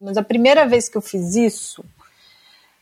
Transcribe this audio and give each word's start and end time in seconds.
Mas 0.00 0.16
a 0.16 0.22
primeira 0.22 0.66
vez 0.66 0.88
que 0.88 0.96
eu 0.96 1.02
fiz 1.02 1.34
isso 1.34 1.84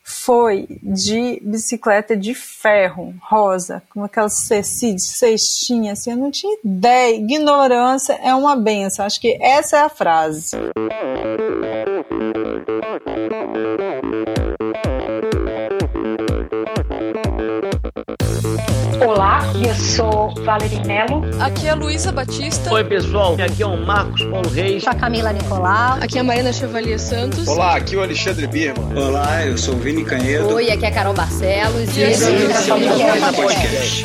foi 0.03 0.67
de 0.81 1.41
bicicleta 1.43 2.15
de 2.15 2.33
ferro, 2.33 3.13
rosa, 3.21 3.83
com 3.89 4.03
aquelas 4.03 4.45
cestinhas, 4.45 5.99
assim, 5.99 6.11
eu 6.11 6.17
não 6.17 6.31
tinha 6.31 6.57
ideia. 6.63 7.15
Ignorância 7.15 8.13
é 8.13 8.33
uma 8.33 8.55
benção. 8.55 9.05
Acho 9.05 9.19
que 9.19 9.37
essa 9.41 9.77
é 9.77 9.81
a 9.81 9.89
frase. 9.89 10.55
Olá, 19.05 19.41
eu 19.63 19.75
sou 19.75 20.33
Valerie 20.43 20.83
Mello. 20.85 21.23
Aqui 21.39 21.67
é 21.67 21.69
a 21.69 21.75
Luísa 21.75 22.11
Batista. 22.11 22.73
Oi, 22.73 22.83
pessoal. 22.83 23.35
Aqui 23.39 23.61
é 23.61 23.65
o 23.65 23.77
Marcos 23.85 24.23
Paulo 24.23 24.49
Reis. 24.49 24.83
Sou 24.83 24.91
a 24.91 24.95
Camila 24.95 25.31
Nicolau. 25.31 25.97
Aqui 26.01 26.17
é 26.17 26.21
a 26.21 26.23
Marina 26.23 26.51
Chevalier 26.51 26.99
Santos. 26.99 27.47
Olá, 27.47 27.75
aqui 27.75 27.95
é 27.95 27.99
o 27.99 28.03
Alexandre 28.03 28.47
Birman. 28.47 28.97
Olá, 28.97 29.45
eu 29.45 29.57
sou 29.57 29.75
o 29.75 29.77
Vini 29.77 30.03
Canhedo. 30.03 30.53
Oi, 30.53 30.71
aqui 30.71 30.85
é 30.85 30.87
a 30.89 30.91
Carol 30.91 31.13
Barcelos. 31.13 31.95
E 31.95 32.01
esse 32.01 32.25
é 32.25 32.73
o 32.73 33.33
podcast. 33.33 34.03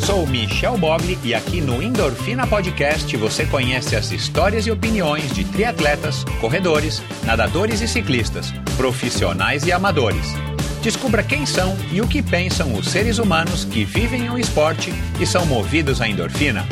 Sou 0.00 0.26
Michel 0.26 0.78
Bogli 0.78 1.18
e 1.22 1.34
aqui 1.34 1.60
no 1.60 1.82
Endorfina 1.82 2.46
Podcast 2.46 3.14
você 3.16 3.44
conhece 3.44 3.94
as 3.94 4.10
histórias 4.10 4.66
e 4.66 4.70
opiniões 4.70 5.32
de 5.34 5.44
triatletas, 5.44 6.24
corredores, 6.40 7.02
nadadores 7.24 7.80
e 7.82 7.86
ciclistas, 7.86 8.50
profissionais 8.76 9.66
e 9.66 9.72
amadores. 9.72 10.34
Descubra 10.82 11.22
quem 11.22 11.44
são 11.44 11.76
e 11.92 12.00
o 12.00 12.08
que 12.08 12.22
pensam 12.22 12.72
os 12.72 12.88
seres 12.88 13.18
humanos 13.18 13.66
que 13.66 13.84
vivem 13.84 14.30
o 14.30 14.38
esporte 14.38 14.90
e 15.20 15.26
são 15.26 15.44
movidos 15.44 16.00
à 16.00 16.08
endorfina. 16.08 16.66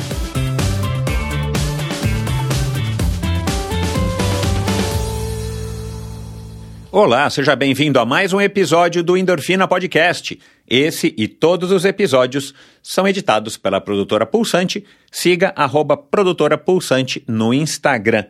Olá, 6.91 7.29
seja 7.29 7.55
bem-vindo 7.55 8.01
a 8.01 8.07
mais 8.07 8.33
um 8.33 8.41
episódio 8.41 9.03
do 9.03 9.15
Endorfina 9.15 9.69
Podcast. 9.69 10.41
Esse 10.67 11.15
e 11.19 11.29
todos 11.29 11.71
os 11.71 11.85
episódios 11.85 12.55
são 12.83 13.07
editados 13.07 13.59
pela 13.59 13.79
produtora 13.79 14.25
Pulsante. 14.25 14.87
Siga 15.13 15.53
arroba 15.55 15.99
produtora 15.99 16.57
Pulsante 16.57 17.23
no 17.29 17.53
Instagram. 17.53 18.25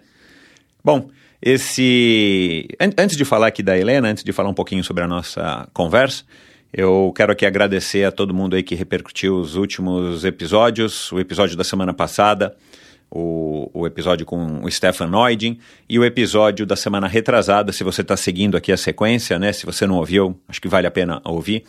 Bom, 0.84 1.08
esse. 1.40 2.68
Antes 2.96 3.16
de 3.16 3.24
falar 3.24 3.48
aqui 3.48 3.62
da 3.62 3.76
Helena, 3.78 4.08
antes 4.08 4.24
de 4.24 4.32
falar 4.32 4.48
um 4.48 4.54
pouquinho 4.54 4.82
sobre 4.82 5.04
a 5.04 5.08
nossa 5.08 5.68
conversa, 5.72 6.24
eu 6.72 7.12
quero 7.16 7.32
aqui 7.32 7.46
agradecer 7.46 8.04
a 8.04 8.12
todo 8.12 8.34
mundo 8.34 8.54
aí 8.54 8.62
que 8.62 8.74
repercutiu 8.74 9.36
os 9.36 9.56
últimos 9.56 10.24
episódios, 10.24 11.10
o 11.12 11.18
episódio 11.18 11.56
da 11.56 11.64
semana 11.64 11.94
passada, 11.94 12.54
o, 13.10 13.70
o 13.72 13.86
episódio 13.86 14.26
com 14.26 14.62
o 14.62 14.70
Stefan 14.70 15.08
Neudin 15.08 15.58
e 15.88 15.98
o 15.98 16.04
episódio 16.04 16.66
da 16.66 16.76
semana 16.76 17.08
retrasada. 17.08 17.72
Se 17.72 17.82
você 17.82 18.02
está 18.02 18.16
seguindo 18.16 18.56
aqui 18.56 18.70
a 18.70 18.76
sequência, 18.76 19.38
né? 19.38 19.52
Se 19.52 19.64
você 19.64 19.86
não 19.86 19.96
ouviu, 19.96 20.38
acho 20.46 20.60
que 20.60 20.68
vale 20.68 20.86
a 20.86 20.90
pena 20.90 21.22
ouvir. 21.24 21.64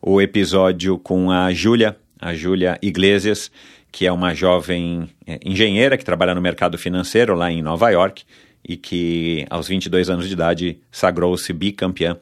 O 0.00 0.22
episódio 0.22 0.98
com 0.98 1.30
a 1.30 1.52
Júlia, 1.52 1.96
a 2.18 2.32
Júlia 2.32 2.78
Iglesias, 2.80 3.50
que 3.92 4.06
é 4.06 4.12
uma 4.12 4.34
jovem 4.34 5.10
é, 5.26 5.38
engenheira 5.44 5.98
que 5.98 6.04
trabalha 6.04 6.34
no 6.34 6.40
mercado 6.40 6.78
financeiro 6.78 7.34
lá 7.34 7.50
em 7.50 7.60
Nova 7.60 7.90
York 7.90 8.22
e 8.66 8.76
que 8.76 9.46
aos 9.50 9.68
22 9.68 10.10
anos 10.10 10.26
de 10.26 10.32
idade 10.32 10.80
sagrou-se 10.90 11.52
bicampeã 11.52 12.16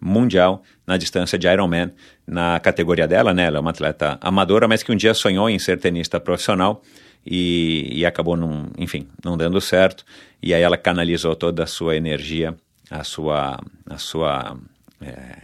mundial 0.00 0.62
na 0.86 0.96
distância 0.96 1.38
de 1.38 1.46
Ironman 1.46 1.92
na 2.26 2.58
categoria 2.58 3.06
dela, 3.06 3.32
né? 3.32 3.44
Ela 3.46 3.58
é 3.58 3.60
uma 3.60 3.70
atleta 3.70 4.18
amadora, 4.20 4.66
mas 4.66 4.82
que 4.82 4.90
um 4.90 4.96
dia 4.96 5.14
sonhou 5.14 5.48
em 5.48 5.58
ser 5.58 5.78
tenista 5.78 6.18
profissional 6.18 6.82
e, 7.24 7.88
e 7.92 8.04
acabou, 8.04 8.36
não, 8.36 8.68
enfim, 8.76 9.06
não 9.24 9.36
dando 9.36 9.60
certo. 9.60 10.04
E 10.42 10.52
aí 10.52 10.62
ela 10.62 10.76
canalizou 10.76 11.36
toda 11.36 11.62
a 11.62 11.66
sua 11.66 11.96
energia, 11.96 12.54
a 12.90 13.04
sua, 13.04 13.60
a 13.88 13.98
sua 13.98 14.56
é, 15.00 15.36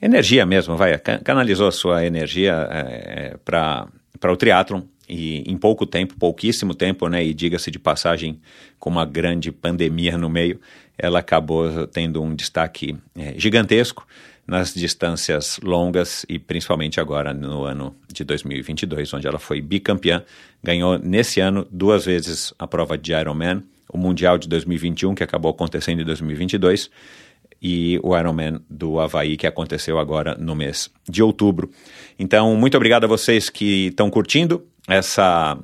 energia 0.00 0.44
mesmo, 0.44 0.76
vai, 0.76 0.98
canalizou 0.98 1.68
a 1.68 1.72
sua 1.72 2.04
energia 2.04 2.66
é, 2.70 3.36
para 3.44 3.88
o 4.24 4.36
triatlon 4.36 4.82
e 5.08 5.42
em 5.50 5.56
pouco 5.56 5.86
tempo, 5.86 6.14
pouquíssimo 6.16 6.74
tempo, 6.74 7.08
né, 7.08 7.24
e 7.24 7.34
diga-se 7.34 7.70
de 7.70 7.78
passagem, 7.78 8.40
com 8.78 8.90
uma 8.90 9.04
grande 9.04 9.50
pandemia 9.50 10.16
no 10.16 10.28
meio, 10.28 10.60
ela 10.98 11.18
acabou 11.18 11.86
tendo 11.86 12.22
um 12.22 12.34
destaque 12.34 12.96
é, 13.16 13.34
gigantesco 13.36 14.06
nas 14.46 14.74
distâncias 14.74 15.58
longas 15.62 16.26
e 16.28 16.38
principalmente 16.38 17.00
agora 17.00 17.32
no 17.32 17.64
ano 17.64 17.94
de 18.12 18.24
2022, 18.24 19.14
onde 19.14 19.26
ela 19.26 19.38
foi 19.38 19.60
bicampeã, 19.60 20.24
ganhou 20.62 20.98
nesse 20.98 21.40
ano 21.40 21.66
duas 21.70 22.04
vezes 22.04 22.52
a 22.58 22.66
prova 22.66 22.98
de 22.98 23.12
Ironman, 23.12 23.62
o 23.88 23.98
Mundial 23.98 24.38
de 24.38 24.48
2021, 24.48 25.14
que 25.14 25.22
acabou 25.22 25.50
acontecendo 25.50 26.00
em 26.00 26.04
2022, 26.04 26.90
e 27.60 28.00
o 28.02 28.16
Ironman 28.18 28.60
do 28.68 28.98
Havaí, 28.98 29.36
que 29.36 29.46
aconteceu 29.46 29.98
agora 29.98 30.34
no 30.34 30.56
mês 30.56 30.90
de 31.08 31.22
outubro. 31.22 31.70
Então, 32.18 32.56
muito 32.56 32.76
obrigado 32.76 33.04
a 33.04 33.06
vocês 33.06 33.48
que 33.48 33.86
estão 33.86 34.10
curtindo 34.10 34.66
essa 34.88 35.58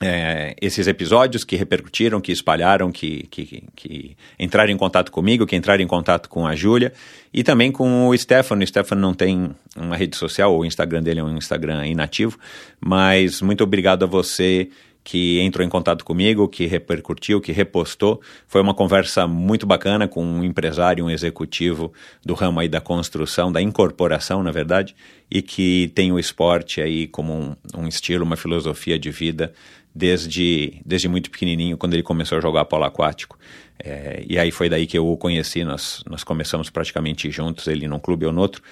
é, 0.00 0.54
esses 0.60 0.86
episódios 0.86 1.42
que 1.42 1.56
repercutiram, 1.56 2.20
que 2.20 2.30
espalharam, 2.30 2.92
que, 2.92 3.26
que, 3.30 3.64
que, 3.74 4.16
entraram 4.38 4.70
em 4.72 4.76
contato 4.76 5.10
comigo, 5.10 5.46
que 5.46 5.56
entraram 5.56 5.82
em 5.82 5.86
contato 5.86 6.28
com 6.28 6.46
a 6.46 6.54
Júlia 6.54 6.92
e 7.34 7.42
também 7.42 7.72
com 7.72 8.06
o 8.06 8.16
Stefano. 8.16 8.62
O 8.62 8.66
Stefano 8.66 9.00
não 9.00 9.12
tem 9.12 9.50
uma 9.76 9.96
rede 9.96 10.16
social, 10.16 10.56
o 10.56 10.64
Instagram 10.64 11.02
dele 11.02 11.20
é 11.20 11.24
um 11.24 11.36
Instagram 11.36 11.86
inativo, 11.86 12.38
mas 12.80 13.42
muito 13.42 13.64
obrigado 13.64 14.04
a 14.04 14.06
você 14.06 14.70
que 15.08 15.40
entrou 15.40 15.66
em 15.66 15.70
contato 15.70 16.04
comigo, 16.04 16.46
que 16.46 16.66
repercutiu, 16.66 17.40
que 17.40 17.50
repostou. 17.50 18.20
Foi 18.46 18.60
uma 18.60 18.74
conversa 18.74 19.26
muito 19.26 19.66
bacana 19.66 20.06
com 20.06 20.22
um 20.22 20.44
empresário, 20.44 21.02
um 21.02 21.08
executivo 21.08 21.94
do 22.22 22.34
ramo 22.34 22.60
aí 22.60 22.68
da 22.68 22.78
construção, 22.78 23.50
da 23.50 23.62
incorporação, 23.62 24.42
na 24.42 24.50
verdade, 24.50 24.94
e 25.30 25.40
que 25.40 25.90
tem 25.94 26.12
o 26.12 26.18
esporte 26.18 26.82
aí 26.82 27.06
como 27.06 27.32
um, 27.32 27.56
um 27.74 27.88
estilo, 27.88 28.22
uma 28.22 28.36
filosofia 28.36 28.98
de 28.98 29.10
vida 29.10 29.54
desde, 29.94 30.74
desde 30.84 31.08
muito 31.08 31.30
pequenininho, 31.30 31.78
quando 31.78 31.94
ele 31.94 32.02
começou 32.02 32.36
a 32.36 32.40
jogar 32.42 32.66
polo 32.66 32.84
aquático. 32.84 33.38
É, 33.82 34.22
e 34.28 34.38
aí 34.38 34.50
foi 34.50 34.68
daí 34.68 34.86
que 34.86 34.98
eu 34.98 35.08
o 35.08 35.16
conheci, 35.16 35.64
nós, 35.64 36.02
nós 36.06 36.22
começamos 36.22 36.68
praticamente 36.68 37.30
juntos, 37.30 37.66
ele 37.66 37.88
num 37.88 37.98
clube 37.98 38.26
ou 38.26 38.32
no 38.32 38.42
outro. 38.42 38.62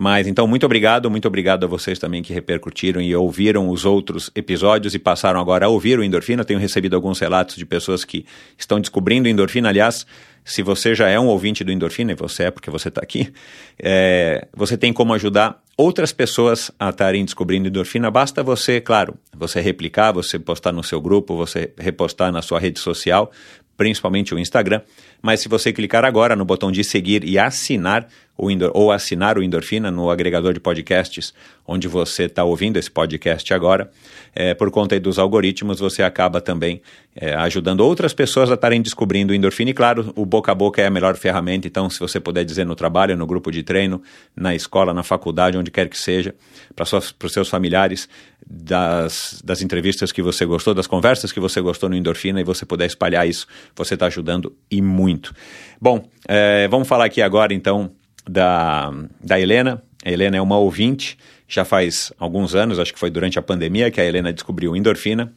Mas 0.00 0.28
então, 0.28 0.46
muito 0.46 0.64
obrigado, 0.64 1.10
muito 1.10 1.26
obrigado 1.26 1.64
a 1.64 1.66
vocês 1.66 1.98
também 1.98 2.22
que 2.22 2.32
repercutiram 2.32 3.02
e 3.02 3.16
ouviram 3.16 3.68
os 3.68 3.84
outros 3.84 4.30
episódios 4.32 4.94
e 4.94 4.98
passaram 4.98 5.40
agora 5.40 5.66
a 5.66 5.68
ouvir 5.68 5.98
o 5.98 6.04
Endorfina. 6.04 6.44
Tenho 6.44 6.60
recebido 6.60 6.94
alguns 6.94 7.18
relatos 7.18 7.56
de 7.56 7.66
pessoas 7.66 8.04
que 8.04 8.24
estão 8.56 8.78
descobrindo 8.78 9.28
Endorfina. 9.28 9.68
Aliás, 9.68 10.06
se 10.44 10.62
você 10.62 10.94
já 10.94 11.08
é 11.08 11.18
um 11.18 11.26
ouvinte 11.26 11.64
do 11.64 11.72
Endorfina, 11.72 12.12
e 12.12 12.14
você 12.14 12.44
é 12.44 12.50
porque 12.52 12.70
você 12.70 12.90
está 12.90 13.00
aqui, 13.02 13.32
é, 13.76 14.46
você 14.54 14.76
tem 14.76 14.92
como 14.92 15.12
ajudar 15.14 15.60
outras 15.76 16.12
pessoas 16.12 16.70
a 16.78 16.90
estarem 16.90 17.24
descobrindo 17.24 17.66
endorfina. 17.66 18.08
Basta 18.08 18.40
você, 18.40 18.80
claro, 18.80 19.16
você 19.36 19.60
replicar, 19.60 20.12
você 20.12 20.38
postar 20.38 20.70
no 20.70 20.84
seu 20.84 21.00
grupo, 21.00 21.36
você 21.36 21.72
repostar 21.76 22.30
na 22.30 22.40
sua 22.40 22.60
rede 22.60 22.78
social, 22.78 23.32
principalmente 23.76 24.32
o 24.32 24.38
Instagram. 24.38 24.80
Mas 25.20 25.40
se 25.40 25.48
você 25.48 25.72
clicar 25.72 26.04
agora 26.04 26.36
no 26.36 26.44
botão 26.44 26.70
de 26.70 26.84
seguir 26.84 27.24
e 27.24 27.38
assinar 27.38 28.08
o 28.36 28.50
Indor, 28.50 28.70
ou 28.72 28.92
assinar 28.92 29.36
o 29.36 29.42
Endorfina 29.42 29.90
no 29.90 30.08
agregador 30.08 30.52
de 30.52 30.60
podcasts 30.60 31.34
onde 31.66 31.88
você 31.88 32.24
está 32.24 32.44
ouvindo 32.44 32.78
esse 32.78 32.88
podcast 32.88 33.52
agora, 33.52 33.90
é, 34.32 34.54
por 34.54 34.70
conta 34.70 34.98
dos 35.00 35.18
algoritmos, 35.18 35.80
você 35.80 36.04
acaba 36.04 36.40
também 36.40 36.80
é, 37.16 37.34
ajudando 37.34 37.80
outras 37.80 38.14
pessoas 38.14 38.48
a 38.48 38.54
estarem 38.54 38.80
descobrindo 38.80 39.32
o 39.32 39.36
endorfina. 39.36 39.70
E 39.70 39.74
claro, 39.74 40.12
o 40.14 40.24
boca 40.24 40.52
a 40.52 40.54
boca 40.54 40.80
é 40.80 40.86
a 40.86 40.90
melhor 40.90 41.16
ferramenta, 41.16 41.66
então 41.66 41.90
se 41.90 41.98
você 41.98 42.20
puder 42.20 42.44
dizer 42.44 42.64
no 42.64 42.76
trabalho, 42.76 43.16
no 43.16 43.26
grupo 43.26 43.50
de 43.50 43.64
treino, 43.64 44.00
na 44.36 44.54
escola, 44.54 44.94
na 44.94 45.02
faculdade, 45.02 45.58
onde 45.58 45.70
quer 45.70 45.88
que 45.88 45.98
seja, 45.98 46.32
para 46.76 46.84
os 46.84 47.32
seus 47.32 47.48
familiares, 47.48 48.08
das, 48.50 49.42
das 49.44 49.60
entrevistas 49.60 50.10
que 50.10 50.22
você 50.22 50.46
gostou, 50.46 50.74
das 50.74 50.86
conversas 50.86 51.30
que 51.30 51.40
você 51.40 51.60
gostou 51.60 51.88
no 51.88 51.96
endorfina 51.96 52.40
e 52.40 52.44
você 52.44 52.64
puder 52.64 52.86
espalhar 52.86 53.28
isso, 53.28 53.46
você 53.76 53.94
está 53.94 54.06
ajudando 54.06 54.56
e 54.70 54.80
muito. 54.80 55.34
Bom, 55.80 56.08
é, 56.26 56.66
vamos 56.68 56.88
falar 56.88 57.04
aqui 57.04 57.20
agora 57.20 57.52
então 57.52 57.90
da, 58.28 58.92
da 59.22 59.38
Helena. 59.38 59.82
A 60.04 60.10
Helena 60.10 60.36
é 60.36 60.40
uma 60.40 60.56
ouvinte, 60.56 61.18
já 61.46 61.64
faz 61.64 62.12
alguns 62.18 62.54
anos, 62.54 62.78
acho 62.78 62.92
que 62.92 62.98
foi 62.98 63.10
durante 63.10 63.38
a 63.38 63.42
pandemia 63.42 63.90
que 63.90 64.00
a 64.00 64.04
Helena 64.04 64.32
descobriu 64.32 64.74
endorfina. 64.74 65.32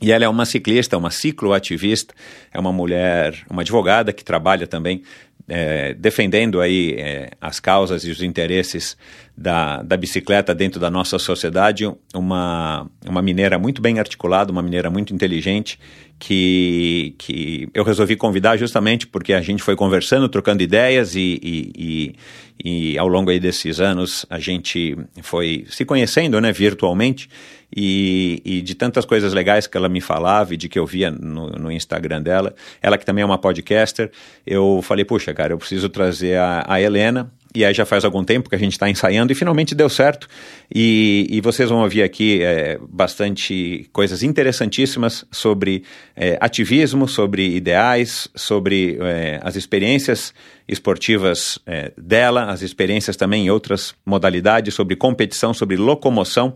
E 0.00 0.12
ela 0.12 0.26
é 0.26 0.28
uma 0.28 0.44
ciclista, 0.44 0.98
uma 0.98 1.10
cicloativista, 1.10 2.14
é 2.52 2.60
uma 2.60 2.70
mulher, 2.70 3.34
uma 3.48 3.62
advogada 3.62 4.12
que 4.12 4.22
trabalha 4.22 4.66
também 4.66 5.02
é, 5.48 5.94
defendendo 5.94 6.60
aí 6.60 6.96
é, 6.98 7.30
as 7.40 7.60
causas 7.60 8.04
e 8.04 8.10
os 8.10 8.22
interesses 8.22 8.96
da, 9.36 9.82
da 9.82 9.96
bicicleta 9.96 10.54
dentro 10.54 10.80
da 10.80 10.90
nossa 10.90 11.18
sociedade, 11.18 11.84
uma, 12.14 12.88
uma 13.04 13.20
mineira 13.20 13.58
muito 13.58 13.82
bem 13.82 13.98
articulada, 13.98 14.50
uma 14.50 14.62
mineira 14.62 14.88
muito 14.88 15.12
inteligente, 15.12 15.78
que, 16.18 17.14
que 17.18 17.68
eu 17.74 17.84
resolvi 17.84 18.16
convidar 18.16 18.56
justamente 18.56 19.06
porque 19.06 19.34
a 19.34 19.42
gente 19.42 19.62
foi 19.62 19.76
conversando, 19.76 20.28
trocando 20.28 20.62
ideias 20.62 21.14
e, 21.14 21.38
e, 21.42 21.72
e, 21.76 22.92
e 22.94 22.98
ao 22.98 23.06
longo 23.06 23.30
aí 23.30 23.38
desses 23.38 23.80
anos 23.80 24.24
a 24.30 24.38
gente 24.38 24.96
foi 25.22 25.66
se 25.68 25.84
conhecendo 25.84 26.40
né, 26.40 26.50
virtualmente 26.52 27.28
e, 27.74 28.40
e, 28.44 28.62
de 28.62 28.74
tantas 28.74 29.04
coisas 29.04 29.34
legais 29.34 29.66
que 29.66 29.76
ela 29.76 29.88
me 29.88 30.00
falava 30.00 30.54
e 30.54 30.56
de 30.56 30.68
que 30.68 30.78
eu 30.78 30.86
via 30.86 31.10
no, 31.10 31.50
no, 31.50 31.70
Instagram 31.70 32.22
dela. 32.22 32.54
Ela 32.80 32.96
que 32.96 33.04
também 33.04 33.22
é 33.22 33.26
uma 33.26 33.38
podcaster, 33.38 34.10
eu 34.46 34.80
falei, 34.82 35.04
puxa, 35.04 35.34
cara, 35.34 35.52
eu 35.52 35.58
preciso 35.58 35.88
trazer 35.88 36.38
a, 36.38 36.64
a 36.66 36.80
Helena, 36.80 37.30
e 37.56 37.64
aí 37.64 37.72
já 37.72 37.86
faz 37.86 38.04
algum 38.04 38.22
tempo 38.22 38.50
que 38.50 38.54
a 38.54 38.58
gente 38.58 38.72
está 38.72 38.90
ensaiando 38.90 39.32
e 39.32 39.34
finalmente 39.34 39.74
deu 39.74 39.88
certo. 39.88 40.28
E, 40.72 41.26
e 41.30 41.40
vocês 41.40 41.70
vão 41.70 41.80
ouvir 41.80 42.02
aqui 42.02 42.42
é, 42.42 42.78
bastante 42.86 43.88
coisas 43.94 44.22
interessantíssimas 44.22 45.24
sobre 45.30 45.82
é, 46.14 46.36
ativismo, 46.38 47.08
sobre 47.08 47.56
ideais, 47.56 48.28
sobre 48.34 48.98
é, 49.00 49.40
as 49.42 49.56
experiências 49.56 50.34
esportivas 50.68 51.58
é, 51.64 51.92
dela, 51.96 52.50
as 52.50 52.60
experiências 52.60 53.16
também 53.16 53.46
em 53.46 53.50
outras 53.50 53.94
modalidades, 54.04 54.74
sobre 54.74 54.94
competição, 54.94 55.54
sobre 55.54 55.76
locomoção, 55.76 56.54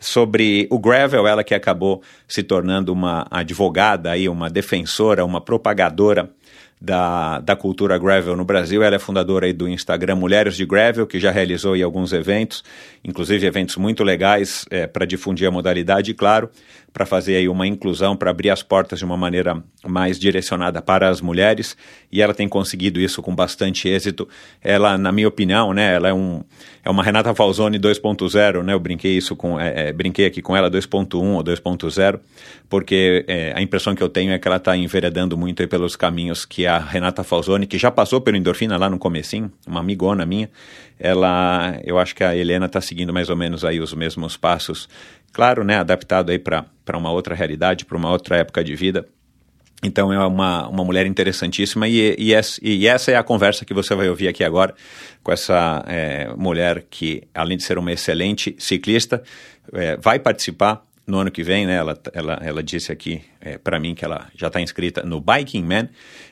sobre 0.00 0.66
o 0.68 0.80
gravel, 0.80 1.28
ela 1.28 1.44
que 1.44 1.54
acabou 1.54 2.02
se 2.26 2.42
tornando 2.42 2.92
uma 2.92 3.24
advogada 3.30 4.10
aí, 4.10 4.28
uma 4.28 4.50
defensora, 4.50 5.24
uma 5.24 5.40
propagadora 5.40 6.30
da, 6.80 7.40
da 7.40 7.54
cultura 7.54 7.98
gravel 7.98 8.34
no 8.36 8.44
Brasil. 8.44 8.82
Ela 8.82 8.96
é 8.96 8.98
fundadora 8.98 9.52
do 9.52 9.68
Instagram 9.68 10.16
Mulheres 10.16 10.56
de 10.56 10.64
Gravel, 10.64 11.06
que 11.06 11.20
já 11.20 11.30
realizou 11.30 11.74
aí 11.74 11.82
alguns 11.82 12.12
eventos, 12.12 12.64
inclusive 13.04 13.46
eventos 13.46 13.76
muito 13.76 14.02
legais 14.02 14.64
é, 14.70 14.86
para 14.86 15.04
difundir 15.04 15.46
a 15.46 15.50
modalidade, 15.50 16.12
e 16.12 16.14
claro, 16.14 16.48
para 16.92 17.06
fazer 17.06 17.36
aí 17.36 17.48
uma 17.48 17.66
inclusão, 17.66 18.16
para 18.16 18.30
abrir 18.30 18.50
as 18.50 18.62
portas 18.62 18.98
de 18.98 19.04
uma 19.04 19.16
maneira 19.16 19.62
mais 19.86 20.18
direcionada 20.18 20.82
para 20.82 21.08
as 21.08 21.20
mulheres, 21.20 21.76
e 22.10 22.20
ela 22.20 22.34
tem 22.34 22.48
conseguido 22.48 23.00
isso 23.00 23.22
com 23.22 23.34
bastante 23.34 23.88
êxito. 23.88 24.28
Ela, 24.62 24.98
na 24.98 25.12
minha 25.12 25.28
opinião, 25.28 25.72
né, 25.72 25.94
ela 25.94 26.08
é, 26.08 26.12
um, 26.12 26.42
é 26.84 26.90
uma 26.90 27.02
Renata 27.02 27.34
Falzoni 27.34 27.78
2.0, 27.78 28.62
né, 28.62 28.72
eu 28.72 28.80
brinquei 28.80 29.16
isso 29.16 29.36
com, 29.36 29.58
é, 29.58 29.88
é, 29.88 29.92
brinquei 29.92 30.26
aqui 30.26 30.42
com 30.42 30.56
ela 30.56 30.70
2.1 30.70 31.14
ou 31.14 31.44
2.0, 31.44 32.20
porque 32.68 33.24
é, 33.28 33.52
a 33.54 33.62
impressão 33.62 33.94
que 33.94 34.02
eu 34.02 34.08
tenho 34.08 34.32
é 34.32 34.38
que 34.38 34.48
ela 34.48 34.56
está 34.56 34.76
enveredando 34.76 35.36
muito 35.36 35.66
pelos 35.68 35.96
caminhos 35.96 36.44
que 36.44 36.66
a 36.66 36.78
Renata 36.78 37.22
Falzoni, 37.22 37.66
que 37.66 37.78
já 37.78 37.90
passou 37.90 38.20
pelo 38.20 38.36
Endorfina 38.36 38.76
lá 38.76 38.90
no 38.90 38.98
comecinho, 38.98 39.50
uma 39.66 39.80
amigona 39.80 40.26
minha, 40.26 40.50
ela, 40.98 41.80
eu 41.82 41.98
acho 41.98 42.14
que 42.14 42.22
a 42.22 42.36
Helena 42.36 42.66
está 42.66 42.78
seguindo 42.78 43.10
mais 43.10 43.30
ou 43.30 43.36
menos 43.36 43.64
aí 43.64 43.80
os 43.80 43.94
mesmos 43.94 44.36
passos 44.36 44.86
claro, 45.32 45.64
né, 45.64 45.78
adaptado 45.78 46.30
aí 46.30 46.38
para 46.38 46.66
uma 46.94 47.10
outra 47.10 47.34
realidade, 47.34 47.84
para 47.84 47.96
uma 47.96 48.10
outra 48.10 48.36
época 48.36 48.62
de 48.62 48.74
vida. 48.74 49.06
Então 49.82 50.12
é 50.12 50.26
uma, 50.26 50.68
uma 50.68 50.84
mulher 50.84 51.06
interessantíssima 51.06 51.88
e, 51.88 52.14
e, 52.18 52.34
essa, 52.34 52.60
e 52.62 52.86
essa 52.86 53.10
é 53.10 53.16
a 53.16 53.22
conversa 53.22 53.64
que 53.64 53.72
você 53.72 53.94
vai 53.94 54.08
ouvir 54.10 54.28
aqui 54.28 54.44
agora 54.44 54.74
com 55.22 55.32
essa 55.32 55.82
é, 55.86 56.28
mulher 56.36 56.84
que, 56.90 57.22
além 57.34 57.56
de 57.56 57.62
ser 57.62 57.78
uma 57.78 57.90
excelente 57.90 58.54
ciclista, 58.58 59.22
é, 59.72 59.96
vai 59.96 60.18
participar 60.18 60.84
no 61.06 61.18
ano 61.18 61.30
que 61.30 61.42
vem, 61.42 61.66
né? 61.66 61.76
Ela, 61.76 61.98
ela, 62.12 62.40
ela 62.42 62.62
disse 62.62 62.92
aqui 62.92 63.22
é, 63.40 63.56
para 63.58 63.80
mim 63.80 63.94
que 63.94 64.04
ela 64.04 64.28
já 64.34 64.46
está 64.46 64.60
inscrita 64.60 65.02
no 65.02 65.20
Biking 65.20 65.64
Man, 65.64 65.88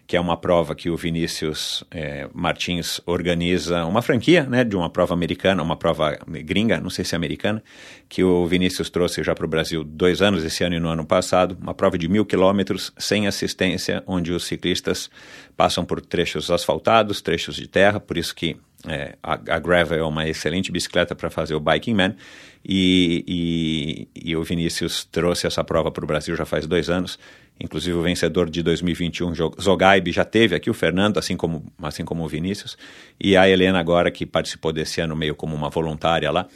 que 0.09 0.17
é 0.17 0.21
uma 0.21 0.39
prova 0.39 0.75
que 0.75 0.89
o 0.89 0.97
Vinícius 0.97 1.85
é, 1.91 2.31
Martins 2.33 2.99
organiza, 3.05 3.85
uma 3.85 4.01
franquia, 4.01 4.45
né? 4.45 4.65
De 4.65 4.75
uma 4.75 4.89
prova 4.89 5.13
americana, 5.13 5.63
uma 5.63 5.77
prova 5.77 6.19
gringa, 6.27 6.81
não 6.81 6.89
sei 6.89 7.05
se 7.05 7.15
é 7.15 7.17
americana, 7.17 7.63
que 8.09 8.25
o 8.25 8.47
Vinícius 8.47 8.89
trouxe 8.89 9.23
já 9.23 9.35
para 9.35 9.45
o 9.45 9.49
Brasil 9.49 9.85
dois 9.85 10.23
anos, 10.23 10.43
esse 10.43 10.65
ano 10.65 10.75
e 10.75 10.81
no 10.81 10.89
ano 10.89 11.05
passado, 11.05 11.59
uma 11.61 11.75
prova 11.75 11.99
de 11.99 12.09
mil 12.09 12.25
quilômetros 12.25 12.91
sem 12.97 13.27
assistência, 13.27 14.03
onde 14.07 14.33
os 14.33 14.47
ciclistas 14.47 15.11
passam 15.55 15.85
por 15.85 16.01
trechos 16.01 16.51
asfaltados, 16.51 17.21
trechos 17.21 17.55
de 17.55 17.69
terra, 17.69 18.01
por 18.01 18.17
isso 18.17 18.35
que 18.35 18.57
é, 18.87 19.17
a, 19.23 19.33
a 19.33 19.59
Gravel 19.59 19.99
é 19.99 20.05
uma 20.05 20.27
excelente 20.29 20.71
bicicleta 20.71 21.15
para 21.15 21.29
fazer 21.29 21.55
o 21.55 21.61
Biking 21.61 21.95
Man 21.95 22.15
e, 22.65 23.25
e, 24.15 24.31
e, 24.31 24.37
o 24.37 24.43
Vinícius 24.43 25.05
trouxe 25.05 25.47
essa 25.47 25.65
prova 25.65 25.91
para 25.91 26.05
o 26.05 26.07
Brasil 26.07 26.37
já 26.37 26.45
faz 26.45 26.67
dois 26.67 26.89
anos. 26.89 27.19
Inclusive 27.61 27.97
o 27.97 28.03
vencedor 28.03 28.49
de 28.49 28.63
2021, 28.63 29.35
Zogaib, 29.61 30.13
já 30.13 30.25
teve 30.25 30.55
aqui 30.55 30.71
o 30.71 30.75
Fernando, 30.75 31.19
assim 31.19 31.37
como, 31.37 31.65
assim 31.83 32.05
como 32.05 32.25
o 32.25 32.29
Vinícius. 32.29 32.79
E 33.21 33.37
a 33.37 33.49
Helena 33.49 33.81
agora, 33.81 34.11
que 34.11 34.25
participou 34.25 34.73
desse 34.73 35.01
ano 35.01 35.17
meio 35.17 35.35
como 35.35 35.57
uma 35.57 35.69
voluntária 35.69 36.31
lá, 36.31 36.47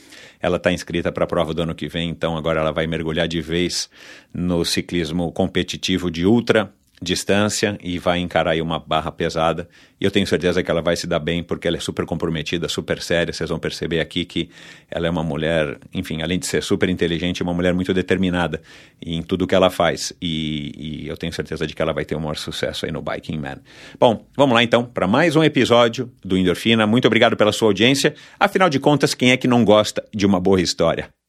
ela 0.41 0.59
está 0.59 0.73
inscrita 0.73 1.11
para 1.11 1.25
a 1.25 1.27
prova 1.27 1.53
do 1.53 1.63
ano 1.63 1.75
que 1.75 1.89
vem, 1.89 2.09
então 2.09 2.37
agora 2.37 2.61
ela 2.61 2.73
vai 2.73 2.87
mergulhar 2.87 3.27
de 3.27 3.41
vez 3.41 3.91
no 4.33 4.65
ciclismo 4.65 5.33
competitivo 5.33 6.11
de 6.11 6.25
ultra 6.25 6.73
distância 7.03 7.77
e 7.83 7.99
vai 7.99 8.21
encarar 8.21 8.53
aí 8.53 8.63
uma 8.63 8.79
barra 8.79 9.11
pesada. 9.11 9.69
E 10.01 10.05
eu 10.05 10.11
tenho 10.11 10.27
certeza 10.27 10.63
que 10.63 10.71
ela 10.71 10.81
vai 10.81 10.97
se 10.97 11.07
dar 11.07 11.19
bem 11.19 11.43
porque 11.43 11.67
ela 11.67 11.77
é 11.77 11.81
super 11.81 12.07
comprometida, 12.07 12.69
super 12.69 13.01
séria. 13.03 13.33
Vocês 13.33 13.51
vão 13.51 13.59
perceber 13.59 14.01
aqui 14.01 14.25
que 14.25 14.49
ela 14.91 15.07
é 15.07 15.11
uma 15.11 15.23
mulher, 15.23 15.79
enfim, 15.93 16.23
além 16.23 16.39
de 16.39 16.47
ser 16.47 16.63
super 16.63 16.89
inteligente, 16.89 17.43
uma 17.43 17.53
mulher 17.53 17.75
muito 17.75 17.93
determinada 17.93 18.63
em 19.05 19.23
tudo 19.23 19.47
que 19.47 19.55
ela 19.55 19.71
faz. 19.71 20.13
E, 20.21 21.05
e 21.05 21.09
eu 21.09 21.17
tenho 21.17 21.33
certeza 21.33 21.67
de 21.67 21.75
que 21.75 21.83
ela 21.83 21.93
vai 21.93 22.05
ter 22.05 22.15
o 22.15 22.21
maior 22.21 22.37
sucesso 22.37 22.87
aí 22.87 22.93
no 22.93 23.03
Biking 23.03 23.39
Man. 23.39 23.59
Bom, 23.99 24.27
vamos 24.37 24.55
lá 24.55 24.63
então 24.63 24.85
para 24.85 25.07
mais 25.07 25.35
um 25.37 25.43
episódio 25.43 26.11
do 26.25 26.37
Endorfina. 26.37 26.87
Muito 26.87 27.07
obrigado 27.07 27.37
pela 27.37 27.53
sua 27.53 27.69
audiência. 27.69 28.15
Afinal 28.39 28.69
de 28.69 28.79
contas, 28.79 29.15
quem 29.15 29.31
é 29.31 29.37
que 29.37 29.49
não 29.49 29.65
gosta 29.65 30.05
de 30.15 30.25
uma 30.25 30.41
boa 30.41 30.61
história? 30.61 31.22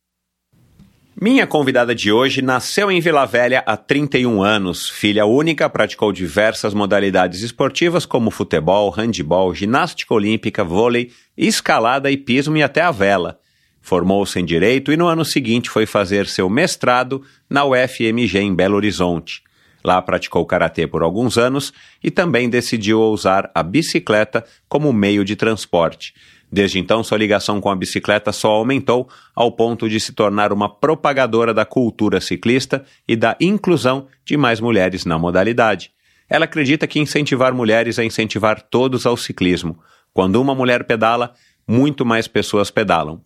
Minha 1.19 1.45
convidada 1.45 1.93
de 1.93 2.11
hoje 2.11 2.41
nasceu 2.41 2.91
em 2.91 2.99
Vila 2.99 3.23
Velha 3.25 3.63
há 3.67 3.77
31 3.77 4.41
anos. 4.41 4.89
Filha 4.89 5.27
única, 5.27 5.69
praticou 5.69 6.11
diversas 6.11 6.73
modalidades 6.73 7.43
esportivas 7.43 8.03
como 8.03 8.31
futebol, 8.31 8.89
handebol, 8.89 9.53
ginástica 9.53 10.11
olímpica, 10.11 10.63
vôlei, 10.63 11.11
escalada, 11.37 12.09
hipismo 12.09 12.57
e 12.57 12.63
até 12.63 12.81
a 12.81 12.89
vela. 12.89 13.39
Formou-se 13.79 14.39
em 14.39 14.43
Direito 14.43 14.91
e 14.91 14.97
no 14.97 15.05
ano 15.07 15.23
seguinte 15.23 15.69
foi 15.69 15.85
fazer 15.85 16.25
seu 16.25 16.49
mestrado 16.49 17.21
na 17.47 17.63
UFMG 17.63 18.39
em 18.39 18.55
Belo 18.55 18.75
Horizonte. 18.75 19.43
Lá 19.83 20.01
praticou 20.01 20.43
karatê 20.47 20.87
por 20.87 21.03
alguns 21.03 21.37
anos 21.37 21.71
e 22.03 22.09
também 22.09 22.49
decidiu 22.49 23.01
usar 23.01 23.51
a 23.53 23.61
bicicleta 23.61 24.43
como 24.67 24.91
meio 24.91 25.23
de 25.23 25.35
transporte. 25.35 26.13
Desde 26.53 26.77
então, 26.77 27.03
sua 27.03 27.17
ligação 27.17 27.59
com 27.59 27.71
a 27.71 27.75
bicicleta 27.75 28.31
só 28.31 28.51
aumentou 28.51 29.09
ao 29.35 29.51
ponto 29.51 29.89
de 29.89 29.99
se 29.99 30.13
tornar 30.13 30.53
uma 30.53 30.69
propagadora 30.69 31.51
da 31.51 31.65
cultura 31.65 32.21
ciclista 32.21 32.85
e 33.07 33.15
da 33.15 33.35
inclusão 33.41 34.05
de 34.23 34.37
mais 34.37 34.59
mulheres 34.59 35.03
na 35.03 35.17
modalidade. 35.17 35.89
Ela 36.29 36.45
acredita 36.45 36.85
que 36.85 36.99
incentivar 36.99 37.55
mulheres 37.55 37.97
é 37.97 38.05
incentivar 38.05 38.61
todos 38.61 39.07
ao 39.07 39.17
ciclismo. 39.17 39.79
Quando 40.13 40.39
uma 40.39 40.53
mulher 40.53 40.83
pedala, 40.83 41.33
muito 41.67 42.05
mais 42.05 42.27
pessoas 42.27 42.69
pedalam. 42.69 43.19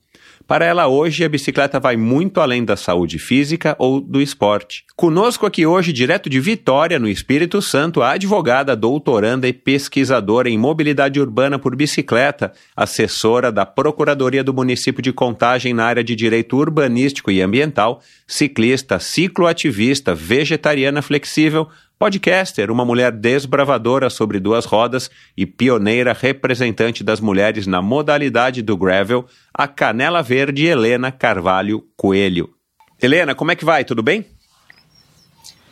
Para 0.47 0.63
ela, 0.63 0.87
hoje, 0.87 1.25
a 1.25 1.29
bicicleta 1.29 1.77
vai 1.77 1.97
muito 1.97 2.39
além 2.39 2.63
da 2.63 2.77
saúde 2.77 3.19
física 3.19 3.75
ou 3.77 3.99
do 3.99 4.21
esporte. 4.21 4.85
Conosco 4.95 5.45
aqui 5.45 5.65
hoje, 5.65 5.91
direto 5.91 6.29
de 6.29 6.39
Vitória, 6.39 6.97
no 6.97 7.09
Espírito 7.09 7.61
Santo, 7.61 8.01
a 8.01 8.11
advogada, 8.11 8.73
doutoranda 8.73 9.45
e 9.45 9.51
pesquisadora 9.51 10.49
em 10.49 10.57
mobilidade 10.57 11.19
urbana 11.19 11.59
por 11.59 11.75
bicicleta, 11.75 12.53
assessora 12.73 13.51
da 13.51 13.65
Procuradoria 13.65 14.41
do 14.41 14.53
Município 14.53 15.01
de 15.01 15.11
Contagem 15.11 15.73
na 15.73 15.83
área 15.83 16.03
de 16.03 16.15
Direito 16.15 16.55
Urbanístico 16.55 17.29
e 17.29 17.41
Ambiental, 17.41 18.01
ciclista, 18.25 18.99
cicloativista, 18.99 20.15
vegetariana 20.15 21.01
flexível, 21.01 21.67
Podcaster, 21.99 22.69
uma 22.69 22.85
mulher 22.85 23.11
desbravadora 23.11 24.07
sobre 24.11 24.39
duas 24.39 24.65
rodas 24.65 25.09
e 25.35 25.47
pioneira 25.47 26.13
representante 26.13 27.03
das 27.03 27.19
mulheres 27.19 27.65
na 27.65 27.81
modalidade 27.81 28.61
do 28.61 28.77
gravel, 28.77 29.25
a 29.51 29.67
Canela 29.67 30.21
Verde 30.21 30.67
Helena 30.67 31.11
Carvalho 31.11 31.83
Coelho. 31.97 32.49
Helena, 33.01 33.33
como 33.33 33.51
é 33.51 33.55
que 33.55 33.65
vai? 33.65 33.83
Tudo 33.83 34.03
bem? 34.03 34.27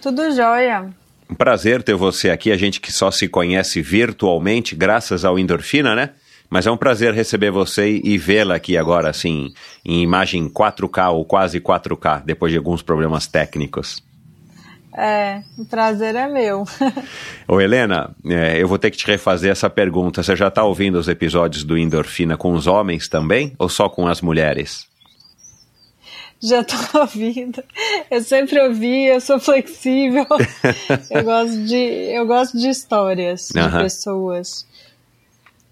Tudo 0.01 0.31
jóia. 0.35 0.89
Um 1.29 1.35
prazer 1.35 1.83
ter 1.83 1.95
você 1.95 2.31
aqui, 2.31 2.51
a 2.51 2.57
gente 2.57 2.81
que 2.81 2.91
só 2.91 3.11
se 3.11 3.27
conhece 3.27 3.79
virtualmente, 3.81 4.75
graças 4.75 5.23
ao 5.23 5.37
Endorfina, 5.37 5.95
né? 5.95 6.11
Mas 6.49 6.65
é 6.65 6.71
um 6.71 6.77
prazer 6.77 7.13
receber 7.13 7.51
você 7.51 8.01
e 8.03 8.17
vê-la 8.17 8.55
aqui 8.55 8.77
agora, 8.77 9.09
assim, 9.09 9.51
em 9.83 10.01
imagem 10.01 10.47
4K 10.49 11.11
ou 11.11 11.23
quase 11.25 11.59
4K, 11.59 12.23
depois 12.23 12.51
de 12.51 12.57
alguns 12.57 12.81
problemas 12.81 13.27
técnicos. 13.27 14.04
É, 14.97 15.41
o 15.57 15.65
prazer 15.65 16.15
é 16.15 16.27
meu. 16.27 16.63
Ô 17.47 17.59
Helena, 17.59 18.15
é, 18.25 18.61
eu 18.61 18.67
vou 18.67 18.79
ter 18.79 18.89
que 18.91 18.97
te 18.97 19.05
refazer 19.05 19.51
essa 19.51 19.69
pergunta. 19.69 20.23
Você 20.23 20.35
já 20.37 20.47
está 20.47 20.63
ouvindo 20.63 20.95
os 20.97 21.09
episódios 21.09 21.65
do 21.65 21.77
Endorfina 21.77 22.37
com 22.37 22.53
os 22.53 22.65
homens 22.65 23.09
também 23.09 23.53
ou 23.59 23.67
só 23.67 23.89
com 23.89 24.07
as 24.07 24.21
mulheres? 24.21 24.87
Já 26.41 26.61
estou 26.61 26.79
ouvindo. 27.01 27.61
Eu 28.09 28.21
sempre 28.21 28.61
ouvi, 28.61 29.05
eu 29.05 29.19
sou 29.19 29.37
flexível. 29.37 30.25
eu, 31.11 31.23
gosto 31.23 31.57
de, 31.65 31.75
eu 31.75 32.25
gosto 32.25 32.57
de 32.57 32.69
histórias 32.69 33.49
de 33.49 33.77
pessoas. 33.77 34.65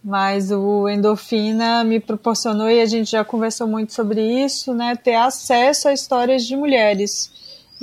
Mas 0.04 0.52
o 0.52 0.90
endorfina 0.90 1.82
me 1.86 1.98
proporcionou, 1.98 2.70
e 2.70 2.82
a 2.82 2.86
gente 2.86 3.12
já 3.12 3.24
conversou 3.24 3.68
muito 3.68 3.94
sobre 3.94 4.22
isso, 4.44 4.74
né? 4.74 4.98
Ter 4.98 5.16
acesso 5.16 5.88
a 5.88 5.94
histórias 5.94 6.44
de 6.44 6.58
mulheres 6.58 7.32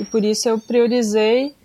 e 0.01 0.05
por 0.05 0.25
isso 0.25 0.49
eu 0.49 0.59
priorizei, 0.59 1.55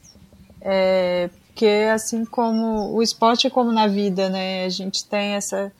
é, 0.61 1.29
porque 1.49 1.89
assim 1.93 2.25
como 2.25 2.93
o 2.95 3.03
esporte 3.03 3.47
é 3.47 3.51
como 3.51 3.73
na 3.73 3.87
vida, 3.87 4.29
né, 4.29 4.65
a 4.65 4.69
gente 4.69 5.05
tem 5.07 5.35
essa, 5.35 5.73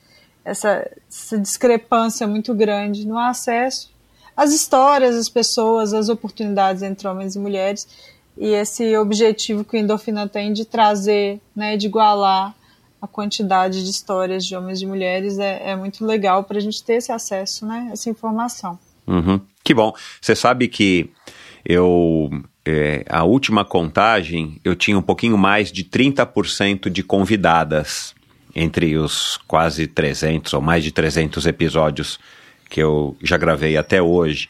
essa, 0.43 0.89
essa 1.09 1.37
discrepância 1.37 2.27
muito 2.27 2.53
grande 2.53 3.07
no 3.07 3.17
acesso 3.17 3.95
as 4.37 4.53
histórias, 4.53 5.15
as 5.15 5.27
pessoas, 5.27 5.95
as 5.95 6.09
oportunidades 6.09 6.83
entre 6.83 7.07
homens 7.07 7.35
e 7.35 7.39
mulheres 7.39 7.87
e 8.37 8.49
esse 8.49 8.95
objetivo 8.95 9.65
que 9.65 9.75
o 9.75 9.79
Endorfina 9.79 10.29
tem 10.29 10.53
de 10.53 10.63
trazer, 10.63 11.41
né, 11.55 11.75
de 11.75 11.87
igualar 11.87 12.55
a 13.01 13.07
quantidade 13.07 13.83
de 13.83 13.89
histórias 13.89 14.45
de 14.45 14.55
homens 14.55 14.79
e 14.79 14.85
mulheres 14.85 15.39
é, 15.39 15.71
é 15.71 15.75
muito 15.75 16.05
legal 16.05 16.43
para 16.43 16.59
a 16.59 16.61
gente 16.61 16.83
ter 16.83 16.93
esse 16.93 17.11
acesso, 17.11 17.65
né, 17.65 17.89
essa 17.91 18.11
informação. 18.11 18.77
Uhum. 19.07 19.41
Que 19.63 19.73
bom. 19.73 19.91
Você 20.21 20.35
sabe 20.35 20.67
que 20.67 21.09
eu 21.67 22.29
é, 22.65 23.03
a 23.09 23.25
última 23.25 23.65
contagem 23.65 24.59
eu 24.63 24.73
tinha 24.73 24.97
um 24.97 25.01
pouquinho 25.01 25.37
mais 25.37 25.69
de 25.69 25.83
30% 25.83 26.89
de 26.89 27.03
convidadas 27.03 28.15
entre 28.55 28.97
os 28.97 29.37
quase 29.45 29.85
300 29.85 30.53
ou 30.53 30.61
mais 30.61 30.83
de 30.83 30.91
300 30.91 31.45
episódios 31.45 32.17
que 32.69 32.81
eu 32.81 33.17
já 33.21 33.35
gravei 33.37 33.75
até 33.75 34.01
hoje. 34.01 34.49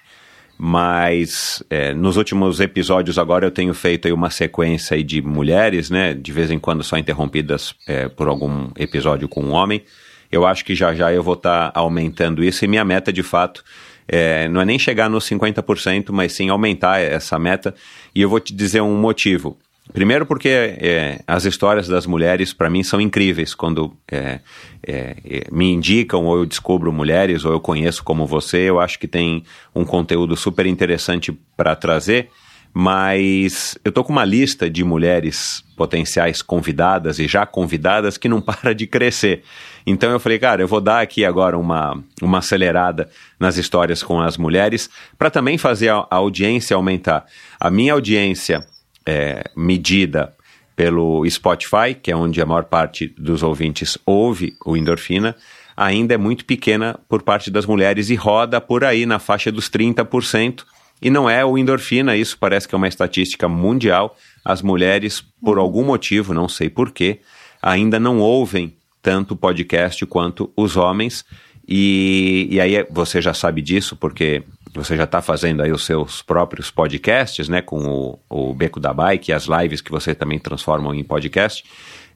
Mas 0.60 1.64
é, 1.70 1.94
nos 1.94 2.18
últimos 2.18 2.60
episódios 2.60 3.20
agora 3.20 3.46
eu 3.46 3.52
tenho 3.52 3.74
feito 3.74 4.12
uma 4.14 4.30
sequência 4.30 5.04
de 5.04 5.22
mulheres, 5.22 5.90
né? 5.90 6.14
De 6.14 6.32
vez 6.32 6.50
em 6.50 6.58
quando 6.58 6.84
só 6.84 6.98
interrompidas 6.98 7.76
é, 7.88 8.08
por 8.08 8.28
algum 8.28 8.70
episódio 8.76 9.28
com 9.28 9.44
um 9.44 9.52
homem. 9.52 9.84
Eu 10.32 10.46
acho 10.46 10.66
que 10.66 10.76
já 10.76 10.94
já 10.94 11.12
eu 11.12 11.22
vou 11.22 11.36
estar 11.36 11.72
tá 11.72 11.80
aumentando 11.80 12.44
isso 12.44 12.64
e 12.64 12.68
minha 12.68 12.86
meta 12.86 13.14
de 13.14 13.24
fato 13.24 13.64
é, 14.08 14.48
não 14.48 14.62
é 14.62 14.66
nem 14.66 14.80
chegar 14.80 15.10
nos 15.10 15.26
50%, 15.26 16.12
mas 16.12 16.34
sim 16.34 16.50
aumentar 16.50 17.00
essa 17.00 17.38
meta. 17.38 17.76
E 18.16 18.22
eu 18.22 18.30
vou 18.30 18.40
te 18.40 18.54
dizer 18.54 18.82
um 18.82 18.96
motivo. 18.96 19.58
Primeiro 19.94 20.26
porque 20.26 20.50
é, 20.50 21.22
as 21.26 21.46
histórias 21.46 21.88
das 21.88 22.06
mulheres 22.06 22.52
para 22.52 22.70
mim 22.70 22.84
são 22.84 23.00
incríveis 23.00 23.56
quando 23.56 23.96
é, 24.12 24.40
é, 24.86 25.16
é, 25.26 25.48
me 25.52 25.72
indicam 25.72 26.26
ou 26.26 26.38
eu 26.38 26.46
descubro 26.46 26.92
mulheres 26.92 27.46
ou 27.46 27.54
eu 27.54 27.60
conheço 27.60 28.04
como 28.04 28.26
você 28.26 28.70
eu 28.70 28.82
acho 28.82 29.00
que 29.00 29.08
tem 29.08 29.44
um 29.74 29.86
conteúdo 29.86 30.36
super 30.36 30.66
interessante 30.66 31.32
para 31.56 31.74
trazer 31.74 32.30
mas 32.74 33.78
eu 33.84 33.92
tô 33.92 34.04
com 34.04 34.12
uma 34.12 34.26
lista 34.26 34.70
de 34.70 34.84
mulheres 34.84 35.64
potenciais 35.76 36.42
convidadas 36.42 37.20
e 37.20 37.28
já 37.28 37.46
convidadas 37.46 38.18
que 38.18 38.30
não 38.30 38.40
para 38.42 38.74
de 38.74 38.88
crescer 38.88 39.44
então 39.86 40.12
eu 40.12 40.20
falei 40.20 40.40
cara 40.40 40.62
eu 40.62 40.68
vou 40.68 40.82
dar 40.82 41.02
aqui 41.02 41.26
agora 41.26 41.58
uma, 41.58 42.02
uma 42.22 42.40
acelerada 42.40 43.10
nas 43.40 43.58
histórias 43.58 44.04
com 44.04 44.20
as 44.22 44.38
mulheres 44.38 44.90
para 45.18 45.30
também 45.30 45.58
fazer 45.58 45.90
a, 45.90 46.06
a 46.10 46.16
audiência 46.16 46.76
aumentar 46.76 47.26
a 47.60 47.70
minha 47.70 47.94
audiência 47.94 48.66
é, 49.06 49.44
medida 49.56 50.34
pelo 50.78 51.28
Spotify, 51.28 51.96
que 52.00 52.12
é 52.12 52.16
onde 52.16 52.40
a 52.40 52.46
maior 52.46 52.66
parte 52.66 53.08
dos 53.18 53.42
ouvintes 53.42 53.98
ouve 54.06 54.56
o 54.64 54.78
endorfina, 54.78 55.36
ainda 55.76 56.14
é 56.14 56.18
muito 56.18 56.46
pequena 56.46 57.00
por 57.10 57.24
parte 57.24 57.50
das 57.50 57.66
mulheres 57.66 58.12
e 58.12 58.16
roda 58.16 58.62
por 58.62 58.84
aí 58.84 59.04
na 59.04 59.18
faixa 59.18 59.52
dos 59.52 59.72
30%. 59.72 60.64
E 61.02 61.10
não 61.10 61.30
é 61.30 61.46
o 61.46 61.58
endorfina, 61.58 62.16
isso 62.16 62.38
parece 62.40 62.68
que 62.68 62.74
é 62.74 62.78
uma 62.78 62.88
estatística 62.88 63.48
mundial. 63.48 64.18
As 64.44 64.62
mulheres, 64.62 65.24
por 65.44 65.58
algum 65.58 65.84
motivo, 65.84 66.34
não 66.34 66.50
sei 66.50 66.70
porquê, 66.70 67.20
ainda 67.62 68.00
não 68.00 68.20
ouvem 68.20 68.76
tanto 69.02 69.36
podcast 69.36 70.06
quanto 70.06 70.52
os 70.56 70.76
homens. 70.76 71.24
E, 71.68 72.48
e 72.50 72.62
aí 72.62 72.86
você 72.90 73.22
já 73.22 73.34
sabe 73.34 73.62
disso, 73.62 73.96
porque 73.96 74.44
você 74.74 74.96
já 74.96 75.04
está 75.04 75.22
fazendo 75.22 75.62
aí 75.62 75.72
os 75.72 75.86
seus 75.86 76.22
próprios 76.22 76.72
podcasts, 76.72 77.50
né, 77.50 77.62
com 77.62 77.86
o, 77.86 78.20
o 78.30 78.54
Beco 78.54 78.80
da 78.80 78.94
Bike 78.94 79.32
e 79.32 79.34
as 79.34 79.46
lives 79.46 79.82
que 79.82 79.92
você 79.92 80.16
também 80.16 80.40
transformam 80.40 80.94
em 80.94 81.04
podcast. 81.04 81.64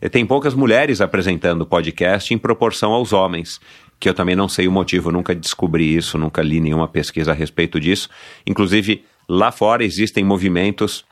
E 0.01 0.09
tem 0.09 0.25
poucas 0.25 0.53
mulheres 0.53 1.01
apresentando 1.01 1.65
podcast 1.65 2.33
em 2.33 2.38
proporção 2.38 2.91
aos 2.91 3.13
homens, 3.13 3.59
que 4.01 4.10
eu 4.10 4.15
também 4.15 4.36
não 4.36 4.50
sei 4.50 4.67
o 4.67 4.72
motivo, 4.72 5.12
nunca 5.12 5.36
descobri 5.36 5.96
isso, 5.96 6.17
nunca 6.17 6.41
li 6.41 6.60
nenhuma 6.60 6.88
pesquisa 6.88 7.31
a 7.31 7.36
respeito 7.36 7.79
disso. 7.79 8.10
Inclusive, 8.48 9.05
lá 9.29 9.51
fora 9.51 9.86
existem 9.86 10.24
movimentos 10.24 11.05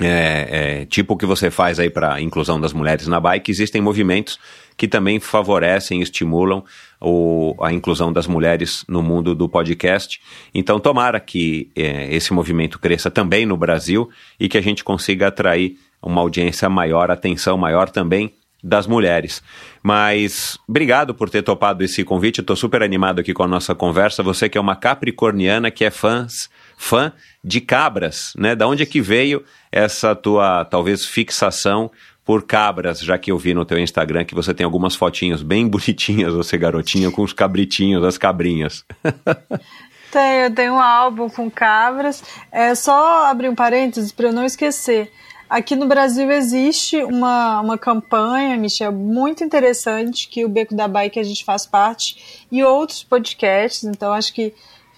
é, 0.00 0.80
é, 0.80 0.86
tipo 0.86 1.12
o 1.12 1.16
que 1.16 1.26
você 1.26 1.50
faz 1.50 1.78
aí 1.78 1.90
para 1.90 2.14
a 2.14 2.20
inclusão 2.20 2.58
das 2.58 2.72
mulheres 2.72 3.06
na 3.06 3.20
bike, 3.20 3.50
existem 3.50 3.82
movimentos 3.82 4.38
que 4.78 4.88
também 4.88 5.20
favorecem, 5.20 6.00
estimulam 6.00 6.64
o, 7.00 7.54
a 7.60 7.70
inclusão 7.70 8.10
das 8.10 8.26
mulheres 8.26 8.82
no 8.88 9.02
mundo 9.02 9.34
do 9.34 9.46
podcast. 9.46 10.18
Então, 10.54 10.80
tomara 10.80 11.20
que 11.20 11.70
é, 11.76 12.14
esse 12.14 12.32
movimento 12.32 12.78
cresça 12.78 13.10
também 13.10 13.44
no 13.44 13.58
Brasil 13.58 14.08
e 14.40 14.48
que 14.48 14.56
a 14.56 14.62
gente 14.62 14.82
consiga 14.82 15.28
atrair 15.28 15.76
uma 16.02 16.22
audiência 16.22 16.68
maior, 16.70 17.10
atenção 17.10 17.58
maior 17.58 17.90
também 17.90 18.32
das 18.62 18.86
mulheres. 18.86 19.42
Mas 19.82 20.58
obrigado 20.68 21.14
por 21.14 21.30
ter 21.30 21.42
topado 21.42 21.84
esse 21.84 22.02
convite. 22.04 22.40
Estou 22.40 22.56
super 22.56 22.82
animado 22.82 23.20
aqui 23.20 23.32
com 23.32 23.42
a 23.42 23.48
nossa 23.48 23.74
conversa. 23.74 24.22
Você 24.22 24.48
que 24.48 24.58
é 24.58 24.60
uma 24.60 24.76
capricorniana 24.76 25.70
que 25.70 25.84
é 25.84 25.90
fãs, 25.90 26.50
fã 26.76 27.12
de 27.42 27.60
cabras, 27.60 28.32
né? 28.36 28.54
Da 28.54 28.66
onde 28.66 28.82
é 28.82 28.86
que 28.86 29.00
veio 29.00 29.44
essa 29.70 30.14
tua 30.14 30.64
talvez 30.64 31.04
fixação 31.04 31.90
por 32.24 32.42
cabras, 32.42 32.98
já 32.98 33.16
que 33.16 33.30
eu 33.30 33.38
vi 33.38 33.54
no 33.54 33.64
teu 33.64 33.78
Instagram 33.78 34.24
que 34.24 34.34
você 34.34 34.52
tem 34.52 34.64
algumas 34.64 34.96
fotinhos 34.96 35.44
bem 35.44 35.66
bonitinhas, 35.70 36.34
você 36.34 36.58
garotinha, 36.58 37.10
com 37.10 37.22
os 37.22 37.32
cabritinhos, 37.32 38.02
as 38.02 38.18
cabrinhas. 38.18 38.84
Tenho, 40.10 40.44
eu 40.44 40.54
tenho 40.54 40.74
um 40.74 40.80
álbum 40.80 41.28
com 41.28 41.50
cabras. 41.50 42.22
É 42.50 42.74
só 42.76 43.26
abrir 43.26 43.48
um 43.48 43.54
parênteses 43.54 44.12
para 44.12 44.28
eu 44.28 44.32
não 44.32 44.44
esquecer. 44.44 45.10
Aqui 45.48 45.76
no 45.76 45.86
Brasil 45.86 46.30
existe 46.30 47.02
uma, 47.04 47.60
uma 47.60 47.78
campanha, 47.78 48.56
Michel, 48.56 48.90
muito 48.90 49.44
interessante, 49.44 50.28
que 50.28 50.44
o 50.44 50.48
Beco 50.48 50.74
da 50.74 50.88
Bike 50.88 51.20
a 51.20 51.22
gente 51.22 51.44
faz 51.44 51.64
parte, 51.64 52.46
e 52.50 52.64
outros 52.64 53.04
podcasts, 53.04 53.84
então 53.84 54.12
acho 54.12 54.32
que 54.34 54.52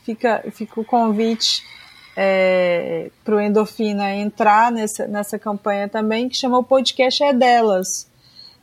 fica, 0.04 0.42
fica 0.50 0.80
o 0.80 0.84
convite 0.84 1.62
é, 2.16 3.10
para 3.22 3.36
o 3.36 3.40
Endorfina 3.40 4.14
entrar 4.14 4.72
nessa, 4.72 5.06
nessa 5.06 5.38
campanha 5.38 5.88
também, 5.88 6.28
que 6.28 6.36
chama 6.36 6.58
O 6.58 6.64
Podcast 6.64 7.22
é 7.22 7.32
Delas. 7.32 8.08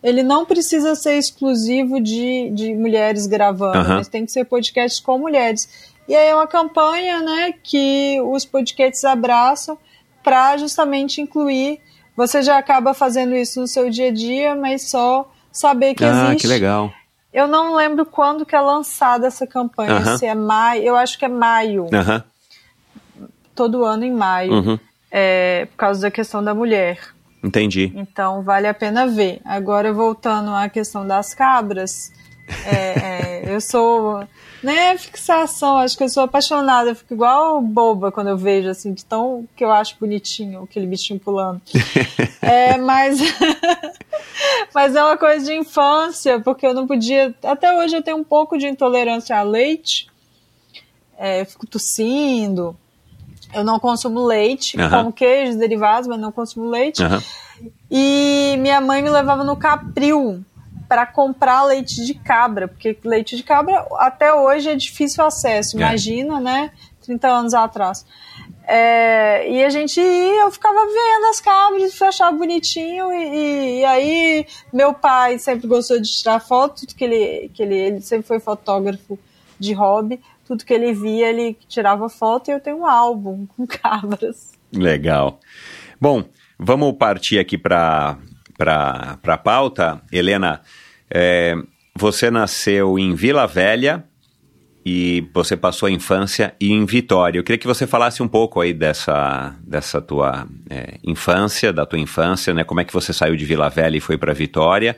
Ele 0.03 0.23
não 0.23 0.45
precisa 0.45 0.93
ser 0.95 1.17
exclusivo 1.17 2.01
de, 2.01 2.49
de 2.49 2.73
mulheres 2.73 3.27
gravando, 3.27 3.77
uhum. 3.77 3.95
mas 3.95 4.07
tem 4.07 4.25
que 4.25 4.31
ser 4.31 4.45
podcast 4.45 5.01
com 5.01 5.17
mulheres. 5.17 5.69
E 6.07 6.15
aí 6.15 6.27
é 6.27 6.35
uma 6.35 6.47
campanha 6.47 7.21
né, 7.21 7.53
que 7.63 8.19
os 8.21 8.43
podcasts 8.43 9.03
abraçam 9.05 9.77
para 10.25 10.57
justamente 10.57 11.21
incluir. 11.21 11.79
Você 12.17 12.41
já 12.41 12.57
acaba 12.57 12.93
fazendo 12.93 13.33
isso 13.33 13.61
no 13.61 13.67
seu 13.67 13.89
dia 13.89 14.09
a 14.09 14.11
dia, 14.11 14.55
mas 14.55 14.89
só 14.89 15.31
saber 15.51 15.95
que 15.95 16.03
ah, 16.03 16.09
existe. 16.09 16.31
Ah, 16.31 16.35
que 16.41 16.47
legal. 16.47 16.91
Eu 17.31 17.47
não 17.47 17.75
lembro 17.75 18.05
quando 18.05 18.45
que 18.45 18.55
é 18.55 18.59
lançada 18.59 19.27
essa 19.27 19.47
campanha, 19.47 19.97
uh 19.97 20.01
-huh. 20.01 20.17
se 20.17 20.25
é 20.25 20.35
maio, 20.35 20.83
eu 20.83 20.95
acho 20.97 21.17
que 21.17 21.25
é 21.25 21.29
maio. 21.29 21.85
Uh 21.85 21.89
-huh 21.89 22.23
todo 23.55 23.85
ano 23.85 24.03
em 24.03 24.11
maio, 24.11 24.53
uhum. 24.53 24.79
é, 25.09 25.65
por 25.71 25.77
causa 25.77 26.01
da 26.01 26.11
questão 26.11 26.43
da 26.43 26.53
mulher. 26.53 26.99
Entendi. 27.41 27.91
Então 27.95 28.43
vale 28.43 28.67
a 28.67 28.73
pena 28.73 29.07
ver. 29.07 29.39
Agora 29.45 29.93
voltando 29.93 30.53
à 30.53 30.67
questão 30.67 31.07
das 31.07 31.33
cabras, 31.33 32.11
é, 32.65 32.73
é, 32.75 33.55
eu 33.55 33.61
sou 33.61 34.27
né 34.65 34.97
fixação, 34.97 35.77
acho 35.77 35.95
que 35.95 36.03
eu 36.03 36.09
sou 36.09 36.23
apaixonada, 36.23 36.89
eu 36.89 36.95
fico 36.95 37.13
igual 37.13 37.61
boba 37.61 38.11
quando 38.11 38.29
eu 38.29 38.37
vejo 38.37 38.69
assim, 38.69 38.93
de 38.93 39.05
tão 39.05 39.47
que 39.55 39.63
eu 39.63 39.71
acho 39.71 39.95
bonitinho 39.99 40.63
aquele 40.63 40.87
bichinho 40.87 41.19
pulando. 41.19 41.61
é, 42.41 42.75
mas 42.77 43.19
mas 44.73 44.95
é 44.95 45.03
uma 45.03 45.17
coisa 45.17 45.45
de 45.45 45.53
infância, 45.53 46.39
porque 46.39 46.65
eu 46.65 46.73
não 46.73 46.87
podia, 46.87 47.33
até 47.43 47.71
hoje 47.77 47.95
eu 47.95 48.01
tenho 48.01 48.17
um 48.17 48.23
pouco 48.23 48.57
de 48.57 48.67
intolerância 48.67 49.37
a 49.37 49.43
leite. 49.43 50.07
É, 51.17 51.45
fico 51.45 51.65
tossindo. 51.65 52.75
Eu 53.53 53.63
não 53.63 53.79
consumo 53.79 54.25
leite, 54.25 54.75
uhum. 54.77 54.89
como 54.89 55.13
queijos, 55.13 55.55
derivados, 55.55 56.09
mas 56.09 56.19
não 56.19 56.31
consumo 56.31 56.69
leite. 56.69 57.01
Uhum. 57.01 57.71
E 57.89 58.57
minha 58.59 58.81
mãe 58.81 59.01
me 59.01 59.09
levava 59.09 59.43
no 59.43 59.55
Capril 59.55 60.43
para 60.87 61.05
comprar 61.05 61.63
leite 61.63 62.05
de 62.05 62.13
cabra, 62.13 62.67
porque 62.67 62.97
leite 63.03 63.35
de 63.35 63.43
cabra 63.43 63.85
até 63.97 64.33
hoje 64.33 64.69
é 64.69 64.75
difícil 64.75 65.23
acesso, 65.23 65.77
é. 65.77 65.81
imagina, 65.81 66.37
é. 66.37 66.41
né? 66.41 66.71
30 67.01 67.27
anos 67.27 67.53
atrás. 67.53 68.05
É, 68.67 69.47
e 69.47 69.63
a 69.63 69.69
gente 69.69 69.99
ia, 69.99 70.41
eu 70.41 70.51
ficava 70.51 70.85
vendo 70.85 71.25
as 71.29 71.39
cabras, 71.39 72.01
achava 72.01 72.35
bonitinho, 72.35 73.11
e, 73.13 73.81
e, 73.81 73.85
aí 73.85 74.47
meu 74.73 74.91
pai 74.91 75.37
sempre 75.37 75.67
gostou 75.67 76.01
de 76.01 76.09
tirar 76.09 76.39
foto, 76.39 76.81
tudo 76.81 76.95
que 76.95 77.03
ele, 77.03 77.49
que 77.53 77.61
ele, 77.61 77.75
ele 77.75 78.01
sempre 78.01 78.27
foi 78.27 78.39
fotógrafo 78.39 79.19
de 79.59 79.71
hobby, 79.73 80.19
tudo 80.45 80.65
que 80.65 80.73
ele 80.73 80.93
via, 80.93 81.29
ele 81.29 81.55
tirava 81.67 82.09
foto 82.09 82.49
e 82.49 82.53
eu 82.53 82.59
tenho 82.59 82.77
um 82.77 82.85
álbum 82.85 83.45
com 83.55 83.65
cabras. 83.67 84.53
Legal. 84.73 85.39
Bom, 86.01 86.23
vamos 86.57 86.93
partir 86.93 87.37
aqui 87.37 87.57
para 88.57 89.17
a 89.23 89.37
pauta. 89.37 90.01
Helena, 90.11 90.61
é, 91.09 91.55
você 91.95 92.29
nasceu 92.31 92.97
em 92.99 93.13
Vila 93.13 93.47
Velha 93.47 94.03
e 94.85 95.27
você 95.33 95.57
passou 95.57 95.87
a 95.87 95.91
infância 95.91 96.53
em 96.61 96.85
Vitória. 96.85 97.39
Eu 97.39 97.43
queria 97.43 97.57
que 97.57 97.65
você 97.65 97.87
falasse 97.87 98.21
um 98.21 98.27
pouco 98.27 98.61
aí 98.61 98.73
dessa, 98.73 99.55
dessa 99.61 99.99
tua 99.99 100.47
é, 100.69 100.99
infância, 101.03 101.73
da 101.73 101.85
tua 101.85 101.97
infância, 101.97 102.53
né? 102.53 102.63
Como 102.63 102.79
é 102.79 102.83
que 102.83 102.93
você 102.93 103.11
saiu 103.11 103.35
de 103.35 103.45
Vila 103.45 103.69
Velha 103.69 103.97
e 103.97 104.01
foi 104.01 104.17
para 104.17 104.33
Vitória? 104.33 104.97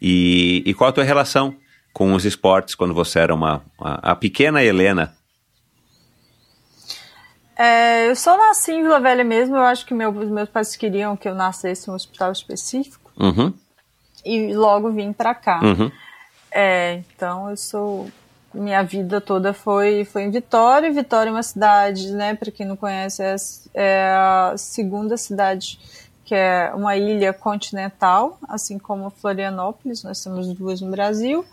E, 0.00 0.62
e 0.66 0.74
qual 0.74 0.90
a 0.90 0.92
tua 0.92 1.04
relação 1.04 1.56
com 1.92 2.14
os 2.14 2.24
esportes 2.24 2.74
quando 2.74 2.94
você 2.94 3.20
era 3.20 3.34
uma 3.34 3.62
a, 3.78 4.16
pequena 4.16 4.62
Helena? 4.62 5.14
É, 7.58 8.08
eu 8.08 8.14
só 8.14 8.36
nasci 8.36 8.70
em 8.70 8.82
Vila 8.82 9.00
Velha 9.00 9.24
mesmo, 9.24 9.56
eu 9.56 9.64
acho 9.64 9.84
que 9.84 9.92
meu, 9.92 10.12
meus 10.12 10.48
pais 10.48 10.76
queriam 10.76 11.16
que 11.16 11.28
eu 11.28 11.34
nascesse 11.34 11.88
em 11.88 11.92
um 11.92 11.96
hospital 11.96 12.30
específico. 12.30 13.10
Uhum. 13.18 13.52
E 14.24 14.54
logo 14.54 14.92
vim 14.92 15.12
para 15.12 15.34
cá. 15.34 15.60
Uhum. 15.60 15.90
É, 16.52 16.94
então 16.94 17.50
eu 17.50 17.56
sou 17.56 18.08
minha 18.54 18.82
vida 18.82 19.20
toda 19.20 19.52
foi 19.52 20.04
foi 20.04 20.22
em 20.22 20.30
Vitória. 20.30 20.92
Vitória 20.92 21.30
é 21.30 21.32
uma 21.32 21.42
cidade, 21.42 22.12
né? 22.12 22.34
Para 22.34 22.52
quem 22.52 22.64
não 22.64 22.76
conhece, 22.76 23.22
é, 23.22 23.34
é, 23.74 24.10
a 24.12 24.54
segunda 24.56 25.16
cidade 25.16 25.80
que 26.24 26.34
é 26.34 26.70
uma 26.74 26.94
ilha 26.94 27.32
continental, 27.32 28.38
assim 28.46 28.78
como 28.78 29.10
Florianópolis. 29.10 30.04
Nós 30.04 30.22
temos 30.22 30.52
duas 30.52 30.80
no 30.80 30.90
Brasil. 30.90 31.44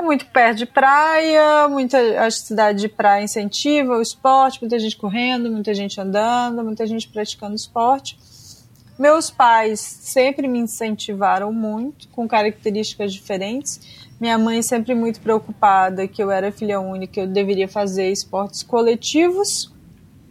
É 0.00 0.02
muito 0.02 0.24
perto 0.24 0.56
de 0.56 0.64
praia, 0.64 1.68
muita 1.68 1.98
a 2.24 2.30
cidade 2.30 2.80
de 2.80 2.88
praia 2.88 3.22
incentiva 3.22 3.98
o 3.98 4.00
esporte, 4.00 4.58
muita 4.58 4.78
gente 4.78 4.96
correndo, 4.96 5.50
muita 5.50 5.74
gente 5.74 6.00
andando, 6.00 6.64
muita 6.64 6.86
gente 6.86 7.06
praticando 7.06 7.54
esporte. 7.54 8.18
Meus 8.98 9.30
pais 9.30 9.78
sempre 9.78 10.48
me 10.48 10.58
incentivaram 10.58 11.52
muito, 11.52 12.08
com 12.08 12.26
características 12.26 13.12
diferentes. 13.12 14.08
Minha 14.18 14.38
mãe 14.38 14.62
sempre 14.62 14.94
muito 14.94 15.20
preocupada 15.20 16.08
que 16.08 16.22
eu 16.22 16.30
era 16.30 16.50
filha 16.50 16.80
única, 16.80 17.20
eu 17.20 17.26
deveria 17.26 17.68
fazer 17.68 18.10
esportes 18.10 18.62
coletivos 18.62 19.70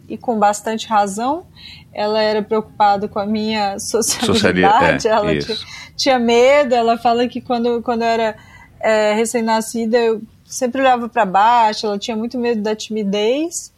e 0.08 0.18
com 0.18 0.36
bastante 0.36 0.88
razão. 0.88 1.46
Ela 1.94 2.20
era 2.20 2.42
preocupada 2.42 3.06
com 3.06 3.20
a 3.20 3.26
minha 3.26 3.78
sociabilidade, 3.78 5.06
é, 5.06 5.12
ela 5.12 5.38
tinha, 5.38 5.58
tinha, 5.96 6.18
medo. 6.18 6.74
Ela 6.74 6.98
fala 6.98 7.28
que 7.28 7.40
quando, 7.40 7.80
quando 7.82 8.02
eu 8.02 8.08
era 8.08 8.49
é, 8.80 9.14
recém-nascida 9.14 9.98
eu 9.98 10.22
sempre 10.44 10.80
olhava 10.80 11.08
para 11.08 11.24
baixo, 11.24 11.86
ela 11.86 11.98
tinha 11.98 12.16
muito 12.16 12.38
medo 12.38 12.60
da 12.62 12.74
timidez. 12.74 13.72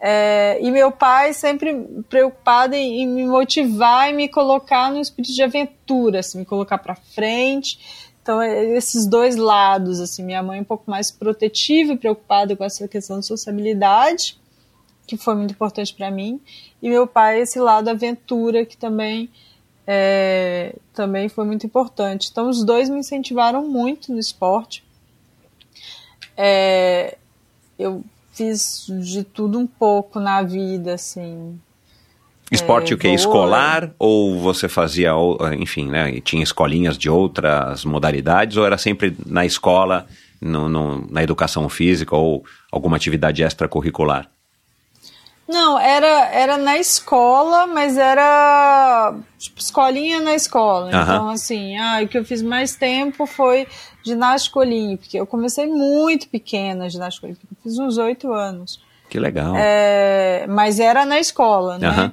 É, 0.00 0.58
e 0.60 0.68
meu 0.72 0.90
pai 0.90 1.32
sempre 1.32 1.86
preocupado 2.08 2.74
em, 2.74 3.02
em, 3.02 3.06
me 3.06 3.24
motivar 3.24 4.10
e 4.10 4.12
me 4.12 4.28
colocar 4.28 4.90
no 4.90 4.98
espírito 4.98 5.32
de 5.32 5.42
aventura, 5.44 6.18
assim, 6.18 6.38
me 6.38 6.44
colocar 6.44 6.78
para 6.78 6.96
frente. 6.96 7.78
Então, 8.20 8.42
é, 8.42 8.76
esses 8.76 9.06
dois 9.06 9.36
lados, 9.36 10.00
assim, 10.00 10.24
minha 10.24 10.42
mãe 10.42 10.60
um 10.60 10.64
pouco 10.64 10.90
mais 10.90 11.12
protetiva 11.12 11.92
e 11.92 11.96
preocupada 11.96 12.56
com 12.56 12.64
essa 12.64 12.88
questão 12.88 13.20
de 13.20 13.26
sociabilidade, 13.26 14.36
que 15.06 15.16
foi 15.16 15.36
muito 15.36 15.52
importante 15.52 15.94
para 15.94 16.10
mim, 16.10 16.40
e 16.82 16.88
meu 16.88 17.06
pai 17.06 17.40
esse 17.40 17.60
lado 17.60 17.88
aventura, 17.88 18.66
que 18.66 18.76
também 18.76 19.30
é, 19.86 20.74
também 20.92 21.28
foi 21.28 21.44
muito 21.44 21.66
importante. 21.66 22.28
Então, 22.30 22.48
os 22.48 22.64
dois 22.64 22.88
me 22.88 22.98
incentivaram 22.98 23.66
muito 23.68 24.12
no 24.12 24.18
esporte. 24.18 24.84
É, 26.36 27.16
eu 27.78 28.04
fiz 28.32 28.86
de 28.88 29.24
tudo 29.24 29.58
um 29.58 29.66
pouco 29.66 30.20
na 30.20 30.42
vida, 30.42 30.94
assim. 30.94 31.58
Esporte 32.50 32.92
é, 32.92 32.94
o 32.94 32.98
que? 32.98 33.08
Escolar? 33.08 33.92
Ou 33.98 34.38
você 34.38 34.68
fazia, 34.68 35.12
enfim, 35.58 35.88
né? 35.88 36.20
Tinha 36.20 36.42
escolinhas 36.42 36.98
de 36.98 37.08
outras 37.08 37.84
modalidades? 37.84 38.56
Ou 38.56 38.66
era 38.66 38.76
sempre 38.76 39.16
na 39.26 39.46
escola, 39.46 40.06
no, 40.40 40.68
no, 40.68 41.06
na 41.10 41.22
educação 41.22 41.68
física 41.68 42.14
ou 42.14 42.44
alguma 42.70 42.96
atividade 42.96 43.42
extracurricular? 43.42 44.30
Não, 45.52 45.78
era, 45.78 46.30
era 46.30 46.56
na 46.56 46.78
escola, 46.78 47.66
mas 47.66 47.98
era 47.98 49.14
tipo 49.38 49.60
escolinha 49.60 50.18
na 50.18 50.34
escola. 50.34 50.86
Uhum. 50.86 51.02
Então, 51.02 51.28
assim, 51.28 51.76
ah, 51.76 52.00
o 52.02 52.08
que 52.08 52.16
eu 52.16 52.24
fiz 52.24 52.40
mais 52.40 52.74
tempo 52.74 53.26
foi 53.26 53.68
ginástica 54.02 54.60
olímpica. 54.60 55.18
Eu 55.18 55.26
comecei 55.26 55.66
muito 55.66 56.26
pequena 56.30 56.88
ginástica 56.88 57.26
olímpica, 57.26 57.46
fiz 57.62 57.78
uns 57.78 57.98
oito 57.98 58.32
anos. 58.32 58.82
Que 59.10 59.20
legal. 59.20 59.54
É, 59.54 60.46
mas 60.48 60.80
era 60.80 61.04
na 61.04 61.20
escola, 61.20 61.76
né? 61.76 61.90
Uhum. 61.90 62.12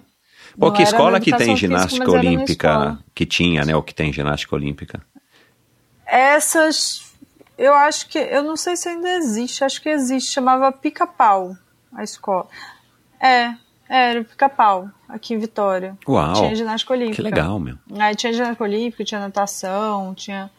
Pô, 0.60 0.74
que 0.74 0.84
escola 0.84 1.22
que 1.22 1.34
tem 1.34 1.56
ginástica 1.56 2.06
física, 2.06 2.12
olímpica? 2.12 3.00
Que 3.16 3.26
tinha, 3.26 3.64
né? 3.64 3.74
O 3.74 3.82
que 3.82 3.96
tem 3.96 4.12
ginástica 4.12 4.54
olímpica? 4.54 5.02
Essas, 6.06 7.14
eu 7.58 7.74
acho 7.74 8.10
que, 8.10 8.18
eu 8.18 8.44
não 8.44 8.58
sei 8.58 8.76
se 8.76 8.90
ainda 8.90 9.10
existe, 9.12 9.64
acho 9.64 9.82
que 9.82 9.88
existe, 9.88 10.30
chamava 10.30 10.74
Pica-Pau, 10.74 11.56
a 11.94 12.04
escola. 12.04 12.48
É, 13.20 13.54
era 13.90 14.22
o 14.22 14.26
pica-pau, 14.26 14.90
aqui 15.08 15.34
em 15.34 15.40
Vitória. 15.40 15.98
Uau! 16.08 16.34
Tinha 16.34 16.56
ginástica 16.56 16.94
olímpica. 16.94 17.16
Que 17.16 17.22
legal, 17.22 17.60
meu. 17.60 17.76
Aí 17.98 18.16
tinha 18.16 18.32
ginástica 18.32 18.64
olímpica, 18.64 19.04
tinha 19.04 19.20
natação, 19.20 20.14
tinha, 20.14 20.50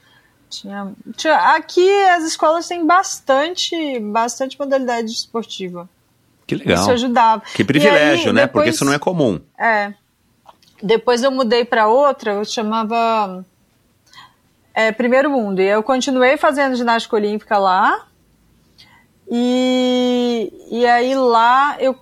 tinha, 0.48 0.92
tinha... 1.16 1.36
Aqui 1.54 1.88
as 2.08 2.24
escolas 2.24 2.66
têm 2.66 2.84
bastante, 2.86 3.98
bastante 4.00 4.58
modalidade 4.58 5.10
esportiva. 5.10 5.88
Que 6.46 6.56
legal. 6.56 6.80
Isso 6.80 6.90
ajudava. 6.90 7.42
Que 7.54 7.64
privilégio, 7.64 8.30
aí, 8.30 8.34
né? 8.34 8.42
Depois, 8.42 8.64
Porque 8.64 8.70
isso 8.70 8.84
não 8.84 8.92
é 8.92 8.98
comum. 8.98 9.40
É. 9.56 9.94
Depois 10.82 11.22
eu 11.22 11.30
mudei 11.30 11.64
para 11.64 11.86
outra, 11.86 12.32
eu 12.32 12.44
chamava 12.44 13.44
é, 14.74 14.90
Primeiro 14.90 15.30
Mundo. 15.30 15.60
E 15.60 15.66
eu 15.68 15.82
continuei 15.82 16.36
fazendo 16.36 16.74
ginástica 16.74 17.14
olímpica 17.14 17.56
lá. 17.56 18.06
E, 19.30 20.52
e 20.72 20.84
aí 20.86 21.14
lá 21.14 21.76
eu 21.78 21.96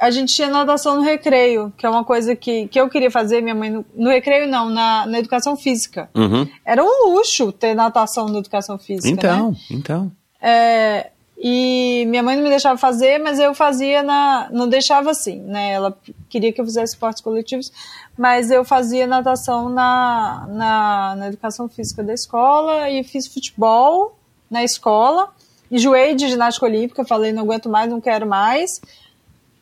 a 0.00 0.10
gente 0.10 0.34
tinha 0.34 0.48
natação 0.48 0.96
no 0.96 1.02
recreio, 1.02 1.70
que 1.76 1.84
é 1.84 1.90
uma 1.90 2.02
coisa 2.02 2.34
que, 2.34 2.66
que 2.68 2.80
eu 2.80 2.88
queria 2.88 3.10
fazer, 3.10 3.42
minha 3.42 3.54
mãe. 3.54 3.68
No, 3.68 3.84
no 3.94 4.08
recreio, 4.08 4.48
não, 4.48 4.70
na, 4.70 5.04
na 5.06 5.18
educação 5.18 5.56
física. 5.56 6.08
Uhum. 6.14 6.48
Era 6.64 6.82
um 6.82 7.12
luxo 7.12 7.52
ter 7.52 7.74
natação 7.74 8.26
na 8.26 8.38
educação 8.38 8.78
física. 8.78 9.10
Então, 9.10 9.50
né? 9.50 9.56
então. 9.70 10.12
É, 10.40 11.10
e 11.36 12.06
minha 12.08 12.22
mãe 12.22 12.34
não 12.34 12.42
me 12.42 12.48
deixava 12.48 12.78
fazer, 12.78 13.18
mas 13.18 13.38
eu 13.38 13.54
fazia 13.54 14.02
na. 14.02 14.48
Não 14.50 14.66
deixava 14.66 15.10
assim, 15.10 15.38
né? 15.40 15.72
Ela 15.72 15.94
queria 16.30 16.50
que 16.50 16.62
eu 16.62 16.64
fizesse 16.64 16.94
esportes 16.94 17.22
coletivos, 17.22 17.70
mas 18.16 18.50
eu 18.50 18.64
fazia 18.64 19.06
natação 19.06 19.68
na, 19.68 20.46
na, 20.48 21.14
na 21.18 21.26
educação 21.28 21.68
física 21.68 22.02
da 22.02 22.14
escola 22.14 22.88
e 22.88 23.04
fiz 23.04 23.26
futebol 23.26 24.18
na 24.50 24.64
escola. 24.64 25.28
Enjoei 25.70 26.14
de 26.14 26.26
ginástica 26.26 26.64
olímpica, 26.64 27.04
falei, 27.04 27.32
não 27.32 27.42
aguento 27.42 27.68
mais, 27.68 27.90
não 27.90 28.00
quero 28.00 28.26
mais 28.26 28.80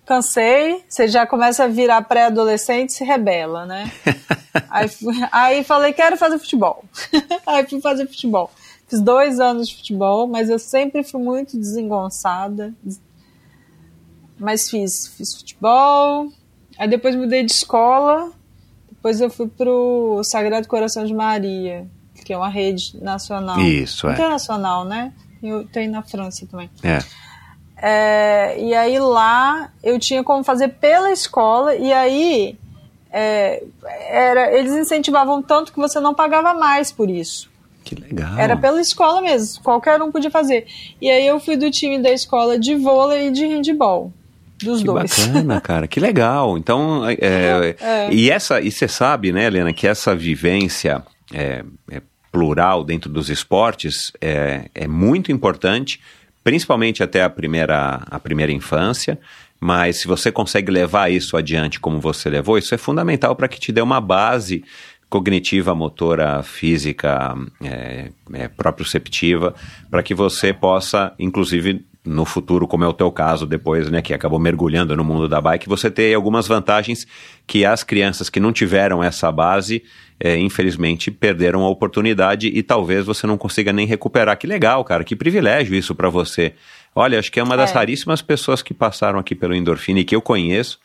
cansei, 0.09 0.83
você 0.89 1.07
já 1.07 1.27
começa 1.27 1.65
a 1.65 1.69
virar 1.69 2.01
pré-adolescente 2.01 2.89
e 2.89 2.93
se 2.95 3.05
rebela, 3.05 3.67
né? 3.67 3.93
aí, 4.71 4.89
aí 5.31 5.65
falei, 5.65 5.93
quero 5.93 6.17
fazer 6.17 6.39
futebol. 6.39 6.83
aí 7.47 7.69
fui 7.69 7.79
fazer 7.83 8.07
futebol. 8.07 8.51
Fiz 8.89 9.03
dois 9.03 9.39
anos 9.39 9.69
de 9.69 9.77
futebol, 9.77 10.27
mas 10.27 10.49
eu 10.49 10.59
sempre 10.59 11.05
fui 11.05 11.21
muito 11.23 11.59
desengonçada. 11.59 12.73
Mas 14.39 14.71
fiz, 14.71 15.09
fiz 15.09 15.37
futebol. 15.37 16.33
Aí 16.79 16.89
depois 16.89 17.15
mudei 17.15 17.45
de 17.45 17.53
escola. 17.53 18.33
Depois 18.91 19.21
eu 19.21 19.29
fui 19.29 19.47
pro 19.47 20.23
Sagrado 20.25 20.67
Coração 20.67 21.05
de 21.05 21.13
Maria, 21.13 21.87
que 22.25 22.33
é 22.33 22.37
uma 22.37 22.49
rede 22.49 22.97
nacional. 23.03 23.61
Isso, 23.61 24.09
é. 24.09 24.15
Internacional, 24.15 24.87
né? 24.87 25.13
Eu 25.43 25.67
tenho 25.67 25.93
na 25.93 26.03
França 26.03 26.47
também. 26.47 26.71
É. 26.83 26.99
É, 27.81 28.61
e 28.61 28.75
aí 28.75 28.99
lá 28.99 29.71
eu 29.83 29.99
tinha 29.99 30.25
como 30.25 30.43
fazer 30.43 30.69
pela 30.69 31.13
escola, 31.13 31.75
e 31.75 31.93
aí 31.93 32.59
é, 33.11 33.63
era, 34.09 34.57
eles 34.57 34.73
incentivavam 34.73 35.43
tanto 35.43 35.73
que 35.73 35.79
você 35.79 36.01
não 36.01 36.15
pagava 36.15 36.55
mais 36.55 36.91
por 36.91 37.09
isso. 37.09 37.49
Que 37.85 37.95
legal. 37.95 38.37
Era 38.39 38.57
pela 38.57 38.81
escola 38.81 39.23
mesmo, 39.23 39.63
qualquer 39.63 40.03
um 40.03 40.13
podia 40.13 40.31
fazer. 40.31 40.67
E 41.01 41.11
aí 41.11 41.27
eu 41.27 41.41
fui 41.41 41.57
do 41.57 41.71
time 41.71 41.99
da 42.03 42.11
escola 42.11 42.59
de 42.59 42.75
vôlei 42.75 43.29
e 43.29 43.31
de 43.31 43.47
handball. 43.47 44.13
Dos 44.63 44.81
que 44.81 44.87
dois. 44.87 45.27
bacana, 45.27 45.61
cara, 45.63 45.87
que 45.87 46.01
legal. 46.01 46.59
Então, 46.59 47.09
é, 47.09 47.77
é. 47.81 48.09
e 48.13 48.29
essa, 48.29 48.61
e 48.61 48.71
você 48.71 48.89
sabe, 48.89 49.33
né, 49.33 49.47
Helena, 49.47 49.73
que 49.73 49.87
essa 49.87 50.15
vivência 50.15 51.03
é, 51.33 51.65
é 51.91 52.03
plural 52.31 52.85
dentro 52.85 53.11
dos 53.11 53.31
esportes 53.31 54.13
é, 54.21 54.69
é 54.75 54.87
muito 54.87 55.33
importante 55.33 56.01
principalmente 56.43 57.03
até 57.03 57.23
a 57.23 57.31
primeira, 57.31 58.03
a 58.11 58.19
primeira 58.19 58.53
infância, 58.53 59.19
mas 59.61 59.97
se 59.97 60.07
você 60.07 60.31
consegue 60.31 60.71
levar 60.71 61.11
isso 61.11 61.37
adiante 61.37 61.81
como 61.81 62.01
você 62.01 62.31
levou, 62.31 62.59
isso 62.59 62.75
é 62.75 62.79
fundamental 62.79 63.35
para 63.35 63.49
que 63.49 63.59
te 63.59 63.73
dê 63.73 63.81
uma 63.81 64.01
base 64.01 64.65
cognitiva, 65.09 65.75
motora, 65.75 66.43
física, 66.43 67.35
é, 67.63 68.11
é, 68.35 68.49
proprioceptiva, 68.49 69.55
para 69.91 70.03
que 70.03 70.15
você 70.15 70.53
possa, 70.53 71.15
inclusive 71.19 71.85
no 72.05 72.25
futuro, 72.25 72.67
como 72.67 72.85
é 72.85 72.89
o 72.89 72.93
teu 72.93 73.11
caso 73.11 73.47
depois, 73.47 73.91
né, 73.91 74.01
que 74.01 74.15
acabou 74.15 74.39
mergulhando 74.39 74.97
no 74.97 75.05
mundo 75.05 75.29
da 75.29 75.41
bike, 75.41 75.69
você 75.69 75.91
ter 75.91 76.15
algumas 76.15 76.47
vantagens 76.47 77.07
que 77.47 77.65
as 77.65 77.83
crianças 77.83 78.31
que 78.31 78.41
não 78.41 78.53
tiveram 78.53 79.03
essa 79.03 79.31
base, 79.31 79.83
é, 80.21 80.37
infelizmente, 80.37 81.11
perderam 81.11 81.63
a 81.63 81.69
oportunidade 81.69 82.49
e 82.49 82.63
talvez 82.63 83.07
você 83.07 83.27
não 83.27 83.39
consiga 83.39 83.73
nem 83.73 83.87
recuperar. 83.87 84.37
Que 84.37 84.47
legal, 84.47 84.85
cara, 84.85 85.05
que 85.05 85.15
privilégio 85.15 85.75
isso 85.75 85.95
para 85.95 86.09
você. 86.09 86.55
Olha, 86.95 87.19
acho 87.19 87.31
que 87.31 87.39
é 87.39 87.43
uma 87.43 87.57
das 87.57 87.71
é. 87.71 87.75
raríssimas 87.75 88.21
pessoas 88.23 88.63
que 88.63 88.75
passaram 88.75 89.19
aqui 89.19 89.35
pelo 89.35 89.55
Endorfina 89.55 90.01
e 90.01 90.05
que 90.05 90.17
eu 90.17 90.21
conheço, 90.23 90.79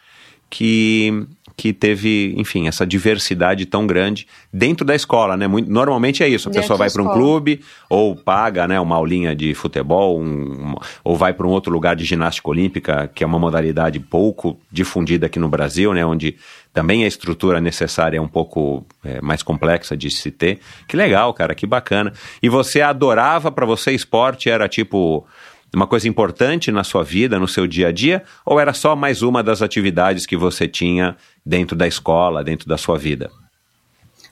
que 0.49 1.25
que 1.55 1.71
teve, 1.71 2.33
enfim, 2.35 2.67
essa 2.67 2.85
diversidade 2.85 3.65
tão 3.65 3.85
grande 3.85 4.27
dentro 4.51 4.83
da 4.85 4.95
escola, 4.95 5.37
né? 5.37 5.47
Muito, 5.47 5.69
normalmente 5.69 6.23
é 6.23 6.27
isso, 6.27 6.49
a 6.49 6.51
Dentro 6.51 6.61
pessoa 6.63 6.77
vai 6.77 6.89
para 6.89 7.03
um 7.03 7.13
clube 7.13 7.61
ou 7.89 8.15
paga, 8.15 8.67
né, 8.67 8.79
uma 8.79 8.95
aulinha 8.95 9.35
de 9.35 9.53
futebol, 9.53 10.19
um- 10.19 10.75
ou 11.03 11.15
vai 11.15 11.31
para 11.33 11.45
um 11.45 11.51
outro 11.51 11.71
lugar 11.71 11.95
de 11.95 12.05
ginástica 12.05 12.49
olímpica, 12.49 13.09
que 13.13 13.23
é 13.23 13.27
uma 13.27 13.37
modalidade 13.37 13.99
pouco 13.99 14.59
difundida 14.71 15.27
aqui 15.27 15.37
no 15.37 15.47
Brasil, 15.47 15.93
né, 15.93 16.03
onde 16.05 16.35
também 16.73 17.03
a 17.03 17.07
estrutura 17.07 17.61
necessária 17.61 18.17
é 18.17 18.21
um 18.21 18.27
pouco 18.27 18.83
é, 19.05 19.21
mais 19.21 19.43
complexa 19.43 19.95
de 19.95 20.09
se 20.09 20.31
ter. 20.31 20.59
Que 20.87 20.97
legal, 20.97 21.33
cara, 21.33 21.53
que 21.53 21.67
bacana. 21.67 22.11
E 22.41 22.49
você 22.49 22.81
adorava 22.81 23.51
para 23.51 23.65
você 23.65 23.91
esporte 23.91 24.49
era 24.49 24.67
tipo 24.67 25.25
uma 25.73 25.87
coisa 25.87 26.07
importante 26.07 26.71
na 26.71 26.83
sua 26.83 27.03
vida, 27.03 27.39
no 27.39 27.47
seu 27.47 27.65
dia 27.65 27.87
a 27.87 27.91
dia, 27.91 28.23
ou 28.45 28.59
era 28.59 28.73
só 28.73 28.95
mais 28.95 29.21
uma 29.21 29.41
das 29.41 29.61
atividades 29.61 30.25
que 30.25 30.37
você 30.37 30.67
tinha 30.67 31.15
dentro 31.45 31.75
da 31.75 31.87
escola, 31.87 32.43
dentro 32.43 32.67
da 32.67 32.77
sua 32.77 32.97
vida? 32.97 33.31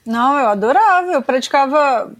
Não, 0.06 0.38
eu 0.38 0.48
adorava. 0.48 1.12
Eu 1.12 1.22
praticava 1.22 2.12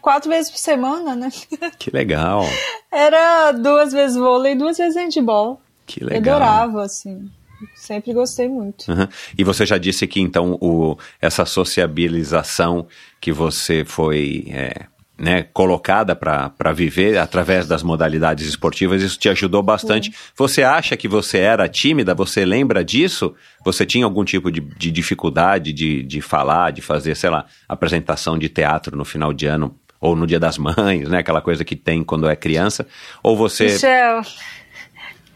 quatro 0.00 0.28
vezes 0.28 0.50
por 0.50 0.58
semana, 0.58 1.14
né? 1.14 1.30
Que 1.78 1.90
legal, 1.90 2.44
Era 2.92 3.52
duas 3.52 3.92
vezes 3.92 4.16
vôlei 4.16 4.52
e 4.52 4.56
duas 4.56 4.76
vezes 4.78 4.96
handball. 4.96 5.60
que 5.86 6.02
Eu 6.02 6.08
legal. 6.08 6.36
adorava, 6.36 6.82
assim. 6.84 7.30
Sempre 7.74 8.12
gostei 8.12 8.48
muito. 8.48 8.90
Uhum. 8.90 9.06
E 9.36 9.44
você 9.44 9.66
já 9.66 9.78
disse 9.78 10.06
que 10.06 10.20
então 10.20 10.56
o, 10.60 10.96
essa 11.20 11.44
sociabilização 11.44 12.86
que 13.20 13.32
você 13.32 13.84
foi 13.84 14.46
é, 14.48 14.86
né, 15.20 15.42
colocada 15.52 16.16
para 16.16 16.72
viver 16.72 17.18
através 17.18 17.68
das 17.68 17.82
modalidades 17.82 18.48
esportivas, 18.48 19.02
isso 19.02 19.18
te 19.18 19.28
ajudou 19.28 19.62
bastante. 19.62 20.10
Você 20.34 20.62
acha 20.62 20.96
que 20.96 21.06
você 21.06 21.38
era 21.38 21.68
tímida? 21.68 22.14
Você 22.14 22.42
lembra 22.42 22.82
disso? 22.82 23.34
Você 23.62 23.84
tinha 23.84 24.06
algum 24.06 24.24
tipo 24.24 24.50
de, 24.50 24.60
de 24.60 24.90
dificuldade 24.90 25.74
de, 25.74 26.02
de 26.02 26.22
falar, 26.22 26.70
de 26.70 26.80
fazer, 26.80 27.14
sei 27.14 27.28
lá, 27.28 27.44
apresentação 27.68 28.38
de 28.38 28.48
teatro 28.48 28.96
no 28.96 29.04
final 29.04 29.34
de 29.34 29.44
ano? 29.44 29.76
Ou 30.00 30.16
no 30.16 30.26
dia 30.26 30.40
das 30.40 30.56
mães, 30.56 31.10
né? 31.10 31.18
Aquela 31.18 31.42
coisa 31.42 31.62
que 31.62 31.76
tem 31.76 32.02
quando 32.02 32.26
é 32.26 32.34
criança. 32.34 32.86
Ou 33.22 33.36
você. 33.36 33.64
Michel, 33.64 34.22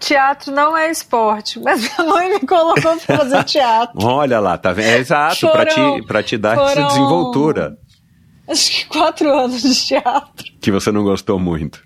teatro 0.05 0.53
não 0.53 0.77
é 0.77 0.91
esporte, 0.91 1.59
mas 1.61 1.81
minha 1.81 2.09
mãe 2.13 2.29
me 2.31 2.41
colocou 2.47 2.97
pra 2.99 3.17
fazer 3.19 3.43
teatro. 3.45 3.99
Olha 4.07 4.39
lá, 4.41 4.57
tá 4.59 4.73
vendo? 4.73 4.87
É 4.89 4.99
exato, 4.99 5.49
para 5.49 5.71
Foram- 5.71 6.01
te, 6.01 6.07
pra 6.07 6.23
te 6.23 6.37
dar 6.39 6.57
essa 6.57 6.75
foram- 6.75 6.89
desenvoltura. 6.89 7.79
Acho 8.47 8.71
que 8.71 8.85
quatro 8.87 9.33
anos 9.33 9.63
de 9.63 9.75
teatro. 9.87 10.45
Que 10.61 10.71
você 10.71 10.93
não 10.93 11.03
gostou 11.03 11.39
muito. 11.39 11.83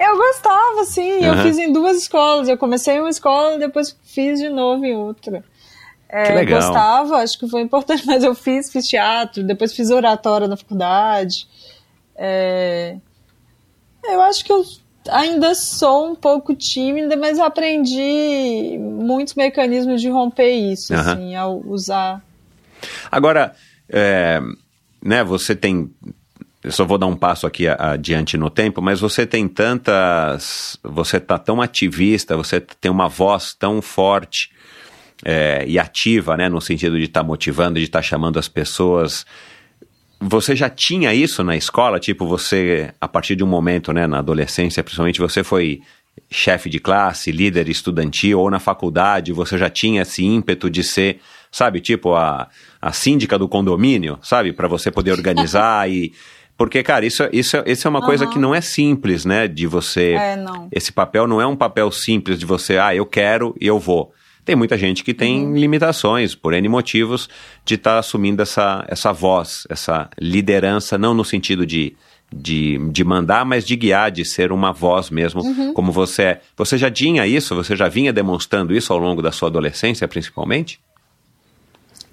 Eu 0.00 0.16
gostava, 0.16 0.84
sim. 0.84 1.22
Eu 1.24 1.32
Aham. 1.32 1.42
fiz 1.42 1.58
em 1.58 1.72
duas 1.72 1.98
escolas. 1.98 2.48
Eu 2.48 2.56
comecei 2.56 2.94
em 2.96 3.00
uma 3.00 3.10
escola 3.10 3.54
e 3.56 3.58
depois 3.58 3.96
fiz 4.04 4.38
de 4.40 4.48
novo 4.48 4.84
em 4.84 4.96
outra. 4.96 5.44
É, 6.08 6.22
Que 6.22 6.32
legal. 6.32 6.60
Gostava, 6.62 7.16
acho 7.18 7.38
que 7.38 7.46
foi 7.48 7.60
importante, 7.60 8.04
mas 8.06 8.24
eu 8.24 8.34
fiz, 8.34 8.72
fiz 8.72 8.86
teatro, 8.88 9.42
depois 9.44 9.74
fiz 9.74 9.90
oratória 9.90 10.48
na 10.48 10.56
faculdade. 10.56 11.46
É, 12.16 12.96
eu 14.04 14.22
acho 14.22 14.42
que 14.44 14.52
eu 14.52 14.64
ainda 15.10 15.54
sou 15.54 16.10
um 16.10 16.14
pouco 16.14 16.54
tímida, 16.54 17.16
mas 17.16 17.38
aprendi 17.38 18.78
muitos 18.78 19.34
mecanismos 19.34 20.00
de 20.00 20.08
romper 20.08 20.50
isso, 20.50 20.94
Aham. 20.94 21.12
assim, 21.12 21.34
ao 21.34 21.60
usar. 21.66 22.22
Agora, 23.10 23.54
é, 23.88 24.40
né, 25.02 25.24
você 25.24 25.54
tem. 25.54 25.90
Eu 26.62 26.72
só 26.72 26.84
vou 26.84 26.98
dar 26.98 27.06
um 27.06 27.16
passo 27.16 27.46
aqui 27.46 27.68
adiante 27.68 28.36
no 28.36 28.50
tempo, 28.50 28.82
mas 28.82 29.00
você 29.00 29.26
tem 29.26 29.48
tantas. 29.48 30.78
Você 30.82 31.20
tá 31.20 31.38
tão 31.38 31.62
ativista, 31.62 32.36
você 32.36 32.60
tem 32.60 32.90
uma 32.90 33.08
voz 33.08 33.54
tão 33.54 33.80
forte 33.80 34.50
é, 35.24 35.64
e 35.66 35.78
ativa, 35.78 36.36
né, 36.36 36.48
no 36.48 36.60
sentido 36.60 36.98
de 36.98 37.04
estar 37.04 37.22
motivando, 37.22 37.78
de 37.78 37.84
estar 37.84 38.02
chamando 38.02 38.38
as 38.38 38.48
pessoas. 38.48 39.24
Você 40.20 40.56
já 40.56 40.68
tinha 40.68 41.14
isso 41.14 41.44
na 41.44 41.56
escola? 41.56 42.00
Tipo, 42.00 42.26
você, 42.26 42.92
a 43.00 43.06
partir 43.06 43.36
de 43.36 43.44
um 43.44 43.46
momento, 43.46 43.92
né, 43.92 44.06
na 44.06 44.18
adolescência, 44.18 44.82
principalmente, 44.82 45.20
você 45.20 45.44
foi 45.44 45.80
chefe 46.30 46.68
de 46.68 46.80
classe, 46.80 47.30
líder 47.30 47.68
estudantil, 47.68 48.40
ou 48.40 48.50
na 48.50 48.58
faculdade, 48.58 49.32
você 49.32 49.56
já 49.56 49.70
tinha 49.70 50.02
esse 50.02 50.24
ímpeto 50.24 50.68
de 50.68 50.82
ser, 50.82 51.20
sabe, 51.50 51.80
tipo 51.80 52.14
a, 52.14 52.48
a 52.82 52.92
síndica 52.92 53.38
do 53.38 53.48
condomínio, 53.48 54.18
sabe, 54.20 54.52
para 54.52 54.68
você 54.68 54.90
poder 54.90 55.12
organizar 55.12 55.88
e. 55.90 56.12
Porque, 56.58 56.82
cara, 56.82 57.06
isso, 57.06 57.22
isso, 57.32 57.56
isso 57.64 57.86
é 57.86 57.88
uma 57.88 58.02
coisa 58.02 58.24
Aham. 58.24 58.32
que 58.32 58.38
não 58.40 58.52
é 58.52 58.60
simples, 58.60 59.24
né, 59.24 59.46
de 59.46 59.64
você. 59.64 60.14
É, 60.14 60.34
não. 60.34 60.66
Esse 60.72 60.90
papel 60.90 61.24
não 61.28 61.40
é 61.40 61.46
um 61.46 61.54
papel 61.54 61.88
simples 61.92 62.36
de 62.36 62.44
você, 62.44 62.78
ah, 62.78 62.92
eu 62.92 63.06
quero 63.06 63.54
e 63.60 63.66
eu 63.68 63.78
vou. 63.78 64.12
Tem 64.48 64.56
muita 64.56 64.78
gente 64.78 65.04
que 65.04 65.12
tem 65.12 65.52
limitações, 65.52 66.34
por 66.34 66.54
N 66.54 66.66
motivos, 66.70 67.28
de 67.66 67.74
estar 67.74 67.98
assumindo 67.98 68.40
essa, 68.40 68.82
essa 68.88 69.12
voz, 69.12 69.66
essa 69.68 70.08
liderança, 70.18 70.96
não 70.96 71.12
no 71.12 71.22
sentido 71.22 71.66
de, 71.66 71.94
de, 72.32 72.78
de 72.90 73.04
mandar, 73.04 73.44
mas 73.44 73.66
de 73.66 73.76
guiar, 73.76 74.10
de 74.10 74.24
ser 74.24 74.50
uma 74.50 74.72
voz 74.72 75.10
mesmo, 75.10 75.42
como 75.74 75.92
você 75.92 76.22
é. 76.22 76.40
Você 76.56 76.78
já 76.78 76.90
tinha 76.90 77.26
isso? 77.26 77.54
Você 77.56 77.76
já 77.76 77.88
vinha 77.88 78.10
demonstrando 78.10 78.74
isso 78.74 78.90
ao 78.90 78.98
longo 78.98 79.20
da 79.20 79.30
sua 79.30 79.50
adolescência, 79.50 80.08
principalmente? 80.08 80.80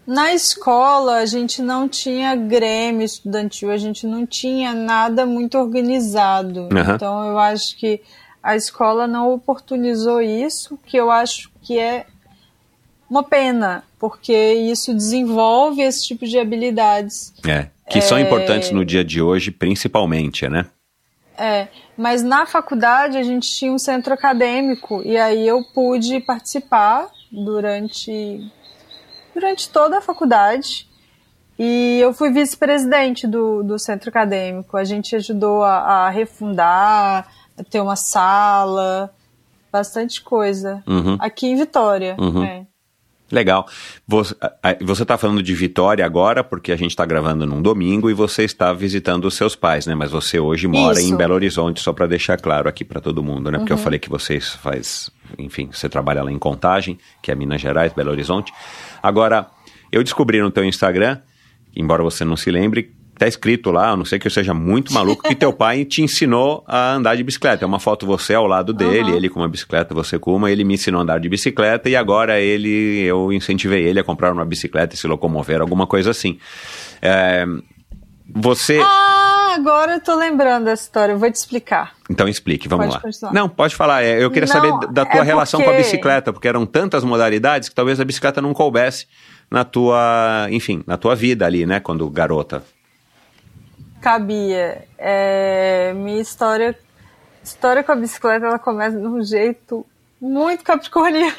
Na 0.06 0.34
escola, 0.34 1.20
a 1.20 1.26
gente 1.26 1.62
não 1.62 1.88
tinha 1.88 2.36
grêmio 2.36 3.06
estudantil, 3.06 3.72
a 3.72 3.78
gente 3.78 4.06
não 4.06 4.26
tinha 4.26 4.74
nada 4.74 5.26
muito 5.26 5.58
organizado. 5.58 6.68
Aham. 6.70 6.96
Então, 6.96 7.26
eu 7.28 7.40
acho 7.40 7.78
que 7.78 8.02
a 8.44 8.58
escola 8.58 9.08
não 9.08 9.34
oportunizou 9.34 10.22
isso, 10.22 10.78
que 10.86 10.98
eu 10.98 11.10
acho 11.10 11.50
que 11.62 11.80
é 11.80 12.06
uma 13.10 13.24
pena, 13.24 13.84
porque 14.00 14.54
isso 14.54 14.94
desenvolve 14.94 15.82
esse 15.82 16.06
tipo 16.08 16.26
de 16.26 16.40
habilidades. 16.40 17.34
É. 17.48 17.68
Que 17.90 18.02
são 18.02 18.20
importantes 18.20 18.72
no 18.72 18.84
dia 18.84 19.04
de 19.04 19.22
hoje, 19.22 19.52
principalmente, 19.52 20.50
né? 20.50 20.66
É, 21.38 21.68
mas 21.98 22.24
na 22.24 22.46
faculdade 22.46 23.18
a 23.18 23.24
gente 23.24 23.50
tinha 23.50 23.72
um 23.72 23.78
centro 23.78 24.14
acadêmico 24.14 25.02
e 25.04 25.18
aí 25.18 25.46
eu 25.46 25.62
pude 25.74 26.20
participar 26.22 27.10
durante 27.32 28.40
durante 29.34 29.70
toda 29.70 29.98
a 29.98 30.02
faculdade 30.02 30.88
e 31.60 32.00
eu 32.00 32.14
fui 32.14 32.32
vice-presidente 32.32 33.28
do, 33.28 33.64
do 33.64 33.78
centro 33.78 34.10
acadêmico. 34.10 34.78
A 34.78 34.84
gente 34.86 35.16
ajudou 35.16 35.62
a, 35.64 36.06
a 36.06 36.10
refundar, 36.10 37.28
a 37.58 37.64
ter 37.64 37.82
uma 37.82 37.96
sala, 37.98 39.14
bastante 39.72 40.22
coisa 40.22 40.82
Uhum. 40.88 41.18
aqui 41.20 41.48
em 41.48 41.56
Vitória. 41.56 42.16
Uhum. 42.18 42.44
é. 42.44 42.66
Legal. 43.32 43.68
Você 44.08 45.02
está 45.02 45.18
falando 45.18 45.42
de 45.42 45.54
Vitória 45.56 46.06
agora, 46.06 46.44
porque 46.44 46.72
a 46.72 46.76
gente 46.76 46.92
está 46.92 47.06
gravando 47.06 47.46
num 47.46 47.62
domingo 47.62 48.10
e 48.10 48.14
você 48.14 48.44
está 48.44 48.72
visitando 48.72 49.26
os 49.26 49.34
seus 49.34 49.56
pais, 49.56 49.88
né? 49.88 49.96
Mas 49.96 50.12
você 50.12 50.40
hoje 50.40 50.68
mora 50.68 51.00
Isso. 51.00 51.12
em 51.12 51.16
Belo 51.18 51.34
Horizonte, 51.34 51.82
só 51.82 51.92
para 51.92 52.06
deixar 52.06 52.38
claro 52.38 52.70
aqui 52.70 52.86
para 52.86 53.02
todo 53.02 53.24
mundo, 53.24 53.50
né? 53.50 53.58
Porque 53.58 53.74
eu 53.74 53.78
falei 53.78 54.00
que 54.00 54.10
vocês 54.10 54.50
faz, 54.50 55.10
enfim, 55.40 55.70
você 55.72 55.90
trabalha 55.90 56.24
lá 56.24 56.32
em 56.32 56.38
Contagem, 56.38 57.00
que 57.22 57.32
é 57.32 57.36
Minas 57.36 57.60
Gerais, 57.60 57.94
Belo 57.94 58.12
Horizonte. 58.12 58.54
Agora, 59.02 59.48
eu 59.92 60.04
descobri 60.04 60.40
no 60.40 60.52
teu 60.52 60.64
Instagram, 60.64 61.18
embora 61.76 62.04
você 62.04 62.24
não 62.24 62.38
se 62.38 62.52
lembre, 62.52 62.95
tá 63.18 63.28
escrito 63.28 63.72
lá, 63.72 63.92
a 63.92 63.96
não 63.98 64.04
sei 64.06 64.20
que 64.20 64.28
eu 64.28 64.32
seja 64.32 64.54
muito 64.54 64.94
maluco, 64.94 65.24
que 65.24 65.34
teu 65.36 65.54
pai 65.54 65.86
te 65.86 66.02
ensinou 66.02 66.64
a 66.68 66.94
andar 66.94 67.16
de 67.16 67.24
bicicleta. 67.24 67.64
É 67.64 67.68
uma 67.68 67.80
foto 67.80 68.06
você 68.06 68.34
ao 68.34 68.46
lado 68.46 68.74
dele, 68.74 69.10
Aham. 69.10 69.16
ele 69.16 69.30
com 69.30 69.40
uma 69.40 69.48
bicicleta, 69.50 69.94
você 69.94 70.20
com 70.20 70.36
uma, 70.36 70.52
ele 70.52 70.64
me 70.64 70.74
ensinou 70.74 71.00
a 71.00 71.04
andar 71.04 71.20
de 71.20 71.30
bicicleta 71.30 71.90
e 71.90 71.96
agora 71.96 72.40
ele, 72.40 73.02
eu 73.04 73.32
incentivei 73.32 73.84
ele 73.86 74.00
a 74.00 74.04
comprar 74.04 74.32
uma 74.34 74.44
bicicleta 74.46 74.96
e 74.96 74.98
se 74.98 75.08
locomover, 75.08 75.62
alguma 75.62 75.88
coisa 75.88 76.12
assim. 76.12 76.38
É, 77.02 77.46
você. 78.34 78.80
Ah, 78.84 79.54
agora 79.56 79.94
eu 79.94 80.00
tô 80.02 80.16
lembrando 80.16 80.66
dessa 80.66 80.84
história, 80.84 81.14
eu 81.14 81.20
vou 81.20 81.32
te 81.32 81.36
explicar. 81.36 81.94
Então 82.10 82.28
explique, 82.28 82.68
vamos 82.68 82.86
Pode 82.88 82.96
lá. 82.98 83.02
continuar. 83.02 83.34
Não, 83.34 83.48
pode 83.48 83.76
falar. 83.76 84.04
é, 84.04 84.22
eu 84.24 84.30
queria 84.32 84.48
Não, 84.48 84.54
saber 84.54 84.92
da 84.92 85.06
tua 85.06 85.22
é 85.22 85.24
relação 85.24 85.60
com 85.62 85.70
a 85.70 85.74
porque- 85.74 85.84
bicicleta, 85.84 86.34
porque 86.34 86.48
eram 86.48 86.66
tantas 86.66 87.04
modalidades 87.04 87.70
que 87.70 87.76
talvez 87.76 88.00
a 88.00 88.06
bicicleta 88.06 88.42
não 88.42 88.54
coubesse 88.54 89.08
na 89.50 89.64
tua, 89.64 90.48
enfim, 90.50 90.84
na 90.88 90.98
tua 90.98 91.16
vida 91.16 91.46
ali, 91.46 91.66
né, 91.66 91.80
quando 91.80 92.10
garota. 92.10 92.64
Cabia. 94.06 94.88
É, 95.00 95.92
minha 95.96 96.22
história, 96.22 96.78
história 97.44 97.84
com 97.84 97.92
a 97.92 97.96
bicicleta, 97.96 98.46
ela 98.46 98.60
começa 98.60 99.00
de 99.00 99.08
um 99.08 99.24
jeito 99.24 99.84
muito 100.22 100.64
capricorniano. 100.64 101.34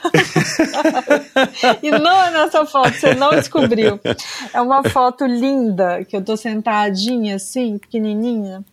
e 1.81 1.93
não 1.93 2.25
é 2.25 2.33
nessa 2.33 2.67
foto, 2.67 2.93
você 2.93 3.15
não 3.15 3.31
descobriu. 3.31 4.01
É 4.53 4.61
uma 4.61 4.83
foto 4.83 5.25
linda, 5.25 6.05
que 6.05 6.17
eu 6.17 6.25
tô 6.25 6.37
sentadinha 6.37 7.37
assim, 7.37 7.79
pequenininha, 7.79 8.65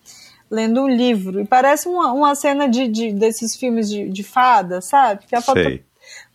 lendo 0.50 0.82
um 0.82 0.88
livro. 0.88 1.40
E 1.40 1.46
parece 1.46 1.88
uma, 1.88 2.12
uma 2.12 2.34
cena 2.34 2.68
de, 2.68 2.88
de- 2.88 3.12
desses 3.12 3.54
filmes 3.54 3.88
de, 3.88 4.08
de 4.08 4.24
fada, 4.24 4.80
sabe? 4.80 5.24
Que 5.24 5.36
a 5.36 5.40
foto 5.40 5.62
Sei. 5.62 5.84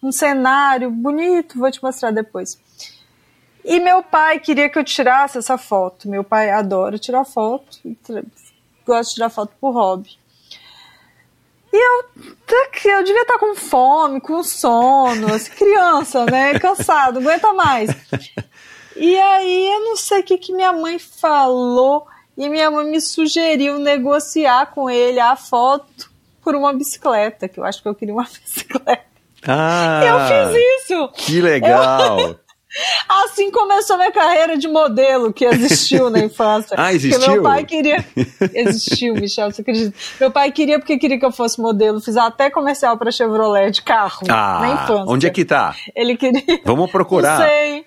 um 0.02 0.14
cenário 0.14 0.90
bonito, 0.90 1.60
vou 1.60 1.70
te 1.70 1.84
mostrar 1.84 2.12
depois. 2.12 2.58
E 3.64 3.80
meu 3.80 4.02
pai 4.02 4.40
queria 4.40 4.70
que 4.70 4.80
eu 4.80 4.84
tirasse 4.84 5.38
essa 5.38 5.58
foto. 5.58 6.10
Meu 6.10 6.24
pai 6.24 6.50
adora 6.50 6.98
tirar 6.98 7.26
foto, 7.26 7.80
gosta 8.86 9.10
de 9.10 9.16
tirar 9.16 9.30
foto 9.30 9.54
por 9.60 9.72
hobby. 9.72 10.18
E 11.72 11.78
eu, 11.78 12.04
tá 12.48 12.90
eu 12.90 13.04
devia 13.04 13.22
estar 13.22 13.38
com 13.38 13.56
fome, 13.56 14.20
com 14.20 14.44
sono, 14.44 15.34
assim, 15.34 15.52
criança, 15.52 16.26
né? 16.26 16.58
Cansado, 16.60 17.20
não 17.20 17.30
aguenta 17.30 17.54
mais. 17.54 17.90
E 19.02 19.18
aí 19.18 19.68
eu 19.68 19.80
não 19.86 19.96
sei 19.96 20.20
o 20.20 20.24
que, 20.24 20.38
que 20.38 20.52
minha 20.52 20.74
mãe 20.74 21.00
falou. 21.00 22.06
E 22.38 22.50
minha 22.50 22.70
mãe 22.70 22.86
me 22.86 23.00
sugeriu 23.00 23.80
negociar 23.80 24.74
com 24.74 24.90
ele 24.90 25.22
a 25.22 25.38
foto 25.38 26.12
por 26.42 26.54
uma 26.54 26.74
bicicleta, 26.74 27.48
que 27.48 27.60
eu 27.60 27.64
acho 27.64 27.82
que 27.82 27.88
eu 27.88 27.96
queria 27.96 28.14
uma 28.14 28.24
bicicleta. 28.44 29.06
Ah, 29.48 30.02
eu 30.04 30.54
fiz 30.54 30.84
isso. 30.84 31.08
que 31.14 31.40
legal. 31.40 32.36
Assim 33.08 33.50
começou 33.52 33.98
minha 33.98 34.12
carreira 34.12 34.58
de 34.58 34.68
modelo 34.68 35.34
que 35.34 35.44
existiu 35.46 36.10
na 36.10 36.20
infância. 36.20 36.76
Ah, 36.80 36.84
Porque 36.92 36.96
existiu? 37.08 37.32
meu 37.34 37.44
pai 37.44 37.66
queria. 37.66 38.06
Existiu, 38.54 39.16
Michel, 39.16 39.52
você 39.52 39.62
acredita? 39.62 39.96
Meu 40.20 40.30
pai 40.32 40.52
queria 40.52 40.78
porque 40.80 40.98
queria 40.98 41.20
que 41.20 41.26
eu 41.26 41.32
fosse 41.32 41.60
modelo. 41.60 42.00
Fiz 42.00 42.16
até 42.16 42.50
comercial 42.50 42.98
para 42.98 43.12
Chevrolet 43.12 43.72
de 43.72 43.82
carro 43.82 44.22
Ah, 44.30 44.60
na 44.62 44.70
infância. 44.74 45.06
onde 45.14 45.26
é 45.28 45.30
que 45.30 45.44
tá? 45.44 45.76
Ele 45.96 46.16
queria. 46.16 46.44
Vamos 46.64 46.92
procurar. 46.92 47.40
Não 47.40 47.46
sei. 47.48 47.86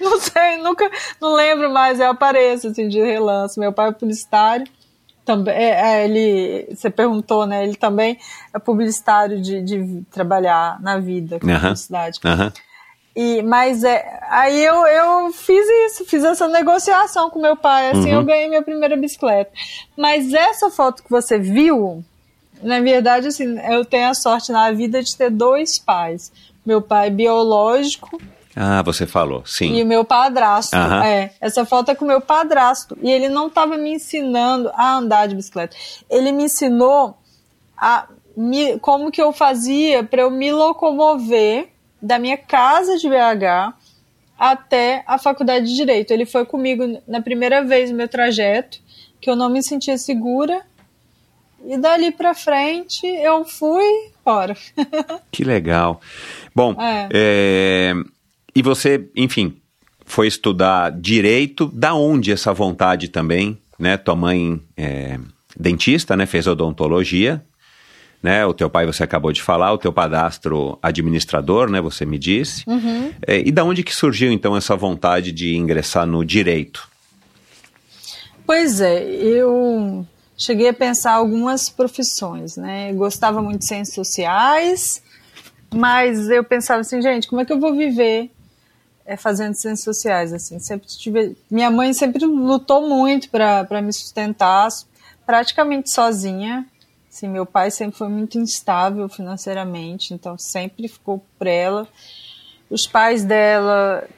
Não 0.00 0.18
sei, 0.18 0.56
nunca. 0.56 0.90
Não 1.20 1.34
lembro 1.34 1.70
mais. 1.70 2.00
Eu 2.00 2.10
apareço 2.10 2.68
assim 2.68 2.88
de 2.88 3.00
relance. 3.00 3.60
Meu 3.60 3.72
pai 3.72 3.90
é 3.90 3.92
publicitário. 3.92 4.66
Também, 5.24 5.54
é, 5.54 5.70
é, 6.00 6.04
ele, 6.04 6.74
você 6.74 6.90
perguntou, 6.90 7.46
né? 7.46 7.62
Ele 7.62 7.76
também 7.76 8.18
é 8.52 8.58
publicitário 8.58 9.40
de, 9.40 9.62
de 9.62 10.02
trabalhar 10.10 10.80
na 10.80 10.98
vida 10.98 11.38
com 11.38 11.48
Aham. 11.48 11.60
publicidade. 11.60 12.18
Aham. 12.24 12.52
E, 13.14 13.42
mas 13.42 13.84
é, 13.84 14.20
aí 14.30 14.64
eu, 14.64 14.86
eu 14.86 15.32
fiz 15.32 15.66
isso, 15.92 16.04
fiz 16.06 16.24
essa 16.24 16.48
negociação 16.48 17.28
com 17.28 17.38
meu 17.38 17.56
pai, 17.56 17.90
assim 17.90 18.10
Uhum. 18.12 18.20
eu 18.20 18.24
ganhei 18.24 18.48
minha 18.48 18.62
primeira 18.62 18.96
bicicleta. 18.96 19.50
Mas 19.96 20.32
essa 20.32 20.70
foto 20.70 21.02
que 21.02 21.10
você 21.10 21.38
viu, 21.38 22.02
na 22.62 22.80
verdade, 22.80 23.28
assim, 23.28 23.58
eu 23.70 23.84
tenho 23.84 24.08
a 24.08 24.14
sorte 24.14 24.50
na 24.50 24.70
vida 24.72 25.02
de 25.02 25.14
ter 25.16 25.28
dois 25.30 25.78
pais. 25.78 26.32
Meu 26.64 26.80
pai 26.80 27.10
biológico 27.10 28.18
Ah, 28.56 28.82
você 28.82 29.06
falou, 29.06 29.42
sim. 29.44 29.74
e 29.74 29.82
o 29.82 29.86
meu 29.86 30.04
padrasto. 30.04 30.74
Aham. 30.76 31.04
É, 31.04 31.32
essa 31.40 31.66
foto 31.66 31.90
é 31.90 31.94
com 31.94 32.04
o 32.04 32.08
meu 32.08 32.20
padrasto. 32.20 32.96
E 33.02 33.10
ele 33.10 33.28
não 33.28 33.48
estava 33.48 33.76
me 33.76 33.92
ensinando 33.94 34.70
a 34.74 34.94
andar 34.96 35.26
de 35.28 35.34
bicicleta. 35.34 35.76
Ele 36.08 36.32
me 36.32 36.44
ensinou 36.44 37.16
a 37.76 38.06
me- 38.36 38.78
como 38.78 39.10
que 39.10 39.20
eu 39.20 39.32
fazia 39.32 40.02
para 40.04 40.22
eu 40.22 40.30
me 40.30 40.50
locomover 40.52 41.68
da 42.02 42.18
minha 42.18 42.36
casa 42.36 42.98
de 42.98 43.08
BH 43.08 43.74
até 44.38 45.04
a 45.06 45.18
faculdade 45.18 45.66
de 45.66 45.76
Direito. 45.76 46.10
Ele 46.10 46.26
foi 46.26 46.44
comigo 46.44 47.00
na 47.06 47.22
primeira 47.22 47.62
vez 47.64 47.90
no 47.90 47.96
meu 47.96 48.08
trajeto, 48.08 48.80
que 49.20 49.30
eu 49.30 49.36
não 49.36 49.48
me 49.48 49.62
sentia 49.62 49.96
segura. 49.96 50.60
E 51.64 51.78
dali 51.78 52.10
para 52.10 52.34
frente 52.34 53.06
eu 53.06 53.44
fui 53.44 53.84
embora. 54.20 54.56
Que 55.30 55.44
legal. 55.44 56.00
Bom, 56.54 56.74
É. 56.80 57.08
é, 57.12 57.94
e 58.54 58.60
você, 58.62 59.08
enfim, 59.16 59.56
foi 60.04 60.26
estudar 60.26 60.90
direito. 60.90 61.70
Da 61.72 61.94
onde 61.94 62.32
essa 62.32 62.52
vontade 62.52 63.08
também, 63.08 63.56
né? 63.78 63.96
Tua 63.96 64.16
mãe 64.16 64.60
é 64.76 65.18
dentista, 65.56 66.16
né? 66.16 66.26
Fez 66.26 66.46
odontologia, 66.48 67.42
né? 68.22 68.46
O 68.46 68.54
teu 68.54 68.70
pai 68.70 68.86
você 68.86 69.02
acabou 69.02 69.32
de 69.32 69.42
falar, 69.42 69.72
o 69.72 69.78
teu 69.78 69.92
padastro 69.92 70.78
administrador, 70.80 71.68
né? 71.68 71.80
Você 71.80 72.06
me 72.06 72.18
disse. 72.18 72.64
É, 73.26 73.40
e 73.40 73.50
da 73.50 73.64
onde 73.64 73.82
que 73.82 73.94
surgiu 73.94 74.30
então 74.30 74.56
essa 74.56 74.76
vontade 74.76 75.32
de 75.32 75.56
ingressar 75.56 76.06
no 76.06 76.24
direito? 76.24 76.88
Pois 78.46 78.80
é, 78.80 79.02
eu 79.04 80.06
cheguei 80.36 80.68
a 80.68 80.74
pensar 80.74 81.12
algumas 81.12 81.68
profissões, 81.68 82.56
né? 82.56 82.90
Eu 82.90 82.96
gostava 82.96 83.42
muito 83.42 83.60
de 83.60 83.66
ciências 83.66 83.94
sociais, 83.94 85.02
mas 85.74 86.28
eu 86.28 86.44
pensava 86.44 86.80
assim, 86.80 87.00
gente, 87.00 87.26
como 87.28 87.40
é 87.40 87.44
que 87.44 87.52
eu 87.52 87.58
vou 87.58 87.74
viver 87.74 88.30
é, 89.06 89.16
fazendo 89.16 89.54
ciências 89.54 89.84
sociais? 89.84 90.32
Assim, 90.32 90.58
sempre 90.58 90.86
tive, 90.86 91.36
minha 91.50 91.70
mãe 91.70 91.92
sempre 91.92 92.24
lutou 92.24 92.88
muito 92.88 93.28
para 93.30 93.82
me 93.82 93.92
sustentar, 93.92 94.68
praticamente 95.24 95.90
sozinha. 95.90 96.66
Assim, 97.12 97.28
meu 97.28 97.44
pai 97.44 97.70
sempre 97.70 97.98
foi 97.98 98.08
muito 98.08 98.38
instável 98.38 99.06
financeiramente, 99.06 100.14
então 100.14 100.38
sempre 100.38 100.88
ficou 100.88 101.22
por 101.38 101.46
ela. 101.46 101.86
Os 102.70 102.86
pais 102.86 103.22
dela 103.22 104.08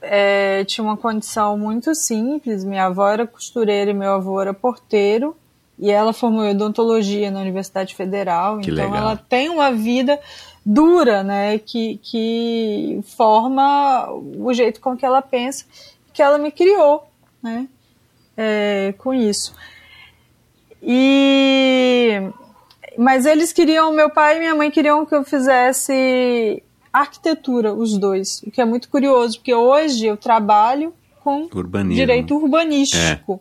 é, 0.00 0.64
tinha 0.64 0.82
uma 0.82 0.96
condição 0.96 1.58
muito 1.58 1.94
simples. 1.94 2.64
Minha 2.64 2.86
avó 2.86 3.06
era 3.10 3.26
costureira 3.26 3.90
e 3.90 3.94
meu 3.94 4.14
avô 4.14 4.40
era 4.40 4.54
porteiro. 4.54 5.36
E 5.78 5.90
ela 5.90 6.14
formou 6.14 6.42
em 6.42 6.52
odontologia 6.52 7.30
na 7.30 7.38
Universidade 7.38 7.94
Federal. 7.94 8.60
Que 8.60 8.70
então 8.70 8.86
legal. 8.86 8.96
ela 8.96 9.16
tem 9.16 9.50
uma 9.50 9.70
vida 9.70 10.18
dura, 10.64 11.22
né? 11.22 11.58
Que, 11.58 11.98
que 11.98 13.00
forma 13.14 14.10
o 14.10 14.54
jeito 14.54 14.80
com 14.80 14.96
que 14.96 15.04
ela 15.04 15.20
pensa, 15.20 15.66
que 16.14 16.22
ela 16.22 16.38
me 16.38 16.50
criou, 16.50 17.06
né? 17.42 17.68
É, 18.34 18.94
com 18.96 19.12
isso. 19.12 19.54
E 20.82 22.20
mas 22.96 23.26
eles 23.26 23.52
queriam, 23.52 23.92
meu 23.92 24.10
pai 24.10 24.36
e 24.36 24.40
minha 24.40 24.54
mãe 24.56 24.70
queriam 24.70 25.06
que 25.06 25.14
eu 25.14 25.22
fizesse 25.22 26.62
arquitetura, 26.92 27.72
os 27.72 27.96
dois, 27.96 28.42
o 28.44 28.50
que 28.50 28.60
é 28.60 28.64
muito 28.64 28.88
curioso, 28.88 29.38
porque 29.38 29.54
hoje 29.54 30.06
eu 30.06 30.16
trabalho 30.16 30.92
com 31.22 31.48
Urbanismo. 31.54 31.94
direito 31.94 32.36
urbanístico 32.36 33.40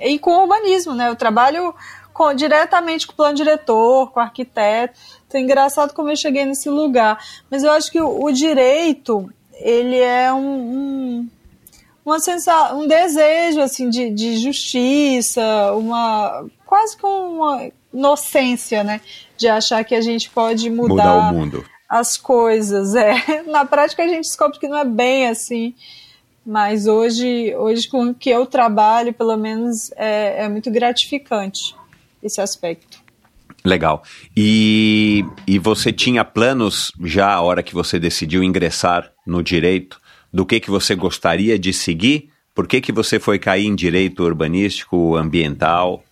e 0.00 0.18
com 0.18 0.32
urbanismo, 0.42 0.94
né? 0.94 1.08
Eu 1.08 1.14
trabalho 1.14 1.72
com- 2.12 2.34
diretamente 2.34 3.06
com 3.06 3.12
o 3.12 3.16
plano 3.16 3.36
diretor, 3.36 4.10
com 4.10 4.18
o 4.18 4.22
arquiteto. 4.22 4.98
Então, 5.28 5.40
é 5.40 5.44
engraçado 5.44 5.92
como 5.94 6.08
eu 6.10 6.16
cheguei 6.16 6.44
nesse 6.44 6.68
lugar. 6.68 7.22
Mas 7.50 7.62
eu 7.62 7.70
acho 7.70 7.92
que 7.92 8.00
o, 8.00 8.24
o 8.24 8.32
direito, 8.32 9.30
ele 9.60 9.98
é 9.98 10.32
um, 10.32 10.38
um, 10.40 11.28
uma 12.04 12.18
sensa 12.18 12.74
um 12.74 12.88
desejo, 12.88 13.60
assim, 13.60 13.88
de, 13.88 14.10
de 14.10 14.38
justiça, 14.38 15.72
uma 15.74 16.44
quase 16.70 16.96
com 16.96 17.34
uma 17.34 17.68
inocência, 17.92 18.84
né? 18.84 19.00
De 19.36 19.48
achar 19.48 19.82
que 19.82 19.92
a 19.92 20.00
gente 20.00 20.30
pode 20.30 20.70
mudar, 20.70 20.88
Mudar 20.88 21.32
o 21.32 21.34
mundo. 21.34 21.64
as 21.88 22.16
coisas. 22.16 22.94
É. 22.94 23.42
Na 23.42 23.64
prática, 23.64 24.04
a 24.04 24.06
gente 24.06 24.22
descobre 24.22 24.60
que 24.60 24.68
não 24.68 24.78
é 24.78 24.84
bem 24.84 25.26
assim. 25.26 25.74
Mas 26.46 26.86
hoje, 26.86 27.52
hoje 27.56 27.88
com 27.88 28.10
o 28.10 28.14
que 28.14 28.30
eu 28.30 28.46
trabalho, 28.46 29.12
pelo 29.12 29.36
menos, 29.36 29.90
é, 29.96 30.44
é 30.44 30.48
muito 30.48 30.70
gratificante 30.70 31.74
esse 32.22 32.40
aspecto. 32.40 33.00
Legal. 33.64 34.04
E, 34.36 35.24
e 35.46 35.58
você 35.58 35.92
tinha 35.92 36.24
planos 36.24 36.92
já 37.04 37.34
a 37.34 37.40
hora 37.40 37.64
que 37.64 37.74
você 37.74 37.98
decidiu 37.98 38.44
ingressar 38.44 39.10
no 39.26 39.42
direito 39.42 40.00
do 40.32 40.46
que 40.46 40.60
que 40.60 40.70
você 40.70 40.94
gostaria 40.94 41.58
de 41.58 41.72
seguir? 41.72 42.30
Por 42.54 42.68
que 42.68 42.80
que 42.80 42.92
você 42.92 43.18
foi 43.18 43.38
cair 43.40 43.66
em 43.66 43.74
direito 43.74 44.22
urbanístico, 44.22 45.16
ambiental? 45.16 46.02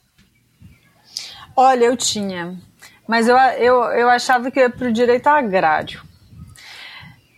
Olha, 1.60 1.86
eu 1.86 1.96
tinha. 1.96 2.56
Mas 3.04 3.26
eu, 3.26 3.36
eu, 3.36 3.82
eu 3.86 4.08
achava 4.08 4.48
que 4.48 4.60
eu 4.60 4.62
ia 4.62 4.70
para 4.70 4.86
o 4.86 4.92
direito 4.92 5.26
agrário. 5.26 6.00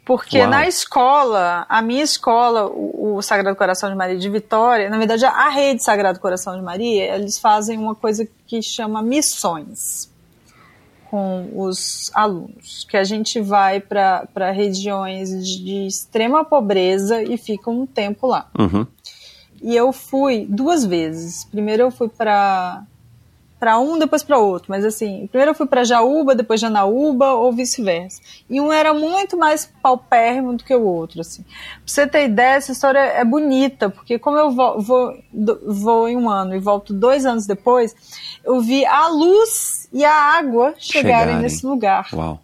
Porque 0.05 0.41
Uau. 0.41 0.51
na 0.51 0.69
escola, 0.69 1.65
a 1.67 1.81
minha 1.81 2.03
escola, 2.03 2.67
o, 2.67 3.17
o 3.17 3.23
Sagrado 3.23 3.57
Coração 3.57 3.89
de 3.89 3.97
Maria 3.97 4.19
de 4.19 4.29
Vitória, 4.29 4.91
na 4.91 4.99
verdade 4.99 5.25
a 5.25 5.49
rede 5.49 5.83
Sagrado 5.83 6.21
Coração 6.21 6.55
de 6.55 6.61
Maria, 6.61 7.15
eles 7.15 7.39
fazem 7.39 7.79
uma 7.79 7.95
coisa 7.95 8.29
que 8.47 8.61
chama 8.61 9.01
missões 9.03 10.13
com 11.09 11.49
os 11.55 12.11
alunos, 12.13 12.87
que 12.91 12.99
a 12.99 13.05
gente 13.05 13.41
vai 13.41 13.81
para 13.81 14.51
regiões 14.53 15.31
de, 15.31 15.65
de 15.65 15.87
extrema 15.87 16.45
pobreza 16.45 17.23
e 17.23 17.39
fica 17.39 17.71
um 17.71 17.87
tempo 17.87 18.27
lá. 18.27 18.51
Uhum. 18.59 18.87
E 19.63 19.75
eu 19.75 19.95
fui 19.95 20.47
duas 20.47 20.85
vezes. 20.85 21.45
Primeiro 21.47 21.85
eu 21.85 21.91
fui 21.91 22.09
para 22.09 22.85
para 23.61 23.79
um, 23.79 23.99
depois 23.99 24.23
para 24.23 24.39
outro, 24.39 24.71
mas 24.71 24.87
assim, 24.87 25.27
primeiro 25.27 25.51
eu 25.51 25.55
fui 25.55 25.67
para 25.67 25.85
Jaúba, 25.85 26.35
depois 26.35 26.59
Janaúba 26.59 27.35
ou 27.35 27.53
vice-versa. 27.53 28.23
E 28.49 28.59
um 28.59 28.73
era 28.73 28.95
muito 28.95 29.37
mais 29.37 29.71
paupérrimo 29.83 30.57
do 30.57 30.65
que 30.65 30.75
o 30.75 30.83
outro, 30.83 31.21
assim. 31.21 31.43
Pra 31.43 31.83
você 31.85 32.07
ter 32.07 32.25
ideia, 32.25 32.55
essa 32.55 32.73
história 32.73 32.99
é 32.99 33.23
bonita, 33.23 33.91
porque 33.91 34.19
como 34.19 34.39
eu 34.39 34.51
vou, 34.51 34.81
vou, 34.81 35.15
vou 35.67 36.09
em 36.09 36.17
um 36.17 36.31
ano 36.31 36.55
e 36.55 36.59
volto 36.59 36.95
dois 36.95 37.27
anos 37.27 37.47
depois, 37.47 37.95
eu 38.43 38.63
vi 38.63 38.87
a 38.87 39.09
luz 39.09 39.87
e 39.93 40.07
a 40.07 40.15
água 40.15 40.75
chegarem, 40.79 41.19
Chegarem. 41.19 41.37
nesse 41.43 41.67
lugar. 41.67 42.09
Uau. 42.15 42.41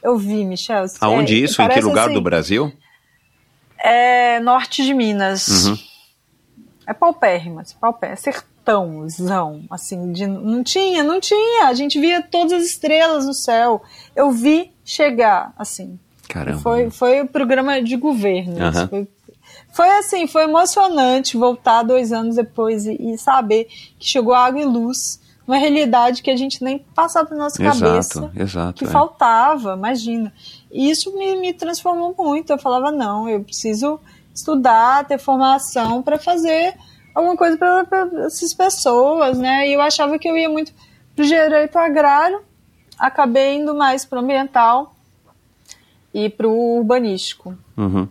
Eu 0.00 0.16
vi, 0.16 0.44
Michel. 0.44 0.86
Aonde 1.00 1.34
é, 1.34 1.38
isso? 1.38 1.60
Em 1.60 1.68
que 1.68 1.80
lugar 1.80 2.04
assim, 2.04 2.14
do 2.14 2.20
Brasil? 2.20 2.72
É 3.78 4.38
norte 4.38 4.84
de 4.84 4.94
Minas. 4.94 5.66
Uhum. 5.66 5.78
É 6.86 6.92
paupérrima, 6.92 7.62
assim, 7.62 7.74
paupérrima, 7.80 8.18
sertãozão, 8.62 9.62
assim, 9.70 10.12
de, 10.12 10.26
não 10.26 10.62
tinha, 10.62 11.02
não 11.02 11.20
tinha, 11.20 11.66
a 11.66 11.74
gente 11.74 12.00
via 12.00 12.22
todas 12.22 12.52
as 12.52 12.64
estrelas 12.64 13.26
no 13.26 13.34
céu, 13.34 13.82
eu 14.14 14.30
vi 14.30 14.72
chegar, 14.84 15.52
assim, 15.58 15.98
Caramba. 16.28 16.58
foi, 16.60 16.90
foi 16.90 17.20
o 17.22 17.28
programa 17.28 17.82
de 17.82 17.96
governo, 17.96 18.62
Aham. 18.62 18.88
foi, 18.88 19.08
foi 19.72 19.90
assim, 19.98 20.26
foi 20.26 20.44
emocionante 20.44 21.36
voltar 21.36 21.82
dois 21.82 22.12
anos 22.12 22.36
depois 22.36 22.86
e, 22.86 22.96
e 23.00 23.18
saber 23.18 23.66
que 23.98 24.08
chegou 24.08 24.32
água 24.32 24.60
e 24.60 24.64
luz 24.64 25.20
uma 25.46 25.56
realidade 25.56 26.22
que 26.22 26.30
a 26.30 26.36
gente 26.36 26.62
nem 26.62 26.78
passava 26.78 27.30
na 27.30 27.36
nossa 27.36 27.60
Exato, 27.60 27.80
cabeça 27.80 28.30
exato. 28.36 28.74
que 28.74 28.84
é. 28.84 28.88
faltava, 28.88 29.74
imagina. 29.74 30.32
E 30.70 30.88
isso 30.88 31.12
me, 31.18 31.34
me 31.34 31.52
transformou 31.52 32.14
muito. 32.16 32.52
Eu 32.52 32.58
falava, 32.58 32.92
não, 32.92 33.28
eu 33.28 33.42
preciso 33.42 33.98
estudar, 34.32 35.04
ter 35.04 35.18
formação 35.18 36.00
para 36.00 36.16
fazer 36.16 36.76
alguma 37.14 37.36
coisa 37.36 37.56
para 37.56 38.08
essas 38.26 38.54
pessoas, 38.54 39.38
né? 39.38 39.68
E 39.68 39.74
eu 39.74 39.80
achava 39.80 40.18
que 40.18 40.28
eu 40.28 40.36
ia 40.36 40.48
muito 40.48 40.72
para 41.14 41.24
o 41.24 41.28
direito 41.28 41.76
agrário, 41.76 42.40
acabei 42.98 43.56
indo 43.56 43.74
mais 43.74 44.04
para 44.04 44.20
o 44.20 44.22
ambiental 44.22 44.94
e 46.14 46.28
para 46.28 46.48
o 46.48 46.78
urbanístico. 46.78 47.56
Uhum. 47.76 48.08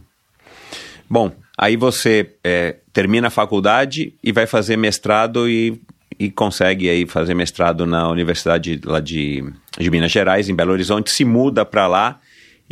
Bom, 1.09 1.31
aí 1.57 1.75
você 1.75 2.35
é, 2.43 2.77
termina 2.93 3.27
a 3.27 3.31
faculdade 3.31 4.13
e 4.23 4.31
vai 4.31 4.45
fazer 4.45 4.77
mestrado 4.77 5.49
e, 5.49 5.81
e 6.17 6.29
consegue 6.31 6.89
aí 6.89 7.05
fazer 7.05 7.33
mestrado 7.33 7.85
na 7.85 8.09
Universidade 8.09 8.79
lá 8.83 8.99
de, 8.99 9.43
de 9.77 9.89
Minas 9.89 10.11
Gerais, 10.11 10.47
em 10.47 10.55
Belo 10.55 10.71
Horizonte, 10.71 11.11
se 11.11 11.25
muda 11.25 11.65
para 11.65 11.87
lá 11.87 12.19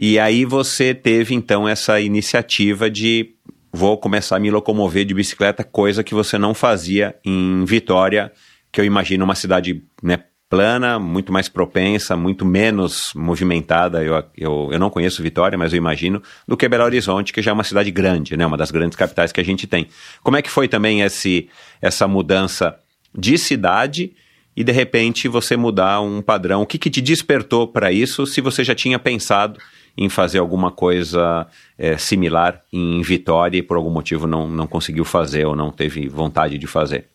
e 0.02 0.18
aí 0.18 0.46
você 0.46 0.96
teve 0.96 1.36
então 1.36 1.68
essa 1.68 2.00
iniciativa 2.00 2.90
de 2.90 3.32
vou 3.72 3.98
começar 3.98 4.36
a 4.36 4.40
me 4.40 4.50
locomover 4.52 5.06
de 5.06 5.14
bicicleta, 5.14 5.64
coisa 5.64 6.04
que 6.04 6.14
você 6.14 6.38
não 6.38 6.54
fazia 6.54 7.16
em 7.24 7.64
Vitória, 7.66 8.32
que 8.72 8.82
eu 8.82 8.86
imagino 8.86 9.24
uma 9.24 9.36
cidade 9.36 9.84
né, 10.02 10.24
plana, 10.50 10.98
muito 10.98 11.32
mais 11.32 11.48
propensa, 11.48 12.18
muito 12.18 12.44
menos 12.44 13.12
movimentada. 13.16 14.04
Eu, 14.04 14.24
eu, 14.36 14.70
eu 14.72 14.80
não 14.80 14.90
conheço 14.90 15.22
Vitória, 15.22 15.58
mas 15.58 15.72
eu 15.72 15.78
imagino, 15.78 16.22
do 16.48 16.58
que 16.58 16.68
Belo 16.68 16.84
Horizonte, 16.84 17.32
que 17.32 17.42
já 17.42 17.52
é 17.52 17.54
uma 17.54 17.64
cidade 17.64 17.92
grande, 17.92 18.36
né, 18.36 18.46
uma 18.46 18.58
das 18.58 18.72
grandes 18.72 18.98
capitais 18.98 19.32
que 19.32 19.40
a 19.40 19.46
gente 19.46 19.68
tem. 19.68 19.88
Como 20.24 20.36
é 20.36 20.42
que 20.42 20.50
foi 20.50 20.68
também 20.68 21.02
esse, 21.02 21.48
essa 21.80 22.08
mudança 22.08 22.78
de 23.16 23.38
cidade 23.38 24.14
e 24.56 24.64
de 24.64 24.72
repente 24.72 25.28
você 25.28 25.56
mudar 25.56 26.02
um 26.02 26.22
padrão? 26.22 26.64
O 26.64 26.66
que, 26.66 26.80
que 26.80 26.90
te 26.90 27.02
despertou 27.02 27.68
para 27.68 27.92
isso, 27.92 28.26
se 28.26 28.42
você 28.42 28.64
já 28.64 28.74
tinha 28.74 28.98
pensado 28.98 29.60
em 30.02 30.08
fazer 30.08 30.40
alguma 30.40 30.72
coisa 30.72 31.46
é, 31.78 31.98
similar 31.98 32.62
em 32.72 33.02
Vitória 33.02 33.58
e 33.58 33.62
por 33.62 33.76
algum 33.76 33.90
motivo 33.90 34.26
não, 34.26 34.48
não 34.48 34.66
conseguiu 34.66 35.04
fazer 35.04 35.46
ou 35.46 35.58
não 35.58 35.72
teve 35.72 36.08
vontade 36.08 36.58
de 36.58 36.66
fazer? 36.66 37.10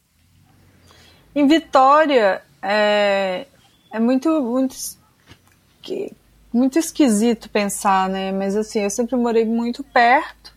Em 1.35 1.47
Vitória 1.49 2.43
é, 2.63 3.47
é 3.91 3.99
muito, 3.99 4.29
muito, 4.43 4.77
muito 6.53 6.79
esquisito 6.79 7.49
pensar, 7.49 8.09
né? 8.09 8.31
Mas 8.33 8.55
assim, 8.55 8.81
eu 8.81 8.91
sempre 8.91 9.17
morei 9.17 9.47
muito 9.47 9.83
perto, 9.83 10.53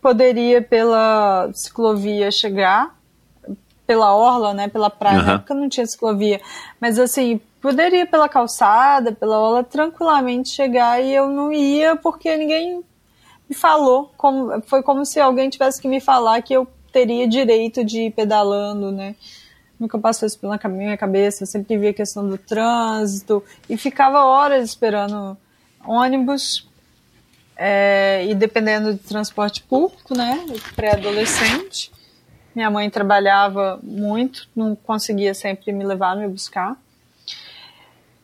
poderia 0.00 0.62
pela 0.62 1.50
ciclovia 1.52 2.30
chegar, 2.30 2.96
pela 3.86 4.14
orla, 4.14 4.54
né? 4.54 4.68
Pela 4.68 4.88
praia, 4.90 5.18
Uhum. 5.18 5.24
na 5.26 5.32
época 5.34 5.54
não 5.54 5.68
tinha 5.68 5.86
ciclovia, 5.86 6.40
mas 6.80 6.98
assim, 6.98 7.40
poderia 7.60 8.06
pela 8.06 8.28
calçada, 8.28 9.12
pela 9.12 9.38
orla, 9.38 9.64
tranquilamente 9.64 10.48
chegar 10.48 11.02
e 11.02 11.14
eu 11.14 11.28
não 11.28 11.52
ia 11.52 11.96
porque 11.96 12.36
ninguém 12.36 12.84
me 13.48 13.54
falou, 13.54 14.12
como, 14.16 14.60
foi 14.62 14.82
como 14.82 15.04
se 15.04 15.18
alguém 15.18 15.48
tivesse 15.48 15.80
que 15.80 15.88
me 15.88 16.00
falar 16.00 16.42
que 16.42 16.52
eu 16.52 16.66
teria 16.92 17.26
direito 17.26 17.84
de 17.84 18.02
ir 18.02 18.10
pedalando, 18.12 18.92
né? 18.92 19.14
Nunca 19.78 19.98
passou 19.98 20.26
isso 20.26 20.38
pela 20.38 20.58
minha 20.68 20.96
cabeça, 20.96 21.44
eu 21.44 21.46
sempre 21.46 21.78
via 21.78 21.90
a 21.90 21.94
questão 21.94 22.28
do 22.28 22.36
trânsito 22.36 23.42
e 23.68 23.76
ficava 23.76 24.24
horas 24.24 24.68
esperando 24.68 25.36
ônibus 25.86 26.68
é, 27.56 28.24
e 28.28 28.34
dependendo 28.34 28.94
de 28.94 29.00
transporte 29.00 29.62
público, 29.62 30.16
né? 30.16 30.44
Pré-adolescente. 30.74 31.92
Minha 32.54 32.70
mãe 32.70 32.90
trabalhava 32.90 33.78
muito, 33.82 34.48
não 34.54 34.74
conseguia 34.74 35.32
sempre 35.32 35.72
me 35.72 35.84
levar, 35.84 36.16
me 36.16 36.26
buscar. 36.26 36.76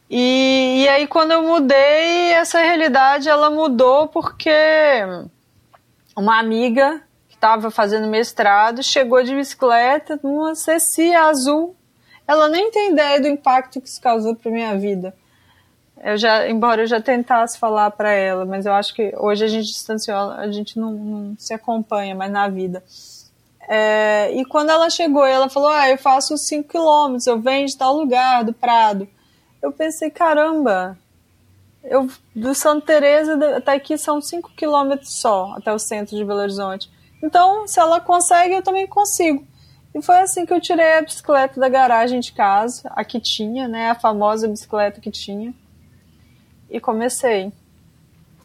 E, 0.08 0.82
e 0.84 0.88
aí 0.88 1.06
quando 1.06 1.32
eu 1.32 1.42
mudei, 1.42 2.32
essa 2.32 2.58
realidade 2.58 3.28
ela 3.28 3.50
mudou 3.50 4.08
porque 4.08 4.50
uma 6.16 6.38
amiga 6.38 7.02
que 7.28 7.34
estava 7.34 7.70
fazendo 7.70 8.06
mestrado 8.08 8.82
chegou 8.82 9.22
de 9.22 9.34
bicicleta 9.34 10.18
numa 10.22 10.54
Ceci 10.54 11.14
azul. 11.14 11.74
Ela 12.26 12.48
nem 12.48 12.70
tem 12.70 12.92
ideia 12.92 13.20
do 13.20 13.28
impacto 13.28 13.80
que 13.80 13.88
isso 13.88 14.00
causou 14.00 14.34
para 14.34 14.50
minha 14.50 14.76
vida. 14.76 15.14
Eu 16.02 16.18
já, 16.18 16.48
embora 16.48 16.82
eu 16.82 16.86
já 16.86 17.00
tentasse 17.00 17.58
falar 17.58 17.90
para 17.92 18.12
ela, 18.12 18.44
mas 18.44 18.66
eu 18.66 18.72
acho 18.72 18.94
que 18.94 19.14
hoje 19.16 19.44
a 19.44 19.48
gente 19.48 19.66
distanciou, 19.66 20.32
a 20.32 20.50
gente 20.50 20.78
não, 20.78 20.92
não 20.92 21.36
se 21.38 21.54
acompanha 21.54 22.14
mais 22.14 22.30
na 22.30 22.48
vida. 22.48 22.82
É, 23.68 24.30
e 24.34 24.44
quando 24.44 24.70
ela 24.70 24.90
chegou, 24.90 25.24
ela 25.24 25.48
falou: 25.48 25.68
Ah, 25.68 25.88
eu 25.88 25.96
faço 25.96 26.36
5 26.36 26.68
quilômetros, 26.68 27.26
eu 27.26 27.40
venho 27.40 27.66
de 27.66 27.76
tal 27.76 27.96
lugar, 27.96 28.44
do 28.44 28.52
Prado. 28.52 29.08
Eu 29.64 29.72
pensei: 29.72 30.10
caramba, 30.10 30.98
eu, 31.82 32.06
do 32.36 32.54
Santa 32.54 32.84
Teresa 32.84 33.56
até 33.56 33.72
aqui 33.72 33.96
são 33.96 34.20
5 34.20 34.50
quilômetros 34.54 35.14
só, 35.14 35.54
até 35.56 35.72
o 35.72 35.78
centro 35.78 36.14
de 36.14 36.22
Belo 36.22 36.40
Horizonte. 36.40 36.90
Então, 37.22 37.66
se 37.66 37.80
ela 37.80 37.98
consegue, 37.98 38.52
eu 38.52 38.62
também 38.62 38.86
consigo. 38.86 39.46
E 39.94 40.02
foi 40.02 40.18
assim 40.18 40.44
que 40.44 40.52
eu 40.52 40.60
tirei 40.60 40.98
a 40.98 41.02
bicicleta 41.02 41.58
da 41.58 41.70
garagem 41.70 42.20
de 42.20 42.32
casa, 42.32 42.92
a 42.94 43.02
que 43.02 43.18
tinha, 43.18 43.66
né, 43.66 43.88
a 43.88 43.94
famosa 43.94 44.46
bicicleta 44.46 45.00
que 45.00 45.10
tinha, 45.10 45.54
e 46.68 46.78
comecei. 46.78 47.50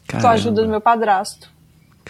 Com 0.08 0.26
a 0.26 0.30
ajuda 0.30 0.62
do 0.62 0.68
meu 0.68 0.80
padrasto. 0.80 1.52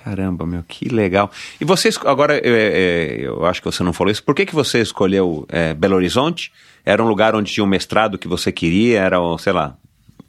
Caramba, 0.04 0.46
meu, 0.46 0.62
que 0.66 0.88
legal. 0.88 1.30
E 1.60 1.64
vocês, 1.64 1.98
agora, 2.04 2.38
eu, 2.38 2.54
é, 2.54 3.20
eu 3.20 3.44
acho 3.44 3.60
que 3.60 3.70
você 3.70 3.82
não 3.82 3.92
falou 3.92 4.10
isso, 4.10 4.22
por 4.24 4.34
que, 4.34 4.46
que 4.46 4.54
você 4.54 4.80
escolheu 4.80 5.46
é, 5.48 5.74
Belo 5.74 5.96
Horizonte? 5.96 6.50
Era 6.84 7.02
um 7.02 7.08
lugar 7.08 7.34
onde 7.34 7.52
tinha 7.52 7.64
um 7.64 7.68
mestrado 7.68 8.16
que 8.18 8.26
você 8.26 8.50
queria? 8.50 9.00
Era, 9.00 9.18
sei 9.38 9.52
lá, 9.52 9.76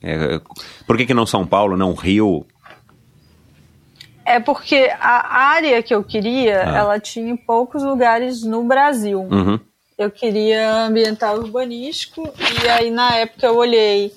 é, 0.02 0.42
por 0.86 0.98
que, 0.98 1.06
que 1.06 1.14
não 1.14 1.26
São 1.26 1.46
Paulo, 1.48 1.78
não 1.78 1.94
Rio? 1.94 2.46
É 4.26 4.40
porque 4.40 4.90
a 5.00 5.38
área 5.38 5.82
que 5.82 5.94
eu 5.94 6.04
queria, 6.04 6.62
Ah. 6.64 6.78
ela 6.78 7.00
tinha 7.00 7.36
poucos 7.36 7.84
lugares 7.84 8.44
no 8.44 8.64
Brasil. 8.64 9.22
Uhum. 9.22 9.60
Eu 9.98 10.10
queria 10.10 10.86
ambiental 10.86 11.38
urbanístico 11.38 12.28
e 12.64 12.68
aí 12.70 12.90
na 12.90 13.16
época 13.16 13.46
eu 13.48 13.56
olhei, 13.56 14.12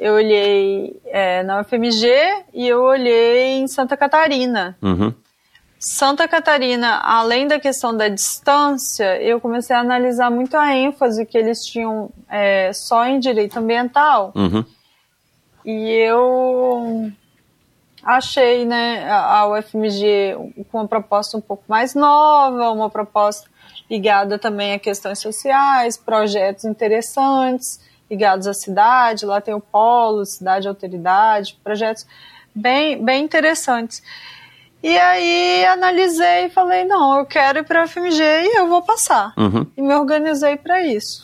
eu 0.00 0.14
olhei 0.14 0.98
é, 1.04 1.42
na 1.42 1.60
UFMG 1.60 2.08
e 2.54 2.66
eu 2.66 2.82
olhei 2.82 3.58
em 3.58 3.68
Santa 3.68 3.98
Catarina. 3.98 4.74
Uhum. 4.80 5.12
Santa 5.78 6.26
Catarina, 6.26 7.00
além 7.00 7.46
da 7.46 7.60
questão 7.60 7.94
da 7.94 8.08
distância, 8.08 9.20
eu 9.20 9.38
comecei 9.40 9.76
a 9.76 9.80
analisar 9.80 10.30
muito 10.30 10.56
a 10.56 10.74
ênfase 10.74 11.26
que 11.26 11.36
eles 11.36 11.64
tinham 11.66 12.10
é, 12.30 12.72
só 12.72 13.04
em 13.06 13.20
direito 13.20 13.58
ambiental. 13.58 14.32
Uhum. 14.34 14.64
E 15.66 15.90
eu 15.90 17.12
achei 18.02 18.64
né, 18.64 19.06
a 19.10 19.40
a 19.40 19.48
UFMG 19.50 20.34
com 20.72 20.78
uma 20.78 20.88
proposta 20.88 21.36
um 21.36 21.42
pouco 21.42 21.64
mais 21.68 21.94
nova, 21.94 22.70
uma 22.70 22.88
proposta 22.88 23.50
ligada 23.90 24.38
também 24.38 24.72
a 24.72 24.78
questões 24.78 25.18
sociais, 25.18 25.98
projetos 25.98 26.64
interessantes 26.64 27.89
ligados 28.10 28.46
à 28.46 28.52
cidade. 28.52 29.24
Lá 29.24 29.40
tem 29.40 29.54
o 29.54 29.60
Polo, 29.60 30.26
Cidade 30.26 30.66
Alteridade, 30.66 31.58
projetos 31.62 32.06
bem, 32.54 33.02
bem 33.02 33.24
interessantes. 33.24 34.02
E 34.82 34.96
aí 34.96 35.64
analisei 35.66 36.46
e 36.46 36.50
falei, 36.50 36.84
não, 36.84 37.18
eu 37.18 37.26
quero 37.26 37.58
ir 37.58 37.64
para 37.64 37.82
a 37.82 37.84
UFMG 37.84 38.22
e 38.22 38.58
eu 38.58 38.66
vou 38.66 38.82
passar. 38.82 39.34
Uhum. 39.36 39.66
E 39.76 39.82
me 39.82 39.94
organizei 39.94 40.56
para 40.56 40.82
isso. 40.82 41.22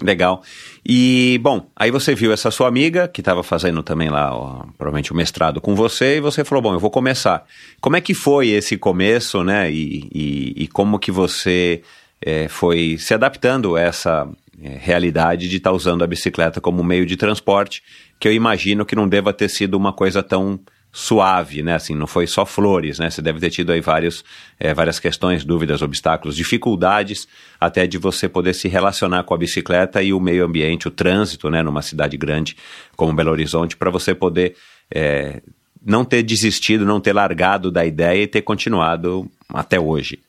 Legal. 0.00 0.42
E, 0.84 1.38
bom, 1.42 1.68
aí 1.74 1.90
você 1.90 2.14
viu 2.14 2.32
essa 2.32 2.50
sua 2.50 2.66
amiga, 2.66 3.06
que 3.06 3.20
estava 3.20 3.42
fazendo 3.42 3.82
também 3.82 4.08
lá, 4.08 4.36
ó, 4.36 4.64
provavelmente 4.76 5.12
o 5.12 5.16
mestrado 5.16 5.60
com 5.60 5.74
você, 5.74 6.16
e 6.16 6.20
você 6.20 6.44
falou, 6.44 6.62
bom, 6.62 6.74
eu 6.74 6.80
vou 6.80 6.90
começar. 6.90 7.44
Como 7.80 7.96
é 7.96 8.00
que 8.00 8.12
foi 8.12 8.48
esse 8.48 8.76
começo, 8.76 9.44
né? 9.44 9.70
E, 9.70 10.08
e, 10.12 10.64
e 10.64 10.68
como 10.68 10.98
que 10.98 11.12
você 11.12 11.82
eh, 12.20 12.48
foi 12.48 12.96
se 12.98 13.14
adaptando 13.14 13.76
a 13.76 13.80
essa 13.80 14.28
realidade 14.58 15.48
de 15.48 15.56
estar 15.56 15.72
usando 15.72 16.04
a 16.04 16.06
bicicleta 16.06 16.60
como 16.60 16.82
meio 16.82 17.04
de 17.06 17.16
transporte, 17.16 17.82
que 18.18 18.28
eu 18.28 18.32
imagino 18.32 18.84
que 18.84 18.96
não 18.96 19.08
deva 19.08 19.32
ter 19.32 19.48
sido 19.48 19.74
uma 19.74 19.92
coisa 19.92 20.22
tão 20.22 20.60
suave, 20.94 21.60
né? 21.60 21.74
Assim, 21.74 21.92
não 21.92 22.06
foi 22.06 22.24
só 22.24 22.46
flores, 22.46 23.00
né? 23.00 23.10
Você 23.10 23.20
deve 23.20 23.40
ter 23.40 23.50
tido 23.50 23.72
aí 23.72 23.80
vários, 23.80 24.24
eh, 24.60 24.72
várias 24.72 25.00
questões, 25.00 25.44
dúvidas, 25.44 25.82
obstáculos, 25.82 26.36
dificuldades, 26.36 27.26
até 27.58 27.84
de 27.84 27.98
você 27.98 28.28
poder 28.28 28.54
se 28.54 28.68
relacionar 28.68 29.24
com 29.24 29.34
a 29.34 29.36
bicicleta 29.36 30.00
e 30.00 30.12
o 30.12 30.20
meio 30.20 30.44
ambiente, 30.44 30.86
o 30.86 30.92
trânsito, 30.92 31.50
né? 31.50 31.64
Numa 31.64 31.82
cidade 31.82 32.16
grande 32.16 32.56
como 32.94 33.12
Belo 33.12 33.32
Horizonte, 33.32 33.76
para 33.76 33.90
você 33.90 34.14
poder 34.14 34.54
eh, 34.88 35.42
não 35.84 36.04
ter 36.04 36.22
desistido, 36.22 36.86
não 36.86 37.00
ter 37.00 37.12
largado 37.12 37.72
da 37.72 37.84
ideia 37.84 38.22
e 38.22 38.28
ter 38.28 38.42
continuado 38.42 39.28
até 39.52 39.80
hoje. 39.80 40.20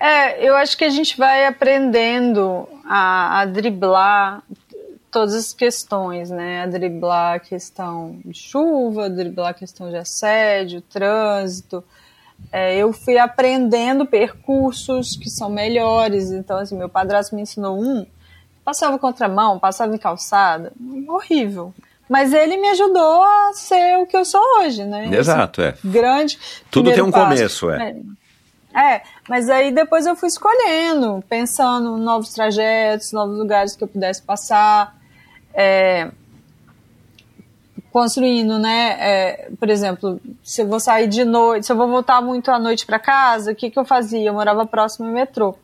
É, 0.00 0.46
eu 0.46 0.54
acho 0.56 0.76
que 0.76 0.84
a 0.84 0.90
gente 0.90 1.16
vai 1.16 1.46
aprendendo 1.46 2.68
a, 2.84 3.40
a 3.40 3.44
driblar 3.44 4.42
todas 5.10 5.34
as 5.34 5.52
questões, 5.52 6.30
né? 6.30 6.62
A 6.62 6.66
driblar 6.66 7.36
a 7.36 7.38
questão 7.40 8.20
de 8.24 8.34
chuva, 8.38 9.10
driblar 9.10 9.50
a 9.50 9.54
questão 9.54 9.90
de 9.90 9.96
assédio, 9.96 10.80
trânsito, 10.82 11.82
É, 12.52 12.76
eu 12.76 12.92
fui 12.92 13.18
aprendendo 13.18 14.06
percursos 14.06 15.16
que 15.16 15.28
são 15.28 15.50
melhores. 15.50 16.30
Então, 16.30 16.58
assim, 16.58 16.76
meu 16.76 16.88
padrasto 16.88 17.34
me 17.34 17.42
ensinou 17.42 17.80
um, 17.80 18.06
passava 18.64 18.98
contramão, 18.98 19.58
passava 19.58 19.94
em 19.94 19.98
calçada, 19.98 20.72
horrível. 21.08 21.74
Mas 22.08 22.32
ele 22.32 22.56
me 22.56 22.68
ajudou 22.68 23.22
a 23.22 23.52
ser 23.52 23.98
o 23.98 24.06
que 24.06 24.16
eu 24.16 24.24
sou 24.24 24.40
hoje, 24.60 24.84
né? 24.84 25.08
Exato, 25.12 25.60
é. 25.60 25.74
Grande. 25.84 26.38
Tudo 26.70 26.92
tem 26.92 27.02
um 27.02 27.10
passo. 27.10 27.24
começo, 27.24 27.70
é. 27.70 27.90
é. 27.90 27.96
É, 28.78 29.02
mas 29.28 29.48
aí 29.50 29.72
depois 29.72 30.06
eu 30.06 30.14
fui 30.14 30.28
escolhendo, 30.28 31.24
pensando 31.28 31.98
em 31.98 32.00
novos 32.00 32.32
trajetos, 32.32 33.12
novos 33.12 33.36
lugares 33.36 33.74
que 33.74 33.82
eu 33.82 33.88
pudesse 33.88 34.22
passar. 34.22 34.96
É, 35.52 36.10
construindo, 37.90 38.58
né? 38.58 38.96
É, 39.00 39.50
por 39.58 39.68
exemplo, 39.68 40.20
se 40.44 40.62
eu 40.62 40.68
vou 40.68 40.78
sair 40.78 41.08
de 41.08 41.24
noite, 41.24 41.66
se 41.66 41.72
eu 41.72 41.76
vou 41.76 41.88
voltar 41.88 42.22
muito 42.22 42.50
à 42.50 42.58
noite 42.58 42.86
para 42.86 42.98
casa, 42.98 43.50
o 43.50 43.54
que, 43.56 43.70
que 43.70 43.78
eu 43.78 43.84
fazia? 43.84 44.28
Eu 44.28 44.34
morava 44.34 44.64
próximo 44.64 45.08
ao 45.08 45.12
metrô. 45.12 45.56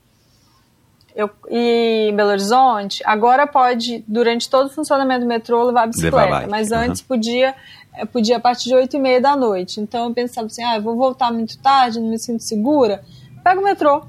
Eu, 1.15 1.31
e 1.49 2.09
em 2.11 2.17
Belo 2.17 2.31
Horizonte, 2.31 3.01
agora 3.07 3.47
pode, 3.47 4.03
durante 4.09 4.51
todo 4.51 4.67
o 4.67 4.71
funcionamento 4.71 5.21
do 5.21 5.27
metrô, 5.27 5.63
levar 5.63 5.83
a 5.83 5.87
bicicleta, 5.87 6.29
bike, 6.29 6.51
mas 6.51 6.73
uhum. 6.73 6.79
antes 6.79 7.03
podia, 7.03 7.55
é, 7.95 8.05
podia 8.05 8.37
a 8.37 8.41
partir 8.41 8.69
de 8.69 8.75
8 8.75 8.97
e 8.97 8.99
meia 8.99 9.21
da 9.21 9.37
noite. 9.37 9.81
Então 9.81 10.09
eu 10.09 10.15
pensava 10.15 10.47
assim, 10.47 10.63
ah, 10.63 10.77
eu 10.77 10.83
vou 10.83 10.97
voltar 10.97 11.33
muito 11.33 11.59
tarde, 11.59 12.01
não 12.01 12.09
me 12.09 12.19
sinto 12.19 12.43
segura, 12.43 13.03
pego 13.43 13.61
o 13.61 13.65
metrô 13.65 14.05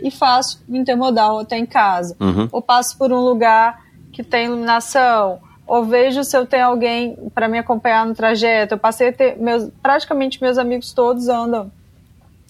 e 0.00 0.10
faço 0.10 0.62
intermodal 0.68 1.38
até 1.40 1.58
em 1.58 1.66
casa. 1.66 2.16
Uhum. 2.20 2.48
Ou 2.50 2.62
passo 2.62 2.96
por 2.96 3.12
um 3.12 3.20
lugar 3.20 3.84
que 4.12 4.22
tem 4.22 4.46
iluminação, 4.46 5.40
ou 5.66 5.84
vejo 5.84 6.22
se 6.24 6.36
eu 6.36 6.46
tenho 6.46 6.66
alguém 6.66 7.16
para 7.34 7.48
me 7.48 7.58
acompanhar 7.58 8.06
no 8.06 8.14
trajeto. 8.14 8.74
Eu 8.74 8.78
passei 8.78 9.08
a 9.08 9.12
ter 9.12 9.36
meus, 9.36 9.68
praticamente 9.82 10.40
meus 10.40 10.58
amigos 10.58 10.92
todos 10.92 11.28
andam 11.28 11.70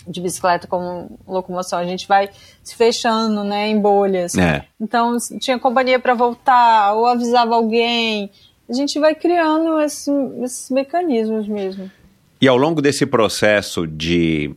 de 0.07 0.21
bicicleta 0.21 0.67
como 0.67 1.19
locomoção. 1.27 1.79
A 1.79 1.85
gente 1.85 2.07
vai 2.07 2.31
se 2.63 2.77
fechando, 2.77 3.43
né, 3.43 3.69
em 3.69 3.81
bolhas. 3.81 4.37
É. 4.37 4.65
Então 4.81 5.17
tinha 5.41 5.59
companhia 5.59 5.99
para 5.99 6.15
voltar 6.15 6.93
ou 6.93 7.07
avisava 7.07 7.55
alguém. 7.55 8.31
A 8.69 8.73
gente 8.73 8.99
vai 8.99 9.15
criando 9.15 9.81
esse, 9.81 10.11
esses 10.43 10.71
mecanismos 10.71 11.47
mesmo. 11.47 11.91
E 12.41 12.49
ao 12.49 12.57
longo 12.57 12.83
desse 12.83 13.07
processo 13.07 13.87
de 13.87 14.55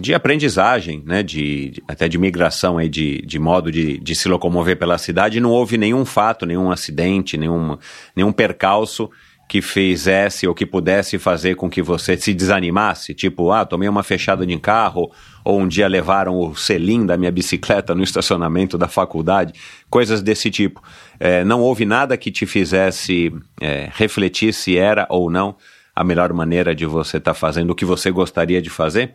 de 0.00 0.12
aprendizagem, 0.12 1.02
né, 1.06 1.22
de, 1.22 1.82
até 1.86 2.08
de 2.08 2.18
migração 2.18 2.78
aí 2.78 2.88
de, 2.88 3.22
de 3.22 3.38
modo 3.38 3.70
de, 3.70 3.98
de 3.98 4.14
se 4.14 4.28
locomover 4.28 4.76
pela 4.76 4.98
cidade, 4.98 5.40
não 5.40 5.50
houve 5.50 5.78
nenhum 5.78 6.04
fato, 6.04 6.44
nenhum 6.44 6.70
acidente, 6.70 7.36
nenhum, 7.36 7.78
nenhum 8.14 8.32
percalço 8.32 9.08
que 9.48 9.60
fizesse 9.60 10.46
ou 10.46 10.54
que 10.54 10.64
pudesse 10.64 11.18
fazer 11.18 11.54
com 11.54 11.68
que 11.68 11.82
você 11.82 12.16
se 12.16 12.32
desanimasse, 12.32 13.14
tipo, 13.14 13.52
ah, 13.52 13.64
tomei 13.64 13.88
uma 13.88 14.02
fechada 14.02 14.46
de 14.46 14.58
carro, 14.58 15.10
ou 15.44 15.60
um 15.60 15.68
dia 15.68 15.86
levaram 15.86 16.38
o 16.38 16.54
selim 16.56 17.04
da 17.04 17.16
minha 17.16 17.30
bicicleta 17.30 17.94
no 17.94 18.02
estacionamento 18.02 18.78
da 18.78 18.88
faculdade, 18.88 19.52
coisas 19.90 20.22
desse 20.22 20.50
tipo. 20.50 20.82
É, 21.20 21.44
não 21.44 21.60
houve 21.60 21.84
nada 21.84 22.16
que 22.16 22.30
te 22.30 22.46
fizesse 22.46 23.32
é, 23.60 23.90
refletir 23.92 24.54
se 24.54 24.76
era 24.76 25.06
ou 25.10 25.30
não 25.30 25.56
a 25.94 26.02
melhor 26.02 26.32
maneira 26.32 26.74
de 26.74 26.86
você 26.86 27.18
estar 27.18 27.32
tá 27.32 27.38
fazendo 27.38 27.70
o 27.70 27.74
que 27.74 27.84
você 27.84 28.10
gostaria 28.10 28.60
de 28.60 28.70
fazer? 28.70 29.14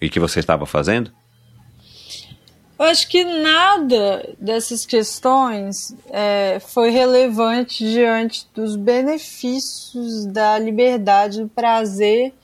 E 0.00 0.08
que 0.08 0.18
você 0.18 0.40
estava 0.40 0.66
fazendo? 0.66 1.12
Eu 2.76 2.86
acho 2.86 3.08
que 3.08 3.22
nada 3.22 4.34
dessas 4.36 4.84
questões 4.84 5.94
é, 6.10 6.58
foi 6.58 6.90
relevante 6.90 7.84
diante 7.84 8.48
dos 8.52 8.74
benefícios 8.74 10.26
da 10.26 10.58
liberdade, 10.58 11.40
do 11.40 11.48
prazer, 11.48 12.34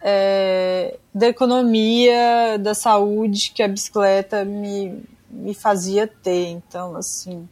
é, 0.00 0.96
da 1.12 1.26
economia, 1.26 2.56
da 2.60 2.74
saúde 2.74 3.50
que 3.52 3.60
a 3.60 3.66
bicicleta 3.66 4.44
me, 4.44 5.02
me 5.28 5.52
fazia 5.52 6.06
ter. 6.06 6.46
Então, 6.46 6.94
assim, 6.94 7.48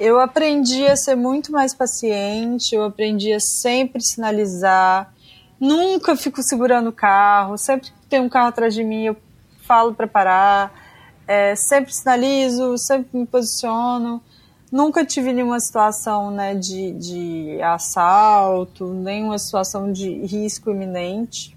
eu 0.00 0.18
aprendi 0.18 0.86
a 0.86 0.96
ser 0.96 1.14
muito 1.14 1.52
mais 1.52 1.74
paciente, 1.74 2.74
eu 2.74 2.84
aprendi 2.84 3.34
a 3.34 3.40
sempre 3.40 4.02
sinalizar, 4.02 5.12
nunca 5.60 6.16
fico 6.16 6.42
segurando 6.42 6.88
o 6.88 6.92
carro, 6.92 7.58
sempre 7.58 7.90
que 7.90 8.06
tem 8.08 8.18
um 8.18 8.30
carro 8.30 8.48
atrás 8.48 8.72
de 8.72 8.82
mim 8.82 9.04
eu 9.04 9.16
falo 9.60 9.94
para 9.94 10.08
parar 10.08 10.81
é, 11.26 11.54
sempre 11.54 11.92
sinalizo, 11.92 12.76
sempre 12.78 13.18
me 13.18 13.26
posiciono. 13.26 14.22
Nunca 14.70 15.04
tive 15.04 15.32
nenhuma 15.32 15.60
situação 15.60 16.30
né, 16.30 16.54
de, 16.54 16.92
de 16.92 17.62
assalto, 17.62 18.92
nenhuma 18.92 19.38
situação 19.38 19.92
de 19.92 20.10
risco 20.24 20.70
iminente. 20.70 21.56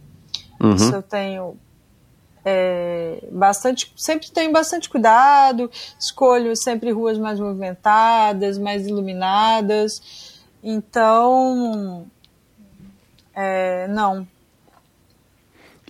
Uhum. 0.59 0.75
Isso 0.75 0.93
eu 0.93 1.01
tenho 1.01 1.57
é, 2.43 3.23
bastante, 3.31 3.91
sempre 3.97 4.29
tenho 4.29 4.51
bastante 4.51 4.87
cuidado, 4.87 5.69
escolho 5.99 6.55
sempre 6.55 6.91
ruas 6.91 7.17
mais 7.17 7.39
movimentadas, 7.39 8.57
mais 8.57 8.85
iluminadas. 8.85 10.43
Então, 10.63 12.05
é, 13.33 13.87
não. 13.87 14.27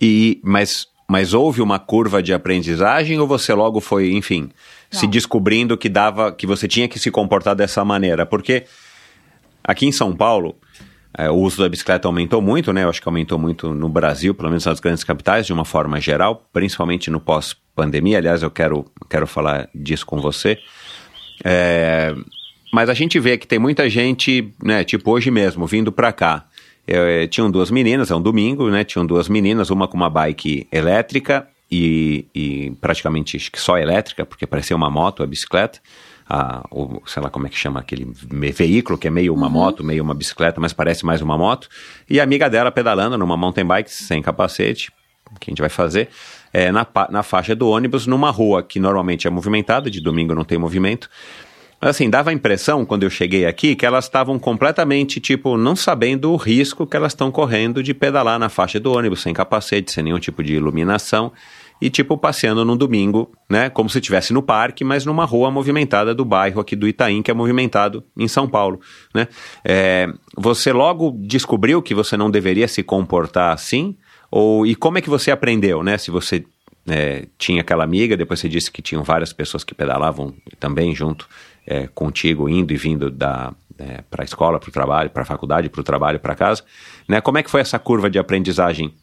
E, 0.00 0.40
mas 0.42 0.88
mas 1.08 1.32
houve 1.32 1.62
uma 1.62 1.78
curva 1.78 2.22
de 2.22 2.32
aprendizagem 2.32 3.18
ou 3.18 3.26
você 3.26 3.54
logo 3.54 3.80
foi, 3.80 4.12
enfim, 4.12 4.50
Não. 4.92 5.00
se 5.00 5.06
descobrindo 5.06 5.76
que 5.76 5.88
dava, 5.88 6.32
que 6.32 6.46
você 6.46 6.66
tinha 6.66 6.88
que 6.88 6.98
se 6.98 7.10
comportar 7.10 7.54
dessa 7.54 7.84
maneira? 7.84 8.26
Porque 8.26 8.64
aqui 9.62 9.86
em 9.86 9.92
São 9.92 10.14
Paulo, 10.14 10.56
é, 11.16 11.30
o 11.30 11.34
uso 11.34 11.62
da 11.62 11.68
bicicleta 11.68 12.08
aumentou 12.08 12.42
muito, 12.42 12.72
né? 12.72 12.84
Eu 12.84 12.90
acho 12.90 13.00
que 13.00 13.08
aumentou 13.08 13.38
muito 13.38 13.72
no 13.72 13.88
Brasil, 13.88 14.34
pelo 14.34 14.48
menos 14.48 14.66
nas 14.66 14.80
grandes 14.80 15.04
capitais, 15.04 15.46
de 15.46 15.52
uma 15.52 15.64
forma 15.64 16.00
geral, 16.00 16.46
principalmente 16.52 17.10
no 17.10 17.20
pós-pandemia. 17.20 18.18
Aliás, 18.18 18.42
eu 18.42 18.50
quero, 18.50 18.84
quero 19.08 19.26
falar 19.26 19.68
disso 19.74 20.04
com 20.04 20.20
você. 20.20 20.58
É, 21.44 22.14
mas 22.72 22.90
a 22.90 22.94
gente 22.94 23.18
vê 23.20 23.38
que 23.38 23.46
tem 23.46 23.58
muita 23.58 23.88
gente, 23.88 24.52
né, 24.62 24.82
tipo 24.84 25.10
hoje 25.10 25.30
mesmo, 25.30 25.66
vindo 25.66 25.92
para 25.92 26.12
cá 26.12 26.46
eu, 26.86 27.02
eh, 27.02 27.26
tinham 27.26 27.50
duas 27.50 27.70
meninas, 27.70 28.10
é 28.10 28.14
um 28.14 28.22
domingo, 28.22 28.68
né? 28.70 28.84
Tinham 28.84 29.04
duas 29.04 29.28
meninas, 29.28 29.70
uma 29.70 29.88
com 29.88 29.96
uma 29.96 30.08
bike 30.08 30.68
elétrica 30.70 31.48
e, 31.70 32.26
e 32.34 32.70
praticamente 32.80 33.36
acho 33.36 33.50
que 33.50 33.60
só 33.60 33.76
elétrica, 33.76 34.24
porque 34.24 34.46
parecia 34.46 34.76
uma 34.76 34.90
moto, 34.90 35.22
a 35.22 35.26
bicicleta. 35.26 35.80
A, 36.28 36.66
o, 36.72 37.00
sei 37.06 37.22
lá 37.22 37.30
como 37.30 37.46
é 37.46 37.50
que 37.50 37.56
chama 37.56 37.78
aquele 37.78 38.04
veículo 38.52 38.98
que 38.98 39.06
é 39.06 39.10
meio 39.10 39.32
uma 39.32 39.46
uhum. 39.46 39.52
moto, 39.52 39.84
meio 39.84 40.02
uma 40.02 40.14
bicicleta, 40.14 40.60
mas 40.60 40.72
parece 40.72 41.04
mais 41.04 41.20
uma 41.20 41.36
moto. 41.36 41.68
E 42.08 42.20
a 42.20 42.22
amiga 42.22 42.48
dela 42.48 42.70
pedalando 42.70 43.16
numa 43.16 43.36
mountain 43.36 43.64
bike 43.64 43.90
sem 43.90 44.22
capacete, 44.22 44.92
que 45.40 45.50
a 45.50 45.52
gente 45.52 45.60
vai 45.60 45.68
fazer, 45.68 46.08
é, 46.52 46.70
na, 46.70 46.86
na 47.10 47.22
faixa 47.22 47.54
do 47.54 47.68
ônibus, 47.68 48.06
numa 48.06 48.30
rua 48.30 48.62
que 48.62 48.78
normalmente 48.78 49.26
é 49.26 49.30
movimentada, 49.30 49.90
de 49.90 50.00
domingo 50.00 50.34
não 50.34 50.44
tem 50.44 50.58
movimento. 50.58 51.10
Assim, 51.88 52.10
dava 52.10 52.30
a 52.30 52.32
impressão, 52.32 52.84
quando 52.84 53.04
eu 53.04 53.10
cheguei 53.10 53.46
aqui, 53.46 53.76
que 53.76 53.86
elas 53.86 54.06
estavam 54.06 54.40
completamente, 54.40 55.20
tipo, 55.20 55.56
não 55.56 55.76
sabendo 55.76 56.32
o 56.32 56.36
risco 56.36 56.84
que 56.84 56.96
elas 56.96 57.12
estão 57.12 57.30
correndo 57.30 57.80
de 57.80 57.94
pedalar 57.94 58.40
na 58.40 58.48
faixa 58.48 58.80
do 58.80 58.92
ônibus, 58.92 59.22
sem 59.22 59.32
capacete, 59.32 59.92
sem 59.92 60.02
nenhum 60.02 60.18
tipo 60.18 60.42
de 60.42 60.54
iluminação, 60.54 61.32
e, 61.80 61.88
tipo, 61.88 62.18
passeando 62.18 62.64
num 62.64 62.76
domingo, 62.76 63.30
né, 63.48 63.70
como 63.70 63.88
se 63.88 63.98
estivesse 63.98 64.32
no 64.32 64.42
parque, 64.42 64.82
mas 64.82 65.06
numa 65.06 65.24
rua 65.24 65.48
movimentada 65.48 66.12
do 66.12 66.24
bairro 66.24 66.60
aqui 66.60 66.74
do 66.74 66.88
Itaim, 66.88 67.22
que 67.22 67.30
é 67.30 67.34
movimentado 67.34 68.02
em 68.16 68.26
São 68.26 68.48
Paulo, 68.48 68.80
né. 69.14 69.28
É, 69.64 70.08
você 70.36 70.72
logo 70.72 71.16
descobriu 71.20 71.80
que 71.80 71.94
você 71.94 72.16
não 72.16 72.32
deveria 72.32 72.66
se 72.66 72.82
comportar 72.82 73.52
assim? 73.52 73.96
Ou, 74.28 74.66
e 74.66 74.74
como 74.74 74.98
é 74.98 75.00
que 75.00 75.08
você 75.08 75.30
aprendeu, 75.30 75.84
né, 75.84 75.96
se 75.98 76.10
você 76.10 76.44
é, 76.88 77.26
tinha 77.38 77.60
aquela 77.60 77.84
amiga, 77.84 78.16
depois 78.16 78.40
você 78.40 78.48
disse 78.48 78.72
que 78.72 78.82
tinham 78.82 79.04
várias 79.04 79.32
pessoas 79.32 79.62
que 79.62 79.72
pedalavam 79.72 80.34
também 80.58 80.92
junto 80.92 81.28
é, 81.66 81.88
contigo, 81.88 82.48
indo 82.48 82.72
e 82.72 82.76
vindo 82.76 83.10
da, 83.10 83.52
é, 83.78 84.02
para 84.08 84.22
a 84.22 84.24
escola, 84.24 84.58
para 84.58 84.68
o 84.68 84.72
trabalho, 84.72 85.10
para 85.10 85.22
a 85.22 85.26
faculdade, 85.26 85.68
para 85.68 85.80
o 85.80 85.84
trabalho, 85.84 86.20
para 86.20 86.34
casa. 86.34 86.62
Né? 87.08 87.20
Como 87.20 87.38
é 87.38 87.42
que 87.42 87.50
foi 87.50 87.60
essa 87.60 87.78
curva 87.78 88.08
de 88.08 88.18
aprendizagem? 88.18 88.94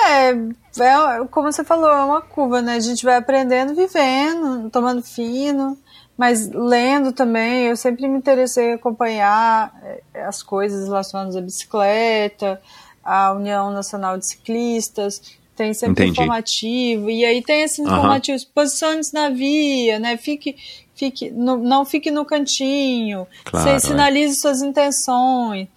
É, 0.00 0.30
é, 0.30 1.24
como 1.30 1.50
você 1.50 1.64
falou, 1.64 1.90
é 1.90 2.04
uma 2.04 2.22
curva, 2.22 2.62
né? 2.62 2.74
A 2.74 2.80
gente 2.80 3.04
vai 3.04 3.16
aprendendo, 3.16 3.74
vivendo, 3.74 4.70
tomando 4.70 5.02
fino, 5.02 5.76
mas 6.16 6.48
lendo 6.48 7.12
também. 7.12 7.66
Eu 7.66 7.76
sempre 7.76 8.06
me 8.06 8.16
interessei 8.16 8.70
em 8.70 8.74
acompanhar 8.74 9.72
é, 10.14 10.24
as 10.24 10.42
coisas 10.42 10.86
relacionadas 10.86 11.36
à 11.36 11.40
bicicleta, 11.40 12.60
à 13.04 13.32
União 13.32 13.72
Nacional 13.72 14.16
de 14.16 14.26
Ciclistas, 14.26 15.38
tem 15.58 15.74
sempre 15.74 16.04
Entendi. 16.04 16.12
informativo, 16.12 17.10
e 17.10 17.24
aí 17.24 17.42
tem 17.42 17.62
esses 17.62 17.80
informativos, 17.80 18.44
uhum. 18.44 18.50
posicione-se 18.54 19.12
na 19.12 19.28
via, 19.28 19.98
né? 19.98 20.16
Fique, 20.16 20.54
fique 20.98 21.30
no, 21.30 21.56
não 21.56 21.84
fique 21.84 22.10
no 22.10 22.24
cantinho, 22.24 23.26
claro, 23.44 23.70
é. 23.70 23.78
sinalize 23.78 24.36
é. 24.36 24.40
suas 24.40 24.62
intenções. 24.62 25.68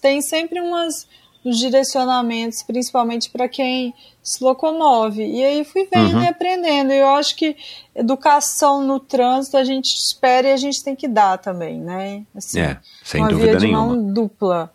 Tem 0.00 0.20
sempre 0.20 0.60
umas 0.60 1.06
uns 1.46 1.58
direcionamentos, 1.58 2.62
principalmente 2.64 3.30
para 3.30 3.48
quem 3.48 3.94
se 4.20 4.42
locomove. 4.42 5.24
E 5.24 5.44
aí 5.44 5.64
fui 5.64 5.88
vendo 5.92 6.16
uhum. 6.16 6.22
e 6.24 6.26
aprendendo. 6.26 6.92
Eu 6.92 7.08
acho 7.10 7.36
que 7.36 7.56
educação 7.94 8.82
no 8.82 8.98
trânsito 8.98 9.56
a 9.56 9.62
gente 9.62 9.94
espera 9.94 10.48
e 10.48 10.52
a 10.52 10.56
gente 10.56 10.82
tem 10.82 10.96
que 10.96 11.06
dar 11.06 11.38
também, 11.38 11.80
né? 11.80 12.24
Assim, 12.34 12.60
é, 12.60 12.78
sem 13.04 13.20
uma 13.20 13.30
dúvida 13.30 13.52
via 13.52 13.60
de 13.60 13.66
nenhuma. 13.66 13.86
mão 13.86 14.12
dupla. 14.12 14.72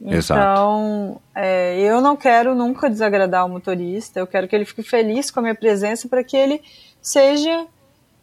Então, 0.00 1.20
é, 1.34 1.78
eu 1.80 2.00
não 2.00 2.16
quero 2.16 2.54
nunca 2.54 2.90
desagradar 2.90 3.46
o 3.46 3.48
motorista, 3.48 4.18
eu 4.18 4.26
quero 4.26 4.46
que 4.48 4.54
ele 4.54 4.64
fique 4.64 4.82
feliz 4.82 5.30
com 5.30 5.40
a 5.40 5.42
minha 5.42 5.54
presença 5.54 6.08
para 6.08 6.22
que 6.22 6.36
ele 6.36 6.60
seja 7.00 7.66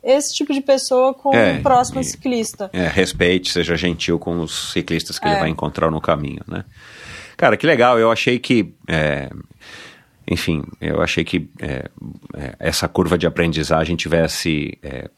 esse 0.03 0.33
tipo 0.33 0.53
de 0.53 0.61
pessoa 0.61 1.13
com 1.13 1.33
É, 1.35 1.57
o 1.57 1.61
próximo 1.61 1.99
e- 2.01 2.03
ciclista. 2.03 2.69
É, 2.73 2.87
respeite, 2.87 3.51
seja 3.51 3.75
gentil 3.75 4.17
com 4.17 4.39
os 4.41 4.71
ciclistas 4.71 5.19
que 5.19 5.27
É. 5.27 5.31
ele 5.31 5.39
vai 5.39 5.49
encontrar 5.49 5.89
no 5.91 6.01
caminho, 6.01 6.41
né? 6.47 6.63
Cara, 7.37 7.55
que 7.57 7.65
legal. 7.65 7.97
Eu 7.99 8.11
achei 8.11 8.37
que, 8.39 8.73
é, 8.87 9.29
enfim, 10.29 10.63
eu 10.79 11.01
achei 11.01 11.23
que 11.23 11.49
é, 11.59 11.89
é, 12.35 12.55
essa 12.59 12.87
curva 12.87 13.17
de 13.17 13.25
aprendizagem 13.27 13.95
tivesse 13.95 14.77
é, 14.83 15.09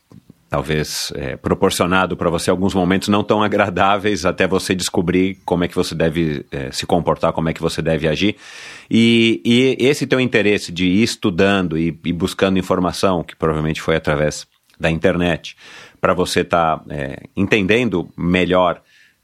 talvez 0.50 1.12
é, 1.16 1.36
proporcionado 1.36 2.16
para 2.16 2.30
você 2.30 2.50
alguns 2.50 2.74
momentos 2.76 3.08
não 3.08 3.24
tão 3.24 3.42
agradáveis 3.42 4.24
até 4.26 4.48
você 4.48 4.76
descobrir 4.76 5.40
como 5.44 5.64
é 5.64 5.68
que 5.68 5.76
você 5.76 5.96
deve 5.96 6.46
é, 6.52 6.72
se 6.72 6.86
comportar, 6.86 7.34
como 7.34 7.50
é 7.50 7.54
que 7.54 7.62
você 7.62 7.82
deve 7.82 8.08
agir. 8.08 8.36
E, 8.90 9.42
e 9.44 9.76
esse 9.86 10.06
teu 10.06 10.20
interesse 10.20 10.72
de 10.72 10.86
ir 10.86 11.04
estudando 11.04 11.78
e, 11.78 11.88
e 12.06 12.14
buscando 12.14 12.60
informação, 12.60 13.24
que 13.24 13.36
provavelmente 13.36 13.82
foi 13.82 13.96
através 13.96 14.46
da 14.80 14.90
internet, 14.90 15.56
para 16.00 16.14
você 16.14 16.42
estar 16.42 16.84
entendendo 17.36 18.10
melhor 18.18 18.82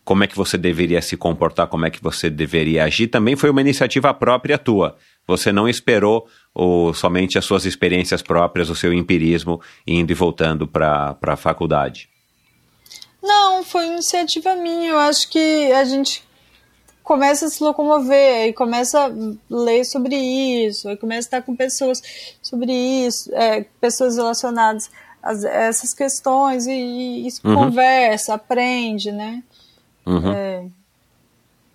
como 0.09 0.23
é 0.23 0.27
que 0.27 0.35
você 0.35 0.57
deveria 0.57 1.01
se 1.03 1.15
comportar, 1.15 1.67
como 1.67 1.85
é 1.85 1.89
que 1.91 2.01
você 2.01 2.31
deveria 2.31 2.83
agir, 2.83 3.07
também 3.07 3.35
foi 3.35 3.51
uma 3.51 3.61
iniciativa 3.61 4.11
própria 4.11 4.57
tua. 4.57 4.97
Você 5.27 5.51
não 5.51 5.69
esperou 5.69 6.27
o, 6.55 6.91
somente 6.95 7.37
as 7.37 7.45
suas 7.45 7.63
experiências 7.63 8.23
próprias, 8.23 8.71
o 8.71 8.75
seu 8.75 8.91
empirismo, 8.91 9.61
indo 9.85 10.11
e 10.11 10.15
voltando 10.15 10.67
para 10.67 11.15
a 11.21 11.35
faculdade. 11.35 12.09
Não, 13.21 13.63
foi 13.63 13.85
iniciativa 13.85 14.55
minha. 14.55 14.89
Eu 14.89 14.97
acho 14.97 15.29
que 15.29 15.71
a 15.71 15.83
gente 15.83 16.23
começa 17.03 17.45
a 17.45 17.49
se 17.49 17.63
locomover, 17.63 18.43
aí 18.43 18.53
começa 18.53 19.05
a 19.05 19.11
ler 19.49 19.83
sobre 19.83 20.15
isso, 20.15 20.87
começa 20.97 21.27
a 21.27 21.27
estar 21.27 21.41
com 21.43 21.55
pessoas 21.55 22.01
sobre 22.41 22.71
isso, 22.71 23.31
é, 23.35 23.65
pessoas 23.79 24.17
relacionadas 24.17 24.89
a 25.24 25.32
essas 25.47 25.93
questões 25.93 26.65
e, 26.67 26.72
e 26.72 27.28
isso 27.28 27.41
Uhum. 27.43 27.55
conversa, 27.55 28.34
aprende, 28.34 29.11
né? 29.11 29.43
Uhum. 30.05 30.32
É, 30.32 30.63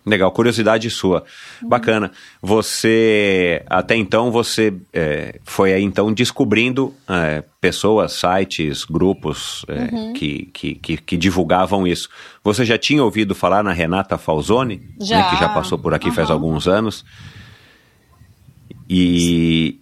Legal, 0.06 0.30
curiosidade 0.32 0.90
sua. 0.90 1.24
Bacana. 1.62 2.12
Você, 2.42 3.62
até 3.66 3.96
então, 3.96 4.30
você 4.30 4.74
é, 4.92 5.40
foi 5.44 5.72
aí 5.72 5.82
então 5.82 6.12
descobrindo 6.12 6.94
é, 7.08 7.42
pessoas, 7.58 8.12
sites, 8.12 8.84
grupos 8.84 9.64
é, 9.66 10.12
que, 10.12 10.50
que, 10.52 10.74
que, 10.74 10.96
que 10.98 11.16
divulgavam 11.16 11.86
isso. 11.86 12.10
Você 12.42 12.66
já 12.66 12.76
tinha 12.76 13.02
ouvido 13.02 13.34
falar 13.34 13.64
na 13.64 13.72
Renata 13.72 14.18
Falzoni? 14.18 14.76
né, 14.76 15.06
Já. 15.06 15.30
que 15.30 15.36
já 15.36 15.48
passou 15.48 15.78
por 15.78 15.94
aqui 15.94 16.10
faz 16.10 16.28
Aham. 16.28 16.34
alguns 16.34 16.68
anos. 16.68 17.02
E, 18.88 19.80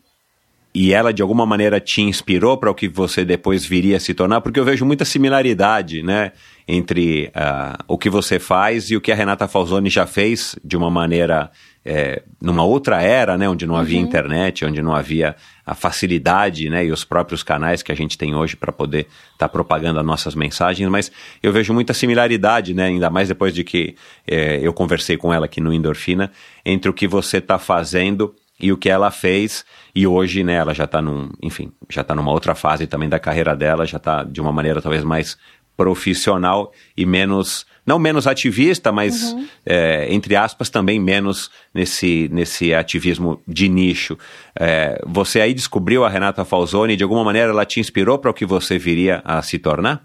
e 0.74 0.92
ela, 0.92 1.12
de 1.12 1.20
alguma 1.20 1.44
maneira, 1.44 1.78
te 1.78 2.00
inspirou 2.00 2.56
para 2.56 2.70
o 2.70 2.74
que 2.74 2.88
você 2.88 3.26
depois 3.26 3.64
viria 3.64 3.98
a 3.98 4.00
se 4.00 4.14
tornar? 4.14 4.40
Porque 4.40 4.58
eu 4.58 4.64
vejo 4.64 4.86
muita 4.86 5.04
similaridade, 5.04 6.02
né? 6.02 6.32
Entre 6.66 7.30
ah, 7.34 7.78
o 7.86 7.98
que 7.98 8.08
você 8.08 8.38
faz 8.38 8.90
e 8.90 8.96
o 8.96 9.00
que 9.00 9.12
a 9.12 9.14
Renata 9.14 9.46
Falzoni 9.46 9.90
já 9.90 10.06
fez 10.06 10.56
de 10.64 10.74
uma 10.74 10.90
maneira, 10.90 11.50
é, 11.84 12.22
numa 12.40 12.64
outra 12.64 13.02
era, 13.02 13.36
né? 13.36 13.46
Onde 13.46 13.66
não 13.66 13.76
havia 13.76 13.98
internet, 13.98 14.64
onde 14.64 14.80
não 14.80 14.94
havia 14.94 15.36
a 15.66 15.74
facilidade, 15.74 16.70
né? 16.70 16.86
E 16.86 16.90
os 16.90 17.04
próprios 17.04 17.42
canais 17.42 17.82
que 17.82 17.92
a 17.92 17.94
gente 17.94 18.16
tem 18.16 18.34
hoje 18.34 18.56
para 18.56 18.72
poder 18.72 19.08
estar 19.34 19.50
propagando 19.50 20.00
as 20.00 20.06
nossas 20.06 20.34
mensagens. 20.34 20.88
Mas 20.88 21.12
eu 21.42 21.52
vejo 21.52 21.74
muita 21.74 21.92
similaridade, 21.92 22.72
né? 22.72 22.86
Ainda 22.86 23.10
mais 23.10 23.28
depois 23.28 23.54
de 23.54 23.62
que 23.62 23.94
é, 24.26 24.58
eu 24.62 24.72
conversei 24.72 25.18
com 25.18 25.34
ela 25.34 25.44
aqui 25.44 25.60
no 25.60 25.70
Endorfina, 25.70 26.32
entre 26.64 26.88
o 26.88 26.94
que 26.94 27.06
você 27.06 27.36
está 27.36 27.58
fazendo 27.58 28.34
e 28.62 28.72
o 28.72 28.76
que 28.76 28.88
ela 28.88 29.10
fez 29.10 29.64
e 29.94 30.06
hoje, 30.06 30.42
né, 30.42 30.54
ela 30.54 30.72
já 30.72 30.84
está 30.84 31.02
num, 31.02 31.30
enfim, 31.42 31.70
já 31.90 32.00
está 32.00 32.14
numa 32.14 32.30
outra 32.30 32.54
fase 32.54 32.86
também 32.86 33.08
da 33.08 33.18
carreira 33.18 33.54
dela, 33.54 33.84
já 33.84 33.98
está 33.98 34.24
de 34.24 34.40
uma 34.40 34.52
maneira 34.52 34.80
talvez 34.80 35.04
mais 35.04 35.36
profissional 35.76 36.72
e 36.96 37.04
menos, 37.04 37.66
não 37.84 37.98
menos 37.98 38.26
ativista, 38.26 38.92
mas 38.92 39.34
é, 39.66 40.06
entre 40.10 40.36
aspas 40.36 40.70
também 40.70 41.00
menos 41.00 41.50
nesse, 41.74 42.28
nesse 42.32 42.72
ativismo 42.72 43.42
de 43.46 43.68
nicho. 43.68 44.16
É, 44.58 45.02
você 45.06 45.40
aí 45.40 45.52
descobriu 45.52 46.04
a 46.04 46.08
Renata 46.08 46.44
Falzoni, 46.44 46.96
de 46.96 47.02
alguma 47.02 47.24
maneira 47.24 47.50
ela 47.50 47.66
te 47.66 47.80
inspirou 47.80 48.18
para 48.18 48.30
o 48.30 48.34
que 48.34 48.46
você 48.46 48.78
viria 48.78 49.20
a 49.24 49.42
se 49.42 49.58
tornar? 49.58 50.04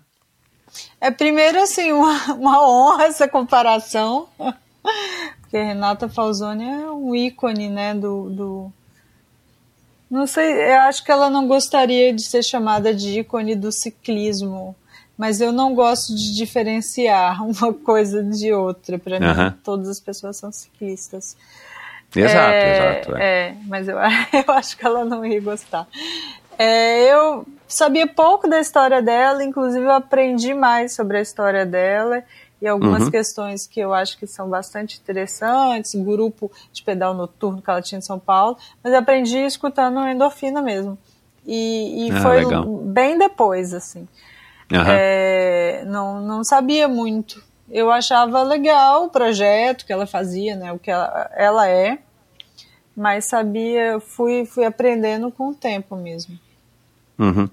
É 1.00 1.12
primeiro 1.12 1.62
assim 1.62 1.92
uma, 1.94 2.34
uma 2.34 2.68
honra 2.68 3.06
essa 3.06 3.28
comparação, 3.28 4.28
porque 5.48 5.64
Renata 5.64 6.10
Falzoni 6.10 6.66
é 6.66 6.92
um 6.92 7.16
ícone, 7.16 7.70
né, 7.70 7.94
do, 7.94 8.30
do 8.30 8.74
não 10.12 10.28
sei, 10.28 10.54
eu 10.72 10.80
acho 10.82 11.04
que 11.04 11.12
ela 11.12 11.30
não 11.30 11.48
gostaria 11.48 12.14
de 12.14 12.22
ser 12.24 12.44
chamada 12.44 12.94
de 12.94 13.20
ícone 13.20 13.56
do 13.56 13.72
ciclismo, 13.72 14.76
mas 15.18 15.42
eu 15.42 15.52
não 15.52 15.74
gosto 15.74 16.14
de 16.14 16.36
diferenciar 16.36 17.44
uma 17.48 17.74
coisa 17.74 18.24
de 18.24 18.54
outra. 18.54 18.98
Para 18.98 19.20
mim, 19.20 19.58
todas 19.64 19.90
as 19.90 20.00
pessoas 20.00 20.38
são 20.38 20.52
ciclistas. 20.52 21.36
Exato, 22.16 22.52
É, 22.54 22.72
exato. 22.72 23.18
é. 23.18 23.48
é, 23.50 23.56
mas 23.66 23.88
eu, 23.88 23.98
eu 24.48 24.54
acho 24.54 24.78
que 24.78 24.86
ela 24.86 25.04
não 25.04 25.26
ia 25.26 25.42
gostar. 25.42 25.86
É, 26.58 27.14
eu 27.14 27.46
sabia 27.68 28.08
pouco 28.08 28.50
da 28.50 28.60
história 28.60 29.02
dela, 29.02 29.44
inclusive 29.44 29.86
eu 29.86 29.92
aprendi 29.92 30.54
mais 30.54 30.96
sobre 30.96 31.18
a 31.18 31.22
história 31.22 31.66
dela 31.66 32.24
e 32.62 32.68
algumas 32.68 33.04
Uhum. 33.04 33.12
questões 33.12 33.68
que 33.68 33.80
eu 33.80 33.94
acho 33.94 34.18
que 34.18 34.26
são 34.26 34.50
bastante 34.50 35.00
interessantes, 35.00 35.94
grupo 35.96 36.52
de 36.74 36.84
pedal 36.84 37.14
noturno 37.14 37.62
que 37.62 37.70
ela 37.70 37.82
tinha 37.82 38.00
em 38.00 38.02
São 38.02 38.18
Paulo, 38.20 38.58
mas 38.84 38.94
aprendi 38.94 39.38
escutando 39.38 40.00
endorfina 40.08 40.62
mesmo. 40.62 40.98
E, 41.46 42.08
e 42.08 42.12
Ah, 42.12 42.22
foi 42.22 42.38
legal. 42.44 42.66
bem 42.66 43.18
depois, 43.18 43.74
assim. 43.74 44.08
Aham. 44.74 44.96
É, 44.98 45.84
não, 45.86 46.20
não 46.22 46.44
sabia 46.44 46.88
muito. 46.88 47.42
Eu 47.70 47.92
achava 47.92 48.44
legal 48.44 49.06
o 49.06 49.10
projeto 49.10 49.86
que 49.86 49.94
ela 49.94 50.06
fazia, 50.08 50.56
né, 50.56 50.72
o 50.74 50.80
que 50.80 50.90
ela, 50.90 51.30
ela 51.36 51.68
é, 51.70 52.00
mas 52.96 53.26
sabia, 53.26 54.00
fui, 54.00 54.46
fui 54.46 54.66
aprendendo 54.66 55.32
com 55.32 55.50
o 55.50 55.54
tempo 55.56 55.96
mesmo. 55.96 56.38
Uhum. 57.20 57.50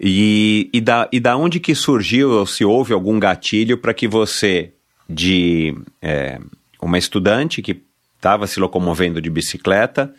E, 0.00 0.68
e, 0.72 0.80
da, 0.80 1.08
e 1.10 1.18
da 1.18 1.36
onde 1.36 1.58
que 1.58 1.74
surgiu, 1.74 2.30
ou 2.30 2.46
se 2.46 2.64
houve 2.64 2.92
algum 2.92 3.18
gatilho 3.18 3.78
para 3.78 3.94
que 3.94 4.06
você, 4.06 4.72
de 5.08 5.74
é, 6.02 6.38
uma 6.80 6.98
estudante 6.98 7.62
que 7.62 7.80
estava 8.16 8.46
se 8.46 8.60
locomovendo 8.60 9.20
de 9.20 9.30
bicicleta, 9.30 10.12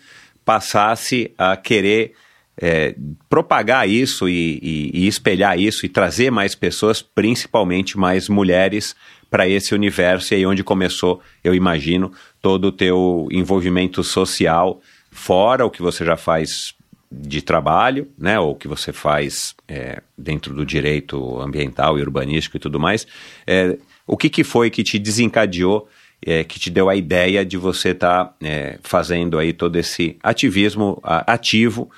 passasse 0.44 1.32
a 1.38 1.56
querer 1.58 2.14
é, 2.60 2.96
propagar 3.30 3.88
isso 3.88 4.28
e, 4.28 4.60
e- 4.64 4.92
e 4.94 5.08
espelhar 5.08 5.60
isso 5.60 5.86
e 5.86 5.90
trazer 5.90 6.32
mais 6.32 6.56
pessoas, 6.56 7.02
principalmente 7.02 7.98
mais 7.98 8.28
mulheres, 8.28 8.96
para 9.30 9.48
esse 9.48 9.76
universo? 9.76 10.34
E 10.34 10.38
aí 10.38 10.46
onde 10.46 10.64
começou, 10.64 11.22
eu 11.44 11.54
imagino, 11.54 12.12
todo 12.42 12.66
o 12.66 12.72
teu 12.72 13.28
envolvimento 13.32 14.04
social, 14.04 14.82
fora 15.12 15.66
o 15.66 15.70
que 15.70 15.82
você 15.82 16.04
já 16.06 16.16
faz 16.18 16.74
de 17.12 17.42
trabalho, 17.42 18.10
né, 18.18 18.40
ou 18.40 18.56
que 18.56 18.68
você 18.68 18.92
faz 18.92 19.56
é, 19.68 20.02
dentro 20.18 20.54
do 20.54 20.66
direito 20.66 21.40
ambiental 21.40 21.98
e 21.98 22.02
urbanístico 22.02 22.58
e 22.58 22.60
tudo 22.60 22.80
mais, 22.80 23.08
é, 23.46 23.78
o 24.06 24.18
que, 24.18 24.30
que 24.30 24.44
foi 24.44 24.70
que 24.70 24.84
te 24.84 25.00
desencadeou, 25.00 25.88
é, 26.26 26.44
que 26.44 26.60
te 26.60 26.70
deu 26.70 26.90
a 26.90 26.96
ideia 26.96 27.46
de 27.46 27.58
você 27.58 27.90
estar 27.90 28.36
fazendo 28.82 29.38
aí 29.38 29.54
todo 29.54 29.76
esse 29.78 30.18
ativismo 30.24 31.00
a- 31.04 31.32
ativo 31.34 31.90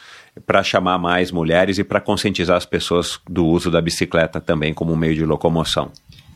para 0.46 0.62
chamar 0.64 0.98
mais 0.98 1.32
mulheres 1.32 1.78
e 1.78 1.84
para 1.84 2.00
conscientizar 2.02 2.58
as 2.58 2.66
pessoas 2.66 3.20
do 3.30 3.46
uso 3.46 3.72
da 3.72 3.82
bicicleta 3.82 4.40
também 4.40 4.74
como 4.74 4.94
um 4.94 4.96
meio 4.96 5.16
de 5.16 5.26
locomoção? 5.26 5.92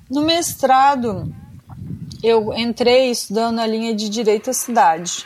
No 0.10 0.24
mestrado, 0.24 1.34
eu 2.24 2.54
entrei 2.54 3.12
estudando 3.12 3.60
a 3.60 3.68
linha 3.68 3.94
de 3.96 4.10
direito 4.10 4.50
à 4.50 4.54
cidade. 4.54 5.26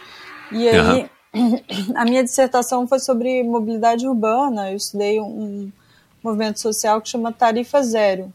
E 0.52 0.68
aí, 0.68 1.10
a 1.96 2.06
minha 2.06 2.24
dissertação 2.24 2.88
foi 2.88 3.00
sobre 3.00 3.44
mobilidade 3.44 4.08
urbana. 4.08 4.72
Eu 4.72 4.78
estudei 4.78 5.20
um 5.20 5.72
movimento 6.24 6.60
social 6.60 7.02
que 7.02 7.10
chama 7.10 7.32
Tarifa 7.32 7.82
Zero, 7.82 8.34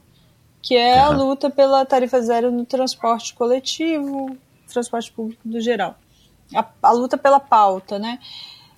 que 0.62 0.76
é 0.76 1.00
a 1.00 1.08
Aham. 1.08 1.24
luta 1.24 1.50
pela 1.50 1.84
tarifa 1.84 2.20
zero 2.20 2.50
no 2.50 2.64
transporte 2.64 3.34
coletivo, 3.34 4.36
transporte 4.72 5.12
público 5.12 5.40
do 5.44 5.60
geral. 5.60 5.96
A, 6.54 6.64
a 6.82 6.92
luta 6.92 7.18
pela 7.18 7.40
pauta, 7.40 7.98
né? 7.98 8.18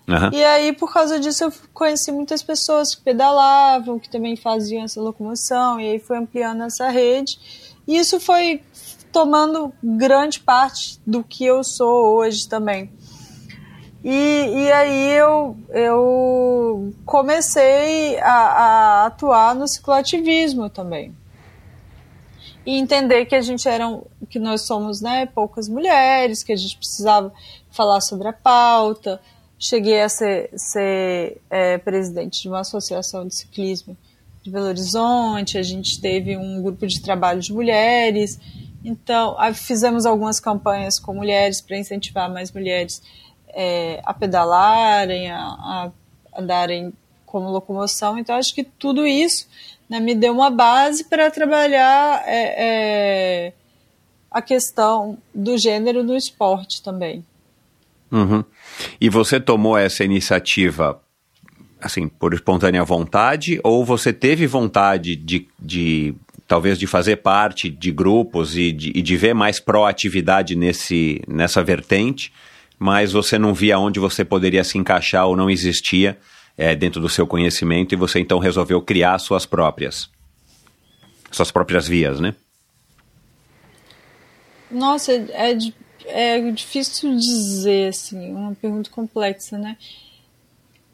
Aham. 0.08 0.30
E 0.32 0.44
aí, 0.44 0.72
por 0.72 0.92
causa 0.92 1.18
disso, 1.18 1.44
eu 1.44 1.52
conheci 1.72 2.12
muitas 2.12 2.42
pessoas 2.42 2.94
que 2.94 3.02
pedalavam, 3.02 3.98
que 3.98 4.08
também 4.08 4.36
faziam 4.36 4.84
essa 4.84 5.00
locomoção, 5.00 5.80
e 5.80 5.90
aí 5.90 5.98
foi 5.98 6.18
ampliando 6.18 6.62
essa 6.62 6.88
rede. 6.88 7.38
E 7.86 7.96
isso 7.96 8.20
foi 8.20 8.62
tomando 9.12 9.72
grande 9.82 10.40
parte 10.40 11.00
do 11.06 11.22
que 11.22 11.44
eu 11.44 11.62
sou 11.62 12.16
hoje 12.16 12.48
também. 12.48 12.90
E, 14.05 14.66
e 14.66 14.72
aí 14.72 15.12
eu, 15.12 15.57
eu 15.70 16.92
comecei 17.07 18.18
a, 18.20 18.34
a 18.34 19.07
atuar 19.07 19.55
no 19.55 19.66
cicloativismo 19.66 20.68
também. 20.68 21.16
e 22.66 22.76
entender 22.78 23.24
que 23.24 23.34
a 23.34 23.40
gente 23.40 23.66
eram, 23.66 24.07
que 24.28 24.38
nós 24.38 24.61
somos, 24.62 25.00
né, 25.00 25.24
poucas 25.24 25.70
mulheres, 25.70 26.42
que 26.42 26.52
a 26.52 26.57
gente 26.57 26.76
precisava 26.76 27.32
falar 27.70 28.02
sobre 28.02 28.28
a 28.28 28.32
pauta. 28.32 29.18
Cheguei 29.59 30.02
a 30.02 30.09
ser, 30.11 30.50
ser 30.55 31.40
é, 31.48 31.78
presidente 31.78 32.42
de 32.42 32.48
uma 32.48 32.61
associação 32.61 33.26
de 33.26 33.34
ciclismo 33.34 33.96
de 34.42 34.50
Belo 34.50 34.66
Horizonte, 34.66 35.57
a 35.57 35.62
gente 35.62 35.98
teve 35.98 36.36
um 36.36 36.62
grupo 36.62 36.86
de 36.86 37.00
trabalho 37.00 37.40
de 37.40 37.50
mulheres, 37.50 38.38
então 38.84 39.34
fizemos 39.55 40.05
algumas 40.05 40.38
campanhas 40.38 40.98
com 40.98 41.14
mulheres 41.14 41.62
para 41.62 41.78
incentivar 41.78 42.30
mais 42.30 42.52
mulheres 42.52 43.02
é, 43.55 44.00
a 44.05 44.12
pedalarem, 44.12 45.30
a, 45.30 45.38
a 45.38 45.90
andarem 46.36 46.92
como 47.24 47.50
locomoção. 47.50 48.18
Então, 48.18 48.36
acho 48.36 48.55
que 48.55 48.64
tudo 48.64 49.07
isso 49.07 49.48
né, 49.88 50.00
me 50.00 50.14
deu 50.14 50.32
uma 50.32 50.50
base 50.50 51.05
para 51.05 51.30
trabalhar 51.30 52.22
é, 52.26 53.46
é, 53.48 53.52
a 54.30 54.42
questão 54.42 55.18
do 55.34 55.57
gênero 55.57 56.02
no 56.02 56.16
esporte 56.16 56.82
também. 56.82 57.24
Uhum. 58.11 58.44
E 59.00 59.09
você 59.09 59.40
tomou 59.40 59.76
essa 59.76 60.05
iniciativa 60.05 61.00
assim 61.80 62.09
por 62.09 62.32
espontânea 62.32 62.82
vontade 62.82 63.61
ou 63.62 63.84
você 63.84 64.11
teve 64.12 64.46
vontade 64.46 65.16
de, 65.16 65.46
de 65.61 66.14
talvez 66.48 66.78
de 66.78 66.86
fazer 66.86 67.16
parte 67.16 67.68
de 67.68 67.92
grupos 67.92 68.57
e 68.57 68.72
de, 68.72 68.92
e 68.94 69.02
de 69.02 69.16
ver 69.16 69.34
mais 69.34 69.61
proatividade 69.61 70.57
nesse, 70.57 71.20
nessa 71.28 71.62
vertente, 71.62 72.32
mas 72.78 73.12
você 73.12 73.38
não 73.38 73.54
via 73.54 73.78
onde 73.78 74.00
você 74.00 74.24
poderia 74.24 74.64
se 74.64 74.78
encaixar 74.78 75.26
ou 75.26 75.36
não 75.36 75.48
existia 75.50 76.18
é, 76.56 76.74
dentro 76.74 77.00
do 77.00 77.08
seu 77.08 77.26
conhecimento 77.26 77.92
e 77.92 77.96
você 77.96 78.20
então 78.20 78.38
resolveu 78.38 78.80
criar 78.80 79.18
suas 79.18 79.46
próprias, 79.46 80.10
suas 81.30 81.50
próprias 81.50 81.86
vias, 81.86 82.20
né? 82.20 82.34
Nossa, 84.70 85.12
é, 85.12 85.56
é 86.06 86.50
difícil 86.50 87.16
dizer, 87.16 87.88
assim, 87.88 88.32
uma 88.32 88.54
pergunta 88.54 88.90
complexa, 88.90 89.56
né? 89.56 89.76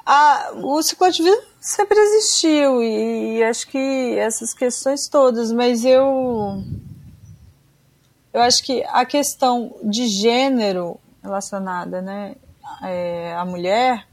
A, 0.04 0.52
o 0.54 0.82
cicloativismo 0.82 1.42
sempre 1.60 1.98
existiu 1.98 2.82
e, 2.82 3.38
e 3.38 3.42
acho 3.44 3.68
que 3.68 3.78
essas 4.18 4.52
questões 4.52 5.08
todas, 5.08 5.52
mas 5.52 5.84
eu 5.84 6.64
eu 8.32 8.40
acho 8.40 8.62
que 8.64 8.82
a 8.88 9.04
questão 9.04 9.76
de 9.82 10.06
gênero 10.06 10.98
relacionada, 11.22 12.00
né, 12.00 12.34
é, 12.82 13.34
à 13.34 13.44
mulher 13.44 14.06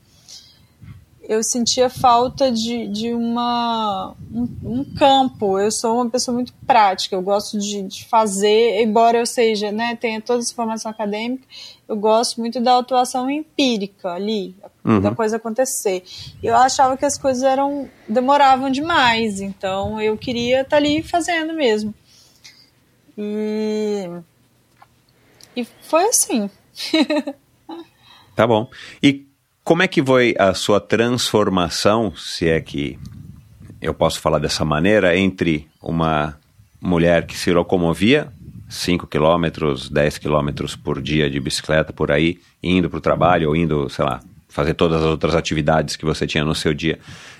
eu 1.28 1.44
sentia 1.44 1.90
falta 1.90 2.50
de, 2.50 2.88
de 2.88 3.14
uma, 3.14 4.16
um, 4.34 4.48
um, 4.64 4.86
campo. 4.96 5.60
Eu 5.60 5.70
sou 5.70 5.96
uma 5.96 6.10
pessoa 6.10 6.34
muito 6.34 6.54
prática, 6.66 7.16
eu 7.16 7.22
gosto 7.22 7.60
de, 7.60 7.82
de, 7.84 8.06
fazer, 8.06 8.82
embora 8.82 9.18
eu 9.18 9.26
seja, 9.26 9.70
né, 9.72 9.96
tenha 9.98 10.22
toda 10.22 10.40
essa 10.40 10.56
formação 10.56 10.90
acadêmica, 10.90 11.46
eu 11.88 11.98
gosto 11.98 12.40
muito 12.40 12.62
da 12.62 12.78
atuação 12.78 13.30
empírica 13.30 14.14
ali, 14.14 14.56
uhum. 14.86 15.02
da 15.02 15.14
coisa 15.14 15.36
acontecer. 15.36 16.04
Eu 16.42 16.56
achava 16.56 16.96
que 16.96 17.06
as 17.06 17.18
coisas 17.18 17.44
eram 17.44 17.90
demoravam 18.08 18.70
demais, 18.70 19.42
então 19.42 20.00
eu 20.00 20.18
queria 20.18 20.62
estar 20.62 20.70
tá 20.72 20.78
ali 20.78 21.04
fazendo 21.04 21.54
mesmo. 21.54 21.94
E, 23.18 24.10
e 25.58 25.66
foi 25.82 26.06
assim. 26.06 26.50
tá 28.36 28.46
bom. 28.48 28.70
E 29.02 29.26
como 29.64 29.84
é 29.84 29.88
que 29.88 30.04
foi 30.04 30.36
a 30.38 30.54
sua 30.54 30.80
transformação, 30.80 32.14
se 32.16 32.48
é 32.48 32.62
que 32.62 32.98
eu 33.82 33.94
posso 33.94 34.20
falar 34.20 34.40
dessa 34.40 34.64
maneira, 34.64 35.18
entre 35.18 35.68
uma 35.82 36.38
mulher 36.80 37.26
que 37.26 37.38
se 37.38 37.52
locomovia 37.52 38.32
5 38.70 39.08
quilômetros, 39.08 39.90
10 39.90 40.18
quilômetros 40.18 40.76
por 40.76 41.02
dia 41.02 41.30
de 41.30 41.40
bicicleta 41.40 41.94
por 41.94 42.12
aí, 42.12 42.40
indo 42.62 42.90
para 42.90 42.98
o 42.98 43.02
trabalho 43.02 43.50
ou 43.50 43.56
indo, 43.56 43.90
sei 43.90 44.06
lá, 44.06 44.22
fazer 44.58 44.74
todas 44.74 45.04
as 45.04 45.08
outras 45.08 45.36
atividades 45.36 45.96
que 45.96 46.04
você 46.04 46.26
tinha 46.26 46.44
no 46.44 46.56
seu 46.56 46.74
dia, 46.74 46.98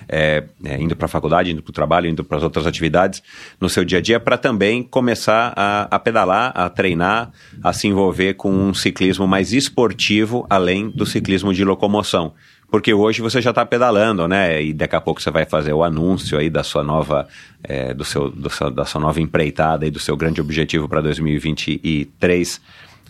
é, 0.08 0.44
é, 0.64 0.80
indo 0.80 0.94
para 0.94 1.06
a 1.06 1.08
faculdade, 1.08 1.50
indo 1.50 1.60
para 1.60 1.70
o 1.70 1.72
trabalho, 1.72 2.08
indo 2.08 2.22
para 2.22 2.36
as 2.36 2.44
outras 2.44 2.64
atividades 2.64 3.20
no 3.60 3.68
seu 3.68 3.84
dia 3.84 3.98
a 3.98 4.00
dia, 4.00 4.20
para 4.20 4.38
também 4.38 4.84
começar 4.84 5.52
a, 5.56 5.88
a, 5.90 5.98
pedalar, 5.98 6.52
a 6.54 6.68
treinar, 6.68 7.32
a 7.60 7.72
se 7.72 7.88
envolver 7.88 8.34
com 8.34 8.52
um 8.52 8.72
ciclismo 8.72 9.26
mais 9.26 9.52
esportivo, 9.52 10.46
além 10.48 10.90
do 10.90 11.04
ciclismo 11.04 11.52
de 11.52 11.64
locomoção. 11.64 12.34
Porque 12.70 12.94
hoje 12.94 13.20
você 13.20 13.42
já 13.42 13.50
está 13.50 13.66
pedalando, 13.66 14.28
né? 14.28 14.62
E 14.62 14.72
daqui 14.72 14.94
a 14.94 15.00
pouco 15.00 15.20
você 15.20 15.30
vai 15.30 15.44
fazer 15.44 15.72
o 15.72 15.82
anúncio 15.82 16.38
aí 16.38 16.48
da 16.48 16.62
sua 16.62 16.84
nova, 16.84 17.26
é, 17.64 17.92
do 17.92 18.04
seu, 18.04 18.30
do 18.30 18.48
seu, 18.48 18.70
da 18.70 18.84
sua 18.84 19.00
nova 19.00 19.20
empreitada 19.20 19.84
e 19.84 19.90
do 19.90 19.98
seu 19.98 20.16
grande 20.16 20.40
objetivo 20.40 20.88
para 20.88 21.00
2023 21.00 22.60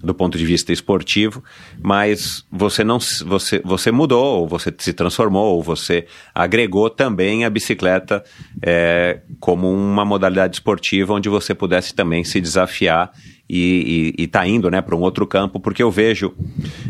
do 0.03 0.15
ponto 0.15 0.39
de 0.39 0.45
vista 0.45 0.73
esportivo, 0.73 1.43
mas 1.83 2.45
você 2.51 2.85
não 2.85 2.99
você, 3.27 3.61
você 3.65 3.91
mudou, 3.91 4.41
ou 4.41 4.49
você 4.49 4.73
se 4.79 4.93
transformou, 4.93 5.57
ou 5.57 5.63
você 5.63 6.07
agregou 6.35 6.89
também 6.91 7.45
a 7.45 7.51
bicicleta 7.51 8.23
é, 8.63 9.21
como 9.41 9.73
uma 9.73 10.05
modalidade 10.05 10.57
esportiva 10.57 11.15
onde 11.15 11.29
você 11.29 11.55
pudesse 11.55 11.95
também 11.95 12.25
se 12.25 12.41
desafiar 12.41 13.13
e 13.51 14.15
está 14.19 14.47
indo 14.47 14.71
né, 14.71 14.83
para 14.83 14.95
um 14.95 15.01
outro 15.01 15.27
campo, 15.27 15.59
porque 15.59 15.83
eu 15.83 15.91
vejo, 15.91 16.35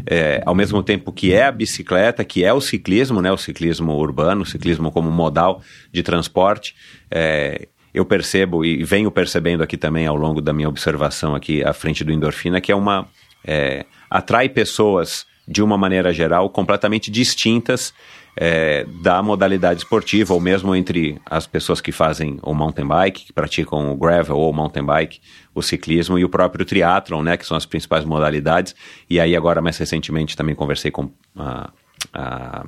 é, 0.05 0.43
ao 0.45 0.55
mesmo 0.55 0.83
tempo 0.83 1.13
que 1.13 1.33
é 1.33 1.45
a 1.45 1.53
bicicleta, 1.53 2.25
que 2.25 2.45
é 2.45 2.53
o 2.53 2.61
ciclismo, 2.61 3.23
né, 3.23 3.31
o 3.31 3.37
ciclismo 3.37 3.93
urbano, 3.93 4.43
o 4.43 4.47
ciclismo 4.47 4.91
como 4.91 5.11
modal 5.11 5.63
de 5.93 6.03
transporte, 6.03 6.75
é, 7.11 7.69
eu 7.93 8.05
percebo 8.05 8.65
e 8.65 8.83
venho 8.85 9.11
percebendo 9.11 9.63
aqui 9.63 9.77
também 9.77 10.07
ao 10.07 10.17
longo 10.17 10.41
da 10.41 10.53
minha 10.53 10.69
observação 10.69 11.35
aqui 11.35 11.63
à 11.65 11.73
frente 11.73 12.05
do 12.05 12.13
endorfina 12.13 12.61
que 12.61 12.73
é 12.73 12.77
uma 12.77 13.07
é, 13.45 13.85
atrai 14.11 14.49
pessoas 14.49 15.27
de 15.47 15.63
uma 15.63 15.79
maneira 15.79 16.13
geral 16.13 16.51
completamente 16.51 17.11
distintas 17.11 17.95
é, 18.41 18.87
da 19.03 19.21
modalidade 19.21 19.81
esportiva 19.81 20.33
ou 20.33 20.41
mesmo 20.41 20.75
entre 20.75 21.21
as 21.27 21.45
pessoas 21.47 21.81
que 21.81 21.91
fazem 21.91 22.39
o 22.43 22.55
mountain 22.55 22.87
bike, 22.87 23.25
que 23.25 23.33
praticam 23.33 23.91
o 23.91 23.97
gravel 23.97 24.37
ou 24.37 24.51
o 24.51 24.53
mountain 24.53 24.85
bike, 24.85 25.21
o 25.53 25.61
ciclismo 25.61 26.17
e 26.17 26.25
o 26.25 26.29
próprio 26.29 26.65
triatlon, 26.65 27.23
né, 27.23 27.37
que 27.37 27.45
são 27.45 27.57
as 27.57 27.67
principais 27.67 28.05
modalidades. 28.05 28.77
E 29.11 29.19
aí 29.19 29.35
agora 29.35 29.61
mais 29.61 29.77
recentemente 29.77 30.37
também 30.37 30.55
conversei 30.55 30.91
com 30.91 31.11
a, 31.37 31.71
a 32.13 32.67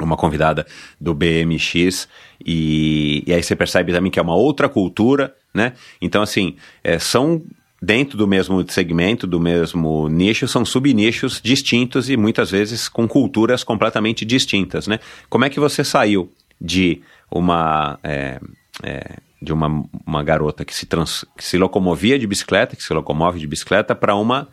uma 0.00 0.16
convidada 0.16 0.66
do 1.00 1.14
BMX, 1.14 2.08
e, 2.44 3.22
e, 3.26 3.32
aí 3.32 3.42
você 3.42 3.54
percebe 3.54 3.92
também 3.92 4.10
que 4.10 4.18
é 4.18 4.22
uma 4.22 4.34
outra 4.34 4.68
cultura, 4.68 5.34
né? 5.52 5.74
Então, 6.00 6.22
assim, 6.22 6.56
é, 6.82 6.98
são 6.98 7.42
dentro 7.80 8.16
do 8.16 8.26
mesmo 8.26 8.64
segmento, 8.70 9.26
do 9.26 9.38
mesmo 9.38 10.08
nicho, 10.08 10.48
são 10.48 10.64
subnichos 10.64 11.40
distintos 11.42 12.08
e 12.08 12.16
muitas 12.16 12.50
vezes 12.50 12.88
com 12.88 13.06
culturas 13.06 13.62
completamente 13.62 14.24
distintas, 14.24 14.86
né? 14.86 14.98
Como 15.28 15.44
é 15.44 15.50
que 15.50 15.60
você 15.60 15.84
saiu 15.84 16.32
de 16.60 17.02
uma... 17.30 17.98
É, 18.02 18.40
é, 18.82 19.16
de 19.40 19.52
uma, 19.52 19.84
uma 20.06 20.24
garota 20.24 20.64
que 20.64 20.74
se, 20.74 20.86
trans, 20.86 21.22
que 21.36 21.44
se 21.44 21.58
locomovia 21.58 22.18
de 22.18 22.26
bicicleta, 22.26 22.74
que 22.74 22.82
se 22.82 22.94
locomove 22.94 23.38
de 23.38 23.46
bicicleta, 23.46 23.94
para 23.94 24.14
uma 24.14 24.48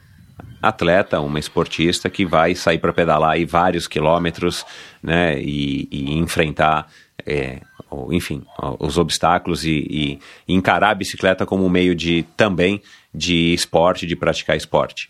atleta, 0.61 1.19
uma 1.19 1.39
esportista 1.39 2.09
que 2.09 2.25
vai 2.25 2.53
sair 2.53 2.77
para 2.77 2.93
pedalar 2.93 3.31
aí 3.31 3.45
vários 3.45 3.87
quilômetros, 3.87 4.65
né, 5.01 5.39
e, 5.41 5.87
e 5.91 6.17
enfrentar, 6.17 6.87
é, 7.25 7.61
enfim, 8.11 8.43
os 8.79 8.97
obstáculos 8.97 9.65
e, 9.65 10.19
e, 10.47 10.53
encarar 10.53 10.91
a 10.91 10.95
bicicleta 10.95 11.45
como 11.45 11.65
um 11.65 11.69
meio 11.69 11.95
de 11.95 12.23
também 12.37 12.81
de 13.13 13.53
esporte, 13.53 14.05
de 14.05 14.15
praticar 14.15 14.55
esporte. 14.55 15.09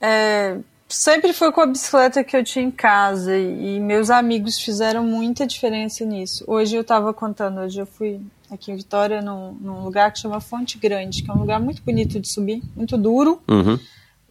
É, 0.00 0.58
sempre 0.88 1.32
foi 1.32 1.50
com 1.52 1.60
a 1.60 1.66
bicicleta 1.66 2.22
que 2.22 2.36
eu 2.36 2.44
tinha 2.44 2.64
em 2.64 2.70
casa 2.70 3.36
e, 3.36 3.76
e 3.76 3.80
meus 3.80 4.10
amigos 4.10 4.58
fizeram 4.58 5.04
muita 5.04 5.46
diferença 5.46 6.04
nisso. 6.04 6.44
Hoje 6.46 6.76
eu 6.76 6.82
estava 6.82 7.14
contando, 7.14 7.60
hoje 7.60 7.80
eu 7.80 7.86
fui 7.86 8.20
aqui 8.50 8.70
em 8.70 8.76
Vitória, 8.76 9.20
num, 9.20 9.52
num, 9.52 9.84
lugar 9.84 10.12
que 10.12 10.18
chama 10.18 10.40
Fonte 10.40 10.78
Grande, 10.78 11.22
que 11.22 11.30
é 11.30 11.34
um 11.34 11.38
lugar 11.38 11.60
muito 11.60 11.82
bonito 11.82 12.20
de 12.20 12.32
subir, 12.32 12.62
muito 12.74 12.96
duro, 12.96 13.40
uhum. 13.48 13.78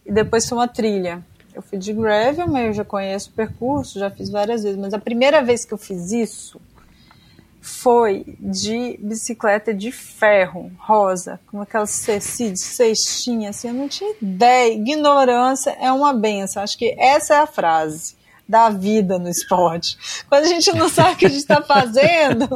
e 0.04 0.12
depois 0.12 0.48
foi 0.48 0.58
uma 0.58 0.68
trilha. 0.68 1.24
Eu 1.54 1.62
fui 1.62 1.78
de 1.78 1.92
gravel, 1.92 2.46
mas 2.48 2.66
eu 2.66 2.72
já 2.74 2.84
conheço 2.84 3.30
o 3.30 3.32
percurso, 3.32 3.98
já 3.98 4.10
fiz 4.10 4.28
várias 4.28 4.62
vezes, 4.62 4.78
mas 4.78 4.92
a 4.92 4.98
primeira 4.98 5.42
vez 5.42 5.64
que 5.64 5.72
eu 5.72 5.78
fiz 5.78 6.12
isso 6.12 6.60
foi 7.60 8.36
de 8.38 8.98
bicicleta 9.02 9.74
de 9.74 9.90
ferro, 9.90 10.70
rosa, 10.78 11.40
com 11.50 11.60
aquelas 11.60 11.90
cestinhas, 11.90 13.56
assim, 13.56 13.68
eu 13.68 13.74
não 13.74 13.88
tinha 13.88 14.14
ideia. 14.22 14.72
Ignorância 14.72 15.70
é 15.80 15.90
uma 15.90 16.12
benção, 16.12 16.62
acho 16.62 16.78
que 16.78 16.94
essa 16.98 17.34
é 17.34 17.38
a 17.38 17.46
frase 17.46 18.15
da 18.48 18.70
vida 18.70 19.18
no 19.18 19.28
esporte. 19.28 19.98
Quando 20.28 20.44
a 20.44 20.48
gente 20.48 20.72
não 20.74 20.88
sabe 20.88 21.12
o 21.12 21.16
que 21.16 21.26
a 21.26 21.28
gente 21.28 21.40
está 21.40 21.62
fazendo, 21.62 22.48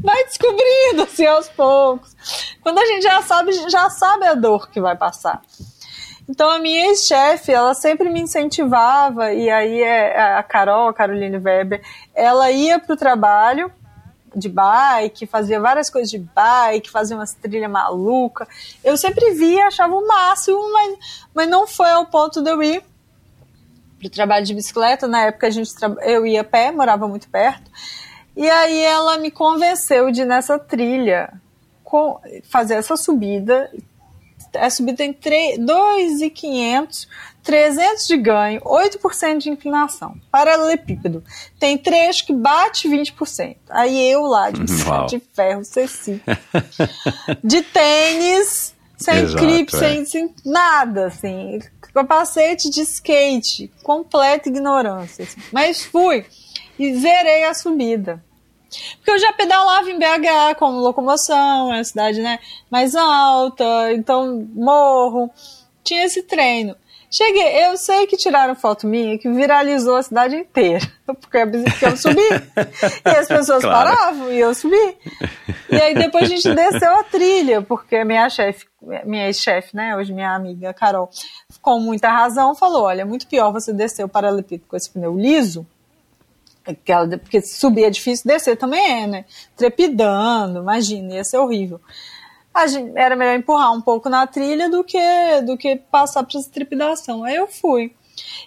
vai 0.00 0.24
descobrindo 0.24 1.02
assim 1.02 1.26
aos 1.26 1.48
poucos. 1.48 2.16
Quando 2.62 2.78
a 2.78 2.86
gente 2.86 3.02
já 3.02 3.20
sabe, 3.22 3.52
já 3.70 3.90
sabe 3.90 4.26
a 4.26 4.34
dor 4.34 4.70
que 4.70 4.80
vai 4.80 4.96
passar. 4.96 5.42
Então 6.28 6.50
a 6.50 6.58
minha 6.58 6.86
ex-chefe, 6.86 7.52
ela 7.52 7.72
sempre 7.74 8.10
me 8.10 8.20
incentivava, 8.20 9.32
e 9.32 9.48
aí 9.48 9.80
é 9.80 10.20
a 10.20 10.42
Carol, 10.42 10.88
a 10.88 10.94
Caroline 10.94 11.38
Weber, 11.38 11.80
ela 12.14 12.50
ia 12.50 12.80
para 12.80 12.94
o 12.94 12.96
trabalho 12.96 13.70
de 14.34 14.48
bike, 14.48 15.26
fazia 15.26 15.60
várias 15.60 15.88
coisas 15.88 16.10
de 16.10 16.18
bike, 16.18 16.90
fazia 16.90 17.16
umas 17.16 17.32
trilhas 17.32 17.70
malucas. 17.70 18.48
Eu 18.84 18.96
sempre 18.96 19.32
via, 19.32 19.68
achava 19.68 19.94
o 19.94 20.06
máximo, 20.06 20.72
mas, 20.72 20.98
mas 21.32 21.48
não 21.48 21.66
foi 21.66 21.90
ao 21.90 22.06
ponto 22.06 22.42
de 22.42 22.50
eu 22.50 22.62
ir 22.62 22.82
trabalho 24.10 24.44
de 24.44 24.54
bicicleta. 24.54 25.06
Na 25.06 25.22
época 25.22 25.46
a 25.46 25.50
gente 25.50 25.70
eu 26.02 26.26
ia 26.26 26.40
a 26.40 26.44
pé, 26.44 26.70
morava 26.70 27.06
muito 27.08 27.28
perto. 27.28 27.70
E 28.36 28.48
aí 28.48 28.82
ela 28.82 29.18
me 29.18 29.30
convenceu 29.30 30.10
de 30.10 30.24
nessa 30.24 30.58
trilha 30.58 31.32
com, 31.82 32.20
fazer 32.44 32.74
essa 32.74 32.96
subida. 32.96 33.70
A 34.54 34.70
subida 34.70 34.96
tem 34.98 35.12
2,500 35.58 37.08
300 37.46 38.08
de 38.08 38.16
ganho, 38.16 38.60
8% 38.60 39.38
de 39.38 39.50
inclinação. 39.50 40.16
Paralelepípedo. 40.32 41.22
Tem 41.60 41.78
trecho 41.78 42.26
que 42.26 42.32
bate 42.32 42.88
20%. 42.88 43.56
Aí 43.70 44.10
eu 44.10 44.22
lá, 44.22 44.50
de 44.50 44.64
de 45.08 45.22
ferro, 45.32 45.64
ceci. 45.64 46.20
de 47.44 47.62
tênis, 47.62 48.74
sem 48.98 49.14
Exato, 49.22 49.36
clipe, 49.36 49.76
é. 49.76 49.78
sem, 49.78 50.04
sem, 50.04 50.34
nada, 50.44 51.06
assim. 51.06 51.60
Capacete 51.96 52.68
de 52.68 52.82
skate, 52.82 53.72
completa 53.82 54.50
ignorância. 54.50 55.26
Mas 55.50 55.82
fui 55.82 56.26
e 56.78 56.94
zerei 56.94 57.44
a 57.44 57.54
subida. 57.54 58.22
Porque 58.96 59.12
eu 59.12 59.18
já 59.18 59.32
pedalava 59.32 59.90
em 59.90 59.98
BH 59.98 60.58
como 60.58 60.78
locomoção, 60.78 61.72
é 61.72 61.76
uma 61.76 61.84
cidade 61.84 62.20
né, 62.20 62.38
mais 62.70 62.94
alta, 62.94 63.64
então 63.94 64.46
morro. 64.52 65.30
Tinha 65.82 66.04
esse 66.04 66.22
treino. 66.22 66.76
Cheguei, 67.16 67.64
eu 67.64 67.78
sei 67.78 68.06
que 68.06 68.14
tiraram 68.14 68.54
foto 68.54 68.86
minha 68.86 69.16
que 69.16 69.26
viralizou 69.30 69.96
a 69.96 70.02
cidade 70.02 70.36
inteira, 70.36 70.86
porque 71.06 71.38
eu 71.86 71.96
subi. 71.96 72.20
e 73.06 73.08
as 73.08 73.26
pessoas 73.26 73.62
claro. 73.62 73.96
paravam 73.96 74.30
e 74.30 74.38
eu 74.38 74.54
subi. 74.54 74.98
E 75.70 75.76
aí 75.76 75.94
depois 75.94 76.24
a 76.24 76.26
gente 76.26 76.54
desceu 76.54 76.94
a 76.94 77.02
trilha, 77.04 77.62
porque 77.62 78.04
minha 78.04 78.28
chefe, 78.28 78.66
minha 79.06 79.28
ex-chefe, 79.28 79.74
né, 79.74 79.96
hoje 79.96 80.12
minha 80.12 80.34
amiga 80.34 80.74
Carol, 80.74 81.08
com 81.62 81.80
muita 81.80 82.10
razão, 82.10 82.54
falou: 82.54 82.82
olha, 82.82 83.00
é 83.00 83.04
muito 83.06 83.26
pior 83.26 83.50
você 83.50 83.72
descer 83.72 84.04
o 84.04 84.08
paralelepípedo 84.10 84.68
com 84.68 84.76
esse 84.76 84.90
pneu 84.90 85.16
liso, 85.16 85.66
porque 87.22 87.40
subir 87.40 87.84
é 87.84 87.90
difícil, 87.90 88.24
descer 88.26 88.58
também 88.58 89.04
é, 89.04 89.06
né? 89.06 89.24
Trepidando, 89.56 90.58
imagina, 90.58 91.14
ia 91.14 91.24
ser 91.24 91.38
horrível 91.38 91.80
gente, 92.66 92.96
era 92.96 93.16
melhor 93.16 93.36
empurrar 93.36 93.72
um 93.72 93.80
pouco 93.80 94.08
na 94.08 94.26
trilha 94.26 94.70
do 94.70 94.82
que, 94.82 94.98
do 95.44 95.56
que 95.56 95.76
passar 95.76 96.22
por 96.22 96.38
essa 96.38 96.50
trepidação. 96.50 97.24
Aí 97.24 97.34
eu 97.34 97.46
fui. 97.46 97.92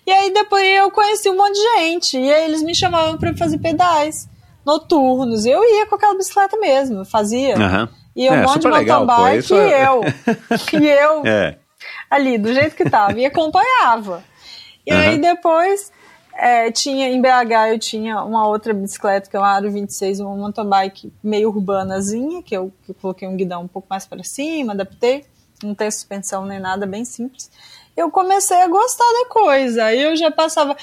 E 0.05 0.11
aí 0.11 0.33
depois 0.33 0.63
eu 0.63 0.89
conheci 0.89 1.29
um 1.29 1.37
monte 1.37 1.53
de 1.53 1.61
gente. 1.61 2.17
E 2.17 2.33
aí 2.33 2.45
eles 2.45 2.63
me 2.63 2.73
chamavam 2.73 3.17
para 3.17 3.35
fazer 3.35 3.59
pedais 3.59 4.27
noturnos. 4.65 5.45
Eu 5.45 5.63
ia 5.63 5.85
com 5.85 5.95
aquela 5.95 6.15
bicicleta 6.15 6.57
mesmo, 6.57 7.05
fazia. 7.05 7.55
Uhum. 7.57 7.87
E 8.15 8.29
um 8.29 8.33
é, 8.33 8.41
monte 8.41 8.61
de 8.61 8.67
mountain 8.67 9.05
bike 9.05 9.53
e 9.53 9.57
é- 9.57 9.87
eu. 9.87 10.01
e 10.81 10.87
eu. 10.87 11.25
É. 11.25 11.57
Ali, 12.09 12.37
do 12.37 12.53
jeito 12.53 12.75
que 12.75 12.89
tava. 12.89 13.19
E 13.19 13.25
acompanhava. 13.25 14.23
E 14.85 14.93
uhum. 14.93 14.99
aí 14.99 15.17
depois 15.19 15.91
é, 16.39 16.71
tinha 16.71 17.09
em 17.09 17.21
BH 17.21 17.71
eu 17.71 17.79
tinha 17.79 18.23
uma 18.23 18.47
outra 18.47 18.73
bicicleta 18.73 19.29
que 19.29 19.35
é 19.35 19.39
uma 19.39 19.49
Aro 19.49 19.69
26, 19.69 20.21
uma 20.21 20.35
mountain 20.35 20.65
bike 20.65 21.11
meio 21.21 21.49
urbanazinha, 21.49 22.41
que 22.41 22.55
eu, 22.55 22.71
que 22.83 22.91
eu 22.91 22.95
coloquei 22.95 23.27
um 23.27 23.35
guidão 23.35 23.63
um 23.63 23.67
pouco 23.67 23.87
mais 23.89 24.07
para 24.07 24.23
cima, 24.23 24.71
adaptei, 24.71 25.25
não 25.61 25.75
tem 25.75 25.91
suspensão 25.91 26.45
nem 26.45 26.59
nada, 26.59 26.85
bem 26.85 27.03
simples. 27.03 27.51
Eu 27.95 28.09
comecei 28.09 28.61
a 28.61 28.67
gostar 28.67 29.03
da 29.03 29.29
coisa. 29.29 29.83
Aí 29.83 30.01
eu 30.01 30.15
já 30.15 30.31
passava 30.31 30.77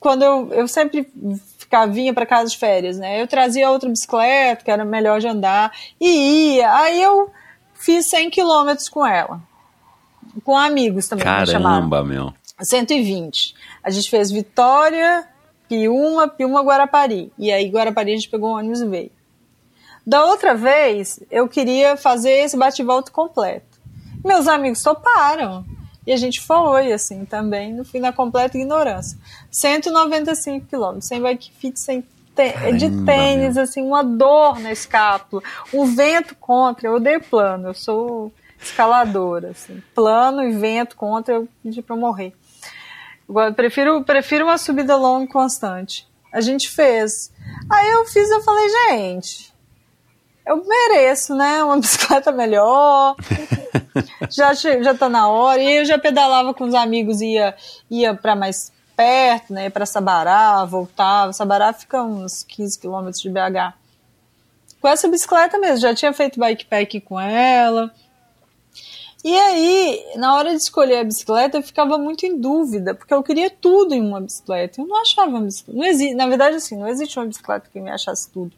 quando 0.00 0.22
eu, 0.22 0.48
eu 0.52 0.66
sempre 0.66 1.06
ficava 1.58 1.92
vinha 1.92 2.14
para 2.14 2.24
casa 2.24 2.50
de 2.50 2.56
férias, 2.56 2.96
né? 2.96 3.20
Eu 3.20 3.26
trazia 3.26 3.70
outra 3.70 3.90
bicicleta 3.90 4.64
que 4.64 4.70
era 4.70 4.84
melhor 4.84 5.20
de 5.20 5.28
andar 5.28 5.70
e 6.00 6.54
ia. 6.56 6.74
Aí 6.74 7.02
eu 7.02 7.30
fiz 7.74 8.08
100 8.08 8.30
quilômetros 8.30 8.88
com 8.88 9.06
ela. 9.06 9.42
Com 10.42 10.56
amigos 10.56 11.06
também. 11.08 11.24
Caramba, 11.24 12.02
meu. 12.02 12.32
120. 12.60 13.54
A 13.88 13.90
gente 13.90 14.10
fez 14.10 14.30
Vitória, 14.30 15.26
Piúma, 15.66 16.28
Piúma, 16.28 16.60
Guarapari. 16.60 17.32
E 17.38 17.50
aí, 17.50 17.70
Guarapari, 17.70 18.12
a 18.12 18.16
gente 18.16 18.28
pegou 18.28 18.50
um 18.50 18.58
ônibus 18.58 18.82
e 18.82 18.86
veio. 18.86 19.10
Da 20.06 20.26
outra 20.26 20.54
vez, 20.54 21.18
eu 21.30 21.48
queria 21.48 21.96
fazer 21.96 22.32
esse 22.32 22.54
bate-volta 22.54 23.10
completo. 23.10 23.80
Meus 24.22 24.46
amigos 24.46 24.82
toparam. 24.82 25.64
E 26.06 26.12
a 26.12 26.18
gente 26.18 26.38
foi, 26.38 26.92
assim, 26.92 27.24
também, 27.24 27.72
no 27.72 27.82
fim 27.82 27.98
da 27.98 28.12
completa 28.12 28.58
ignorância. 28.58 29.18
195 29.50 30.66
quilômetros, 30.66 31.08
sem 31.08 31.22
bike 31.22 31.50
fit, 31.58 31.80
sem 31.80 32.04
de 32.76 33.04
tênis, 33.06 33.56
assim, 33.56 33.82
uma 33.82 34.04
dor 34.04 34.60
na 34.60 34.70
escápula, 34.70 35.42
um 35.72 35.86
vento 35.86 36.34
contra. 36.34 36.88
Eu 36.88 36.96
odeio 36.96 37.22
plano, 37.22 37.68
eu 37.68 37.74
sou 37.74 38.30
escaladora, 38.60 39.52
assim. 39.52 39.82
Plano 39.94 40.44
e 40.44 40.52
vento 40.52 40.94
contra, 40.94 41.36
eu 41.36 41.48
pedi 41.62 41.80
pra 41.80 41.96
morrer. 41.96 42.34
Prefiro, 43.54 44.02
prefiro 44.04 44.44
uma 44.46 44.56
subida 44.56 44.96
longa 44.96 45.24
e 45.24 45.28
constante. 45.28 46.08
A 46.32 46.40
gente 46.40 46.68
fez. 46.68 47.32
Aí 47.70 47.88
eu 47.90 48.04
fiz, 48.06 48.30
eu 48.30 48.42
falei, 48.42 48.68
gente, 48.68 49.52
eu 50.46 50.64
mereço, 50.64 51.34
né? 51.34 51.62
Uma 51.62 51.76
bicicleta 51.80 52.32
melhor. 52.32 53.16
já, 54.30 54.54
já 54.54 54.94
tá 54.94 55.08
na 55.08 55.28
hora. 55.28 55.60
E 55.60 55.78
eu 55.80 55.84
já 55.84 55.98
pedalava 55.98 56.54
com 56.54 56.64
os 56.64 56.74
amigos, 56.74 57.20
ia, 57.20 57.54
ia 57.90 58.14
para 58.14 58.34
mais 58.34 58.72
perto, 58.96 59.52
né? 59.52 59.68
Para 59.68 59.84
Sabará, 59.84 60.64
voltava. 60.64 61.32
Sabará 61.32 61.72
fica 61.72 62.02
uns 62.02 62.42
15 62.42 62.78
quilômetros 62.78 63.20
de 63.20 63.28
BH. 63.28 63.74
Com 64.80 64.88
essa 64.88 65.08
bicicleta 65.08 65.58
mesmo, 65.58 65.78
já 65.78 65.94
tinha 65.94 66.12
feito 66.12 66.40
bikepack 66.40 67.00
com 67.02 67.20
ela. 67.20 67.92
E 69.28 69.38
aí, 69.38 70.06
na 70.16 70.34
hora 70.34 70.52
de 70.52 70.62
escolher 70.62 71.00
a 71.00 71.04
bicicleta, 71.04 71.58
eu 71.58 71.62
ficava 71.62 71.98
muito 71.98 72.24
em 72.24 72.40
dúvida, 72.40 72.94
porque 72.94 73.12
eu 73.12 73.22
queria 73.22 73.50
tudo 73.50 73.94
em 73.94 74.00
uma 74.00 74.22
bicicleta. 74.22 74.80
Eu 74.80 74.86
não 74.86 75.02
achava 75.02 75.28
uma 75.28 75.42
bicicleta. 75.42 75.78
Não 75.78 75.86
existe, 75.86 76.14
na 76.14 76.26
verdade, 76.26 76.56
assim, 76.56 76.78
não 76.78 76.88
existe 76.88 77.18
uma 77.18 77.26
bicicleta 77.26 77.68
que 77.70 77.78
me 77.78 77.90
achasse 77.90 78.32
tudo. 78.32 78.56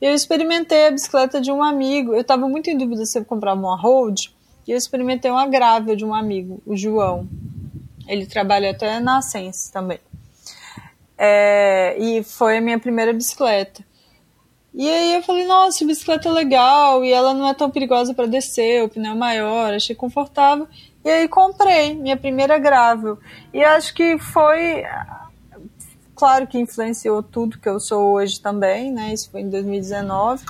Eu 0.00 0.14
experimentei 0.14 0.86
a 0.86 0.90
bicicleta 0.90 1.38
de 1.38 1.52
um 1.52 1.62
amigo. 1.62 2.14
Eu 2.14 2.22
estava 2.22 2.48
muito 2.48 2.70
em 2.70 2.78
dúvida 2.78 3.04
se 3.04 3.18
eu 3.18 3.26
comprava 3.26 3.60
uma 3.60 3.78
road. 3.78 4.34
E 4.66 4.70
eu 4.70 4.78
experimentei 4.78 5.30
uma 5.30 5.46
grável 5.46 5.94
de 5.94 6.02
um 6.02 6.14
amigo, 6.14 6.62
o 6.64 6.74
João. 6.74 7.28
Ele 8.08 8.24
trabalha 8.24 8.70
até 8.70 8.98
na 9.00 9.20
Sense 9.20 9.70
também. 9.70 10.00
É, 11.18 11.94
e 11.98 12.22
foi 12.22 12.56
a 12.56 12.60
minha 12.62 12.78
primeira 12.78 13.12
bicicleta. 13.12 13.84
E 14.74 14.90
aí 14.90 15.14
eu 15.14 15.22
falei, 15.22 15.46
nossa, 15.46 15.84
bicicleta 15.84 16.28
é 16.28 16.32
legal 16.32 17.04
e 17.04 17.12
ela 17.12 17.32
não 17.32 17.46
é 17.46 17.54
tão 17.54 17.70
perigosa 17.70 18.12
para 18.12 18.26
descer, 18.26 18.82
o 18.82 18.88
pneu 18.88 19.12
é 19.12 19.14
maior, 19.14 19.72
achei 19.72 19.94
confortável. 19.94 20.66
E 21.04 21.08
aí 21.08 21.28
comprei 21.28 21.94
minha 21.94 22.16
primeira 22.16 22.58
grável. 22.58 23.16
E 23.52 23.62
acho 23.62 23.94
que 23.94 24.18
foi 24.18 24.82
claro 26.16 26.48
que 26.48 26.58
influenciou 26.58 27.22
tudo 27.22 27.58
que 27.58 27.68
eu 27.68 27.78
sou 27.78 28.14
hoje 28.14 28.40
também, 28.40 28.90
né? 28.90 29.12
Isso 29.12 29.30
foi 29.30 29.42
em 29.42 29.48
2019. 29.48 30.44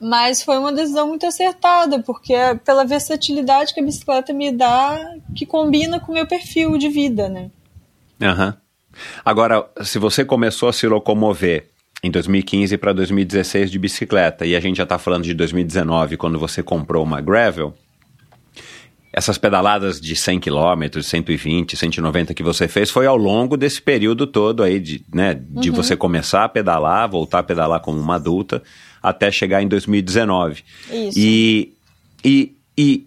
Mas 0.00 0.42
foi 0.42 0.56
uma 0.56 0.72
decisão 0.72 1.08
muito 1.08 1.26
acertada, 1.26 2.02
porque 2.02 2.32
é 2.32 2.54
pela 2.54 2.86
versatilidade 2.86 3.74
que 3.74 3.80
a 3.80 3.84
bicicleta 3.84 4.32
me 4.32 4.50
dá, 4.50 4.98
que 5.34 5.44
combina 5.44 6.00
com 6.00 6.12
o 6.12 6.14
meu 6.14 6.26
perfil 6.26 6.78
de 6.78 6.88
vida, 6.88 7.28
né? 7.28 7.50
Aham. 8.22 8.46
Uhum. 8.46 8.52
Agora, 9.22 9.68
se 9.82 9.98
você 9.98 10.24
começou 10.24 10.70
a 10.70 10.72
se 10.72 10.86
locomover 10.86 11.75
em 12.06 12.10
2015 12.10 12.76
para 12.78 12.92
2016 12.92 13.70
de 13.70 13.78
bicicleta, 13.78 14.46
e 14.46 14.54
a 14.54 14.60
gente 14.60 14.76
já 14.76 14.84
está 14.84 14.98
falando 14.98 15.24
de 15.24 15.34
2019, 15.34 16.16
quando 16.16 16.38
você 16.38 16.62
comprou 16.62 17.02
uma 17.02 17.20
gravel, 17.20 17.74
essas 19.12 19.38
pedaladas 19.38 20.00
de 20.00 20.14
100 20.14 20.40
km, 20.40 21.02
120, 21.02 21.76
190 21.76 22.34
que 22.34 22.42
você 22.42 22.68
fez 22.68 22.90
foi 22.90 23.06
ao 23.06 23.16
longo 23.16 23.56
desse 23.56 23.80
período 23.80 24.26
todo 24.26 24.62
aí 24.62 24.78
de, 24.78 25.02
né, 25.12 25.34
de 25.34 25.70
uhum. 25.70 25.76
você 25.76 25.96
começar 25.96 26.44
a 26.44 26.48
pedalar, 26.48 27.08
voltar 27.08 27.38
a 27.38 27.42
pedalar 27.42 27.80
como 27.80 27.98
uma 27.98 28.16
adulta, 28.16 28.62
até 29.02 29.30
chegar 29.30 29.62
em 29.62 29.68
2019. 29.68 30.62
Isso. 30.90 31.18
E, 31.18 31.72
e, 32.22 32.56
e 32.76 33.06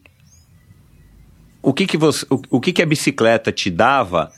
o 1.61 1.73
que 1.73 1.85
que 1.85 1.97
você, 1.97 2.25
o, 2.29 2.41
o 2.49 2.59
que 2.59 2.73
que 2.73 2.81
a 2.81 2.87
bicicleta 2.87 3.51
te 3.51 3.69
dava 3.69 4.31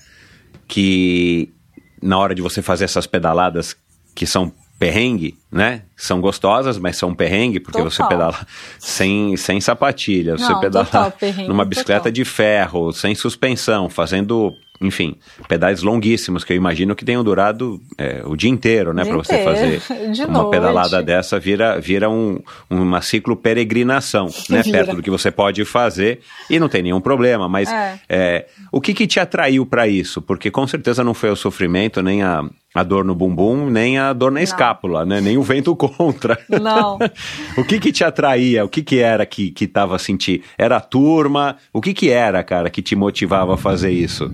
que 0.68 1.54
na 2.02 2.18
hora 2.18 2.36
de 2.36 2.42
você 2.42 2.62
fazer 2.62 2.84
essas 2.84 3.08
pedaladas 3.08 3.78
que 4.14 4.26
são 4.26 4.52
perrengue, 4.82 5.38
né? 5.52 5.84
São 5.96 6.20
gostosas, 6.20 6.80
mas 6.80 6.98
são 6.98 7.14
perrengue, 7.14 7.60
porque 7.60 7.78
total. 7.78 7.92
você 7.92 8.04
pedala 8.08 8.48
sem, 8.80 9.38
sem 9.38 9.62
sapatilha, 9.62 10.36
você 10.36 10.52
Não, 10.52 10.60
pedala 10.60 10.86
total, 10.86 11.14
numa 11.48 11.64
bicicleta 11.64 12.00
total. 12.00 12.12
de 12.12 12.26
ferro, 12.26 12.92
sem 12.92 13.14
suspensão, 13.14 13.88
fazendo, 13.92 14.52
enfim, 14.82 15.18
pedais 15.48 15.84
longuíssimos, 15.84 16.44
que 16.44 16.52
eu 16.52 16.58
imagino 16.58 16.96
que 16.96 17.06
tenham 17.06 17.24
durado 17.24 17.80
é, 17.96 18.24
o 18.26 18.36
dia 18.36 18.50
inteiro, 18.50 18.92
né? 18.92 19.06
Para 19.06 19.18
você 19.18 19.44
fazer 19.44 19.82
de 20.12 20.24
uma 20.24 20.42
noite. 20.42 20.50
pedalada 20.50 21.04
dessa, 21.04 21.40
vira, 21.40 21.80
vira 21.80 22.10
um, 22.10 22.42
uma 22.68 23.04
ciclo 23.04 23.36
peregrinação, 23.36 24.30
né? 24.50 24.64
Vira. 24.64 24.80
Perto 24.80 24.96
do 24.96 25.04
que 25.04 25.12
você 25.12 25.30
pode 25.30 25.64
fazer 25.64 26.22
e 26.50 26.60
não 26.60 26.68
tem 26.68 26.82
nenhum 26.82 27.00
problema, 27.00 27.48
mas 27.48 27.72
é. 27.72 28.00
É, 28.10 28.48
o 28.72 28.82
que, 28.82 28.96
que 28.96 29.06
te 29.06 29.20
atraiu 29.20 29.64
para 29.64 29.88
isso? 29.88 30.24
Porque 30.24 30.50
com 30.50 30.66
certeza 30.66 31.04
não 31.04 31.14
foi 31.14 31.30
o 31.30 31.36
sofrimento, 31.36 32.02
nem 32.02 32.24
a 32.24 32.44
a 32.74 32.84
dor 32.84 33.04
no 33.04 33.14
bumbum, 33.14 33.70
nem 33.70 34.00
a 34.00 34.14
dor 34.14 34.32
na 34.32 34.40
Não. 34.40 34.44
escápula, 34.44 35.06
né? 35.06 35.20
Nem 35.20 35.38
o 35.38 35.44
vento 35.44 35.76
contra. 35.78 36.40
Não. 36.50 36.98
o 37.58 37.64
que 37.64 37.80
que 37.80 37.92
te 37.92 38.04
atraía? 38.04 38.64
O 38.64 38.70
que 38.70 38.82
que 38.82 39.00
era 39.00 39.26
que, 39.26 39.52
que 39.52 39.68
tava 39.68 40.00
sentindo? 40.00 40.44
Era 40.58 40.78
a 40.78 40.82
turma? 40.82 41.58
O 41.74 41.82
que 41.82 41.94
que 41.94 42.10
era, 42.10 42.44
cara, 42.44 42.70
que 42.70 42.82
te 42.82 42.96
motivava 42.96 43.56
a 43.56 43.58
fazer 43.58 43.92
isso? 43.92 44.32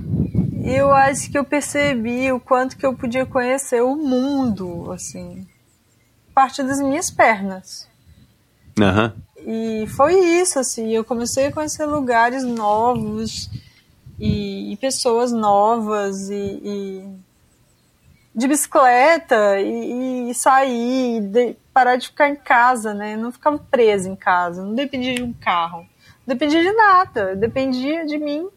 Eu 0.63 0.93
acho 0.93 1.31
que 1.31 1.37
eu 1.37 1.45
percebi 1.45 2.31
o 2.31 2.39
quanto 2.39 2.77
que 2.77 2.85
eu 2.85 2.93
podia 2.93 3.25
conhecer 3.25 3.81
o 3.81 3.95
mundo, 3.95 4.91
assim, 4.91 5.47
a 6.31 6.33
partir 6.33 6.63
das 6.63 6.79
minhas 6.79 7.09
pernas. 7.09 7.87
Aham. 8.79 9.13
E 9.39 9.87
foi 9.95 10.13
isso, 10.19 10.59
assim, 10.59 10.91
eu 10.91 11.03
comecei 11.05 11.47
a 11.47 11.51
conhecer 11.51 11.85
lugares 11.85 12.43
novos 12.43 13.49
e, 14.19 14.73
e 14.73 14.77
pessoas 14.77 15.31
novas 15.31 16.29
e, 16.29 16.33
e 16.33 17.03
de 18.37 18.47
bicicleta 18.47 19.59
e, 19.59 20.29
e 20.29 20.33
sair, 20.35 21.17
e 21.17 21.21
de- 21.21 21.55
parar 21.73 21.95
de 21.95 22.09
ficar 22.09 22.29
em 22.29 22.35
casa, 22.35 22.93
né? 22.93 23.17
Não 23.17 23.31
ficava 23.31 23.57
presa 23.57 24.07
em 24.07 24.15
casa, 24.15 24.63
não 24.63 24.75
dependia 24.75 25.15
de 25.15 25.23
um 25.23 25.33
carro, 25.33 25.79
não 25.79 26.35
dependia 26.35 26.61
de 26.61 26.71
nada, 26.71 27.35
dependia 27.35 28.05
de 28.05 28.19
mim, 28.19 28.47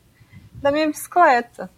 da 0.56 0.70
minha 0.70 0.86
bicicleta. 0.86 1.70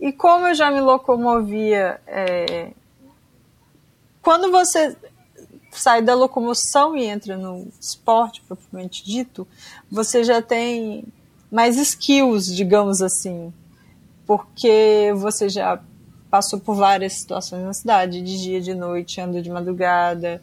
E 0.00 0.12
como 0.12 0.46
eu 0.46 0.54
já 0.54 0.70
me 0.70 0.80
locomovia, 0.80 2.00
é, 2.06 2.70
quando 4.22 4.50
você 4.50 4.96
sai 5.72 6.00
da 6.00 6.14
locomoção 6.14 6.96
e 6.96 7.04
entra 7.04 7.36
no 7.36 7.68
esporte 7.78 8.40
propriamente 8.48 9.04
dito, 9.04 9.46
você 9.92 10.24
já 10.24 10.40
tem 10.40 11.04
mais 11.52 11.76
skills, 11.76 12.46
digamos 12.46 13.02
assim, 13.02 13.52
porque 14.26 15.12
você 15.16 15.50
já 15.50 15.78
passou 16.34 16.58
por 16.58 16.74
várias 16.74 17.12
situações 17.12 17.62
na 17.62 17.72
cidade, 17.72 18.20
de 18.20 18.42
dia, 18.42 18.60
de 18.60 18.74
noite, 18.74 19.20
anda 19.20 19.40
de 19.40 19.48
madrugada. 19.48 20.42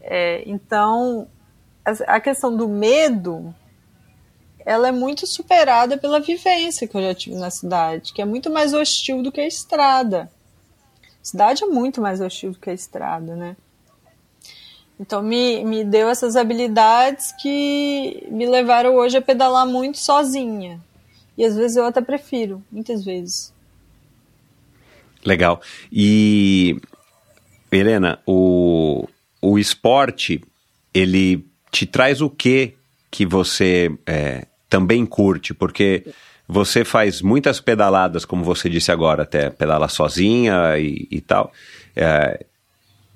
É, 0.00 0.42
então, 0.46 1.28
a- 1.84 2.16
a 2.16 2.20
questão 2.20 2.56
do 2.56 2.68
medo, 2.68 3.54
ela 4.66 4.88
é 4.88 4.90
muito 4.90 5.24
superada 5.24 5.96
pela 5.96 6.18
vivência 6.18 6.88
que 6.88 6.96
eu 6.96 7.02
já 7.02 7.14
tive 7.14 7.36
na 7.36 7.50
cidade, 7.50 8.12
que 8.12 8.20
é 8.20 8.24
muito 8.24 8.50
mais 8.50 8.74
hostil 8.74 9.22
do 9.22 9.30
que 9.30 9.40
a 9.40 9.46
estrada. 9.46 10.28
A 11.04 11.24
cidade 11.24 11.62
é 11.62 11.68
muito 11.68 12.00
mais 12.00 12.20
hostil 12.20 12.50
do 12.50 12.58
que 12.58 12.70
a 12.70 12.74
estrada, 12.74 13.36
né? 13.36 13.56
Então 14.98 15.22
me, 15.22 15.64
me 15.64 15.84
deu 15.84 16.08
essas 16.08 16.34
habilidades 16.34 17.30
que 17.40 18.26
me 18.28 18.44
levaram 18.44 18.96
hoje 18.96 19.18
a 19.18 19.22
pedalar 19.22 19.68
muito 19.68 19.98
sozinha. 19.98 20.80
E 21.38 21.44
às 21.44 21.54
vezes 21.54 21.76
eu 21.76 21.84
até 21.84 22.00
prefiro, 22.00 22.60
muitas 22.72 23.04
vezes. 23.04 23.51
Legal. 25.24 25.60
E, 25.92 26.80
Helena, 27.70 28.18
o, 28.26 29.08
o 29.40 29.58
esporte, 29.58 30.40
ele 30.92 31.46
te 31.70 31.86
traz 31.86 32.20
o 32.20 32.28
que 32.28 32.74
que 33.10 33.26
você 33.26 33.90
é, 34.06 34.46
também 34.68 35.04
curte? 35.06 35.54
Porque 35.54 36.04
você 36.48 36.84
faz 36.84 37.22
muitas 37.22 37.60
pedaladas, 37.60 38.24
como 38.24 38.42
você 38.42 38.68
disse 38.68 38.90
agora, 38.90 39.22
até 39.22 39.50
pedala 39.50 39.88
sozinha 39.88 40.78
e, 40.78 41.06
e 41.10 41.20
tal. 41.20 41.52
É, 41.94 42.44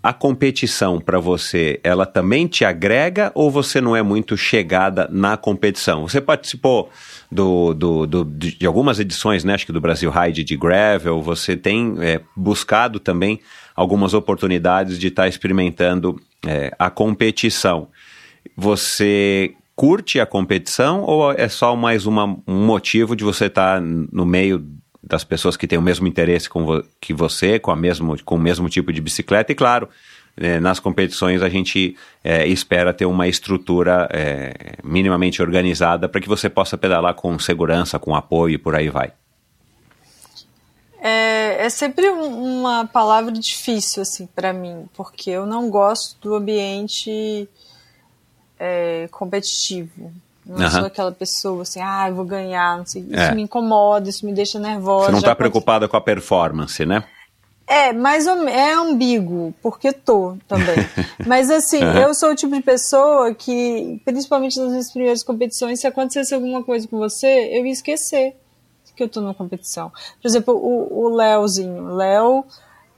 a 0.03 0.13
competição 0.13 1.01
para 1.01 1.19
você, 1.19 1.81
ela 1.83 2.07
também 2.07 2.47
te 2.47 2.65
agrega 2.65 3.33
ou 3.35 3.51
você 3.51 3.81
não 3.81 3.97
é 3.97 4.03
muito 4.03 4.37
chegada 4.37 5.09
na 5.11 5.37
competição? 5.37 6.07
Você 6.07 6.21
participou 6.21 6.91
do, 7.31 7.75
do, 7.75 8.07
do- 8.07 8.25
de 8.25 8.67
algumas 8.67 8.99
edições, 9.01 9.45
né? 9.45 9.55
Acho 9.55 9.67
que 9.67 9.73
do 9.73 9.81
Brasil 9.81 10.11
Ride 10.11 10.45
de 10.45 10.57
Gravel, 10.57 11.21
você 11.21 11.57
tem 11.57 11.97
é, 12.01 12.21
buscado 12.37 12.99
também 13.01 13.41
algumas 13.75 14.15
oportunidades 14.15 14.99
de 14.99 15.09
estar 15.09 15.29
experimentando 15.29 16.21
é, 16.47 16.73
a 16.79 16.89
competição. 16.91 17.89
Você 18.57 19.55
curte 19.75 20.19
a 20.19 20.25
competição 20.27 21.03
ou 21.03 21.33
é 21.33 21.49
só 21.49 21.77
mais 21.77 22.07
uma, 22.07 22.25
um 22.47 22.65
motivo 22.65 23.15
de 23.15 23.23
você 23.25 23.47
estar 23.47 23.81
no 23.81 24.25
meio 24.25 24.65
das 25.03 25.23
pessoas 25.23 25.57
que 25.57 25.67
têm 25.67 25.79
o 25.79 25.83
mesmo 25.83 26.07
interesse 26.07 26.49
com 26.49 26.65
vo- 26.65 26.85
que 27.01 27.13
você, 27.13 27.59
com, 27.59 27.71
a 27.71 27.77
mesmo, 27.77 28.17
com 28.25 28.37
o 28.37 28.39
mesmo 28.41 28.69
tipo 28.69 28.93
de 28.93 29.01
bicicleta? 29.01 29.53
E 29.53 29.55
claro, 29.55 29.89
eh, 30.37 30.61
nas 30.61 30.79
competições 30.79 31.43
a 31.43 31.49
gente 31.49 31.97
eh, 32.23 32.47
espera 32.47 32.93
ter 32.93 33.07
uma 33.07 33.27
estrutura 33.29 34.09
eh, 34.13 34.75
minimamente 34.85 35.41
organizada 35.43 36.09
para 36.09 36.21
que 36.21 36.29
você 36.29 36.49
possa 36.51 36.77
pedalar 36.77 37.15
com 37.15 37.39
segurança, 37.39 37.99
com 37.99 38.15
apoio 38.15 38.55
e 38.55 38.59
por 38.59 38.75
aí 38.75 38.89
vai. 38.91 39.13
É, 41.01 41.67
é 41.67 41.71
sempre 41.71 42.09
um- 42.11 42.61
uma 42.61 42.87
palavra 42.87 43.31
difícil 43.33 44.03
assim 44.03 44.27
para 44.27 44.53
mim, 44.53 44.87
porque 44.95 45.31
eu 45.31 45.47
não 45.47 45.69
gosto 45.71 46.17
do 46.21 46.35
ambiente 46.35 47.49
é, 48.59 49.07
competitivo. 49.13 50.13
Não 50.45 50.59
Aham. 50.59 50.71
sou 50.71 50.85
aquela 50.87 51.13
pessoa 51.13 51.63
assim, 51.63 51.81
ah, 51.83 52.09
eu 52.09 52.15
vou 52.15 52.25
ganhar, 52.25 52.79
não 52.79 52.87
sei. 52.87 53.03
Isso 53.03 53.15
É. 53.21 53.35
me 53.35 53.43
incomoda, 53.43 54.09
isso 54.09 54.25
me 54.25 54.33
deixa 54.33 54.59
nervosa. 54.59 55.07
Você 55.07 55.13
não 55.13 55.19
está 55.19 55.35
pode- 55.35 55.39
preocupada 55.51 55.89
com 55.89 55.97
a 55.97 56.01
performance, 56.01 56.87
né? 56.87 57.03
É, 57.67 57.93
mais 57.93 58.27
ou 58.27 58.49
é 58.49 58.73
ambíguo, 58.75 59.53
porque 59.61 59.93
tô 59.93 60.37
também. 60.47 60.77
Mas 61.27 61.51
assim, 61.51 61.81
eu 61.83 62.15
sou 62.15 62.31
o 62.31 62.35
tipo 62.35 62.55
de 62.55 62.63
pessoa 62.63 63.35
que, 63.35 64.01
principalmente 64.05 64.59
nas 64.59 64.71
minhas 64.71 64.91
primeiras 64.93 65.23
competições, 65.25 65.81
se 65.81 65.87
acontecesse 65.87 66.33
alguma 66.33 66.63
coisa 66.63 66.87
com 66.87 66.97
você, 66.97 67.27
eu 67.53 67.67
ia 67.67 67.73
esquecer 67.73 68.37
que 68.97 69.03
eu 69.03 69.09
tô 69.09 69.21
numa 69.21 69.35
competição. 69.35 69.93
Por 70.21 70.27
exemplo, 70.27 70.55
o 70.55 71.05
o 71.05 71.09
Léozinho. 71.15 71.95
Léo, 71.95 72.45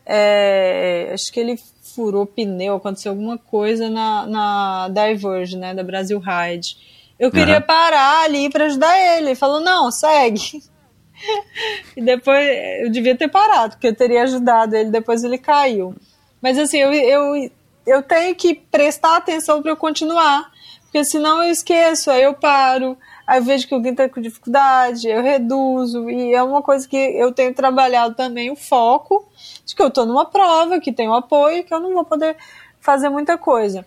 é, 0.07 1.11
acho 1.13 1.31
que 1.33 1.41
ele 1.41 1.61
furou 1.83 2.25
pneu, 2.25 2.77
aconteceu 2.77 3.11
alguma 3.11 3.37
coisa 3.37 3.91
na, 3.91 4.27
na 4.27 4.89
Diverge, 4.89 5.57
né, 5.57 5.75
da 5.75 5.83
Brasil 5.83 6.21
Ride. 6.21 6.77
Eu 7.19 7.33
queria 7.33 7.57
Aham. 7.57 7.67
parar 7.67 8.25
ali 8.25 8.49
para 8.49 8.67
ajudar 8.67 8.97
ele. 8.97 9.29
Ele 9.29 9.35
falou, 9.35 9.61
não, 9.61 9.91
segue. 9.91 10.63
E 11.97 12.01
depois 12.01 12.47
eu 12.83 12.91
devia 12.91 13.17
ter 13.17 13.29
parado, 13.29 13.75
porque 13.75 13.89
eu 13.89 13.95
teria 13.95 14.23
ajudado 14.23 14.77
ele, 14.77 14.91
depois 14.91 15.25
ele 15.25 15.39
caiu. 15.39 15.95
Mas 16.41 16.57
assim, 16.59 16.79
eu, 16.79 16.93
eu, 16.93 17.51
eu 17.87 18.03
tenho 18.03 18.35
que 18.35 18.55
prestar 18.55 19.17
atenção 19.17 19.61
para 19.61 19.73
eu 19.73 19.77
continuar, 19.77 20.51
porque 20.83 21.05
senão 21.05 21.43
eu 21.43 21.51
esqueço, 21.51 22.11
aí 22.11 22.23
eu 22.23 22.35
paro, 22.35 22.97
aí 23.27 23.39
eu 23.39 23.45
vejo 23.45 23.67
que 23.67 23.75
alguém 23.75 23.93
está 23.93 24.09
com 24.09 24.21
dificuldade, 24.21 25.09
eu 25.09 25.23
reduzo, 25.23 26.09
e 26.09 26.35
é 26.35 26.43
uma 26.43 26.63
coisa 26.63 26.89
que 26.89 26.97
eu 26.97 27.33
tenho 27.33 27.53
trabalhado 27.53 28.15
também, 28.15 28.51
o 28.51 28.57
foco 28.57 29.29
de 29.67 29.75
que 29.75 29.83
eu 29.83 29.89
estou 29.89 30.07
numa 30.07 30.25
prova, 30.25 30.81
que 30.81 30.93
tem 30.93 31.09
o 31.09 31.15
apoio, 31.15 31.65
que 31.65 31.75
eu 31.75 31.81
não 31.81 31.93
vou 31.93 32.05
poder 32.05 32.37
fazer 32.81 33.09
muita 33.09 33.37
coisa. 33.37 33.85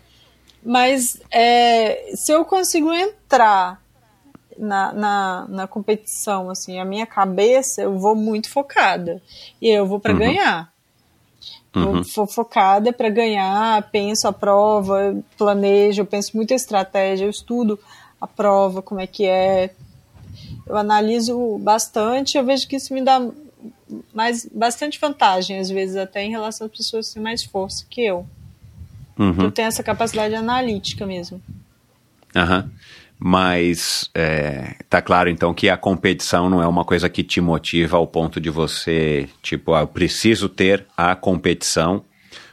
Mas 0.64 1.20
é, 1.32 2.12
se 2.14 2.32
eu 2.32 2.46
consigo 2.46 2.94
entrar 2.94 3.81
na, 4.62 4.94
na, 4.94 5.46
na 5.50 5.68
competição, 5.68 6.50
assim, 6.50 6.80
a 6.80 6.86
minha 6.86 7.06
cabeça, 7.06 7.82
eu 7.82 7.98
vou 7.98 8.16
muito 8.16 8.50
focada. 8.50 9.22
E 9.62 9.68
eu 9.70 9.86
vou 9.88 10.00
para 10.00 10.14
Uhum. 10.14 10.20
ganhar. 10.20 10.72
Uhum. 11.76 12.04
Vou 12.04 12.28
focada 12.28 12.94
para 12.94 13.10
ganhar, 13.10 13.82
penso 13.92 14.28
a 14.28 14.34
prova, 14.34 15.18
planejo, 15.38 16.06
penso 16.06 16.36
muita 16.36 16.54
estratégia, 16.54 17.26
eu 17.26 17.30
estudo 17.30 17.80
a 18.20 18.28
prova, 18.28 18.82
como 18.82 19.02
é 19.02 19.08
que 19.08 19.26
é. 19.26 19.74
Eu 20.68 20.78
analiso 20.78 21.58
bastante, 21.58 22.38
eu 22.38 22.46
vejo 22.46 22.68
que 22.68 22.76
isso 22.76 22.94
me 22.94 23.02
dá 23.02 23.20
mais, 24.14 24.46
bastante 24.46 25.00
vantagem, 25.00 25.58
às 25.60 25.70
vezes, 25.70 25.96
até 25.96 26.24
em 26.24 26.30
relação 26.30 26.68
às 26.68 26.74
pessoas 26.78 27.08
que 27.08 27.16
têm 27.16 27.24
mais 27.24 27.44
força 27.44 27.86
que 27.90 28.02
eu. 28.02 28.28
Uhum. 29.18 29.44
Eu 29.44 29.52
tenho 29.52 29.68
essa 29.68 29.82
capacidade 29.84 30.36
analítica 30.36 31.06
mesmo. 31.06 31.42
Aham. 32.36 32.70
Mas 33.24 34.10
é, 34.16 34.78
tá 34.90 35.00
claro 35.00 35.30
então 35.30 35.54
que 35.54 35.70
a 35.70 35.78
competição 35.78 36.50
não 36.50 36.60
é 36.60 36.66
uma 36.66 36.84
coisa 36.84 37.08
que 37.08 37.22
te 37.22 37.40
motiva 37.40 37.96
ao 37.96 38.08
ponto 38.08 38.42
de 38.42 38.50
você, 38.50 39.30
tipo, 39.44 39.76
ah, 39.76 39.82
eu 39.82 39.88
preciso 39.88 40.50
ter 40.50 40.88
a 40.98 41.14
competição. 41.14 42.04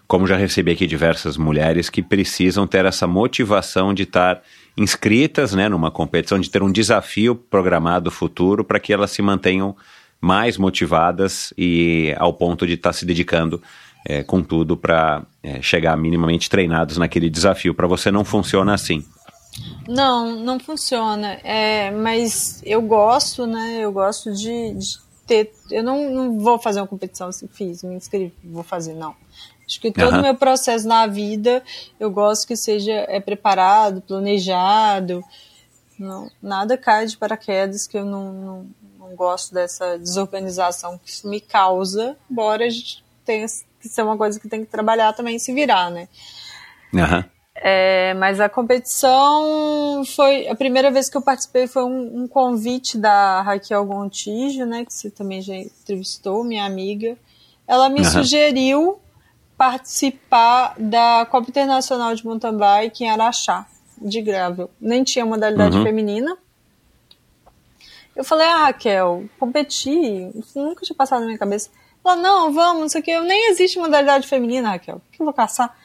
Como 0.07 0.27
já 0.27 0.37
recebi 0.37 0.73
aqui 0.73 0.87
diversas 0.87 1.39
mulheres 1.39 1.89
que 1.89 2.03
precisam 2.03 2.67
ter 2.67 2.85
essa 2.85 3.07
motivação 3.07 3.95
de 3.95 4.03
estar 4.03 4.43
inscritas 4.77 5.55
né, 5.55 5.71
numa 5.71 5.91
competição, 5.91 6.39
de 6.39 6.51
ter 6.51 6.63
um 6.63 6.71
desafio 6.71 7.35
programado 7.35 8.11
futuro 8.11 8.63
para 8.63 8.79
que 8.79 8.93
elas 8.93 9.11
se 9.11 9.23
mantenham 9.23 9.75
mais 10.21 10.59
motivadas 10.59 11.51
e 11.57 12.15
ao 12.19 12.35
ponto 12.35 12.67
de 12.67 12.75
estar 12.75 12.93
se 12.93 13.07
dedicando 13.07 13.63
é, 14.07 14.23
com 14.23 14.43
tudo 14.43 14.77
para 14.77 15.23
é, 15.43 15.63
chegar 15.63 15.97
minimamente 15.97 16.51
treinados 16.51 16.99
naquele 16.99 17.31
desafio. 17.31 17.75
Para 17.75 17.87
você 17.87 18.11
não 18.11 18.23
funciona 18.23 18.75
assim. 18.75 19.03
Não, 19.87 20.37
não 20.37 20.61
funciona. 20.61 21.41
É, 21.43 21.91
mas 21.91 22.61
eu 22.65 22.83
gosto, 22.83 23.47
né? 23.47 23.79
Eu 23.81 23.93
gosto 23.93 24.33
de, 24.33 24.75
de 24.75 24.99
ter. 25.27 25.53
Eu 25.71 25.83
não, 25.83 26.11
não 26.11 26.39
vou 26.39 26.59
fazer 26.59 26.81
uma 26.81 26.87
competição 26.87 27.29
assim, 27.29 27.49
fiz, 27.49 27.83
me 27.83 27.95
inscrevi, 27.95 28.35
vou 28.45 28.63
fazer, 28.63 28.95
não. 28.95 29.15
Acho 29.67 29.81
que 29.81 29.93
todo 29.93 30.09
o 30.09 30.15
Aham. 30.15 30.23
meu 30.23 30.35
processo 30.35 30.89
na 30.89 31.07
vida 31.07 31.63
eu 32.01 32.11
gosto 32.11 32.47
que 32.47 32.57
seja 32.57 32.93
é, 33.09 33.21
preparado, 33.21 34.01
planejado. 34.01 35.23
Não, 35.99 36.31
nada 36.43 36.79
cai 36.79 37.07
de 37.07 37.17
paraquedas 37.17 37.87
que 37.87 37.99
eu 37.99 38.05
não, 38.05 38.33
não, 38.33 38.67
não 38.99 39.15
gosto 39.17 39.53
dessa 39.53 39.99
desorganização 39.99 40.97
que 40.97 41.11
isso 41.11 41.29
me 41.29 41.41
causa, 41.41 42.17
embora 42.31 42.65
a 42.65 42.71
gente 42.71 43.05
tem 43.25 43.45
que 43.81 43.89
ser 43.89 44.03
uma 44.03 44.17
coisa 44.17 44.39
que 44.41 44.49
tem 44.49 44.65
que 44.65 44.71
trabalhar 44.71 45.13
também 45.13 45.39
se 45.39 45.53
virar, 45.53 45.91
né? 45.91 46.09
Aham. 46.95 47.25
É, 47.61 48.15
mas 48.15 48.39
a 48.41 48.49
competição 48.49 50.03
foi 50.15 50.47
a 50.49 50.55
primeira 50.55 50.91
vez 50.93 51.11
que 51.11 51.17
eu 51.17 51.23
participei 51.23 51.67
foi 51.67 51.83
um, 51.83 52.23
um 52.23 52.29
convite 52.29 52.97
da 52.97 53.43
Raquel 53.43 53.85
Gontijo, 53.85 54.65
né, 54.65 54.85
que 54.85 54.95
você 54.95 55.11
também 55.11 55.43
já 55.43 55.57
entrevistou, 55.57 56.45
minha 56.45 56.65
amiga. 56.65 57.19
Ela 57.67 57.89
me 57.89 58.01
Aham. 58.01 58.11
sugeriu 58.11 59.01
participar 59.57 60.75
da 60.79 61.27
Copa 61.29 61.51
Internacional 61.51 62.15
de 62.15 62.25
Mountain 62.25 62.57
Bike 62.57 63.05
em 63.05 63.11
Araxá, 63.11 63.67
de 64.01 64.23
gravel. 64.23 64.71
Nem 64.81 65.03
tinha 65.03 65.27
modalidade 65.27 65.77
Uhum. 65.77 65.83
feminina. 65.83 66.39
Eu 68.15 68.25
falei, 68.25 68.47
ah, 68.47 68.67
Raquel, 68.67 69.29
competir, 69.39 70.31
nunca 70.55 70.85
tinha 70.85 70.97
passado 70.97 71.21
na 71.21 71.27
minha 71.27 71.39
cabeça. 71.39 71.71
Ela, 72.05 72.15
não, 72.17 72.53
vamos, 72.53 72.83
não 72.83 72.89
sei 72.89 73.01
o 73.01 73.05
que, 73.05 73.21
nem 73.21 73.51
existe 73.51 73.79
modalidade 73.79 74.27
feminina, 74.29 74.71
Raquel, 74.71 75.01
que 75.11 75.21
eu 75.21 75.27
vou 75.27 75.35
caçar? 75.35 75.77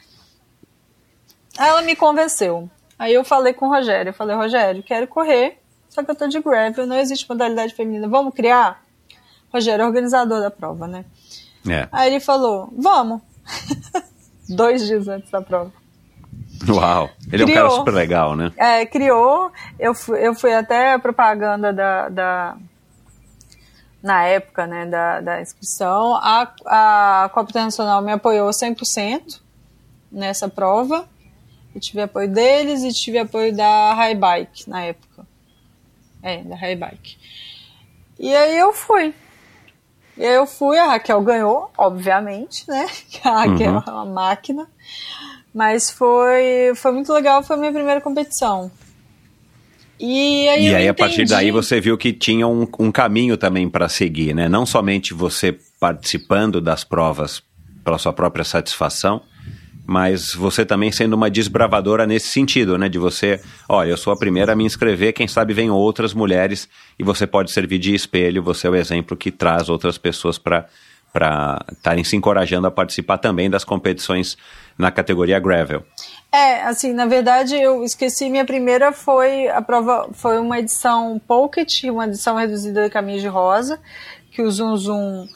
Ela 1.57 1.81
me 1.81 1.95
convenceu. 1.95 2.69
Aí 2.97 3.13
eu 3.13 3.23
falei 3.23 3.53
com 3.53 3.67
o 3.67 3.69
Rogério, 3.69 4.09
eu 4.09 4.13
falei, 4.13 4.35
Rogério, 4.35 4.83
quero 4.83 5.07
correr, 5.07 5.59
só 5.89 6.03
que 6.03 6.11
eu 6.11 6.15
tô 6.15 6.27
de 6.27 6.39
gravel, 6.39 6.85
não 6.87 6.95
existe 6.97 7.27
modalidade 7.29 7.73
feminina, 7.73 8.07
vamos 8.07 8.33
criar? 8.33 8.81
Rogério 9.51 9.83
é 9.83 9.85
organizador 9.85 10.41
da 10.41 10.49
prova, 10.49 10.87
né? 10.87 11.05
É. 11.69 11.87
Aí 11.91 12.11
ele 12.11 12.19
falou, 12.19 12.71
vamos. 12.77 13.21
Dois 14.49 14.85
dias 14.85 15.07
antes 15.07 15.29
da 15.31 15.41
prova. 15.41 15.71
Uau. 16.67 17.09
Ele 17.31 17.43
é 17.43 17.45
um 17.45 17.49
cara 17.49 17.65
Criou. 17.67 17.79
super 17.79 17.93
legal, 17.93 18.35
né? 18.35 18.51
É, 18.57 18.85
criou, 18.85 19.51
eu 19.79 19.93
fui, 19.93 20.25
eu 20.25 20.33
fui 20.33 20.53
até 20.53 20.93
a 20.93 20.99
propaganda 20.99 21.73
da, 21.73 22.09
da- 22.09 22.57
na 24.01 24.23
época, 24.23 24.65
né, 24.67 24.85
da, 24.85 25.21
da 25.21 25.41
inscrição, 25.41 26.15
a, 26.15 26.51
a 26.65 27.29
Copa 27.33 27.49
Internacional 27.51 28.01
me 28.01 28.11
apoiou 28.11 28.49
100% 28.49 29.39
nessa 30.11 30.47
prova, 30.49 31.07
eu 31.73 31.81
tive 31.81 32.01
apoio 32.01 32.29
deles 32.29 32.83
e 32.83 32.93
tive 32.93 33.17
apoio 33.17 33.55
da 33.55 33.93
High 33.93 34.15
Bike 34.15 34.69
na 34.69 34.83
época, 34.83 35.25
é, 36.21 36.37
da 36.43 36.55
High 36.55 36.75
Bike. 36.75 37.17
E 38.19 38.33
aí 38.35 38.57
eu 38.57 38.73
fui. 38.73 39.13
E 40.15 40.23
aí 40.25 40.35
eu 40.35 40.45
fui, 40.45 40.77
a 40.77 40.85
Raquel 40.87 41.21
ganhou, 41.21 41.71
obviamente, 41.77 42.63
né, 42.67 42.85
a 43.25 43.45
Raquel 43.45 43.71
Uhum. 43.73 43.83
é 43.87 43.91
uma 43.91 44.05
máquina, 44.05 44.67
mas 45.53 45.89
foi, 45.89 46.73
foi 46.75 46.91
muito 46.91 47.11
legal, 47.11 47.41
foi 47.43 47.55
a 47.55 47.59
minha 47.59 47.71
primeira 47.73 47.99
competição. 47.99 48.71
E 49.99 50.47
aí, 50.49 50.67
E 50.67 50.75
aí, 50.75 50.87
a 50.87 50.93
partir 50.93 51.25
daí, 51.25 51.49
você 51.51 51.79
viu 51.79 51.97
que 51.97 52.11
tinha 52.11 52.47
um, 52.47 52.67
um 52.79 52.91
caminho 52.91 53.37
também 53.37 53.69
para 53.69 53.87
seguir, 53.87 54.33
né? 54.35 54.49
Não 54.49 54.65
somente 54.65 55.13
você 55.13 55.57
participando 55.79 56.59
das 56.59 56.83
provas 56.83 57.41
pela 57.85 57.97
sua 57.97 58.11
própria 58.11 58.43
satisfação, 58.43 59.21
mas 59.85 60.33
você 60.33 60.65
também 60.65 60.91
sendo 60.91 61.13
uma 61.13 61.29
desbravadora 61.29 62.07
nesse 62.07 62.27
sentido, 62.27 62.77
né? 62.77 62.87
De 62.87 62.97
você, 62.97 63.41
olha, 63.67 63.89
eu 63.89 63.97
sou 63.97 64.13
a 64.13 64.17
primeira 64.17 64.53
a 64.53 64.55
me 64.55 64.63
inscrever, 64.63 65.13
quem 65.13 65.27
sabe 65.27 65.53
vem 65.53 65.69
outras 65.69 66.13
mulheres 66.13 66.69
e 66.97 67.03
você 67.03 67.27
pode 67.27 67.51
servir 67.51 67.79
de 67.79 67.93
espelho, 67.93 68.41
você 68.41 68.67
é 68.67 68.69
o 68.69 68.75
exemplo 68.75 69.17
que 69.17 69.31
traz 69.31 69.69
outras 69.69 69.97
pessoas 69.97 70.37
para 70.37 70.65
para 71.13 71.63
estarem 71.71 72.03
se 72.03 72.15
encorajando 72.15 72.65
a 72.65 72.71
participar 72.71 73.19
também 73.19 73.47
das 73.47 73.63
competições 73.63 74.35
na 74.75 74.89
categoria 74.89 75.39
gravel. 75.39 75.85
É, 76.31 76.63
assim, 76.63 76.91
na 76.91 77.05
verdade 77.05 77.55
eu 77.55 77.83
esqueci, 77.83 78.31
minha 78.31 78.43
primeira 78.43 78.91
foi 78.91 79.47
a 79.47 79.61
prova, 79.61 80.09
foi 80.11 80.39
uma 80.39 80.57
edição 80.57 81.21
Pocket, 81.27 81.83
uma 81.83 82.07
edição 82.07 82.35
reduzida 82.35 82.81
da 82.81 82.89
Caminho 82.89 83.19
de 83.19 83.27
Rosa, 83.27 83.79
que 84.31 84.41
o 84.41 84.49
Zum 84.49 84.75
Zum 84.75 85.27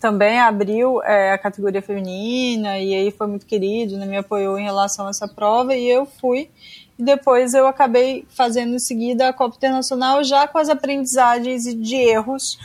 também 0.00 0.40
abriu 0.40 1.02
é, 1.02 1.32
a 1.32 1.38
categoria 1.38 1.82
feminina, 1.82 2.78
e 2.78 2.94
aí 2.94 3.10
foi 3.10 3.26
muito 3.26 3.46
querido, 3.46 3.96
né, 3.96 4.06
me 4.06 4.16
apoiou 4.16 4.58
em 4.58 4.64
relação 4.64 5.06
a 5.06 5.10
essa 5.10 5.26
prova, 5.26 5.74
e 5.74 5.88
eu 5.88 6.06
fui, 6.06 6.50
e 6.98 7.02
depois 7.02 7.54
eu 7.54 7.66
acabei 7.66 8.26
fazendo 8.28 8.74
em 8.74 8.78
seguida 8.78 9.28
a 9.28 9.32
Copa 9.32 9.56
Internacional, 9.56 10.22
já 10.22 10.46
com 10.46 10.58
as 10.58 10.68
aprendizagens 10.68 11.64
de 11.64 11.96
erros 11.96 12.58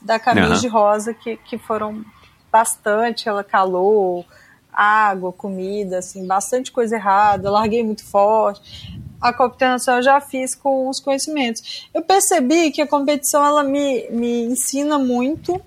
da 0.00 0.18
Caminho 0.18 0.52
Aham. 0.52 0.60
de 0.60 0.68
Rosa, 0.68 1.14
que, 1.14 1.36
que 1.36 1.58
foram 1.58 2.04
bastante, 2.50 3.28
ela 3.28 3.44
calou, 3.44 4.24
água, 4.72 5.32
comida, 5.32 5.98
assim, 5.98 6.26
bastante 6.26 6.70
coisa 6.70 6.96
errada, 6.96 7.48
eu 7.48 7.52
larguei 7.52 7.82
muito 7.82 8.04
forte. 8.04 9.00
A 9.20 9.32
Copa 9.32 9.56
Internacional 9.56 9.98
eu 9.98 10.04
já 10.04 10.20
fiz 10.20 10.54
com 10.54 10.88
os 10.88 11.00
conhecimentos. 11.00 11.88
Eu 11.92 12.02
percebi 12.02 12.70
que 12.70 12.80
a 12.80 12.86
competição 12.86 13.44
ela 13.44 13.64
me, 13.64 14.08
me 14.10 14.44
ensina 14.44 14.96
muito 14.96 15.60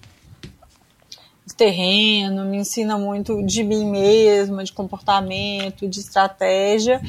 terreno, 1.61 2.43
me 2.43 2.57
ensina 2.57 2.97
muito 2.97 3.43
de 3.43 3.63
mim 3.63 3.85
mesma, 3.85 4.63
de 4.63 4.73
comportamento, 4.73 5.87
de 5.87 5.99
estratégia, 5.99 6.99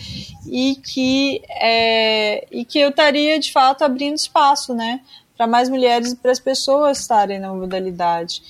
e 0.47 0.77
que, 0.77 1.41
é, 1.49 2.47
e 2.51 2.63
que 2.63 2.79
eu 2.79 2.91
estaria 2.91 3.41
de 3.41 3.51
fato 3.51 3.83
abrindo 3.83 4.17
espaço, 4.17 4.75
né, 4.75 5.01
para 5.39 5.47
mais 5.47 5.71
mulheres 5.71 6.13
e 6.13 6.17
para 6.17 6.31
as 6.31 6.39
pessoas 6.39 7.01
estarem 7.01 7.41
na 7.41 7.51
modalidade. 7.55 8.43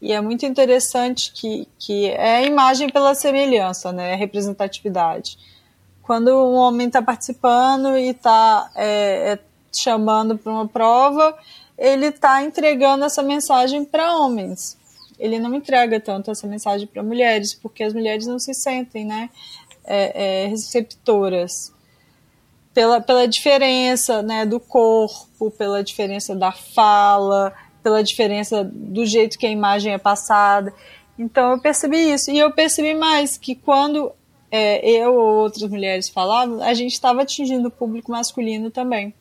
E 0.00 0.12
é 0.12 0.20
muito 0.20 0.46
interessante 0.46 1.32
que, 1.32 1.66
que 1.80 2.06
é 2.06 2.36
a 2.36 2.42
imagem 2.42 2.88
pela 2.88 3.12
semelhança, 3.16 3.90
né, 3.90 4.12
a 4.12 4.16
representatividade. 4.16 5.36
Quando 6.00 6.28
um 6.28 6.54
homem 6.54 6.86
está 6.86 7.02
participando 7.02 7.98
e 7.98 8.10
está 8.10 8.70
é, 8.76 9.32
é, 9.32 9.38
chamando 9.76 10.38
para 10.38 10.52
uma 10.52 10.68
prova, 10.68 11.36
ele 11.76 12.06
está 12.06 12.40
entregando 12.40 13.04
essa 13.04 13.20
mensagem 13.20 13.84
para 13.84 14.14
homens. 14.14 14.78
Ele 15.20 15.38
não 15.38 15.54
entrega 15.54 16.00
tanto 16.00 16.30
essa 16.30 16.46
mensagem 16.46 16.86
para 16.86 17.02
mulheres, 17.02 17.54
porque 17.54 17.84
as 17.84 17.92
mulheres 17.92 18.26
não 18.26 18.38
se 18.38 18.54
sentem 18.54 19.04
né, 19.04 19.30
é, 19.84 20.44
é, 20.44 20.46
receptoras 20.48 21.72
pela, 22.74 23.00
pela 23.00 23.28
diferença 23.28 24.22
né, 24.22 24.46
do 24.46 24.58
corpo, 24.58 25.50
pela 25.50 25.84
diferença 25.84 26.34
da 26.34 26.50
fala, 26.50 27.52
pela 27.82 28.02
diferença 28.02 28.64
do 28.64 29.04
jeito 29.04 29.38
que 29.38 29.46
a 29.46 29.50
imagem 29.50 29.92
é 29.92 29.98
passada. 29.98 30.72
Então 31.18 31.52
eu 31.52 31.60
percebi 31.60 31.98
isso. 32.12 32.30
E 32.30 32.38
eu 32.38 32.50
percebi 32.50 32.94
mais 32.94 33.36
que 33.36 33.54
quando 33.54 34.12
é, 34.50 34.88
eu 34.88 35.14
ou 35.14 35.42
outras 35.42 35.70
mulheres 35.70 36.08
falavam, 36.08 36.62
a 36.62 36.74
gente 36.74 36.92
estava 36.92 37.22
atingindo 37.22 37.68
o 37.68 37.70
público 37.70 38.10
masculino 38.10 38.70
também. 38.70 39.14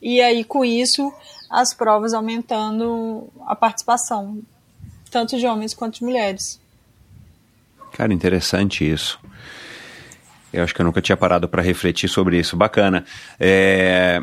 E 0.00 0.20
aí, 0.20 0.44
com 0.44 0.64
isso, 0.64 1.12
as 1.50 1.74
provas 1.74 2.14
aumentando 2.14 3.28
a 3.46 3.56
participação, 3.56 4.38
tanto 5.10 5.38
de 5.38 5.46
homens 5.46 5.74
quanto 5.74 5.98
de 5.98 6.04
mulheres. 6.04 6.60
Cara, 7.92 8.12
interessante 8.12 8.88
isso. 8.88 9.18
Eu 10.52 10.62
acho 10.64 10.74
que 10.74 10.80
eu 10.80 10.86
nunca 10.86 11.02
tinha 11.02 11.16
parado 11.16 11.48
para 11.48 11.62
refletir 11.62 12.08
sobre 12.08 12.38
isso. 12.38 12.56
Bacana. 12.56 13.04
É, 13.38 14.22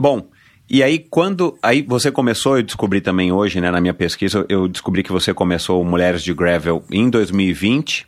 Bom, 0.00 0.30
e 0.66 0.82
aí 0.82 0.98
quando 0.98 1.58
aí 1.62 1.82
você 1.82 2.10
começou, 2.10 2.56
eu 2.56 2.62
descobri 2.62 3.02
também 3.02 3.30
hoje, 3.30 3.60
né, 3.60 3.70
na 3.70 3.82
minha 3.82 3.92
pesquisa, 3.92 4.46
eu 4.48 4.66
descobri 4.66 5.02
que 5.02 5.12
você 5.12 5.34
começou 5.34 5.84
Mulheres 5.84 6.22
de 6.22 6.32
Gravel 6.32 6.82
em 6.90 7.10
2020, 7.10 8.06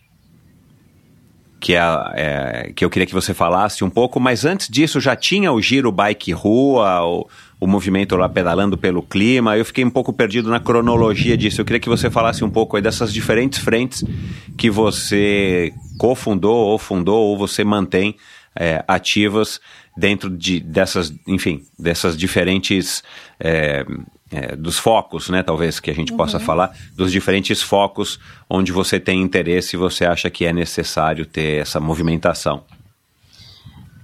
que, 1.61 1.75
é, 1.75 1.81
é, 2.15 2.73
que 2.75 2.83
eu 2.83 2.89
queria 2.89 3.05
que 3.05 3.13
você 3.13 3.35
falasse 3.35 3.85
um 3.85 3.91
pouco, 3.91 4.19
mas 4.19 4.47
antes 4.47 4.71
disso 4.71 5.01
já 5.01 5.15
tinha 5.15 5.53
o 5.53 5.61
Giro 5.61 5.93
Bike 5.93 6.33
Rua, 6.33 7.05
o, 7.05 7.29
o 7.63 7.67
movimento 7.69 8.17
lá 8.17 8.29
pedalando 8.29 8.77
pelo 8.77 9.01
clima, 9.01 9.57
eu 9.57 9.65
fiquei 9.65 9.85
um 9.85 9.91
pouco 9.91 10.13
perdido 10.13 10.51
na 10.51 10.59
cronologia 10.59 11.37
disso. 11.37 11.61
Eu 11.61 11.65
queria 11.65 11.79
que 11.79 11.89
você 11.89 12.11
falasse 12.11 12.43
um 12.43 12.51
pouco 12.51 12.75
aí 12.77 12.83
dessas 12.83 13.13
diferentes 13.13 13.61
frentes 13.61 14.03
que 14.59 14.69
você 14.69 15.73
cofundou 15.97 16.57
ou 16.57 16.77
fundou 16.77 17.29
ou 17.29 17.39
você 17.39 17.63
mantém 17.63 18.17
é, 18.59 18.85
ativas 18.89 19.61
dentro 19.97 20.29
de, 20.29 20.59
dessas, 20.59 21.15
enfim, 21.25 21.63
dessas 21.79 22.17
diferentes 22.17 23.05
é, 23.39 23.87
é, 24.33 24.57
dos 24.57 24.77
focos, 24.77 25.31
né, 25.31 25.41
talvez 25.45 25.79
que 25.79 25.89
a 25.89 25.95
gente 25.95 26.13
possa 26.15 26.41
falar, 26.41 26.77
dos 26.97 27.13
diferentes 27.13 27.63
focos 27.63 28.19
onde 28.51 28.73
você 28.73 28.99
tem 28.99 29.23
interesse 29.23 29.77
e 29.77 29.79
você 29.79 30.05
acha 30.05 30.29
que 30.29 30.45
é 30.45 30.53
necessário 30.53 31.25
ter 31.25 31.61
essa 31.61 31.79
movimentação. 31.79 32.65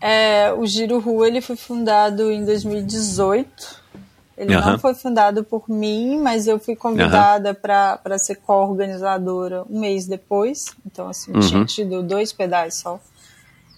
É, 0.01 0.53
o 0.53 0.65
Giro 0.67 0.99
Rua 1.01 1.27
ele 1.27 1.41
foi 1.41 1.57
fundado 1.57 2.31
em 2.31 2.45
2018. 2.45 3.89
Ele 4.37 4.55
Aham. 4.55 4.73
não 4.73 4.79
foi 4.79 4.95
fundado 4.95 5.43
por 5.43 5.69
mim, 5.69 6.21
mas 6.23 6.47
eu 6.47 6.61
fui 6.61 6.77
convidada 6.77 7.53
para 7.53 8.19
ser 8.19 8.37
co-organizadora 8.37 9.65
um 9.69 9.81
mês 9.81 10.07
depois. 10.07 10.67
Então, 10.87 11.09
assim, 11.09 11.33
Uhum. 11.33 11.41
tinha 11.41 11.65
tido 11.65 12.03
dois 12.05 12.33
pedais 12.33 12.77
só. 12.77 13.01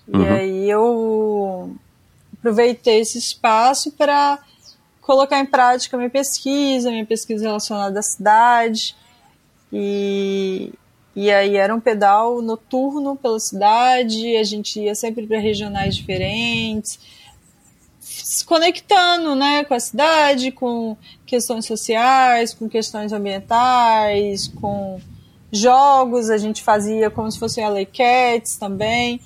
E 0.07 0.27
aí 0.27 0.69
eu 0.69 1.75
aproveitei 2.39 3.01
esse 3.01 3.17
espaço 3.17 3.93
para 3.93 4.39
colocar 5.01 5.39
em 5.39 5.47
prática 5.47 5.97
minha 5.97 6.11
pesquisa, 6.11 6.91
minha 6.91 7.07
pesquisa 7.07 7.45
relacionada 7.47 7.99
à 7.99 8.03
cidade. 8.03 8.95
E, 9.73 10.73
e 11.15 11.31
aí 11.31 11.57
era 11.57 11.75
um 11.75 11.81
pedal 11.81 12.41
noturno 12.41 13.17
pela 13.17 13.41
cidade, 13.41 14.37
a 14.37 14.45
gente 14.45 14.81
ia 14.81 14.95
sempre 14.95 15.27
para 15.27 15.39
regionais 15.39 15.97
diferentes, 15.97 16.99
se 18.01 18.45
conectando 18.45 19.35
né, 19.35 19.65
com 19.65 19.75
a 19.75 19.81
cidade, 19.81 20.53
com 20.53 20.97
questões 21.27 21.67
sociais, 21.67 22.55
com 22.55 22.69
questões 22.69 23.13
ambientais, 23.13 24.49
com 24.49 25.01
jogos, 25.53 26.31
a 26.31 26.39
gente 26.39 26.63
fazia 26.63 27.11
como 27.11 27.31
se 27.31 27.39
fosse 27.39 27.61
LA 27.61 27.85
Cats 27.85 28.57
também. 28.57 29.21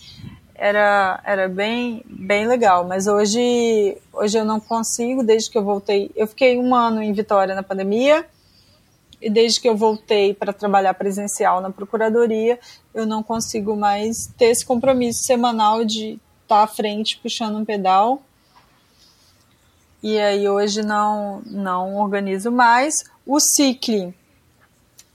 Era, 0.55 1.21
era 1.25 1.49
bem, 1.49 2.03
bem 2.09 2.47
legal, 2.47 2.87
mas 2.87 3.07
hoje, 3.07 3.99
hoje 4.13 4.39
eu 4.39 4.45
não 4.45 4.61
consigo, 4.61 5.23
desde 5.23 5.51
que 5.51 5.59
eu 5.59 5.65
voltei. 5.65 6.11
Eu 6.15 6.27
fiquei 6.27 6.59
um 6.59 6.75
ano 6.75 7.03
em 7.03 7.13
Vitória 7.13 7.55
na 7.55 7.63
pandemia, 7.63 8.25
e 9.25 9.31
desde 9.31 9.59
que 9.59 9.67
eu 9.67 9.75
voltei 9.75 10.35
para 10.35 10.53
trabalhar 10.53 10.93
presencial 10.93 11.63
na 11.63 11.71
procuradoria, 11.71 12.59
eu 12.93 13.07
não 13.07 13.23
consigo 13.23 13.75
mais 13.75 14.27
ter 14.37 14.47
esse 14.47 14.67
compromisso 14.67 15.23
semanal 15.23 15.83
de 15.83 16.21
estar 16.43 16.59
tá 16.59 16.63
à 16.63 16.67
frente 16.67 17.19
puxando 17.23 17.57
um 17.57 17.65
pedal. 17.65 18.23
E 20.03 20.19
aí 20.21 20.47
hoje 20.47 20.83
não 20.83 21.41
não 21.47 21.97
organizo 21.97 22.53
mais. 22.53 23.03
O 23.27 23.41
Cicle, 23.41 24.15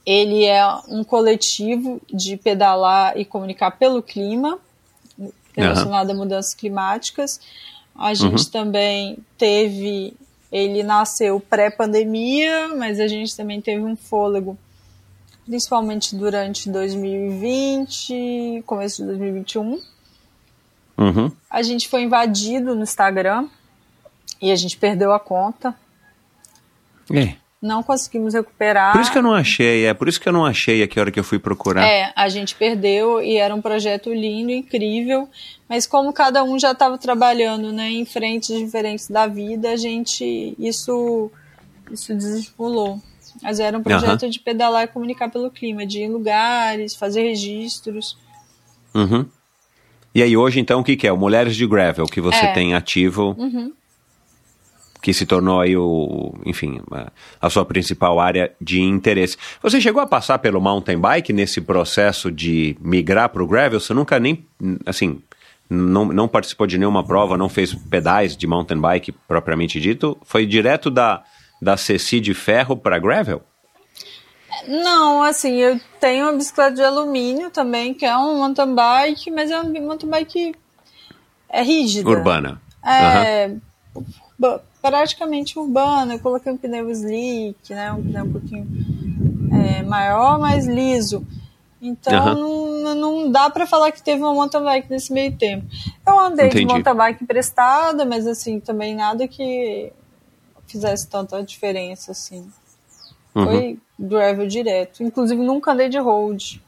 ele 0.04 0.44
é 0.44 0.66
um 0.88 1.04
coletivo 1.04 2.00
de 2.12 2.36
pedalar 2.36 3.16
e 3.16 3.24
comunicar 3.24 3.70
pelo 3.70 4.02
clima, 4.02 4.58
relacionado 5.56 6.08
uhum. 6.08 6.16
a 6.16 6.18
mudanças 6.18 6.52
climáticas. 6.52 7.40
A 7.94 8.12
gente 8.12 8.46
uhum. 8.46 8.50
também 8.50 9.18
teve, 9.38 10.14
ele 10.50 10.82
nasceu 10.82 11.38
pré-pandemia, 11.40 12.68
mas 12.76 12.98
a 12.98 13.06
gente 13.06 13.36
também 13.36 13.60
teve 13.60 13.82
um 13.82 13.96
fôlego, 13.96 14.58
principalmente 15.44 16.16
durante 16.16 16.68
2020, 16.70 18.64
começo 18.66 19.02
de 19.02 19.08
2021. 19.08 19.80
Uhum. 20.98 21.32
A 21.48 21.62
gente 21.62 21.88
foi 21.88 22.02
invadido 22.02 22.74
no 22.74 22.82
Instagram 22.82 23.48
e 24.40 24.50
a 24.50 24.56
gente 24.56 24.76
perdeu 24.76 25.12
a 25.12 25.20
conta. 25.20 25.74
É 27.12 27.36
não 27.60 27.82
conseguimos 27.82 28.32
recuperar. 28.32 28.92
Por 28.92 29.02
isso 29.02 29.12
que 29.12 29.18
eu 29.18 29.22
não 29.22 29.34
achei, 29.34 29.84
é 29.84 29.92
por 29.92 30.08
isso 30.08 30.20
que 30.20 30.28
eu 30.28 30.32
não 30.32 30.46
achei 30.46 30.82
aqui 30.82 30.98
a 30.98 31.02
hora 31.02 31.10
que 31.10 31.20
eu 31.20 31.24
fui 31.24 31.38
procurar. 31.38 31.84
É, 31.84 32.12
a 32.16 32.28
gente 32.28 32.54
perdeu 32.54 33.22
e 33.22 33.36
era 33.36 33.54
um 33.54 33.60
projeto 33.60 34.12
lindo, 34.12 34.50
incrível, 34.50 35.28
mas 35.68 35.86
como 35.86 36.12
cada 36.12 36.42
um 36.42 36.58
já 36.58 36.72
estava 36.72 36.96
trabalhando, 36.96 37.70
né, 37.72 37.90
em 37.90 38.04
frentes 38.06 38.56
diferentes 38.56 39.08
da 39.08 39.26
vida, 39.26 39.70
a 39.70 39.76
gente 39.76 40.54
isso 40.58 41.30
isso 41.90 42.14
desestimulou. 42.14 43.00
Mas 43.42 43.60
era 43.60 43.76
um 43.76 43.82
projeto 43.82 44.24
uhum. 44.24 44.30
de 44.30 44.40
pedalar 44.40 44.84
e 44.84 44.88
comunicar 44.88 45.30
pelo 45.30 45.50
clima, 45.50 45.86
de 45.86 46.00
ir 46.00 46.04
em 46.04 46.08
lugares, 46.08 46.96
fazer 46.96 47.22
registros. 47.22 48.16
Uhum. 48.94 49.26
E 50.14 50.22
aí 50.22 50.36
hoje 50.36 50.58
então 50.58 50.80
o 50.80 50.84
que, 50.84 50.96
que 50.96 51.06
é? 51.06 51.12
O 51.12 51.16
Mulheres 51.16 51.54
de 51.54 51.66
Gravel 51.66 52.06
que 52.06 52.20
você 52.20 52.46
é. 52.46 52.52
tem 52.52 52.74
ativo. 52.74 53.36
Uhum 53.38 53.72
que 55.00 55.14
se 55.14 55.24
tornou 55.24 55.60
aí 55.60 55.76
o, 55.76 56.34
enfim, 56.44 56.80
a, 57.40 57.50
sua 57.50 57.64
principal 57.64 58.20
área 58.20 58.52
de 58.60 58.80
interesse. 58.80 59.36
Você 59.62 59.80
chegou 59.80 60.02
a 60.02 60.06
passar 60.06 60.38
pelo 60.38 60.60
mountain 60.60 60.98
bike 60.98 61.32
nesse 61.32 61.60
processo 61.60 62.30
de 62.30 62.76
migrar 62.80 63.30
para 63.30 63.42
o 63.42 63.46
gravel? 63.46 63.80
Você 63.80 63.94
nunca 63.94 64.18
nem, 64.20 64.46
assim, 64.84 65.22
não, 65.68 66.06
não 66.06 66.28
participou 66.28 66.66
de 66.66 66.76
nenhuma 66.76 67.04
prova, 67.04 67.38
não 67.38 67.48
fez 67.48 67.74
pedais 67.74 68.36
de 68.36 68.46
mountain 68.46 68.78
bike 68.78 69.12
propriamente 69.26 69.80
dito? 69.80 70.18
Foi 70.24 70.44
direto 70.44 70.90
da, 70.90 71.22
da 71.60 71.76
Ceci 71.76 72.20
de 72.20 72.34
ferro 72.34 72.76
para 72.76 72.98
gravel? 72.98 73.42
Não, 74.68 75.22
assim, 75.22 75.56
eu 75.56 75.80
tenho 75.98 76.26
uma 76.26 76.32
bicicleta 76.36 76.74
de 76.74 76.82
alumínio 76.82 77.50
também, 77.50 77.94
que 77.94 78.04
é 78.04 78.16
um 78.16 78.38
mountain 78.38 78.74
bike, 78.74 79.30
mas 79.30 79.50
é 79.50 79.58
um 79.58 79.72
mountain 79.86 80.10
bike 80.10 80.54
é 81.48 81.62
rígida. 81.62 82.08
Urbana. 82.08 82.60
É, 82.84 83.46
uhum 83.46 83.60
praticamente 84.80 85.58
urbana. 85.58 86.14
Eu 86.14 86.18
coloquei 86.18 86.52
um 86.52 86.56
pneu 86.56 86.90
slick, 86.90 87.72
né, 87.72 87.92
um 87.92 88.02
pneu 88.02 88.24
um 88.24 88.32
pouquinho 88.32 88.66
é, 89.52 89.82
maior, 89.82 90.38
mais 90.38 90.66
liso. 90.66 91.26
Então 91.82 92.34
uhum. 92.34 92.82
não, 92.82 92.94
não 92.94 93.32
dá 93.32 93.48
para 93.48 93.66
falar 93.66 93.90
que 93.90 94.02
teve 94.02 94.22
uma 94.22 94.34
mountain 94.34 94.62
bike 94.62 94.90
nesse 94.90 95.12
meio 95.12 95.36
tempo. 95.36 95.66
Eu 96.06 96.18
andei 96.18 96.46
Entendi. 96.46 96.66
de 96.66 96.72
mountain 96.72 96.94
bike 96.94 97.24
emprestada, 97.24 98.04
mas 98.04 98.26
assim, 98.26 98.60
também 98.60 98.94
nada 98.94 99.26
que 99.26 99.92
fizesse 100.66 101.08
tanta 101.08 101.42
diferença 101.42 102.12
assim. 102.12 102.50
Uhum. 103.34 103.44
Foi 103.44 103.78
gravel 103.98 104.46
direto. 104.46 105.02
Inclusive 105.02 105.40
nunca 105.40 105.72
andei 105.72 105.88
de 105.88 105.98
road. 105.98 106.62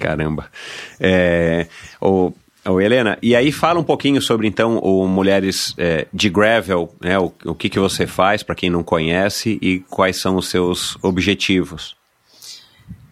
Caramba. 0.00 0.50
É, 0.98 1.68
o, 2.00 2.32
Ô, 2.68 2.80
Helena, 2.80 3.16
e 3.22 3.36
aí 3.36 3.52
fala 3.52 3.78
um 3.78 3.84
pouquinho 3.84 4.20
sobre 4.20 4.48
então 4.48 4.78
o 4.78 5.06
Mulheres 5.06 5.72
é, 5.78 6.06
de 6.12 6.28
Gravel, 6.28 6.92
né? 7.00 7.18
O, 7.18 7.32
o 7.44 7.54
que, 7.54 7.68
que 7.68 7.78
você 7.78 8.06
faz 8.06 8.42
para 8.42 8.54
quem 8.54 8.68
não 8.68 8.82
conhece 8.82 9.58
e 9.62 9.80
quais 9.80 10.20
são 10.20 10.36
os 10.36 10.48
seus 10.48 10.98
objetivos. 11.02 11.96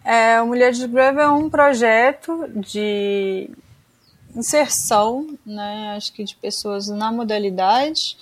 É, 0.03 0.41
o 0.41 0.47
Mulheres 0.47 0.77
de 0.77 0.87
Gravel 0.87 1.21
é 1.21 1.31
um 1.31 1.49
projeto 1.49 2.49
de 2.53 3.49
inserção, 4.35 5.27
né? 5.45 5.93
Acho 5.95 6.11
que 6.11 6.23
de 6.23 6.35
pessoas 6.35 6.89
na 6.89 7.11
modalidade 7.11 8.17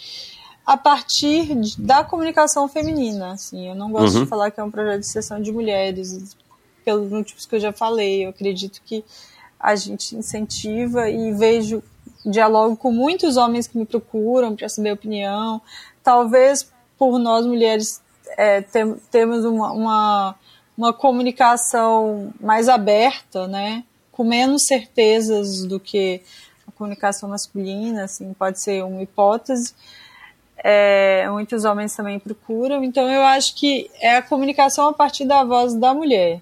a 0.66 0.78
partir 0.78 1.56
de, 1.56 1.82
da 1.82 2.04
comunicação 2.04 2.70
feminina. 2.70 3.34
Assim, 3.34 3.68
eu 3.68 3.76
não 3.76 3.92
gosto 3.92 4.18
uhum. 4.18 4.24
de 4.24 4.30
falar 4.30 4.52
que 4.52 4.60
é 4.60 4.64
um 4.64 4.72
projeto 4.72 5.02
de 5.02 5.08
inserção 5.08 5.42
de 5.42 5.52
mulheres 5.52 6.38
pelos 6.86 7.10
motivos 7.10 7.46
que 7.46 7.56
eu 7.56 7.60
já 7.60 7.74
falei. 7.74 8.26
Eu 8.26 8.30
acredito 8.30 8.82
que 8.86 9.04
a 9.64 9.78
gente 9.78 10.14
incentiva 10.14 11.09
e 11.09 11.32
vejo 11.32 11.82
diálogo 12.26 12.76
com 12.76 12.91
muitos 12.91 13.38
homens 13.38 13.66
que 13.66 13.78
me 13.78 13.86
procuram 13.86 14.57
para 14.57 14.68
saber 14.68 14.91
opinião. 14.91 15.61
Talvez 16.03 16.70
por 16.97 17.18
nós 17.18 17.45
mulheres 17.45 18.01
é, 18.38 18.61
tem, 18.61 18.93
temos 19.09 19.45
uma, 19.45 19.72
uma, 19.72 20.36
uma, 20.78 20.93
comunicação 20.93 22.34
mais 22.41 22.68
aberta, 22.68 23.47
né? 23.47 23.86
com 24.11 24.26
menos 24.26 24.66
certezas 24.68 25.64
do 25.66 25.80
que 25.80 26.22
a 26.68 26.72
comunicação 26.74 27.30
masculina, 27.30 28.03
assim, 28.03 28.34
pode 28.34 28.61
ser 28.61 28.84
uma 28.84 29.01
hipótese. 29.01 29.74
É, 30.57 31.28
muitos 31.30 31.64
homens 31.64 31.95
também 31.95 32.20
procuram, 32.20 32.84
então 32.84 33.09
eu 33.09 33.24
acho 33.24 33.55
que 33.55 33.89
é 33.99 34.18
a 34.18 34.22
comunicação 34.22 34.89
a 34.89 34.93
partir 34.93 35.26
da 35.26 35.43
voz 35.43 35.74
da 35.74 35.93
mulher. 35.93 36.41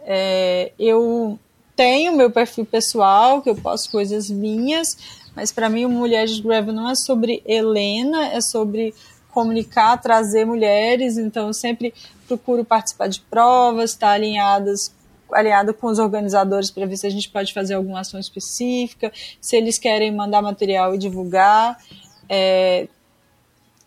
É, 0.00 0.72
eu 0.78 1.38
tenho 1.76 2.16
meu 2.16 2.30
perfil 2.30 2.64
pessoal, 2.64 3.42
que 3.42 3.50
eu 3.50 3.54
posto 3.54 3.90
coisas 3.90 4.30
minhas, 4.30 4.96
mas 5.36 5.52
para 5.52 5.68
mim 5.68 5.84
o 5.84 5.90
Mulheres 5.90 6.40
Gravel 6.40 6.72
não 6.72 6.88
é 6.88 6.94
sobre 6.94 7.42
Helena, 7.44 8.28
é 8.28 8.40
sobre 8.40 8.94
comunicar, 9.30 10.00
trazer 10.00 10.46
mulheres, 10.46 11.18
então 11.18 11.48
eu 11.48 11.52
sempre 11.52 11.92
procuro 12.26 12.64
participar 12.64 13.08
de 13.08 13.20
provas, 13.20 13.90
estar 13.90 14.08
tá 14.08 14.12
alinhadas 14.14 14.90
alinhado 15.32 15.74
com 15.74 15.88
os 15.88 15.98
organizadores 15.98 16.70
para 16.70 16.86
ver 16.86 16.96
se 16.96 17.06
a 17.06 17.10
gente 17.10 17.28
pode 17.28 17.52
fazer 17.52 17.74
alguma 17.74 18.00
ação 18.00 18.18
específica, 18.18 19.12
se 19.40 19.56
eles 19.56 19.78
querem 19.78 20.14
mandar 20.14 20.40
material 20.40 20.94
e 20.94 20.98
divulgar. 20.98 21.78
É, 22.28 22.88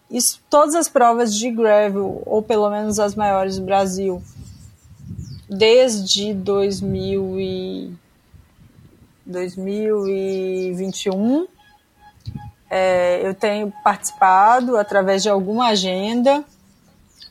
isso, 0.10 0.42
todas 0.50 0.76
as 0.76 0.90
provas 0.90 1.36
de 1.36 1.50
gravel, 1.52 2.22
ou 2.26 2.42
pelo 2.42 2.70
menos 2.70 3.00
as 3.00 3.16
maiores 3.16 3.58
do 3.58 3.66
Brasil, 3.66 4.22
desde 5.50 6.34
2000 6.34 7.40
e 7.40 7.94
2021. 9.26 11.48
É, 12.70 13.26
eu 13.26 13.34
tenho 13.34 13.74
participado 13.84 14.78
através 14.78 15.24
de 15.24 15.30
alguma 15.30 15.70
agenda, 15.70 16.44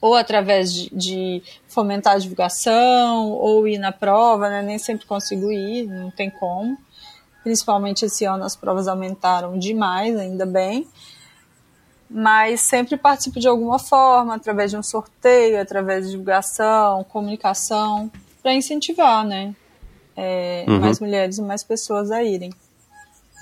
ou 0.01 0.16
através 0.16 0.73
de, 0.73 0.91
de, 0.91 1.43
fomentar 1.69 2.14
a 2.14 2.19
divulgação, 2.19 3.31
ou 3.31 3.69
ir 3.69 3.79
na 3.79 3.93
prova, 3.93 4.49
né? 4.49 4.62
nem 4.62 4.79
sempre 4.79 5.07
consigo 5.07 5.53
ir, 5.53 5.87
não 5.87 6.11
tem 6.11 6.29
como. 6.29 6.77
Principalmente 7.45 8.05
esse 8.05 8.24
ano 8.24 8.43
as 8.43 8.57
provas 8.57 8.89
aumentaram 8.89 9.57
demais, 9.57 10.16
ainda 10.16 10.45
bem 10.45 10.89
mas 12.10 12.62
sempre 12.62 12.97
participo 12.97 13.39
de 13.39 13.48
alguma 13.48 13.78
forma, 13.78 14.35
através 14.35 14.70
de 14.70 14.76
um 14.76 14.82
sorteio, 14.82 15.60
através 15.60 16.06
de 16.06 16.12
divulgação, 16.12 17.05
comunicação, 17.05 18.10
para 18.43 18.55
incentivar, 18.55 19.24
né? 19.24 19.55
É, 20.16 20.64
uhum. 20.66 20.80
Mais 20.80 21.01
mulheres 21.01 21.39
e 21.39 21.43
mais 21.43 21.62
pessoas 21.62 22.10
a 22.10 22.24
irem. 22.24 22.51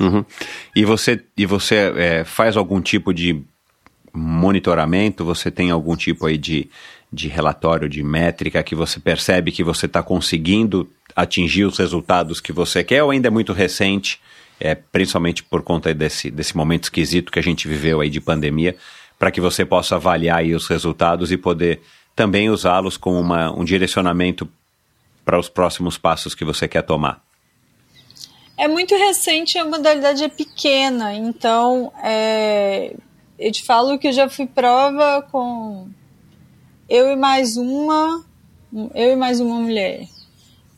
Uhum. 0.01 0.25
E 0.75 0.85
você, 0.85 1.23
e 1.37 1.47
você 1.47 1.93
é, 1.97 2.25
faz 2.25 2.57
algum 2.57 2.81
tipo 2.81 3.15
de 3.15 3.43
monitoramento? 4.13 5.25
Você 5.25 5.51
tem 5.51 5.71
algum 5.71 5.97
tipo 5.97 6.27
aí 6.27 6.37
de, 6.37 6.69
de 7.13 7.29
relatório, 7.29 7.89
de 7.89 8.03
métrica 8.03 8.63
que 8.63 8.75
você 8.75 9.01
percebe 9.01 9.53
que 9.53 9.65
você 9.65 9.87
está 9.87 10.03
conseguindo 10.03 10.91
atingir 11.15 11.65
os 11.65 11.79
resultados 11.79 12.41
que 12.41 12.53
você 12.53 12.85
quer 12.85 13.03
ou 13.03 13.11
ainda 13.11 13.29
é 13.29 13.31
muito 13.31 13.53
recente? 13.53 14.21
É, 14.61 14.75
principalmente 14.75 15.43
por 15.43 15.63
conta 15.63 15.93
desse, 15.93 16.31
desse 16.31 16.57
momento 16.57 16.85
esquisito 16.85 17.33
que 17.33 17.39
a 17.39 17.43
gente 17.43 17.69
viveu 17.69 18.01
aí 18.01 18.11
de 18.11 18.21
pandemia, 18.21 18.77
para 19.19 19.31
que 19.31 19.41
você 19.41 19.65
possa 19.65 19.97
avaliar 19.97 20.39
aí 20.39 20.55
os 20.55 20.67
resultados 20.67 21.33
e 21.33 21.37
poder 21.37 21.81
também 22.15 22.49
usá-los 22.49 22.97
como 22.97 23.21
uma, 23.21 23.51
um 23.53 23.65
direcionamento 23.65 24.49
para 25.25 25.39
os 25.39 25.49
próximos 25.49 25.99
passos 25.99 26.35
que 26.35 26.45
você 26.45 26.69
quer 26.69 26.83
tomar? 26.83 27.23
É 28.57 28.67
muito 28.67 28.95
recente, 28.95 29.59
a 29.59 29.65
modalidade 29.65 30.25
é 30.25 30.29
pequena, 30.29 31.15
então 31.15 31.93
é, 32.03 32.95
eu 33.39 33.53
te 33.53 33.63
falo 33.63 33.99
que 33.99 34.09
eu 34.09 34.13
já 34.13 34.31
fui 34.31 34.47
prova 34.47 35.21
com 35.31 35.89
eu 36.89 37.11
e 37.11 37.17
mais 37.17 37.57
uma 37.57 38.25
eu 38.95 39.13
e 39.13 39.17
mais 39.17 39.41
uma 39.41 39.57
mulher. 39.57 40.07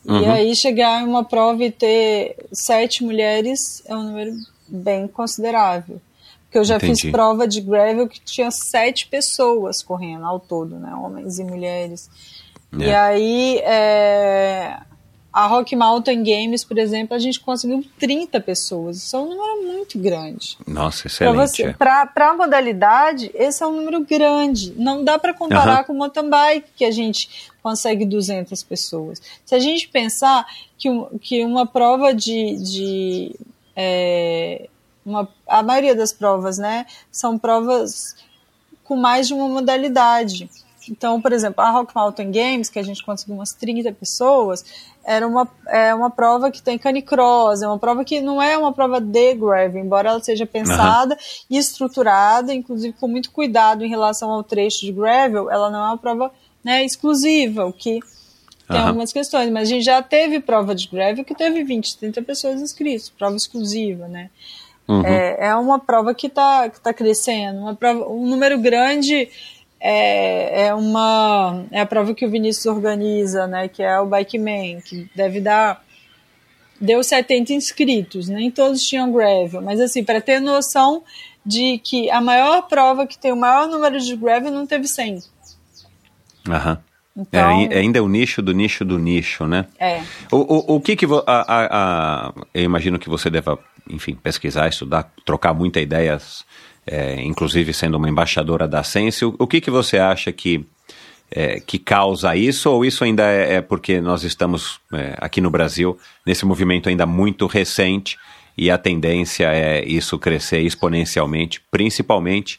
Uhum. 0.04 0.22
E 0.22 0.26
aí 0.26 0.56
chegar 0.56 1.02
em 1.02 1.06
uma 1.06 1.24
prova 1.24 1.62
e 1.64 1.70
ter 1.70 2.36
sete 2.52 3.04
mulheres 3.04 3.82
é 3.86 3.94
um 3.94 4.02
número 4.04 4.32
bem 4.66 5.06
considerável. 5.08 6.00
Porque 6.44 6.58
eu 6.58 6.64
já 6.64 6.76
Entendi. 6.76 7.02
fiz 7.02 7.10
prova 7.10 7.46
de 7.46 7.60
gravel 7.60 8.08
que 8.08 8.20
tinha 8.20 8.50
sete 8.50 9.06
pessoas 9.08 9.82
correndo 9.82 10.24
ao 10.24 10.40
todo, 10.40 10.78
né? 10.78 10.94
Homens 10.94 11.38
e 11.38 11.44
mulheres. 11.44 12.08
E 12.72 12.84
É. 12.84 12.96
aí, 12.96 13.58
é, 13.58 14.78
a 15.32 15.46
Rock 15.46 15.76
Mountain 15.76 16.22
Games, 16.22 16.64
por 16.64 16.78
exemplo, 16.78 17.14
a 17.14 17.18
gente 17.18 17.38
conseguiu 17.40 17.84
30 17.98 18.40
pessoas. 18.40 18.96
Isso 18.96 19.14
é 19.16 19.20
um 19.20 19.28
número 19.28 19.62
muito 19.74 19.98
grande. 19.98 20.56
Nossa, 20.66 21.06
excelente. 21.06 21.62
é. 21.62 21.72
para 21.74 22.30
a 22.30 22.34
modalidade, 22.34 23.30
esse 23.34 23.62
é 23.62 23.66
um 23.66 23.76
número 23.76 24.00
grande. 24.04 24.72
Não 24.76 25.04
dá 25.04 25.18
para 25.18 25.34
comparar 25.34 25.74
Aham. 25.76 25.84
com 25.84 25.92
o 25.92 25.96
mountain 25.96 26.28
bike, 26.28 26.68
que 26.76 26.84
a 26.84 26.90
gente 26.90 27.50
consegue 27.62 28.04
200 28.06 28.62
pessoas. 28.64 29.20
Se 29.44 29.54
a 29.54 29.58
gente 29.58 29.88
pensar 29.88 30.46
que, 30.78 30.88
um- 30.90 31.18
que 31.20 31.44
uma 31.44 31.66
prova 31.66 32.14
de. 32.14 32.56
de 32.56 33.36
é, 33.76 34.68
uma, 35.04 35.28
a 35.46 35.62
maioria 35.62 35.94
das 35.94 36.12
provas, 36.12 36.58
né, 36.58 36.84
são 37.10 37.38
provas 37.38 38.16
com 38.84 38.96
mais 38.96 39.28
de 39.28 39.34
uma 39.34 39.48
modalidade. 39.48 40.50
Então, 40.90 41.20
por 41.20 41.32
exemplo, 41.32 41.62
a 41.62 41.70
Rock 41.70 41.94
Mountain 41.94 42.30
Games, 42.30 42.68
que 42.70 42.78
a 42.78 42.82
gente 42.82 43.04
conseguiu 43.04 43.34
umas 43.34 43.52
30 43.52 43.92
pessoas, 43.92 44.64
era 45.08 45.26
uma, 45.26 45.48
é 45.68 45.94
uma 45.94 46.10
prova 46.10 46.50
que 46.50 46.62
tem 46.62 46.76
canicross, 46.76 47.62
é 47.62 47.66
uma 47.66 47.78
prova 47.78 48.04
que 48.04 48.20
não 48.20 48.42
é 48.42 48.58
uma 48.58 48.74
prova 48.74 49.00
de 49.00 49.34
gravel, 49.34 49.82
embora 49.82 50.10
ela 50.10 50.20
seja 50.22 50.44
pensada 50.44 51.16
e 51.48 51.56
estruturada, 51.56 52.52
inclusive 52.52 52.94
com 53.00 53.08
muito 53.08 53.30
cuidado 53.30 53.82
em 53.82 53.88
relação 53.88 54.30
ao 54.30 54.44
trecho 54.44 54.84
de 54.84 54.92
gravel, 54.92 55.50
ela 55.50 55.70
não 55.70 55.78
é 55.78 55.88
uma 55.88 55.96
prova 55.96 56.30
né, 56.62 56.84
exclusiva, 56.84 57.64
o 57.64 57.72
que 57.72 58.00
tem 58.68 58.76
Aham. 58.76 58.88
algumas 58.88 59.10
questões, 59.10 59.50
mas 59.50 59.70
a 59.70 59.72
gente 59.72 59.84
já 59.84 60.02
teve 60.02 60.40
prova 60.40 60.74
de 60.74 60.86
gravel 60.86 61.24
que 61.24 61.34
teve 61.34 61.64
20, 61.64 61.96
30 61.96 62.20
pessoas 62.20 62.60
inscritas, 62.60 63.08
prova 63.08 63.34
exclusiva, 63.34 64.06
né? 64.08 64.28
Uhum. 64.86 65.04
É, 65.06 65.48
é 65.48 65.54
uma 65.54 65.78
prova 65.78 66.14
que 66.14 66.26
está 66.26 66.68
que 66.68 66.80
tá 66.80 66.94
crescendo. 66.94 67.60
Uma 67.60 67.74
prova, 67.74 68.08
um 68.08 68.26
número 68.26 68.58
grande 68.58 69.28
é, 69.80 70.66
é, 70.66 70.74
uma, 70.74 71.64
é 71.70 71.80
a 71.80 71.86
prova 71.86 72.14
que 72.14 72.26
o 72.26 72.30
Vinícius 72.30 72.66
organiza, 72.66 73.46
né, 73.46 73.68
que 73.68 73.82
é 73.82 73.98
o 74.00 74.06
Bike 74.06 74.38
Man, 74.38 74.80
que 74.84 75.08
deve 75.14 75.40
dar. 75.40 75.82
Deu 76.80 77.02
70 77.02 77.52
inscritos, 77.52 78.28
nem 78.28 78.50
todos 78.52 78.82
tinham 78.82 79.10
gravel, 79.12 79.60
mas 79.60 79.80
assim, 79.80 80.04
para 80.04 80.20
ter 80.20 80.40
noção 80.40 81.02
de 81.44 81.78
que 81.78 82.08
a 82.10 82.20
maior 82.20 82.62
prova 82.68 83.04
que 83.06 83.18
tem 83.18 83.32
o 83.32 83.36
maior 83.36 83.66
número 83.66 83.98
de 83.98 84.14
gravel 84.14 84.52
não 84.52 84.64
teve 84.66 84.86
100. 84.86 85.18
Aham. 86.48 86.72
É, 86.72 87.20
Então, 87.20 87.48
ai- 87.48 87.68
ainda 87.72 87.98
é 87.98 88.02
o 88.02 88.08
nicho 88.08 88.40
do 88.40 88.52
nicho 88.54 88.84
do 88.84 88.96
nicho, 88.98 89.44
né? 89.46 89.66
é. 89.78 90.02
O, 90.30 90.36
o, 90.36 90.76
o 90.76 90.80
que 90.80 90.94
que 90.94 91.04
vo- 91.04 91.24
a, 91.26 91.40
a, 91.42 91.66
a- 92.28 92.32
eu 92.54 92.62
imagino 92.62 92.96
que 92.98 93.08
você 93.08 93.28
deva, 93.28 93.58
enfim, 93.90 94.14
pesquisar, 94.14 94.68
estudar, 94.68 95.12
trocar 95.26 95.52
muitas 95.52 95.82
ideias, 95.82 96.44
é, 96.90 97.20
inclusive 97.22 97.72
sendo 97.72 97.96
uma 97.96 98.08
embaixadora 98.08 98.66
da 98.66 98.82
Sense. 98.82 99.24
O, 99.24 99.34
o 99.38 99.46
que 99.46 99.60
que 99.60 99.70
você 99.70 99.98
acha 99.98 100.32
que 100.32 100.64
é, 101.30 101.60
que 101.60 101.78
causa 101.78 102.34
isso 102.34 102.70
ou 102.70 102.84
isso 102.84 103.04
ainda 103.04 103.24
é, 103.24 103.56
é 103.56 103.60
porque 103.60 104.00
nós 104.00 104.24
estamos 104.24 104.80
é, 104.92 105.14
aqui 105.18 105.40
no 105.40 105.50
Brasil 105.50 105.98
nesse 106.24 106.46
movimento 106.46 106.88
ainda 106.88 107.04
muito 107.04 107.46
recente 107.46 108.16
e 108.56 108.70
a 108.70 108.78
tendência 108.78 109.52
é 109.52 109.84
isso 109.84 110.18
crescer 110.18 110.60
exponencialmente, 110.60 111.60
principalmente 111.70 112.58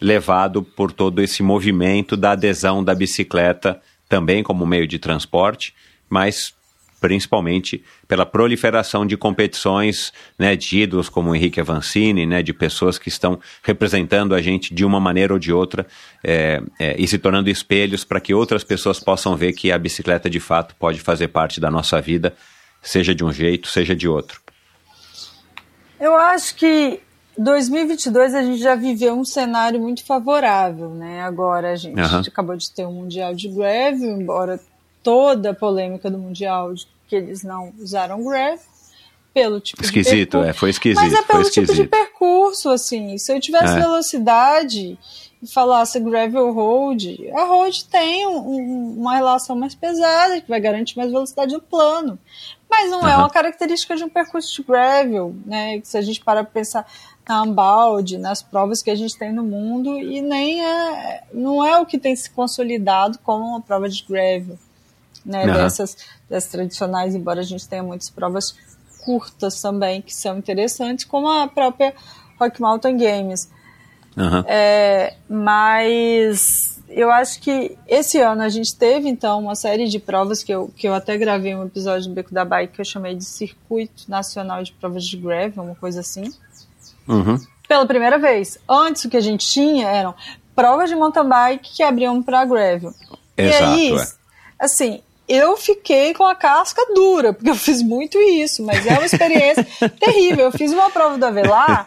levado 0.00 0.62
por 0.62 0.92
todo 0.92 1.22
esse 1.22 1.42
movimento 1.42 2.16
da 2.16 2.32
adesão 2.32 2.82
da 2.82 2.94
bicicleta 2.94 3.80
também 4.08 4.42
como 4.42 4.66
meio 4.66 4.86
de 4.86 4.98
transporte, 4.98 5.74
mas 6.08 6.54
principalmente 7.00 7.82
pela 8.06 8.26
proliferação 8.26 9.06
de 9.06 9.16
competições, 9.16 10.12
né, 10.38 10.56
de 10.56 10.80
ídolos 10.80 11.08
como 11.08 11.34
Henrique 11.34 11.60
Avancini, 11.60 12.26
né, 12.26 12.42
de 12.42 12.52
pessoas 12.52 12.98
que 12.98 13.08
estão 13.08 13.38
representando 13.62 14.34
a 14.34 14.42
gente 14.42 14.74
de 14.74 14.84
uma 14.84 15.00
maneira 15.00 15.32
ou 15.32 15.38
de 15.38 15.52
outra 15.52 15.86
é, 16.24 16.62
é, 16.78 16.96
e 17.00 17.06
se 17.06 17.18
tornando 17.18 17.48
espelhos 17.50 18.04
para 18.04 18.20
que 18.20 18.34
outras 18.34 18.64
pessoas 18.64 19.00
possam 19.00 19.36
ver 19.36 19.52
que 19.52 19.70
a 19.70 19.78
bicicleta 19.78 20.28
de 20.28 20.40
fato 20.40 20.74
pode 20.76 21.00
fazer 21.00 21.28
parte 21.28 21.60
da 21.60 21.70
nossa 21.70 22.00
vida, 22.00 22.34
seja 22.82 23.14
de 23.14 23.24
um 23.24 23.32
jeito, 23.32 23.68
seja 23.68 23.94
de 23.94 24.08
outro. 24.08 24.40
Eu 26.00 26.14
acho 26.14 26.54
que 26.54 27.00
2022 27.38 28.34
a 28.34 28.42
gente 28.42 28.60
já 28.60 28.74
viveu 28.74 29.14
um 29.14 29.24
cenário 29.24 29.80
muito 29.80 30.04
favorável, 30.04 30.90
né? 30.90 31.22
Agora 31.22 31.72
a 31.72 31.76
gente 31.76 31.98
Aham. 31.98 32.22
acabou 32.26 32.56
de 32.56 32.70
ter 32.70 32.84
um 32.84 32.92
mundial 32.92 33.34
de 33.34 33.48
gravel, 33.48 34.20
embora 34.20 34.60
toda 35.02 35.50
a 35.50 35.54
polêmica 35.54 36.10
do 36.10 36.18
mundial 36.18 36.74
de 36.74 36.86
que 37.08 37.16
eles 37.16 37.42
não 37.42 37.72
usaram 37.78 38.22
gravel 38.24 38.58
pelo 39.32 39.60
tipo 39.60 39.82
Esquisito, 39.82 40.14
de 40.14 40.26
percurso. 40.26 40.48
é, 40.48 40.52
foi 40.52 40.70
esquisito, 40.70 41.00
Mas 41.00 41.12
é 41.12 41.22
pelo 41.22 41.42
tipo 41.44 41.52
de 41.52 41.60
esquisito. 41.72 41.90
percurso, 41.90 42.68
assim. 42.70 43.16
Se 43.18 43.32
eu 43.32 43.40
tivesse 43.40 43.74
É. 43.76 43.80
velocidade 43.80 44.98
e 45.40 45.46
falasse 45.46 46.00
gravel 46.00 46.52
road, 46.52 47.30
a 47.32 47.44
road 47.44 47.84
tem 47.84 48.26
um- 48.26 48.38
um- 48.48 48.94
uma 48.98 49.14
relação 49.14 49.54
mais 49.54 49.74
pesada 49.74 50.40
que 50.40 50.48
vai 50.48 50.60
garantir 50.60 50.96
mais 50.96 51.10
velocidade 51.12 51.52
no 51.54 51.60
plano. 51.60 52.18
Mas 52.68 52.90
não 52.90 53.06
é 53.08 53.16
uma 53.16 53.30
característica 53.30 53.96
de 53.96 54.04
um 54.04 54.08
percurso 54.08 54.54
de 54.54 54.62
gravel, 54.66 55.34
né? 55.46 55.80
Se 55.84 55.96
a 55.96 56.02
gente 56.02 56.20
para 56.22 56.42
pensar 56.44 56.86
na 57.28 57.40
Ambalde, 57.40 58.18
nas 58.18 58.42
provas 58.42 58.82
que 58.82 58.90
a 58.90 58.94
gente 58.94 59.16
tem 59.16 59.32
no 59.32 59.44
mundo, 59.44 59.98
e 59.98 60.20
nem 60.20 60.64
é, 60.64 61.22
não 61.32 61.64
é 61.64 61.78
o 61.78 61.86
que 61.86 61.98
tem 61.98 62.16
se 62.16 62.28
consolidado 62.30 63.18
como 63.20 63.44
uma 63.44 63.60
prova 63.60 63.88
de 63.88 64.02
gravel, 64.08 64.58
né? 65.24 65.44
Aham. 65.44 65.54
Dessas, 65.54 65.96
dessas 66.28 66.50
tradicionais, 66.50 67.14
embora 67.14 67.40
a 67.40 67.44
gente 67.44 67.68
tenha 67.68 67.82
muitas 67.82 68.10
provas 68.10 68.54
curtas 69.04 69.60
também, 69.60 70.02
que 70.02 70.14
são 70.14 70.38
interessantes, 70.38 71.04
como 71.04 71.28
a 71.28 71.48
própria 71.48 71.94
Rock 72.38 72.60
Mountain 72.60 72.96
Games. 72.96 73.50
Aham. 74.16 74.44
É, 74.46 75.14
mas 75.28 76.78
eu 76.88 77.10
acho 77.10 77.40
que 77.40 77.76
esse 77.86 78.18
ano 78.18 78.42
a 78.42 78.48
gente 78.48 78.74
teve, 78.74 79.08
então, 79.08 79.40
uma 79.40 79.54
série 79.54 79.86
de 79.88 79.98
provas 79.98 80.42
que 80.42 80.52
eu, 80.52 80.70
que 80.76 80.88
eu 80.88 80.94
até 80.94 81.16
gravei 81.16 81.54
um 81.54 81.64
episódio 81.64 82.08
do 82.08 82.14
Beco 82.14 82.32
da 82.32 82.44
Bike 82.44 82.74
que 82.74 82.80
eu 82.80 82.84
chamei 82.84 83.14
de 83.14 83.24
Circuito 83.24 84.04
Nacional 84.08 84.62
de 84.62 84.72
Provas 84.72 85.04
de 85.04 85.16
Gravel, 85.16 85.62
uma 85.62 85.74
coisa 85.74 86.00
assim. 86.00 86.32
Uhum. 87.06 87.38
Pela 87.68 87.86
primeira 87.86 88.18
vez. 88.18 88.58
Antes 88.68 89.04
o 89.04 89.10
que 89.10 89.16
a 89.16 89.20
gente 89.20 89.46
tinha 89.46 89.88
eram 89.88 90.14
provas 90.56 90.88
de 90.88 90.96
mountain 90.96 91.28
bike 91.28 91.76
que 91.76 91.82
abriam 91.82 92.22
para 92.22 92.44
gravel. 92.44 92.92
Exato, 93.36 93.62
e 93.62 93.92
aí, 93.92 93.96
é. 93.96 94.06
assim, 94.58 95.00
eu 95.28 95.56
fiquei 95.56 96.14
com 96.14 96.24
a 96.24 96.34
casca 96.34 96.82
dura, 96.94 97.32
porque 97.32 97.50
eu 97.50 97.54
fiz 97.54 97.82
muito 97.82 98.18
isso, 98.18 98.62
mas 98.64 98.86
é 98.86 98.92
uma 98.92 99.04
experiência 99.04 99.64
terrível. 100.00 100.46
Eu 100.46 100.52
fiz 100.52 100.72
uma 100.72 100.90
prova 100.90 101.18
do 101.18 101.24
Avelar 101.24 101.86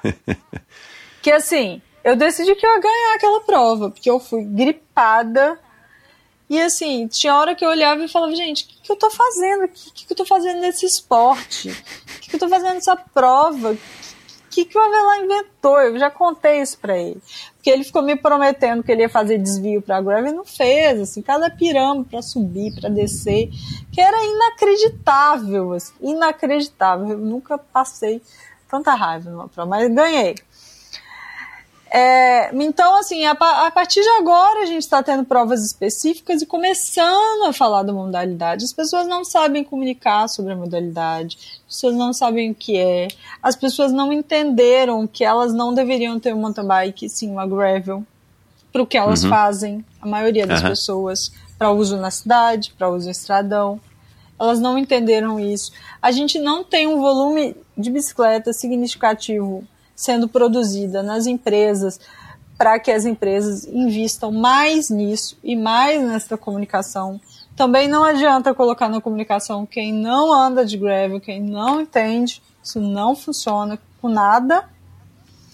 que, 1.22 1.31
assim, 1.31 1.81
eu 2.03 2.15
decidi 2.15 2.53
que 2.55 2.65
eu 2.65 2.69
ia 2.69 2.80
ganhar 2.80 3.15
aquela 3.15 3.41
prova, 3.41 3.89
porque 3.89 4.09
eu 4.09 4.19
fui 4.19 4.43
gripada. 4.43 5.59
E 6.49 6.61
assim, 6.61 7.07
tinha 7.07 7.35
hora 7.35 7.55
que 7.55 7.63
eu 7.63 7.69
olhava 7.69 8.03
e 8.03 8.09
falava, 8.09 8.35
gente, 8.35 8.65
o 8.65 8.68
que, 8.68 8.81
que 8.81 8.91
eu 8.91 8.97
tô 8.97 9.09
fazendo? 9.09 9.63
O 9.63 9.69
que, 9.69 10.05
que 10.05 10.11
eu 10.11 10.18
tô 10.18 10.26
fazendo 10.26 10.59
nesse 10.59 10.85
esporte? 10.85 11.69
O 11.69 12.19
que, 12.19 12.30
que 12.30 12.35
eu 12.35 12.39
tô 12.39 12.49
fazendo 12.49 12.73
nessa 12.73 12.95
prova? 12.95 13.77
Que, 14.52 14.65
que 14.65 14.78
o 14.78 14.82
Avelar 14.82 15.23
inventou? 15.23 15.80
Eu 15.80 15.98
já 15.98 16.11
contei 16.11 16.61
isso 16.61 16.78
pra 16.78 16.98
ele. 16.98 17.22
Porque 17.56 17.69
ele 17.69 17.84
ficou 17.84 18.02
me 18.02 18.15
prometendo 18.15 18.84
que 18.84 18.91
ele 18.91 19.03
ia 19.03 19.10
fazer 19.10 19.38
desvio 19.38 19.82
pra 19.82 20.02
gravel 20.02 20.32
e 20.32 20.36
não 20.36 20.44
fez, 20.44 20.99
assim, 20.99 21.22
cada 21.22 21.49
pirâmide 21.49 22.10
pra 22.10 22.22
subir, 22.22 22.76
pra 22.80 22.90
descer, 22.90 23.49
que 23.91 24.02
era 24.02 24.18
inacreditável, 24.23 25.73
assim, 25.73 25.94
inacreditável. 26.02 27.10
Eu 27.10 27.18
nunca 27.18 27.57
passei 27.57 28.22
tanta 28.69 28.94
raiva 28.94 29.30
numa 29.30 29.48
prova, 29.48 29.69
mas 29.69 29.94
ganhei. 29.94 30.36
É, 31.93 32.55
então, 32.55 32.95
assim, 32.95 33.26
a, 33.26 33.31
a 33.31 33.69
partir 33.69 34.01
de 34.01 34.07
agora 34.11 34.61
a 34.61 34.65
gente 34.65 34.81
está 34.84 35.03
tendo 35.03 35.26
provas 35.26 35.65
específicas 35.65 36.41
e 36.41 36.45
começando 36.45 37.43
a 37.45 37.51
falar 37.51 37.84
da 37.84 37.91
modalidade. 37.91 38.63
As 38.63 38.72
pessoas 38.72 39.05
não 39.05 39.26
sabem 39.26 39.61
comunicar 39.61 40.30
sobre 40.30 40.53
a 40.53 40.55
modalidade, 40.55 41.38
as 41.68 41.76
pessoas 41.76 41.95
não 41.95 42.13
sabem 42.13 42.51
o 42.51 42.55
que 42.55 42.77
é, 42.77 43.09
as 43.43 43.57
pessoas 43.57 43.91
não 43.91 44.13
entenderam 44.13 45.05
que 45.05 45.26
elas 45.26 45.53
não 45.53 45.73
deveriam 45.73 46.18
ter 46.18 46.34
um 46.34 46.39
mountain 46.39 46.65
bike, 46.65 47.09
sim, 47.09 47.30
uma 47.30 47.45
gravel, 47.45 48.05
para 48.72 48.81
o 48.81 48.88
que 48.88 48.97
elas 48.97 49.26
Uhum. 49.26 49.30
fazem, 49.30 49.85
a 50.01 50.07
maioria 50.07 50.47
das 50.47 50.61
Aham. 50.61 50.69
pessoas, 50.69 51.34
para 51.59 51.72
uso 51.72 51.97
na 51.97 52.09
cidade, 52.09 52.73
para 52.77 52.89
uso 52.89 53.09
em 53.09 53.11
estradão. 53.11 53.81
Elas 54.39 54.61
não 54.61 54.77
entenderam 54.77 55.38
isso. 55.39 55.73
A 56.01 56.09
gente 56.09 56.39
não 56.39 56.63
tem 56.63 56.88
um 56.88 57.01
volume 57.01 57.53
de 57.77 57.91
bicicleta 57.91 58.53
significativo 58.53 59.68
sendo 60.02 60.28
produzida 60.28 61.03
nas 61.03 61.28
empresas 61.28 61.99
para 62.57 62.80
que 62.80 62.91
as 62.91 63.06
empresas 63.06 63.65
invistam 63.65 64.32
mais 64.32 64.90
nisso 64.90 65.38
e 65.44 65.56
mais 65.56 66.02
nessa 66.03 66.38
comunicação. 66.38 67.19
Também 67.56 67.88
não 67.88 68.03
adianta 68.03 68.53
colocar 68.53 68.90
na 68.90 68.99
comunicação 68.99 69.65
quem 69.65 69.94
não 69.94 70.34
anda 70.34 70.65
de 70.65 70.78
gravel, 70.78 71.19
quem 71.19 71.40
não 71.40 71.82
entende. 71.82 72.41
Isso 72.64 72.80
não 72.80 73.15
funciona 73.15 73.80
com 74.02 74.10
nada. 74.10 74.68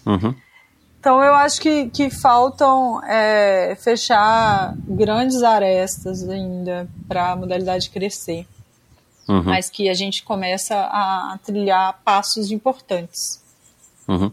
Uhum. 0.05 0.33
Então 0.99 1.21
eu 1.23 1.33
acho 1.35 1.59
que, 1.61 1.89
que 1.89 2.09
faltam 2.09 3.03
é, 3.03 3.77
fechar 3.81 4.73
grandes 4.87 5.43
arestas 5.43 6.27
ainda 6.27 6.89
para 7.07 7.31
a 7.31 7.35
modalidade 7.35 7.89
crescer. 7.89 8.47
Uhum. 9.27 9.43
Mas 9.43 9.69
que 9.69 9.89
a 9.89 9.93
gente 9.93 10.23
começa 10.23 10.75
a, 10.75 11.33
a 11.33 11.37
trilhar 11.37 11.99
passos 12.03 12.51
importantes. 12.51 13.45
Uhum. 14.07 14.31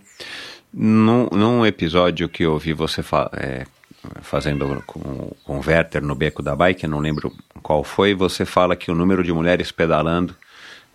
Num, 0.72 1.28
num, 1.30 1.66
episódio 1.66 2.28
que 2.28 2.44
eu 2.44 2.52
ouvi 2.52 2.72
você 2.72 3.02
fa 3.02 3.30
é, 3.34 3.64
fazendo 4.22 4.82
com, 4.86 5.30
com 5.44 5.58
o 5.58 5.62
Werther 5.64 6.02
no 6.02 6.14
Beco 6.14 6.42
da 6.42 6.54
Bike, 6.54 6.86
não 6.86 6.98
lembro 6.98 7.32
qual 7.62 7.84
foi, 7.84 8.14
você 8.14 8.44
fala 8.44 8.76
que 8.76 8.90
o 8.90 8.94
número 8.94 9.22
de 9.22 9.32
mulheres 9.32 9.70
pedalando, 9.70 10.34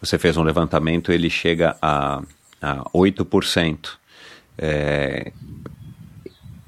você 0.02 0.18
fez 0.18 0.38
um 0.38 0.44
levantamento, 0.44 1.12
ele 1.12 1.30
chega 1.30 1.76
a, 1.82 2.22
a 2.62 2.84
8%. 2.92 3.90
É, 4.58 5.32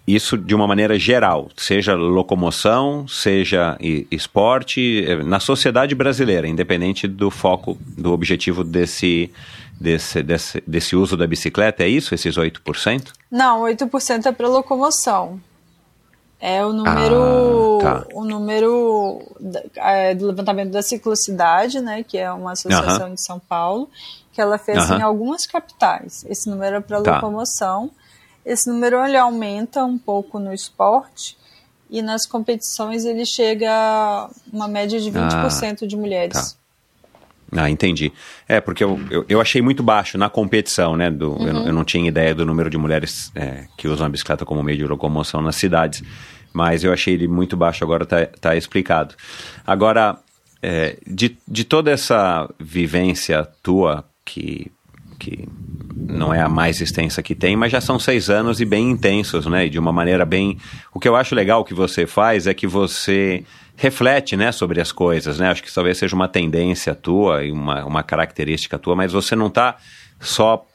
isso 0.07 0.37
de 0.37 0.55
uma 0.55 0.67
maneira 0.67 0.97
geral, 0.97 1.49
seja 1.55 1.93
locomoção, 1.93 3.07
seja 3.07 3.77
esporte, 4.09 5.05
é, 5.07 5.23
na 5.23 5.39
sociedade 5.39 5.93
brasileira, 5.95 6.47
independente 6.47 7.07
do 7.07 7.29
foco, 7.29 7.77
do 7.97 8.11
objetivo 8.11 8.63
desse, 8.63 9.31
desse, 9.81 10.21
desse, 10.21 10.63
desse 10.65 10.95
uso 10.95 11.17
da 11.17 11.25
bicicleta, 11.25 11.83
é 11.83 11.87
isso, 11.87 12.13
esses 12.13 12.35
8%? 12.35 13.11
Não, 13.29 13.61
8% 13.63 14.25
é 14.27 14.31
para 14.31 14.47
locomoção. 14.47 15.41
É 16.39 16.65
o 16.65 16.73
número, 16.73 17.79
ah, 17.81 18.01
tá. 18.01 18.05
o 18.13 18.23
número 18.23 19.21
é, 19.75 20.15
do 20.15 20.27
levantamento 20.27 20.71
da 20.71 20.81
ciclocidade, 20.81 21.79
né, 21.79 22.03
que 22.03 22.17
é 22.17 22.31
uma 22.31 22.53
associação 22.53 23.07
uh 23.07 23.11
-huh. 23.11 23.15
de 23.15 23.23
São 23.23 23.39
Paulo, 23.39 23.89
que 24.31 24.41
ela 24.41 24.57
fez 24.57 24.77
uh 24.77 24.93
-huh. 24.93 24.99
em 24.99 25.01
algumas 25.01 25.45
capitais. 25.45 26.25
Esse 26.27 26.49
número 26.49 26.77
é 26.77 26.79
para 26.79 27.01
tá. 27.01 27.15
locomoção. 27.15 27.91
Esse 28.43 28.69
número 28.69 29.03
ele 29.05 29.17
aumenta 29.17 29.85
um 29.85 29.99
pouco 29.99 30.39
no 30.39 30.51
esporte 30.51 31.37
e 31.91 32.01
nas 32.01 32.25
competições 32.25 33.05
ele 33.05 33.25
chega 33.25 33.69
a 33.71 34.29
uma 34.51 34.67
média 34.67 34.99
de 34.99 35.11
20% 35.11 35.83
ah, 35.83 35.87
de 35.87 35.95
mulheres. 35.95 36.53
Tá. 36.53 36.60
Ah, 37.51 37.69
entendi. 37.69 38.13
É, 38.47 38.61
porque 38.61 38.83
eu, 38.83 38.99
eu, 39.09 39.25
eu, 39.27 39.41
achei 39.41 39.61
muito 39.61 39.83
baixo 39.83 40.17
na 40.17 40.29
competição, 40.29 40.95
né? 40.95 41.11
Do, 41.11 41.31
uhum. 41.31 41.47
eu, 41.47 41.67
eu, 41.67 41.73
não 41.73 41.83
tinha 41.83 42.07
ideia 42.07 42.33
do 42.33 42.45
número 42.45 42.69
de 42.69 42.77
mulheres 42.77 43.31
é, 43.35 43.65
que 43.77 43.87
usam 43.87 44.07
a 44.07 44.09
bicicleta 44.09 44.45
como 44.45 44.63
meio 44.63 44.77
de 44.77 44.85
locomoção 44.85 45.41
nas 45.41 45.57
cidades. 45.57 46.01
Mas 46.53 46.83
eu 46.83 46.93
achei 46.93 47.13
ele 47.13 47.27
muito 47.27 47.57
baixo, 47.57 47.83
agora 47.83 48.03
está 48.03 48.25
tá 48.25 48.55
explicado. 48.55 49.15
Agora, 49.67 50.17
é, 50.61 50.97
de, 51.05 51.37
de 51.47 51.63
toda 51.65 51.91
essa 51.91 52.49
vivência 52.59 53.45
tua, 53.61 54.05
que 54.23 54.71
que 55.21 55.47
não 55.95 56.33
é 56.33 56.41
a 56.41 56.49
mais 56.49 56.81
extensa 56.81 57.21
que 57.21 57.35
tem, 57.35 57.55
mas 57.55 57.71
já 57.71 57.81
são 57.81 57.99
seis 57.99 58.29
anos 58.29 58.61
e 58.61 58.65
bem 58.65 58.89
intensos, 58.91 59.45
né? 59.45 59.65
E 59.65 59.69
de 59.69 59.79
uma 59.79 59.91
maneira 59.91 60.25
bem. 60.25 60.57
O 60.93 60.99
que 60.99 61.07
eu 61.07 61.15
acho 61.15 61.35
legal 61.35 61.63
que 61.63 61.73
você 61.73 62.05
faz 62.05 62.47
é 62.47 62.53
que 62.53 62.67
você 62.67 63.43
reflete, 63.75 64.37
né, 64.37 64.51
sobre 64.51 64.79
as 64.79 64.91
coisas, 64.91 65.39
né? 65.39 65.49
Acho 65.49 65.63
que 65.63 65.73
talvez 65.73 65.97
seja 65.97 66.15
uma 66.15 66.27
tendência 66.27 66.93
tua 66.93 67.43
e 67.43 67.51
uma, 67.51 67.83
uma 67.83 68.03
característica 68.03 68.77
tua, 68.77 68.95
mas 68.95 69.11
você 69.11 69.35
não 69.35 69.47
está 69.47 69.77
só 70.19 70.65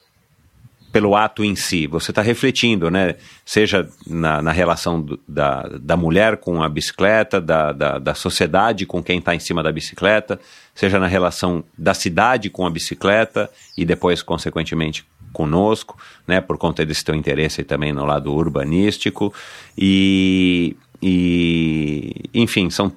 pelo 0.97 1.15
ato 1.15 1.45
em 1.45 1.55
si, 1.55 1.87
você 1.87 2.11
está 2.11 2.23
refletindo, 2.23 2.91
né? 2.91 3.17
Seja 3.45 3.87
na, 4.07 4.41
na 4.41 4.51
relação 4.51 4.99
do, 4.99 5.21
da, 5.29 5.69
da 5.79 5.95
mulher 5.95 6.39
com 6.39 6.63
a 6.63 6.71
bicicleta, 6.71 7.39
da, 7.39 7.71
da, 7.71 7.99
da 7.99 8.15
sociedade 8.15 8.87
com 8.87 9.03
quem 9.03 9.19
está 9.19 9.35
em 9.35 9.39
cima 9.39 9.63
da 9.63 9.71
bicicleta, 9.71 10.41
seja 10.75 10.99
na 10.99 11.07
relação 11.07 11.63
da 11.77 11.93
cidade 11.93 12.49
com 12.49 12.67
a 12.67 12.71
bicicleta 12.71 13.51
e 13.77 13.85
depois, 13.85 14.23
consequentemente, 14.23 15.07
conosco, 15.35 15.99
né? 16.27 16.41
Por 16.41 16.57
conta 16.57 16.83
desse 16.87 17.05
teu 17.05 17.15
interesse 17.15 17.63
também 17.63 17.93
no 17.93 18.07
lado 18.07 18.33
urbanístico 18.33 19.35
e, 19.77 20.75
e 21.03 22.23
enfim, 22.33 22.71
são 22.71 22.91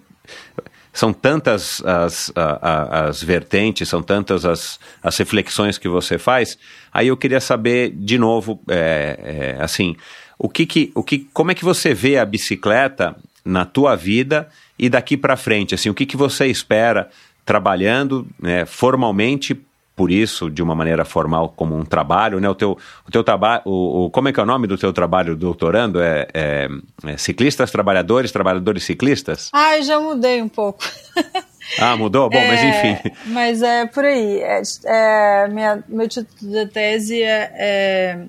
são 0.99 1.13
tantas 1.13 1.81
as, 1.85 2.30
as 2.35 3.23
vertentes, 3.23 3.88
são 3.88 4.03
tantas 4.03 4.43
as, 4.43 4.77
as 5.01 5.17
reflexões 5.17 5.77
que 5.77 5.88
você 5.88 6.17
faz. 6.17 6.57
Aí 6.91 7.07
eu 7.07 7.15
queria 7.15 7.39
saber 7.39 7.93
de 7.95 8.17
novo, 8.17 8.59
é, 8.67 9.55
é, 9.57 9.63
assim, 9.63 9.95
o 10.38 10.49
que 10.49 10.65
que, 10.65 10.91
o 10.93 11.01
que, 11.01 11.19
como 11.34 11.51
é 11.51 11.55
que 11.55 11.63
você 11.63 11.93
vê 11.93 12.17
a 12.17 12.26
bicicleta 12.26 13.15
na 13.45 13.63
tua 13.63 13.95
vida 13.95 14.49
e 14.77 14.89
daqui 14.89 15.15
para 15.15 15.38
frente, 15.38 15.73
assim, 15.73 15.89
o 15.89 15.93
que 15.93 16.05
que 16.05 16.17
você 16.17 16.47
espera 16.47 17.09
trabalhando 17.45 18.27
né, 18.38 18.65
formalmente 18.65 19.57
por 19.99 20.11
isso 20.11 20.49
de 20.49 20.63
uma 20.63 20.73
maneira 20.73 21.03
formal 21.03 21.49
como 21.53 21.76
um 21.76 21.84
trabalho, 21.84 22.39
né? 22.39 22.47
O 22.47 22.55
teu, 22.55 22.77
o 23.05 23.11
teu 23.11 23.21
trabalho, 23.21 23.63
o, 23.65 24.09
como 24.09 24.30
é 24.30 24.31
que 24.31 24.39
é 24.39 24.43
o 24.43 24.45
nome 24.45 24.65
do 24.65 24.77
teu 24.77 24.93
trabalho 24.93 25.35
doutorando? 25.35 25.99
É, 25.99 26.26
é, 26.34 26.69
é 27.05 27.17
ciclistas, 27.17 27.69
trabalhadores, 27.69 28.31
trabalhadores 28.31 28.85
ciclistas? 28.85 29.49
Ah, 29.51 29.76
eu 29.76 29.84
já 29.84 29.99
mudei 29.99 30.41
um 30.41 30.47
pouco. 30.47 30.80
Ah, 31.77 31.95
mudou? 31.95 32.27
Bom, 32.31 32.38
é, 32.38 32.47
mas 32.47 32.63
enfim. 32.63 33.11
Mas 33.27 33.61
é 33.61 33.85
por 33.85 34.03
aí. 34.03 34.39
É, 34.39 34.61
é, 34.85 35.47
minha, 35.49 35.84
meu 35.88 36.07
título 36.07 36.51
da 36.51 36.65
tese 36.65 37.21
é, 37.21 37.51
é, 37.53 38.19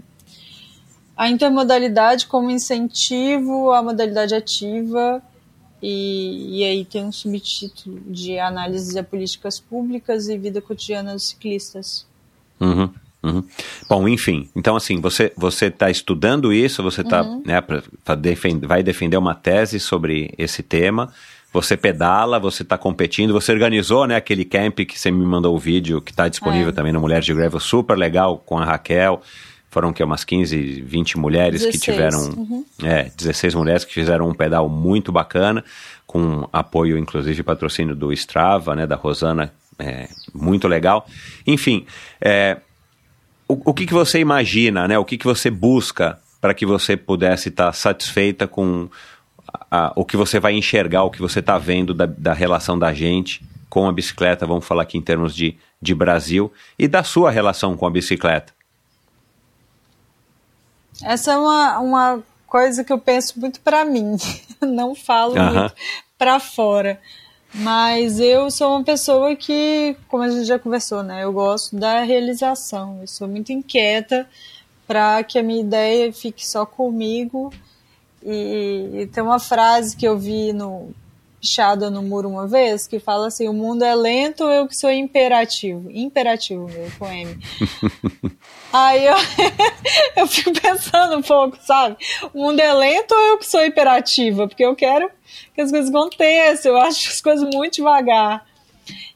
a 1.17 1.31
intermodalidade 1.31 2.27
como 2.27 2.51
incentivo 2.51 3.73
à 3.73 3.83
modalidade 3.83 4.35
ativa 4.35 5.23
e, 5.83 6.61
e 6.61 6.65
aí 6.65 6.85
tem 6.85 7.05
um 7.05 7.13
subtítulo 7.13 8.01
de 8.07 8.39
análise 8.39 8.95
de 8.95 9.03
políticas 9.03 9.59
públicas 9.59 10.29
e 10.29 10.37
vida 10.37 10.61
cotidiana 10.61 11.13
dos 11.13 11.29
ciclistas. 11.29 12.07
Uhum. 12.61 12.91
Uhum. 13.23 13.45
Bom, 13.87 14.09
enfim, 14.09 14.49
então 14.57 14.77
assim, 14.77 14.99
você 14.99 15.31
você 15.37 15.67
está 15.67 15.91
estudando 15.91 16.53
isso, 16.55 16.83
você 16.83 17.05
tá, 17.05 17.23
uhum. 17.23 17.43
né, 17.45 17.61
pra, 17.61 17.83
pra 18.03 18.15
defend, 18.15 18.67
vai 18.67 18.83
defender 18.83 19.19
uma 19.19 19.35
tese 19.35 19.79
sobre 19.79 20.33
esse 20.39 20.63
tema, 20.63 21.13
você 21.53 21.77
pedala, 21.77 22.39
você 22.39 22.63
está 22.63 22.79
competindo, 22.79 23.35
você 23.35 23.53
organizou, 23.53 24.07
né, 24.07 24.17
aquele 24.17 24.45
camp 24.45 24.81
que 24.81 24.99
você 24.99 25.11
me 25.11 25.25
mandou 25.27 25.55
o 25.55 25.59
vídeo, 25.59 26.01
que 26.01 26.13
está 26.13 26.29
disponível 26.29 26.71
é. 26.71 26.73
também 26.73 26.95
no 26.95 27.01
Mulheres 27.01 27.27
de 27.27 27.35
Gravel, 27.35 27.61
super 27.61 27.97
legal, 27.97 28.39
com 28.39 28.57
a 28.57 28.65
Raquel, 28.65 29.21
foram 29.71 29.93
que 29.93 30.03
umas 30.03 30.25
15, 30.25 30.83
20 30.83 31.19
mulheres 31.19 31.63
16. 31.63 31.73
que 31.73 31.79
tiveram, 31.79 32.19
uhum. 32.31 32.65
é, 32.83 33.11
16 33.17 33.55
mulheres 33.55 33.85
que 33.85 33.95
fizeram 33.95 34.29
um 34.29 34.35
pedal 34.35 34.69
muito 34.69 35.13
bacana, 35.13 35.65
com 36.07 36.49
apoio 36.53 36.99
inclusive 36.99 37.43
patrocínio 37.43 37.95
do 37.95 38.13
Strava, 38.13 38.75
né, 38.75 38.87
da 38.87 38.97
Rosana, 38.97 39.53
é, 39.79 40.09
muito 40.35 40.67
legal. 40.67 41.07
Enfim, 41.47 41.87
é, 42.21 42.59
o, 43.47 43.71
o 43.71 43.75
que, 43.75 43.87
que 43.87 43.95
você 43.95 44.19
imagina, 44.19 44.89
né, 44.89 44.99
o 44.99 45.05
que, 45.05 45.17
que 45.17 45.27
você 45.27 45.51
busca 45.51 46.19
para 46.41 46.53
que 46.53 46.67
você 46.67 46.97
pudesse 46.97 47.49
estar 47.49 47.67
tá 47.67 47.73
satisfeita 47.73 48.49
com 48.49 48.89
a, 49.71 49.87
a, 49.87 49.93
o 49.95 50.05
que 50.05 50.17
você 50.17 50.41
vai 50.41 50.55
enxergar, 50.55 51.05
o 51.05 51.11
que 51.11 51.21
você 51.21 51.39
está 51.39 51.59
vendo 51.59 51.95
da, 51.95 52.07
da 52.07 52.33
relação 52.33 52.77
da 52.77 52.93
gente 52.93 53.41
com 53.69 53.89
a 53.89 53.93
bicicleta, 53.93 54.47
vamos 54.47 54.67
falar 54.67 54.83
aqui 54.83 54.99
em 54.99 55.03
termos 55.03 55.33
de, 55.33 55.57
de 55.81 55.95
Brasil, 55.95 56.53
e 56.77 56.89
da 56.89 57.05
sua 57.05 57.31
relação 57.31 57.77
com 57.77 57.87
a 57.87 57.91
bicicleta. 57.91 58.53
Essa 61.03 61.33
é 61.33 61.37
uma, 61.37 61.79
uma 61.79 62.23
coisa 62.47 62.85
que 62.85 62.93
eu 62.93 62.99
penso 62.99 63.39
muito 63.39 63.61
para 63.61 63.85
mim, 63.85 64.17
não 64.61 64.95
falo 64.95 65.35
uh 65.35 65.39
-huh. 65.39 65.61
muito 65.61 65.75
para 66.19 66.39
fora. 66.39 67.01
Mas 67.53 68.21
eu 68.21 68.51
sou 68.51 68.71
uma 68.77 68.85
pessoa 68.85 69.35
que, 69.35 69.97
como 70.09 70.23
a 70.23 70.29
gente 70.29 70.45
já 70.45 70.59
conversou, 70.59 71.03
né, 71.03 71.25
eu 71.25 71.33
gosto 71.33 71.75
da 71.77 72.03
realização. 72.03 72.99
Eu 73.01 73.09
sou 73.09 73.27
muito 73.27 73.53
inquieta 73.53 74.29
para 74.87 75.23
que 75.25 75.39
a 75.39 75.43
minha 75.43 75.61
ideia 75.61 76.13
fique 76.13 76.47
só 76.47 76.65
comigo. 76.65 77.53
E, 78.23 78.91
e 78.95 79.07
tem 79.07 79.23
uma 79.23 79.41
frase 79.41 79.97
que 79.97 80.07
eu 80.07 80.17
vi 80.19 80.53
no 80.53 80.95
pichada 81.41 81.91
no 81.91 82.03
muro 82.03 82.29
uma 82.29 82.47
vez, 82.47 82.87
que 82.87 83.01
fala 83.01 83.29
assim: 83.29 83.49
o 83.49 83.53
mundo 83.53 83.83
é 83.83 83.95
lento, 83.95 84.45
eu 84.45 84.69
que 84.69 84.77
sou 84.77 84.91
imperativo. 84.91 85.91
Imperativo, 85.91 86.69
meu, 86.69 86.91
com 86.99 87.07
M. 87.07 87.39
Aí 88.73 89.05
eu, 89.05 89.17
eu 90.17 90.27
fico 90.27 90.53
pensando 90.53 91.17
um 91.17 91.23
pouco, 91.23 91.59
sabe? 91.63 91.97
O 92.33 92.43
mundo 92.43 92.61
é 92.61 92.73
lento 92.73 93.13
ou 93.13 93.21
eu 93.21 93.39
que 93.39 93.47
sou 93.47 93.65
imperativa? 93.65 94.47
Porque 94.47 94.65
eu 94.65 94.77
quero 94.77 95.11
que 95.55 95.61
as 95.61 95.71
coisas 95.71 95.91
aconteçam, 95.91 96.73
eu 96.73 96.79
acho 96.79 97.09
as 97.09 97.21
coisas 97.21 97.49
muito 97.53 97.75
devagar. 97.75 98.47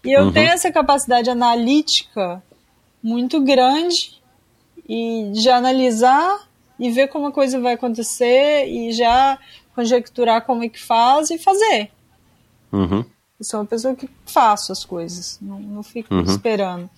E 0.04 0.12
eu 0.12 0.24
uhum. 0.24 0.32
tenho 0.32 0.50
essa 0.50 0.70
capacidade 0.70 1.30
analítica 1.30 2.42
muito 3.02 3.40
grande 3.40 4.20
e 4.88 5.30
de 5.32 5.48
analisar 5.48 6.48
e 6.78 6.90
ver 6.90 7.08
como 7.08 7.26
a 7.26 7.32
coisa 7.32 7.60
vai 7.60 7.74
acontecer 7.74 8.66
e 8.66 8.92
já 8.92 9.38
conjecturar 9.74 10.44
como 10.44 10.64
é 10.64 10.68
que 10.68 10.80
faz 10.80 11.30
e 11.30 11.38
fazer. 11.38 11.90
Uhum. 12.72 13.04
Eu 13.38 13.44
sou 13.44 13.60
uma 13.60 13.66
pessoa 13.66 13.94
que 13.94 14.08
faço 14.26 14.72
as 14.72 14.84
coisas, 14.84 15.38
não, 15.40 15.58
não 15.58 15.82
fico 15.82 16.14
uhum. 16.14 16.22
esperando. 16.22 16.90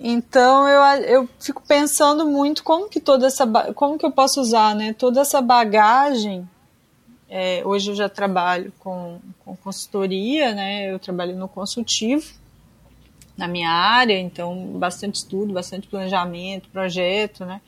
Então 0.00 0.68
eu, 0.68 1.02
eu 1.04 1.28
fico 1.40 1.62
pensando 1.66 2.26
muito 2.26 2.62
como 2.62 2.88
que 2.88 3.00
toda 3.00 3.26
essa 3.26 3.46
como 3.74 3.98
que 3.98 4.04
eu 4.04 4.10
posso 4.10 4.40
usar, 4.40 4.74
né? 4.74 4.92
Toda 4.92 5.20
essa 5.20 5.40
bagagem. 5.40 6.48
É, 7.28 7.62
hoje 7.64 7.90
eu 7.90 7.94
já 7.94 8.08
trabalho 8.08 8.72
com, 8.78 9.18
com 9.44 9.56
consultoria, 9.56 10.54
né? 10.54 10.92
Eu 10.92 10.98
trabalho 10.98 11.36
no 11.36 11.48
consultivo 11.48 12.26
na 13.36 13.48
minha 13.48 13.70
área, 13.70 14.16
então 14.18 14.54
bastante 14.78 15.16
estudo, 15.16 15.52
bastante 15.52 15.88
planejamento, 15.88 16.68
projeto, 16.68 17.44
né? 17.44 17.60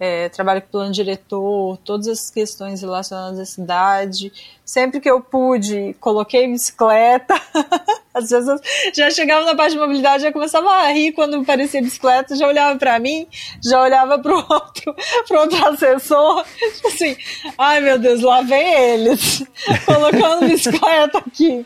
é, 0.00 0.30
trabalho 0.30 0.62
com 0.62 0.68
plano 0.68 0.92
diretor, 0.92 1.76
todas 1.84 2.08
as 2.08 2.30
questões 2.30 2.80
relacionadas 2.80 3.38
à 3.38 3.44
cidade. 3.44 4.32
Sempre 4.64 4.98
que 4.98 5.10
eu 5.10 5.20
pude, 5.20 5.94
coloquei 6.00 6.48
bicicleta. 6.48 7.34
Vezes 8.14 8.48
eu 8.48 8.60
já 8.92 9.10
chegava 9.10 9.44
na 9.44 9.54
parte 9.54 9.72
de 9.72 9.78
mobilidade, 9.78 10.24
já 10.24 10.32
começava 10.32 10.68
a 10.68 10.88
rir 10.88 11.12
quando 11.12 11.44
parecia 11.44 11.80
bicicleta, 11.80 12.34
já 12.34 12.46
olhava 12.46 12.78
para 12.78 12.98
mim, 12.98 13.26
já 13.62 13.80
olhava 13.80 14.18
para 14.18 14.32
o 14.32 14.38
outro, 14.52 14.94
pro 15.28 15.40
outro 15.40 15.68
assessor, 15.68 16.44
tipo 16.74 16.88
assim, 16.88 17.16
ai 17.56 17.80
meu 17.80 17.98
Deus, 17.98 18.20
lá 18.22 18.42
vem 18.42 18.74
eles, 18.74 19.44
colocando 19.86 20.48
bicicleta 20.48 21.18
aqui. 21.18 21.64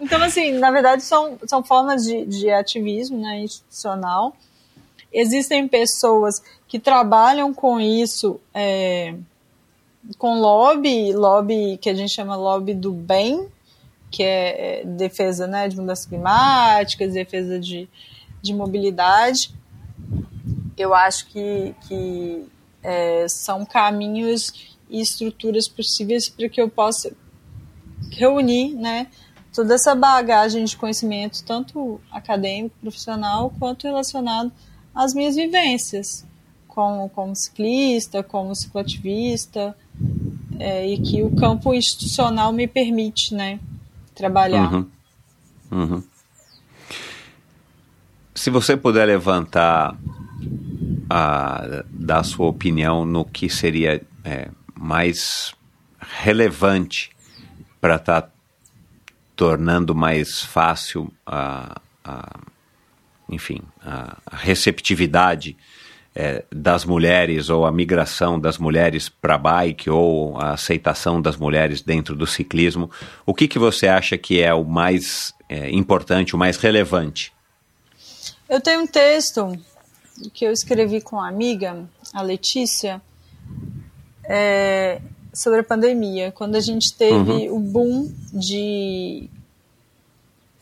Então, 0.00 0.22
assim, 0.22 0.52
na 0.52 0.70
verdade, 0.70 1.02
são, 1.02 1.38
são 1.46 1.62
formas 1.62 2.04
de, 2.04 2.24
de 2.26 2.50
ativismo 2.50 3.18
né, 3.18 3.40
institucional. 3.40 4.36
Existem 5.12 5.66
pessoas 5.66 6.42
que 6.68 6.78
trabalham 6.78 7.52
com 7.52 7.80
isso, 7.80 8.38
é, 8.54 9.14
com 10.18 10.38
lobby, 10.38 11.12
lobby 11.12 11.78
que 11.78 11.90
a 11.90 11.94
gente 11.94 12.12
chama 12.12 12.36
lobby 12.36 12.74
do 12.74 12.92
bem, 12.92 13.48
que 14.10 14.22
é, 14.22 14.80
é 14.80 14.84
defesa 14.84 15.46
né, 15.46 15.68
de 15.68 15.76
mudanças 15.76 16.06
climáticas, 16.06 17.12
defesa 17.12 17.58
de, 17.58 17.88
de 18.42 18.54
mobilidade. 18.54 19.54
Eu 20.76 20.94
acho 20.94 21.26
que, 21.26 21.74
que 21.86 22.46
é, 22.82 23.26
são 23.28 23.64
caminhos 23.64 24.52
e 24.88 25.00
estruturas 25.00 25.68
possíveis 25.68 26.28
para 26.28 26.48
que 26.48 26.60
eu 26.60 26.68
possa 26.68 27.12
reunir 28.10 28.74
né, 28.74 29.06
toda 29.54 29.74
essa 29.74 29.94
bagagem 29.94 30.64
de 30.64 30.76
conhecimento, 30.76 31.44
tanto 31.44 32.00
acadêmico, 32.10 32.74
profissional, 32.80 33.52
quanto 33.58 33.86
relacionado 33.86 34.50
às 34.94 35.14
minhas 35.14 35.36
vivências 35.36 36.26
como, 36.66 37.08
como 37.10 37.36
ciclista, 37.36 38.22
como 38.22 38.54
cicloativista, 38.54 39.76
é, 40.58 40.86
e 40.86 40.98
que 41.00 41.22
o 41.22 41.34
campo 41.34 41.74
institucional 41.74 42.52
me 42.52 42.66
permite 42.66 43.34
né, 43.34 43.58
trabalhar. 44.20 44.72
Uhum. 44.72 44.86
Uhum. 45.70 46.02
Se 48.34 48.50
você 48.50 48.76
puder 48.76 49.06
levantar 49.06 49.96
a, 51.08 51.84
da 51.88 52.22
sua 52.22 52.46
opinião 52.46 53.04
no 53.04 53.24
que 53.24 53.48
seria 53.48 54.02
é, 54.24 54.48
mais 54.78 55.54
relevante 55.98 57.10
para 57.80 57.96
estar 57.96 58.22
tá 58.22 58.30
tornando 59.34 59.94
mais 59.94 60.42
fácil 60.42 61.10
a, 61.26 61.80
a 62.04 62.40
enfim, 63.28 63.62
a 63.80 64.16
receptividade 64.32 65.56
é, 66.20 66.44
das 66.52 66.84
mulheres 66.84 67.48
ou 67.48 67.64
a 67.64 67.72
migração 67.72 68.38
das 68.38 68.58
mulheres 68.58 69.08
para 69.08 69.38
bike 69.38 69.88
ou 69.88 70.38
a 70.38 70.52
aceitação 70.52 71.20
das 71.20 71.34
mulheres 71.34 71.80
dentro 71.80 72.14
do 72.14 72.26
ciclismo, 72.26 72.90
o 73.24 73.32
que, 73.32 73.48
que 73.48 73.58
você 73.58 73.88
acha 73.88 74.18
que 74.18 74.42
é 74.42 74.52
o 74.52 74.62
mais 74.62 75.32
é, 75.48 75.70
importante, 75.70 76.34
o 76.34 76.38
mais 76.38 76.58
relevante? 76.58 77.32
Eu 78.46 78.60
tenho 78.60 78.82
um 78.82 78.86
texto 78.86 79.58
que 80.34 80.44
eu 80.44 80.52
escrevi 80.52 81.00
com 81.00 81.16
uma 81.16 81.28
amiga, 81.28 81.88
a 82.12 82.20
Letícia, 82.20 83.00
é, 84.22 85.00
sobre 85.32 85.60
a 85.60 85.64
pandemia, 85.64 86.30
quando 86.32 86.56
a 86.56 86.60
gente 86.60 86.94
teve 86.94 87.48
uhum. 87.48 87.56
o 87.56 87.60
boom 87.60 88.12
de 88.34 89.30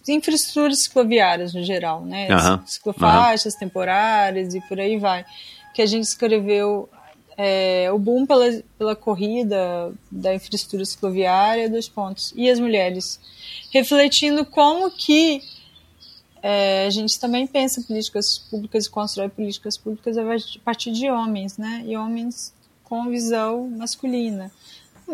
infraestruturas 0.09 0.81
cicloviárias 0.81 1.55
no 1.55 1.63
geral, 1.63 2.05
né? 2.05 2.29
Uhum. 2.31 2.67
Ciclofaixas 2.67 3.55
uhum. 3.55 3.61
temporárias 3.61 4.55
e 4.55 4.61
por 4.63 4.79
aí 4.81 4.99
vai. 4.99 5.25
Que 5.75 5.83
a 5.83 5.87
gente 5.87 6.05
escreveu 6.05 6.89
é, 7.37 7.89
o 7.93 7.99
boom 7.99 8.27
pela, 8.27 8.63
pela 8.77 8.97
corrida 8.97 9.93
da 10.11 10.35
infraestrutura 10.35 10.85
cicloviária 10.85 11.71
dos 11.71 11.89
pontos 11.89 12.33
e 12.35 12.51
as 12.51 12.59
mulheres, 12.59 13.21
refletindo 13.73 14.45
como 14.45 14.91
que 14.91 15.41
é, 16.43 16.87
a 16.87 16.91
gente 16.91 17.19
também 17.19 17.47
pensa 17.47 17.83
políticas 17.83 18.39
públicas 18.39 18.87
e 18.87 18.91
constrói 18.91 19.29
políticas 19.29 19.77
públicas 19.77 20.17
a 20.19 20.25
partir 20.65 20.93
de 20.93 21.09
homens, 21.11 21.57
né? 21.57 21.83
E 21.87 21.97
homens 21.97 22.53
com 22.85 23.09
visão 23.09 23.69
masculina. 23.69 24.51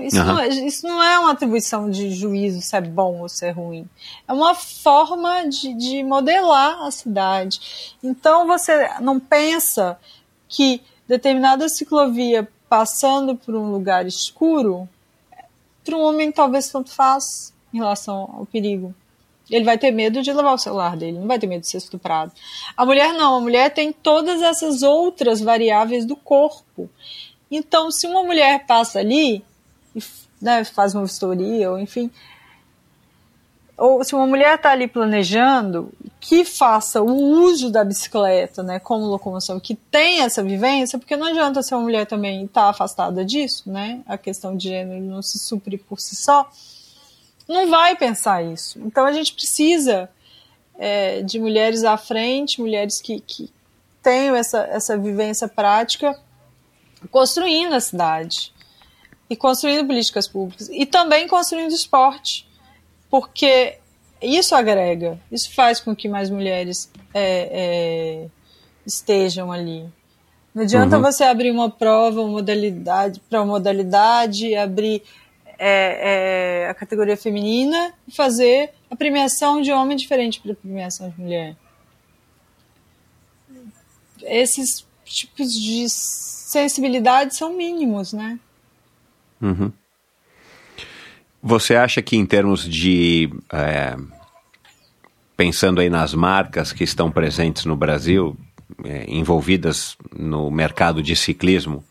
Isso, 0.01 0.19
uhum. 0.19 0.27
não 0.27 0.39
é, 0.39 0.49
isso 0.49 0.87
não 0.87 1.03
é 1.03 1.19
uma 1.19 1.33
atribuição 1.33 1.91
de 1.91 2.11
juízo 2.11 2.61
se 2.61 2.77
é 2.77 2.81
bom 2.81 3.21
ou 3.21 3.29
se 3.29 3.47
é 3.47 3.51
ruim. 3.51 3.89
É 4.27 4.33
uma 4.33 4.55
forma 4.55 5.49
de, 5.49 5.75
de 5.75 6.03
modelar 6.03 6.83
a 6.83 6.91
cidade. 6.91 7.97
Então 8.03 8.47
você 8.47 8.91
não 9.01 9.21
pensa 9.21 9.99
que 10.49 10.83
determinada 11.07 11.69
ciclovia 11.69 12.49
passando 12.69 13.37
por 13.37 13.55
um 13.55 13.71
lugar 13.71 14.07
escuro, 14.07 14.89
para 15.85 15.97
um 15.97 16.03
homem 16.03 16.33
talvez 16.33 16.69
tanto 16.69 16.91
faz 16.91 17.53
em 17.73 17.79
relação 17.79 18.35
ao 18.37 18.47
perigo. 18.47 18.95
Ele 19.51 19.65
vai 19.65 19.77
ter 19.77 19.91
medo 19.91 20.23
de 20.23 20.33
levar 20.33 20.55
o 20.55 20.59
celular 20.59 20.97
dele, 20.97 21.19
não 21.19 21.27
vai 21.27 21.39
ter 21.39 21.47
medo 21.47 21.61
de 21.61 21.69
ser 21.69 21.77
estuprado. 21.77 22.33
A 22.77 22.85
mulher 22.87 23.13
não, 23.13 23.37
a 23.37 23.41
mulher 23.41 23.73
tem 23.73 23.93
todas 23.93 24.41
essas 24.41 24.83
outras 24.83 25.41
variáveis 25.41 26.07
do 26.07 26.17
corpo. 26.17 26.89
Então, 27.51 27.91
se 27.91 28.07
uma 28.07 28.23
mulher 28.23 28.67
passa 28.67 28.99
ali, 28.99 29.45
né, 30.41 30.65
faz 30.65 30.95
uma 30.95 31.05
vistoria, 31.05 31.71
ou 31.71 31.79
enfim. 31.79 32.11
Ou 33.77 34.05
se 34.05 34.15
uma 34.15 34.27
mulher 34.27 34.55
está 34.55 34.71
ali 34.71 34.87
planejando, 34.87 35.93
que 36.21 36.45
faça 36.45 37.03
o 37.03 37.13
uso 37.13 37.71
da 37.71 37.85
bicicleta 37.85 38.63
né, 38.63 38.79
como 38.79 39.05
locomoção, 39.07 39.59
que 39.59 39.75
tenha 39.75 40.25
essa 40.25 40.43
vivência, 40.43 40.99
porque 40.99 41.17
não 41.17 41.27
adianta 41.27 41.63
se 41.63 41.75
uma 41.75 41.83
mulher 41.83 42.07
também 42.07 42.45
estar 42.45 42.63
tá 42.63 42.69
afastada 42.69 43.25
disso, 43.25 43.71
né? 43.71 44.01
A 44.07 44.17
questão 44.17 44.57
de 44.57 44.69
gênero 44.69 45.03
não 45.03 45.23
se 45.23 45.39
supre 45.41 45.77
por 45.77 45.99
si 45.99 46.15
só, 46.15 46.49
não 47.49 47.69
vai 47.69 47.97
pensar 47.97 48.45
isso. 48.45 48.79
Então 48.79 49.05
a 49.07 49.13
gente 49.13 49.35
precisa 49.35 50.09
é, 50.79 51.23
de 51.23 51.41
mulheres 51.41 51.83
à 51.83 51.97
frente, 51.97 52.61
mulheres 52.61 53.01
que, 53.01 53.21
que 53.21 53.53
tenham 54.03 54.37
essa, 54.37 54.61
essa 54.71 54.97
vivência 54.97 55.49
prática 55.49 56.17
construindo 57.11 57.75
a 57.75 57.81
cidade 57.81 58.54
e 59.29 59.37
construindo 59.37 59.87
políticas 59.87 60.29
públicas 60.29 60.69
e 60.71 60.85
também 60.87 61.27
construindo 61.27 61.73
esporte, 61.73 62.47
porque 63.11 63.79
isso 64.21 64.55
agrega, 64.55 65.19
isso 65.31 65.55
faz 65.55 65.81
com 65.81 65.95
que 65.95 66.09
mais 66.09 66.31
mulheres 66.31 66.91
é, 67.13 67.49
é, 67.53 68.29
estejam 68.87 69.53
ali. 69.53 69.89
Não 70.55 70.63
adianta 70.63 70.97
uhum. 70.97 71.03
você 71.03 71.25
abrir 71.25 71.51
uma 71.51 71.69
prova, 71.69 72.21
uma 72.21 72.31
modalidade 72.31 73.21
para 73.29 73.41
uma 73.41 73.55
modalidade, 73.55 74.55
abrir 74.55 75.03
é, 75.59 76.63
é, 76.65 76.69
a 76.69 76.75
categoria 76.75 77.17
feminina 77.17 77.93
e 78.07 78.13
fazer 78.13 78.73
a 78.91 78.95
premiação 78.95 79.61
de 79.61 79.73
homem 79.73 79.97
diferente 79.97 80.41
para 80.41 80.53
a 80.53 80.57
premiação 80.57 81.11
de 81.11 81.21
mulher. 81.21 81.57
Esses 84.23 84.87
tipos 85.05 85.53
de 85.53 85.89
sensibilidade 85.89 87.37
são 87.37 87.53
mínimos, 87.53 88.13
né? 88.13 88.39
Uhum. 89.45 89.71
Você 91.43 91.77
acha 91.77 92.01
que 92.01 92.17
em 92.17 92.25
termos 92.25 92.67
de 92.67 93.31
é, 93.53 93.95
pensando 95.37 95.81
aí 95.81 95.91
nas 95.91 96.15
marcas 96.15 96.73
que 96.73 96.85
estão 96.85 97.11
presentes 97.11 97.67
no 97.67 97.77
Brasil, 97.77 98.37
é, 98.83 99.05
envolvidas 99.07 99.97
no 100.17 100.51
mercado 100.51 101.03
de 101.03 101.15
ciclismo, 101.15 101.85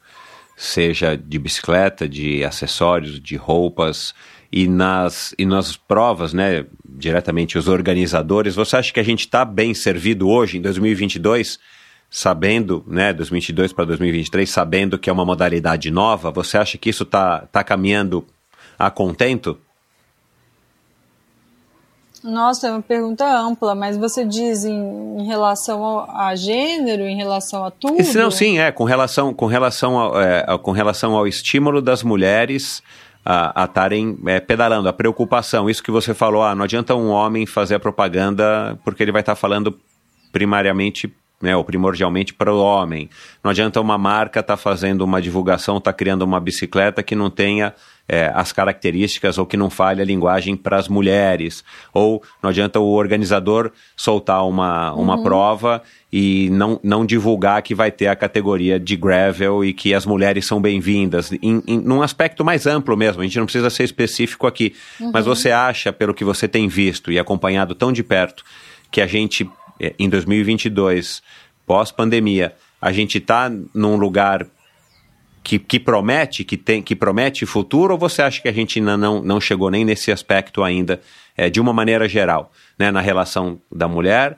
seja 0.57 1.15
de 1.15 1.37
bicicleta, 1.37 2.09
de 2.09 2.43
acessórios, 2.43 3.19
de 3.19 3.35
roupas 3.35 4.15
e 4.51 4.67
nas, 4.67 5.35
e 5.37 5.45
nas 5.45 5.75
provas, 5.75 6.33
né, 6.33 6.65
diretamente 6.83 7.57
os 7.57 7.67
organizadores, 7.67 8.55
você 8.55 8.77
acha 8.77 8.93
que 8.93 8.99
a 8.99 9.03
gente 9.03 9.21
está 9.21 9.43
bem 9.43 9.73
servido 9.73 10.27
hoje, 10.27 10.57
em 10.57 10.61
2022, 10.61 11.59
sabendo, 12.13 12.83
né, 12.85 13.11
2022 13.11 13.73
para 13.73 13.85
2023, 13.85 14.47
sabendo 14.47 14.99
que 14.99 15.09
é 15.09 15.13
uma 15.13 15.25
modalidade 15.25 15.89
nova, 15.89 16.29
você 16.29 16.59
acha 16.59 16.77
que 16.77 16.87
isso 16.87 17.01
está 17.01 17.39
tá 17.51 17.63
caminhando 17.63 18.23
a 18.77 18.91
contento? 18.91 19.57
Nossa, 22.23 22.67
é 22.67 22.71
uma 22.71 22.83
pergunta 22.83 23.25
ampla, 23.25 23.73
mas 23.73 23.97
você 23.97 24.23
diz 24.23 24.63
em, 24.63 25.17
em 25.21 25.25
relação 25.25 25.83
ao, 25.83 26.09
a 26.11 26.35
gênero, 26.35 27.01
em 27.01 27.17
relação 27.17 27.65
a 27.65 27.71
tudo? 27.71 27.97
Não, 28.13 28.29
sim, 28.29 28.59
é, 28.59 28.71
com 28.71 28.83
relação, 28.83 29.33
com 29.33 29.47
relação, 29.47 29.97
ao, 29.97 30.21
é, 30.21 30.45
com 30.59 30.71
relação 30.71 31.15
ao 31.15 31.27
estímulo 31.27 31.81
das 31.81 32.03
mulheres 32.03 32.83
a 33.25 33.65
estarem 33.65 34.19
é, 34.27 34.39
pedalando, 34.39 34.87
a 34.87 34.93
preocupação, 34.93 35.67
isso 35.67 35.81
que 35.81 35.89
você 35.89 36.13
falou, 36.13 36.43
ah, 36.43 36.53
não 36.53 36.65
adianta 36.65 36.93
um 36.93 37.09
homem 37.09 37.47
fazer 37.47 37.73
a 37.73 37.79
propaganda 37.79 38.77
porque 38.83 39.01
ele 39.01 39.11
vai 39.11 39.21
estar 39.21 39.31
tá 39.31 39.35
falando 39.35 39.79
primariamente 40.31 41.11
né, 41.41 41.55
ou 41.55 41.63
primordialmente 41.63 42.33
para 42.33 42.53
o 42.53 42.59
homem. 42.59 43.09
Não 43.43 43.51
adianta 43.51 43.81
uma 43.81 43.97
marca 43.97 44.39
estar 44.39 44.53
tá 44.53 44.57
fazendo 44.57 45.01
uma 45.01 45.21
divulgação, 45.21 45.77
estar 45.77 45.91
tá 45.91 45.97
criando 45.97 46.21
uma 46.21 46.39
bicicleta 46.39 47.03
que 47.03 47.15
não 47.15 47.29
tenha 47.29 47.73
é, 48.07 48.31
as 48.33 48.51
características 48.51 49.37
ou 49.37 49.45
que 49.45 49.57
não 49.57 49.69
fale 49.69 50.01
a 50.01 50.05
linguagem 50.05 50.55
para 50.55 50.77
as 50.77 50.87
mulheres. 50.87 51.63
Ou 51.93 52.21
não 52.41 52.49
adianta 52.49 52.79
o 52.79 52.91
organizador 52.91 53.71
soltar 53.95 54.45
uma, 54.47 54.93
uma 54.93 55.15
uhum. 55.17 55.23
prova 55.23 55.81
e 56.11 56.49
não, 56.51 56.79
não 56.83 57.05
divulgar 57.05 57.61
que 57.61 57.73
vai 57.73 57.91
ter 57.91 58.07
a 58.07 58.15
categoria 58.15 58.79
de 58.79 58.95
gravel 58.95 59.65
e 59.65 59.73
que 59.73 59.93
as 59.93 60.05
mulheres 60.05 60.45
são 60.45 60.61
bem-vindas, 60.61 61.31
em, 61.31 61.63
em, 61.65 61.79
num 61.79 62.01
aspecto 62.01 62.45
mais 62.45 62.67
amplo 62.67 62.95
mesmo, 62.95 63.21
a 63.21 63.25
gente 63.25 63.39
não 63.39 63.45
precisa 63.45 63.69
ser 63.69 63.83
específico 63.83 64.45
aqui. 64.45 64.75
Uhum. 64.99 65.11
Mas 65.13 65.25
você 65.25 65.51
acha, 65.51 65.91
pelo 65.91 66.13
que 66.13 66.23
você 66.23 66.47
tem 66.47 66.67
visto 66.67 67.11
e 67.11 67.17
acompanhado 67.17 67.73
tão 67.73 67.91
de 67.91 68.03
perto, 68.03 68.43
que 68.91 69.01
a 69.01 69.07
gente, 69.07 69.49
em 69.97 70.09
2022, 70.09 71.21
pós-pandemia, 71.65 72.53
a 72.81 72.91
gente 72.91 73.17
está 73.17 73.51
num 73.73 73.95
lugar 73.95 74.45
que, 75.43 75.59
que, 75.59 75.79
promete, 75.79 76.43
que, 76.43 76.55
tem, 76.55 76.81
que 76.81 76.95
promete 76.95 77.45
futuro, 77.45 77.93
ou 77.93 77.99
você 77.99 78.21
acha 78.21 78.41
que 78.41 78.47
a 78.47 78.53
gente 78.53 78.79
ainda 78.79 78.95
não, 78.95 79.21
não 79.21 79.41
chegou 79.41 79.69
nem 79.69 79.83
nesse 79.83 80.11
aspecto 80.11 80.63
ainda, 80.63 81.01
é, 81.35 81.49
de 81.49 81.59
uma 81.59 81.73
maneira 81.73 82.07
geral, 82.07 82.51
né, 82.77 82.91
na 82.91 83.01
relação 83.01 83.59
da 83.71 83.87
mulher 83.87 84.37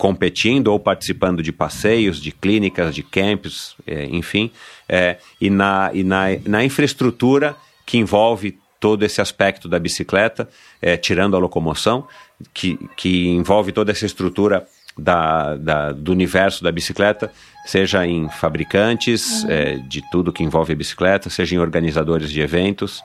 competindo 0.00 0.68
ou 0.68 0.80
participando 0.80 1.42
de 1.42 1.52
passeios, 1.52 2.22
de 2.22 2.32
clínicas, 2.32 2.94
de 2.94 3.02
campos, 3.02 3.76
é, 3.86 4.06
enfim, 4.06 4.50
é, 4.88 5.18
e, 5.38 5.50
na, 5.50 5.90
e 5.92 6.02
na, 6.02 6.24
na 6.46 6.64
infraestrutura 6.64 7.54
que 7.84 7.98
envolve 7.98 8.58
todo 8.80 9.04
esse 9.04 9.20
aspecto 9.20 9.68
da 9.68 9.78
bicicleta, 9.78 10.48
é, 10.80 10.96
tirando 10.96 11.36
a 11.36 11.38
locomoção, 11.38 12.08
que, 12.54 12.78
que 12.96 13.28
envolve 13.28 13.70
toda 13.70 13.92
essa 13.92 14.06
estrutura 14.06 14.66
da, 14.96 15.56
da, 15.56 15.92
do 15.92 16.10
universo 16.10 16.64
da 16.64 16.72
bicicleta, 16.72 17.30
seja 17.66 18.06
em 18.06 18.28
fabricantes 18.28 19.44
uhum. 19.44 19.50
é, 19.50 19.76
de 19.76 20.02
tudo 20.10 20.32
que 20.32 20.42
envolve 20.42 20.72
a 20.72 20.76
bicicleta, 20.76 21.28
seja 21.28 21.54
em 21.54 21.58
organizadores 21.58 22.30
de 22.30 22.40
eventos? 22.40 23.02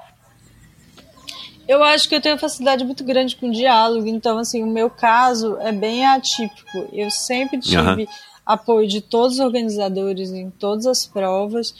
Eu 1.67 1.83
acho 1.83 2.07
que 2.07 2.15
eu 2.15 2.21
tenho 2.21 2.37
facilidade 2.37 2.83
muito 2.85 3.03
grande 3.03 3.35
com 3.35 3.49
diálogo, 3.49 4.07
então, 4.07 4.37
assim, 4.37 4.63
o 4.63 4.67
meu 4.67 4.89
caso 4.89 5.57
é 5.59 5.71
bem 5.71 6.05
atípico. 6.05 6.87
Eu 6.93 7.09
sempre 7.09 7.59
tive 7.59 8.03
uhum. 8.03 8.07
apoio 8.45 8.87
de 8.87 9.01
todos 9.01 9.35
os 9.35 9.39
organizadores 9.39 10.31
em 10.31 10.49
todas 10.51 10.85
as 10.85 11.05
provas. 11.07 11.73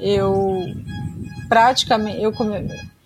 Eu 0.00 0.64
praticamente, 1.48 2.22
eu, 2.22 2.32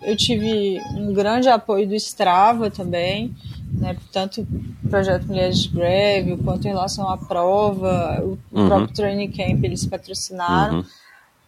eu 0.04 0.16
tive 0.16 0.80
um 0.96 1.12
grande 1.12 1.48
apoio 1.48 1.86
do 1.86 1.94
Strava 1.94 2.70
também 2.70 3.34
né, 3.78 3.96
tanto 4.12 4.42
o 4.42 4.88
projeto 4.88 5.26
Mulheres 5.26 5.62
de 5.62 5.68
Greve, 5.68 6.36
quanto 6.38 6.66
em 6.66 6.70
relação 6.70 7.08
à 7.08 7.16
prova, 7.16 8.22
o, 8.22 8.38
uhum. 8.52 8.68
próprio 8.68 8.94
Training 8.94 9.30
Camp 9.30 9.64
eles 9.64 9.84
patrocinaram. 9.84 10.78
Uhum. 10.78 10.84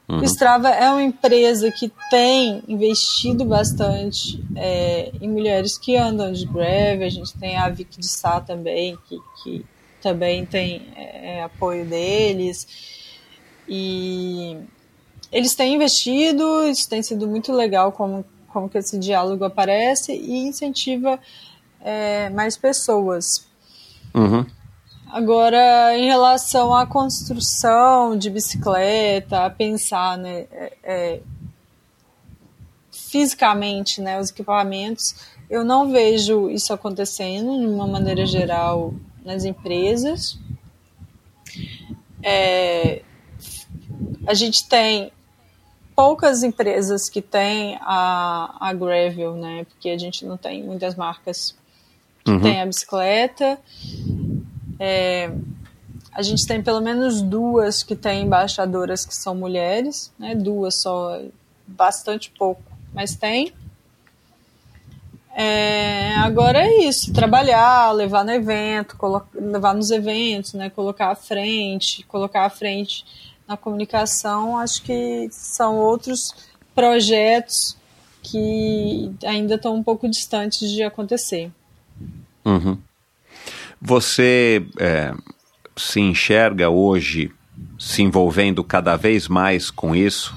Uhum. 0.09 0.21
O 0.21 0.25
Strava 0.25 0.69
é 0.69 0.89
uma 0.89 1.03
empresa 1.03 1.71
que 1.71 1.91
tem 2.11 2.63
investido 2.69 3.45
bastante 3.45 4.43
é, 4.55 5.11
em 5.21 5.29
mulheres 5.29 5.77
que 5.77 5.97
andam 5.97 6.33
de 6.33 6.47
greve. 6.47 7.05
A 7.05 7.09
gente 7.09 7.37
tem 7.37 7.57
a 7.57 7.69
Vicky 7.69 7.99
de 7.99 8.09
Sá 8.09 8.41
também, 8.41 8.97
que, 9.09 9.19
que 9.43 9.65
também 10.01 10.47
tem 10.47 10.87
é, 10.95 11.43
apoio 11.43 11.85
deles. 11.85 12.69
E 13.69 14.57
eles 15.33 15.57
têm 15.57 15.75
investido, 15.75 16.69
isso 16.69 16.89
tem 16.89 17.03
sido 17.03 17.27
muito 17.27 17.53
legal 17.53 17.91
como, 17.91 18.25
como 18.57 18.71
que 18.71 18.79
esse 18.79 18.99
diálogo 18.99 19.45
aparece 19.45 20.15
e 20.15 20.49
incentiva 20.49 21.21
é, 21.83 22.31
mais 22.31 22.57
pessoas. 22.57 23.47
Uhum. 24.15 24.47
Agora, 25.13 25.95
em 25.95 26.07
relação 26.07 26.75
à 26.75 26.87
construção 26.87 28.17
de 28.17 28.31
bicicleta, 28.31 29.45
a 29.45 29.51
pensar 29.51 30.17
né, 30.17 30.47
é, 30.51 30.73
é, 30.83 31.21
fisicamente 32.91 34.01
né, 34.01 34.19
os 34.19 34.31
equipamentos, 34.31 35.15
eu 35.51 35.63
não 35.63 35.93
vejo 35.93 36.49
isso 36.49 36.73
acontecendo 36.73 37.61
de 37.61 37.67
uma 37.67 37.87
maneira 37.87 38.25
geral 38.25 38.95
nas 39.23 39.45
empresas. 39.45 40.39
É, 42.23 43.03
a 44.27 44.33
gente 44.33 44.67
tem 44.67 45.13
poucas 45.97 46.43
empresas 46.43 47.09
que 47.09 47.23
têm 47.23 47.79
a, 47.81 48.55
a 48.61 48.73
Gravel, 48.75 49.35
né? 49.35 49.65
Porque 49.65 49.89
a 49.89 49.99
gente 49.99 50.27
não 50.27 50.37
tem 50.37 50.63
muitas 50.63 50.95
marcas 50.95 51.57
uhum. 52.29 52.41
tem 52.41 52.61
a 52.61 52.67
bicicleta. 52.67 53.59
É, 54.79 55.33
a 56.13 56.23
gente 56.23 56.47
tem 56.47 56.63
pelo 56.63 56.81
menos 56.81 57.23
duas 57.23 57.83
que 57.83 57.97
têm 57.97 58.25
embaixadoras 58.25 59.07
que 59.07 59.15
são 59.15 59.35
mulheres, 59.35 60.13
né? 60.19 60.35
Duas 60.35 60.81
só, 60.83 61.19
bastante 61.67 62.31
pouco, 62.31 62.63
mas 62.93 63.17
tem. 63.17 63.53
É, 65.35 66.15
agora 66.17 66.61
é 66.61 66.89
isso, 66.89 67.13
trabalhar, 67.13 67.93
levar 67.93 68.25
no 68.25 68.31
evento, 68.31 68.97
levar 69.35 69.75
nos 69.75 69.91
eventos, 69.91 70.55
né? 70.55 70.71
Colocar 70.71 71.11
à 71.11 71.15
frente, 71.15 72.03
colocar 72.05 72.47
à 72.47 72.51
frente 72.51 73.05
na 73.49 73.57
comunicação, 73.57 74.59
acho 74.59 74.83
que 74.83 75.29
são 75.31 75.77
outros 75.77 76.35
projetos 76.75 77.77
que 78.23 79.13
ainda 79.25 79.55
estão 79.55 79.75
um 79.75 79.83
pouco 79.83 80.09
distantes 80.09 80.71
de 80.71 80.83
acontecer. 80.83 81.51
Uhum. 82.45 82.79
Você 83.81 84.67
é, 84.79 85.15
se 85.77 86.01
enxerga 86.01 86.69
hoje 86.69 87.31
se 87.79 88.03
envolvendo 88.03 88.63
cada 88.65 88.97
vez 88.97 89.29
mais 89.29 89.71
com 89.71 89.95
isso, 89.95 90.35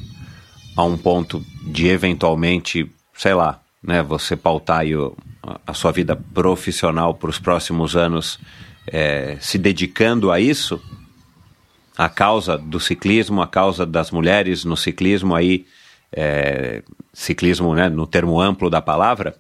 a 0.76 0.84
um 0.84 0.98
ponto 0.98 1.44
de 1.66 1.88
eventualmente, 1.88 2.90
sei 3.14 3.34
lá, 3.34 3.60
né, 3.84 4.02
você 4.02 4.36
pautar 4.36 4.86
o, 4.86 5.18
a 5.66 5.74
sua 5.74 5.92
vida 5.92 6.16
profissional 6.16 7.14
para 7.14 7.30
os 7.30 7.40
próximos 7.40 7.96
anos 7.96 8.40
é, 8.88 9.38
se 9.40 9.58
dedicando 9.58 10.32
a 10.32 10.40
isso? 10.40 10.82
A 12.00 12.08
causa 12.08 12.58
do 12.58 12.80
ciclismo, 12.80 13.42
a 13.42 13.48
causa 13.48 13.86
das 13.86 14.10
mulheres 14.10 14.64
no 14.64 14.78
ciclismo 14.78 15.36
aí, 15.36 15.66
é, 16.14 16.82
ciclismo 17.14 17.76
né, 17.76 17.90
no 17.90 18.08
termo 18.08 18.40
amplo 18.40 18.70
da 18.70 18.82
palavra? 18.82 19.36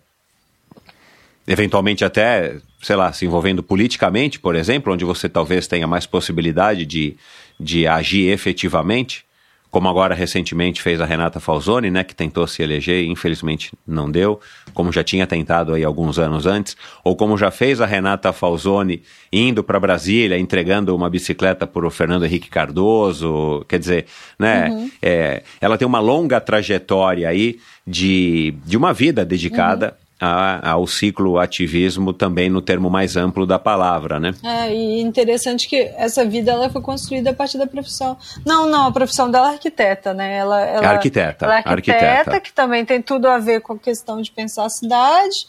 eventualmente 1.49 2.05
até, 2.05 2.57
sei 2.79 2.95
lá, 2.95 3.11
se 3.11 3.25
envolvendo 3.25 3.63
politicamente, 3.63 4.39
por 4.39 4.55
exemplo, 4.55 4.93
onde 4.93 5.03
você 5.03 5.27
talvez 5.27 5.65
tenha 5.65 5.87
mais 5.87 6.05
possibilidade 6.05 6.85
de, 6.85 7.17
de 7.59 7.87
agir 7.87 8.29
efetivamente, 8.29 9.25
como 9.71 9.87
agora 9.87 10.15
recentemente 10.15 10.81
fez 10.81 10.99
a 10.99 11.05
Renata 11.05 11.39
Falzoni, 11.39 11.91
né, 11.91 12.03
que 12.03 12.15
tentou 12.15 12.47
se 12.47 12.63
eleger 12.63 13.03
e 13.03 13.09
infelizmente 13.09 13.71
não 13.85 14.09
deu, 14.09 14.39
como 14.73 14.91
já 14.91 15.03
tinha 15.03 15.27
tentado 15.27 15.73
aí 15.73 15.83
alguns 15.83 16.17
anos 16.17 16.45
antes, 16.45 16.75
ou 17.03 17.15
como 17.15 17.37
já 17.37 17.51
fez 17.51 17.79
a 17.79 17.85
Renata 17.85 18.33
Falzoni 18.33 19.03
indo 19.31 19.63
para 19.63 19.79
Brasília, 19.79 20.39
entregando 20.39 20.95
uma 20.95 21.09
bicicleta 21.09 21.67
para 21.67 21.85
o 21.85 21.91
Fernando 21.91 22.25
Henrique 22.25 22.49
Cardoso, 22.49 23.63
quer 23.67 23.77
dizer, 23.77 24.05
né, 24.39 24.69
uhum. 24.69 24.91
é, 25.01 25.43
ela 25.61 25.77
tem 25.77 25.87
uma 25.87 25.99
longa 25.99 26.41
trajetória 26.41 27.29
aí 27.29 27.59
de, 27.85 28.55
de 28.65 28.75
uma 28.75 28.91
vida 28.91 29.23
dedicada 29.23 29.97
uhum 30.01 30.08
a, 30.19 30.71
ao 30.71 30.85
ciclo 30.85 31.39
ativismo 31.39 32.11
também 32.11 32.49
no 32.49 32.61
termo 32.61 32.89
mais 32.89 33.15
amplo 33.15 33.45
da 33.45 33.57
palavra, 33.57 34.19
né? 34.19 34.33
É, 34.43 34.73
e 34.73 35.01
interessante 35.01 35.67
que 35.67 35.77
essa 35.95 36.25
vida 36.25 36.51
ela 36.51 36.69
foi 36.69 36.81
construída 36.81 37.29
a 37.29 37.33
partir 37.33 37.57
da 37.57 37.65
profissão. 37.65 38.17
Não, 38.45 38.69
não, 38.69 38.87
a 38.87 38.91
profissão 38.91 39.31
dela 39.31 39.51
é 39.51 39.53
arquiteta, 39.53 40.13
né? 40.13 40.37
Ela, 40.37 40.61
ela, 40.61 40.87
arquiteta. 40.89 41.45
Ela 41.45 41.55
é 41.55 41.63
arquiteta, 41.65 42.05
arquiteta, 42.05 42.39
que 42.41 42.51
também 42.51 42.83
tem 42.83 43.01
tudo 43.01 43.27
a 43.27 43.37
ver 43.37 43.61
com 43.61 43.73
a 43.73 43.79
questão 43.79 44.21
de 44.21 44.31
pensar 44.31 44.65
a 44.65 44.69
cidade. 44.69 45.47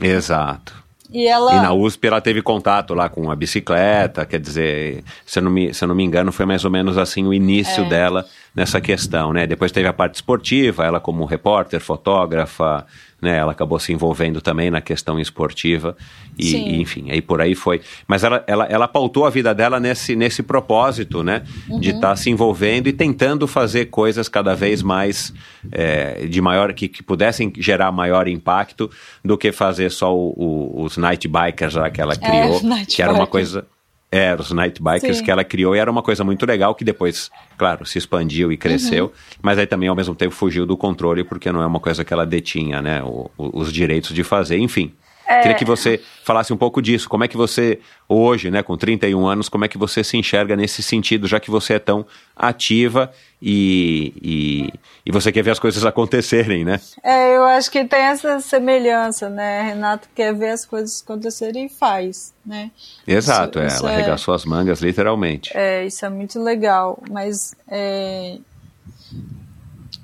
Exato. 0.00 0.80
E, 1.12 1.26
ela... 1.26 1.52
e 1.52 1.56
na 1.56 1.72
USP 1.72 2.06
ela 2.06 2.20
teve 2.20 2.40
contato 2.40 2.94
lá 2.94 3.08
com 3.08 3.30
a 3.30 3.36
bicicleta, 3.36 4.24
quer 4.24 4.38
dizer, 4.38 5.02
se 5.26 5.40
eu 5.40 5.42
não 5.42 5.50
me, 5.50 5.74
se 5.74 5.82
eu 5.82 5.88
não 5.88 5.94
me 5.94 6.04
engano, 6.04 6.30
foi 6.30 6.46
mais 6.46 6.64
ou 6.64 6.70
menos 6.70 6.96
assim 6.96 7.26
o 7.26 7.34
início 7.34 7.84
é. 7.84 7.88
dela 7.88 8.26
nessa 8.54 8.80
questão, 8.80 9.32
né? 9.32 9.46
Depois 9.46 9.72
teve 9.72 9.88
a 9.88 9.92
parte 9.92 10.16
esportiva, 10.16 10.84
ela 10.84 11.00
como 11.00 11.24
repórter, 11.24 11.80
fotógrafa, 11.80 12.86
né? 13.20 13.36
Ela 13.36 13.52
acabou 13.52 13.78
se 13.78 13.92
envolvendo 13.92 14.40
também 14.40 14.70
na 14.70 14.80
questão 14.80 15.18
esportiva 15.18 15.96
e, 16.38 16.56
e 16.56 16.80
enfim, 16.80 17.10
aí 17.10 17.20
por 17.20 17.40
aí 17.40 17.54
foi. 17.54 17.80
Mas 18.06 18.24
ela, 18.24 18.42
ela, 18.46 18.64
ela 18.66 18.88
pautou 18.88 19.26
a 19.26 19.30
vida 19.30 19.54
dela 19.54 19.78
nesse, 19.78 20.16
nesse 20.16 20.42
propósito, 20.42 21.22
né? 21.22 21.42
Uhum. 21.68 21.80
De 21.80 21.90
estar 21.90 22.08
tá 22.08 22.16
se 22.16 22.30
envolvendo 22.30 22.88
e 22.88 22.92
tentando 22.92 23.46
fazer 23.46 23.86
coisas 23.86 24.28
cada 24.28 24.54
vez 24.54 24.82
mais 24.82 25.32
é, 25.70 26.26
de 26.26 26.40
maior 26.40 26.72
que, 26.72 26.88
que 26.88 27.02
pudessem 27.02 27.52
gerar 27.58 27.92
maior 27.92 28.28
impacto 28.28 28.90
do 29.24 29.36
que 29.36 29.52
fazer 29.52 29.90
só 29.90 30.14
o, 30.14 30.32
o, 30.36 30.82
os 30.82 30.96
night 30.96 31.26
bikers 31.28 31.74
lá 31.74 31.90
que 31.90 32.00
ela 32.00 32.14
é, 32.14 32.16
criou, 32.16 32.60
é, 32.76 32.84
que 32.86 33.02
era 33.02 33.12
uma 33.12 33.26
coisa 33.26 33.66
é, 34.12 34.34
os 34.34 34.50
Night 34.50 34.82
Bikers 34.82 35.18
Sim. 35.18 35.24
que 35.24 35.30
ela 35.30 35.44
criou 35.44 35.74
e 35.74 35.78
era 35.78 35.90
uma 35.90 36.02
coisa 36.02 36.24
muito 36.24 36.44
legal 36.44 36.74
que 36.74 36.84
depois, 36.84 37.30
claro, 37.56 37.86
se 37.86 37.96
expandiu 37.96 38.50
e 38.50 38.56
cresceu, 38.56 39.06
uhum. 39.06 39.10
mas 39.40 39.58
aí 39.58 39.66
também 39.66 39.88
ao 39.88 39.94
mesmo 39.94 40.14
tempo 40.14 40.34
fugiu 40.34 40.66
do 40.66 40.76
controle 40.76 41.22
porque 41.22 41.52
não 41.52 41.62
é 41.62 41.66
uma 41.66 41.80
coisa 41.80 42.04
que 42.04 42.12
ela 42.12 42.26
detinha, 42.26 42.82
né, 42.82 43.02
o, 43.02 43.30
o, 43.38 43.60
os 43.60 43.72
direitos 43.72 44.12
de 44.12 44.24
fazer, 44.24 44.58
enfim. 44.58 44.92
É... 45.30 45.42
Queria 45.42 45.56
que 45.56 45.64
você 45.64 46.00
falasse 46.24 46.52
um 46.52 46.56
pouco 46.56 46.82
disso. 46.82 47.08
Como 47.08 47.22
é 47.22 47.28
que 47.28 47.36
você, 47.36 47.78
hoje, 48.08 48.50
né, 48.50 48.64
com 48.64 48.76
31 48.76 49.28
anos, 49.28 49.48
como 49.48 49.64
é 49.64 49.68
que 49.68 49.78
você 49.78 50.02
se 50.02 50.16
enxerga 50.16 50.56
nesse 50.56 50.82
sentido, 50.82 51.28
já 51.28 51.38
que 51.38 51.52
você 51.52 51.74
é 51.74 51.78
tão 51.78 52.04
ativa 52.34 53.12
e, 53.40 54.12
e, 54.20 54.72
e 55.06 55.12
você 55.12 55.30
quer 55.30 55.42
ver 55.42 55.52
as 55.52 55.60
coisas 55.60 55.84
acontecerem, 55.86 56.64
né? 56.64 56.80
É, 57.04 57.36
eu 57.36 57.44
acho 57.44 57.70
que 57.70 57.84
tem 57.84 58.00
essa 58.00 58.40
semelhança, 58.40 59.30
né? 59.30 59.62
Renato 59.62 60.08
quer 60.16 60.34
ver 60.34 60.50
as 60.50 60.66
coisas 60.66 61.00
acontecerem 61.00 61.66
e 61.66 61.68
faz, 61.68 62.34
né? 62.44 62.72
Exato, 63.06 63.60
isso, 63.60 63.64
é, 63.64 63.66
isso 63.68 63.86
ela 63.86 63.92
é, 63.92 63.94
arregaçou 63.94 64.34
as 64.34 64.44
mangas, 64.44 64.80
literalmente. 64.80 65.52
É, 65.54 65.86
isso 65.86 66.04
é 66.04 66.08
muito 66.08 66.42
legal, 66.42 67.00
mas 67.08 67.54
é, 67.68 68.38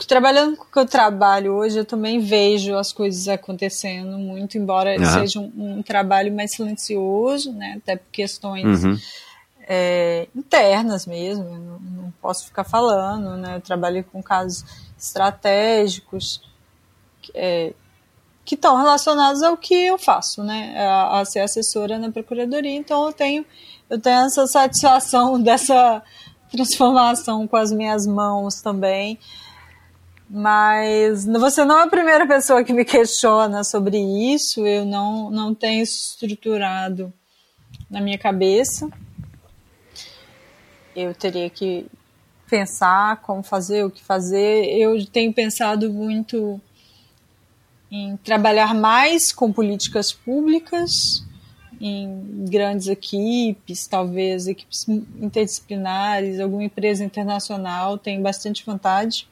trabalhando 0.04 0.56
com 0.56 0.64
o 0.64 0.66
que 0.66 0.78
eu 0.78 0.86
trabalho 0.86 1.54
hoje, 1.54 1.78
eu 1.78 1.84
também 1.84 2.20
vejo 2.20 2.74
as 2.74 2.92
coisas 2.92 3.28
acontecendo 3.28 4.18
muito, 4.18 4.58
embora 4.58 4.98
uhum. 4.98 5.06
seja 5.06 5.40
um, 5.40 5.52
um, 5.56 5.82
trabalho 5.82 6.34
mais 6.34 6.52
silencioso, 6.52 7.52
né? 7.52 7.78
Até 7.78 7.96
por 7.96 8.10
questões 8.10 8.84
uhum. 8.84 8.98
é, 9.66 10.28
internas 10.34 11.06
mesmo, 11.06 11.44
não, 11.44 11.78
não, 11.78 12.12
posso 12.20 12.46
ficar 12.46 12.64
falando, 12.64 13.36
né? 13.36 13.56
Eu 13.56 13.60
trabalho 13.60 14.04
com 14.04 14.22
casos 14.22 14.64
estratégicos 14.98 16.42
é, 17.34 17.72
que 18.44 18.54
estão 18.54 18.76
relacionados 18.76 19.42
ao 19.42 19.56
que 19.56 19.74
eu 19.74 19.98
faço, 19.98 20.42
né? 20.42 20.74
A, 20.76 21.20
a 21.20 21.24
ser 21.24 21.40
assessora 21.40 21.98
na 21.98 22.10
procuradoria, 22.10 22.74
então 22.74 23.06
eu 23.06 23.12
tenho 23.12 23.46
eu 23.88 24.00
tenho 24.00 24.26
essa 24.26 24.46
satisfação 24.46 25.40
dessa 25.42 26.02
transformação 26.50 27.46
com 27.46 27.56
as 27.56 27.72
minhas 27.72 28.06
mãos 28.06 28.60
também. 28.60 29.18
Mas 30.28 31.24
você 31.24 31.64
não 31.64 31.78
é 31.78 31.84
a 31.84 31.88
primeira 31.88 32.26
pessoa 32.26 32.64
que 32.64 32.72
me 32.72 32.84
questiona 32.84 33.62
sobre 33.62 33.96
isso, 34.34 34.66
eu 34.66 34.84
não, 34.84 35.30
não 35.30 35.54
tenho 35.54 35.82
estruturado 35.82 37.12
na 37.88 38.00
minha 38.00 38.18
cabeça. 38.18 38.90
Eu 40.96 41.14
teria 41.14 41.48
que 41.48 41.86
pensar 42.48 43.20
como 43.22 43.42
fazer, 43.42 43.84
o 43.84 43.90
que 43.90 44.02
fazer. 44.02 44.64
Eu 44.64 45.04
tenho 45.06 45.32
pensado 45.32 45.92
muito 45.92 46.60
em 47.90 48.16
trabalhar 48.16 48.74
mais 48.74 49.30
com 49.30 49.52
políticas 49.52 50.12
públicas, 50.12 51.24
em 51.80 52.46
grandes 52.48 52.88
equipes, 52.88 53.86
talvez 53.86 54.48
equipes 54.48 54.88
interdisciplinares, 54.88 56.40
alguma 56.40 56.64
empresa 56.64 57.04
internacional, 57.04 57.96
tenho 57.96 58.22
bastante 58.22 58.64
vontade 58.66 59.28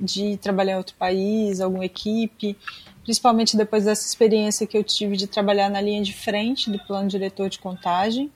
de 0.00 0.36
trabalhar 0.36 0.74
em 0.74 0.78
outro 0.78 0.96
país, 0.96 1.60
alguma 1.60 1.84
equipe, 1.84 2.56
principalmente 3.02 3.56
depois 3.56 3.84
dessa 3.84 4.06
experiência 4.06 4.66
que 4.66 4.76
eu 4.76 4.82
tive 4.82 5.16
de 5.16 5.26
trabalhar 5.26 5.70
na 5.70 5.80
linha 5.80 6.02
de 6.02 6.12
frente 6.12 6.70
do 6.70 6.78
plano 6.78 7.08
diretor 7.08 7.48
de 7.48 7.58
contagem. 7.58 8.30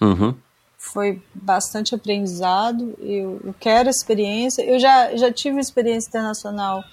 Uhum. 0.00 0.34
Foi 0.76 1.20
bastante 1.34 1.94
aprendizado. 1.94 2.94
Eu, 3.00 3.40
eu 3.44 3.54
quero 3.58 3.88
experiência. 3.88 4.62
Eu 4.62 4.78
já, 4.78 5.16
já 5.16 5.32
tive 5.32 5.58
experiência 5.58 6.08
internacional 6.08 6.84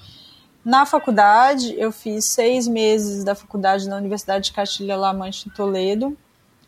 na 0.64 0.86
faculdade. 0.86 1.76
Eu 1.78 1.91
fiz 1.91 2.32
seis 2.32 2.68
meses 2.68 3.24
da 3.24 3.36
faculdade 3.36 3.88
na 3.88 3.98
Universidade 3.98 4.45
de 4.45 4.53
Castilha-La 4.53 5.14
Mancha, 5.14 5.48
em 5.48 5.52
Toledo. 5.52 6.18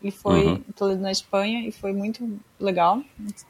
E 0.03 0.11
foi 0.11 0.45
uhum. 0.45 0.63
Toledo, 0.75 1.01
na 1.01 1.11
Espanha. 1.11 1.67
E 1.67 1.71
foi 1.71 1.91
muito 1.91 2.39
legal, 2.59 3.01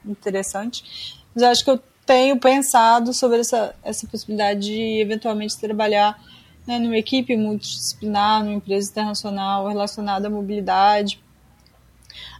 interessante. 0.06 1.22
Mas 1.36 1.44
eu 1.44 1.50
acho 1.50 1.66
que 1.66 1.72
eu 1.72 1.80
tenho 2.08 2.40
pensado 2.40 3.14
sobre 3.14 3.42
essa, 3.42 3.76
essa 3.84 4.08
possibilidade 4.08 4.62
de 4.62 5.02
eventualmente 5.02 5.60
trabalhar 5.60 6.18
né, 6.66 6.80
numa 6.80 6.98
equipe 6.98 7.36
multidisciplinar, 7.36 8.44
numa 8.44 8.56
empresa 8.56 8.90
internacional 8.90 9.68
relacionada 9.68 10.28
à 10.28 10.32
mobilidade, 10.32 11.22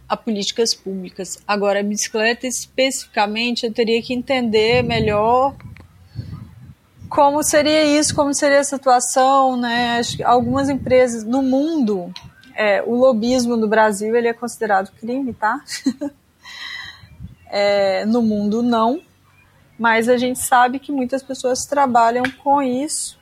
a 0.08 0.16
políticas 0.16 0.74
públicas. 0.74 1.38
Agora, 1.46 1.80
a 1.80 1.82
bicicleta 1.82 2.46
especificamente, 2.46 3.66
eu 3.66 3.72
teria 3.72 4.02
que 4.02 4.14
entender 4.14 4.82
melhor 4.82 5.54
como 7.10 7.42
seria 7.42 7.84
isso, 7.84 8.14
como 8.14 8.32
seria 8.32 8.60
a 8.60 8.64
situação, 8.64 9.56
né? 9.56 10.00
Algumas 10.24 10.70
empresas 10.70 11.24
no 11.24 11.42
mundo, 11.42 12.12
é, 12.54 12.82
o 12.82 12.94
lobismo 12.94 13.56
no 13.56 13.68
Brasil 13.68 14.16
ele 14.16 14.28
é 14.28 14.32
considerado 14.32 14.90
crime, 14.98 15.34
tá? 15.34 15.60
é, 17.50 18.06
no 18.06 18.22
mundo 18.22 18.62
não, 18.62 19.00
mas 19.78 20.08
a 20.08 20.16
gente 20.16 20.40
sabe 20.40 20.78
que 20.78 20.90
muitas 20.90 21.22
pessoas 21.22 21.64
trabalham 21.64 22.24
com 22.42 22.60
isso, 22.60 23.18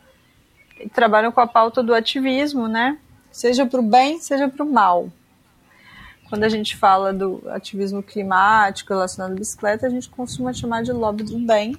trabalham 0.95 1.31
com 1.31 1.41
a 1.41 1.47
pauta 1.47 1.83
do 1.83 1.95
ativismo, 1.95 2.67
né? 2.67 2.99
Seja 3.31 3.67
para 3.67 3.81
o 3.81 3.83
bem, 3.83 4.19
seja 4.19 4.49
para 4.49 4.65
o 4.65 4.73
mal. 4.73 5.11
Quando 6.29 6.45
a 6.45 6.49
gente 6.49 6.77
fala 6.77 7.13
do 7.13 7.43
ativismo 7.49 8.03
climático 8.03 8.93
relacionado 8.93 9.33
à 9.33 9.35
bicicleta, 9.35 9.87
a 9.87 9.91
gente 9.91 10.09
costuma 10.09 10.53
chamar 10.53 10.83
de 10.83 10.93
lobby 10.93 11.23
do 11.23 11.39
bem. 11.39 11.77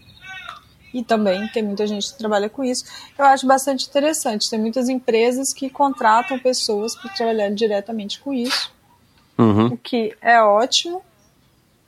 E 0.94 1.04
também 1.04 1.48
tem 1.50 1.64
muita 1.64 1.86
gente 1.86 2.12
que 2.12 2.18
trabalha 2.18 2.50
com 2.50 2.64
isso. 2.64 2.86
Eu 3.18 3.26
acho 3.26 3.46
bastante 3.46 3.88
interessante. 3.88 4.50
Tem 4.50 4.58
muitas 4.58 4.88
empresas 4.88 5.54
que 5.54 5.70
contratam 5.70 6.40
pessoas 6.40 6.96
para 6.96 7.12
trabalhar 7.14 7.50
diretamente 7.50 8.20
com 8.20 8.34
isso, 8.34 8.72
uhum. 9.38 9.68
o 9.68 9.78
que 9.78 10.16
é 10.22 10.42
ótimo, 10.42 11.02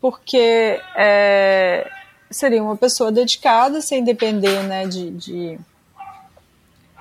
porque 0.01 0.81
é, 0.95 1.89
seria 2.29 2.63
uma 2.63 2.77
pessoa 2.77 3.11
dedicada, 3.11 3.81
sem 3.81 4.03
depender 4.03 4.63
né, 4.63 4.87
de, 4.87 5.11
de, 5.11 5.59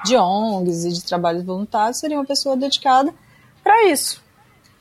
de 0.04 0.16
ONGs 0.16 0.84
e 0.84 0.92
de 0.92 1.04
trabalhos 1.04 1.44
voluntários, 1.44 1.98
seria 1.98 2.18
uma 2.18 2.24
pessoa 2.24 2.56
dedicada 2.56 3.12
para 3.62 3.86
isso, 3.86 4.22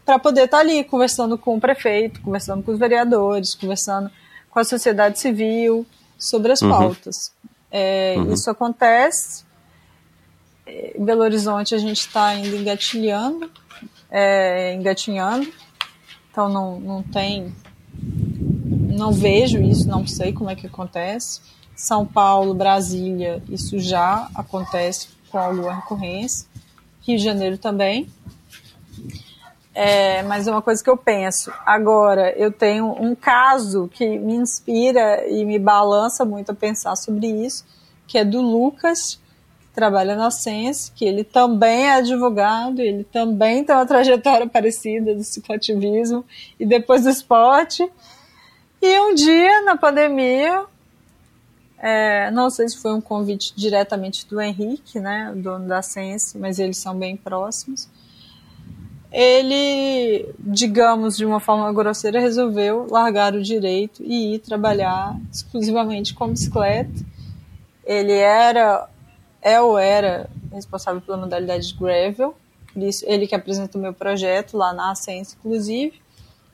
para 0.05 0.17
poder 0.17 0.45
estar 0.45 0.57
tá 0.57 0.63
ali 0.63 0.83
conversando 0.83 1.37
com 1.37 1.57
o 1.57 1.59
prefeito, 1.59 2.21
conversando 2.21 2.63
com 2.63 2.71
os 2.71 2.79
vereadores, 2.79 3.53
conversando 3.55 4.09
com 4.49 4.59
a 4.59 4.63
sociedade 4.63 5.19
civil 5.19 5.85
sobre 6.17 6.51
as 6.51 6.61
uhum. 6.61 6.69
pautas. 6.69 7.31
É, 7.69 8.15
uhum. 8.17 8.33
Isso 8.33 8.49
acontece. 8.49 9.45
Em 10.65 11.03
Belo 11.03 11.21
Horizonte 11.21 11.75
a 11.75 11.77
gente 11.77 11.99
está 11.99 12.27
ainda 12.27 12.55
engatilhando, 12.55 13.51
é, 14.09 14.73
engatinhando, 14.73 15.51
então 16.31 16.49
não, 16.49 16.79
não 16.79 17.03
tem 17.03 17.53
não 18.97 19.11
vejo 19.11 19.61
isso, 19.61 19.87
não 19.87 20.05
sei 20.05 20.33
como 20.33 20.49
é 20.49 20.55
que 20.55 20.67
acontece. 20.67 21.41
São 21.75 22.05
Paulo, 22.05 22.53
Brasília, 22.53 23.41
isso 23.47 23.79
já 23.79 24.27
acontece 24.33 25.09
com 25.29 25.37
alguma 25.37 25.75
recorrência. 25.75 26.47
Rio 27.01 27.17
de 27.17 27.23
Janeiro 27.23 27.57
também. 27.57 28.09
É, 29.73 30.23
mas 30.23 30.47
é 30.47 30.51
uma 30.51 30.61
coisa 30.61 30.83
que 30.83 30.89
eu 30.89 30.97
penso. 30.97 31.53
Agora, 31.63 32.31
eu 32.35 32.51
tenho 32.51 32.91
um 32.99 33.13
caso 33.13 33.87
que 33.93 34.17
me 34.17 34.33
inspira 34.33 35.27
e 35.29 35.45
me 35.45 35.59
balança 35.59 36.25
muito 36.25 36.51
a 36.51 36.55
pensar 36.55 36.95
sobre 36.95 37.27
isso, 37.27 37.63
que 38.07 38.17
é 38.17 38.25
do 38.25 38.41
Lucas, 38.41 39.19
que 39.67 39.75
trabalha 39.75 40.15
na 40.15 40.31
Sense, 40.31 40.91
que 40.91 41.05
ele 41.05 41.23
também 41.23 41.85
é 41.85 41.91
advogado, 41.93 42.81
ele 42.81 43.03
também 43.03 43.63
tem 43.63 43.75
uma 43.75 43.85
trajetória 43.85 44.47
parecida 44.47 45.13
do 45.13 45.23
cicloativismo 45.23 46.25
e 46.59 46.65
depois 46.65 47.03
do 47.03 47.11
esporte. 47.11 47.87
E 48.81 48.99
um 48.99 49.15
dia, 49.15 49.61
na 49.63 49.75
pandemia, 49.75 50.65
é, 51.79 52.31
não 52.31 52.49
sei 52.49 52.67
se 52.67 52.77
foi 52.77 52.93
um 52.93 53.01
convite 53.01 53.53
diretamente 53.55 54.27
do 54.27 54.41
Henrique, 54.41 54.99
né, 54.99 55.31
o 55.31 55.41
dono 55.41 55.67
da 55.67 55.81
Sense, 55.81 56.37
mas 56.37 56.59
eles 56.59 56.77
são 56.77 56.95
bem 56.97 57.15
próximos. 57.15 57.87
Ele, 59.11 60.33
digamos 60.39 61.15
de 61.15 61.25
uma 61.25 61.39
forma 61.39 61.71
grosseira, 61.71 62.19
resolveu 62.19 62.87
largar 62.89 63.33
o 63.33 63.41
direito 63.41 64.03
e 64.03 64.35
ir 64.35 64.39
trabalhar 64.39 65.15
exclusivamente 65.31 66.13
com 66.13 66.27
bicicleta. 66.27 67.05
Ele 67.85 68.13
era, 68.13 68.89
é 69.41 69.61
ou 69.61 69.77
era 69.77 70.29
responsável 70.51 71.01
pela 71.01 71.17
modalidade 71.17 71.67
de 71.67 71.73
gravel, 71.79 72.35
ele 73.03 73.25
que 73.25 73.35
apresenta 73.35 73.77
o 73.77 73.81
meu 73.81 73.93
projeto 73.93 74.57
lá 74.57 74.73
na 74.73 74.93
Sense, 74.93 75.35
inclusive, 75.39 75.99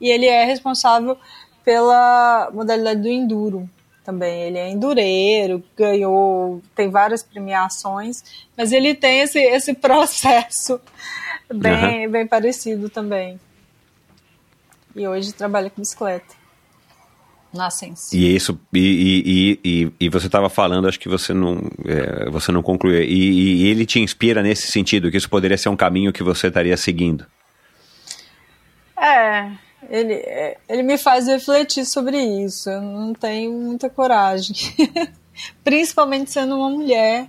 e 0.00 0.08
ele 0.08 0.26
é 0.26 0.44
responsável 0.44 1.16
pela 1.64 2.50
modalidade 2.52 3.00
do 3.00 3.08
enduro 3.08 3.68
também. 4.04 4.42
Ele 4.42 4.58
é 4.58 4.70
endureiro, 4.70 5.62
ganhou, 5.76 6.62
tem 6.74 6.90
várias 6.90 7.22
premiações, 7.22 8.22
mas 8.56 8.70
ele 8.70 8.94
tem 8.94 9.20
esse, 9.20 9.38
esse 9.40 9.72
processo 9.74 10.80
bem, 11.52 12.06
uhum. 12.06 12.12
bem 12.12 12.26
parecido 12.26 12.88
também. 12.88 13.40
E 14.94 15.08
hoje 15.08 15.32
trabalha 15.32 15.70
com 15.70 15.80
bicicleta. 15.80 16.44
Na 17.52 17.70
Sense. 17.70 18.16
E 18.16 18.34
isso, 18.34 18.58
e, 18.72 18.80
e, 18.84 19.60
e, 19.64 19.92
e 20.00 20.08
você 20.08 20.26
estava 20.26 20.48
falando, 20.48 20.88
acho 20.88 20.98
que 20.98 21.08
você 21.08 21.32
não, 21.32 21.62
é, 21.84 22.28
você 22.28 22.50
não 22.50 22.64
concluiu. 22.64 23.00
E, 23.00 23.62
e 23.62 23.66
ele 23.68 23.86
te 23.86 24.00
inspira 24.00 24.42
nesse 24.42 24.66
sentido, 24.72 25.08
que 25.08 25.16
isso 25.16 25.30
poderia 25.30 25.56
ser 25.56 25.68
um 25.68 25.76
caminho 25.76 26.12
que 26.12 26.22
você 26.22 26.48
estaria 26.48 26.76
seguindo. 26.76 27.24
É, 29.88 30.00
ele, 30.00 30.56
ele 30.68 30.82
me 30.82 30.98
faz 30.98 31.26
refletir 31.26 31.84
sobre 31.84 32.18
isso. 32.18 32.70
Eu 32.70 32.82
não 32.82 33.14
tenho 33.14 33.52
muita 33.52 33.88
coragem. 33.88 34.54
Principalmente 35.62 36.30
sendo 36.30 36.56
uma 36.56 36.70
mulher. 36.70 37.28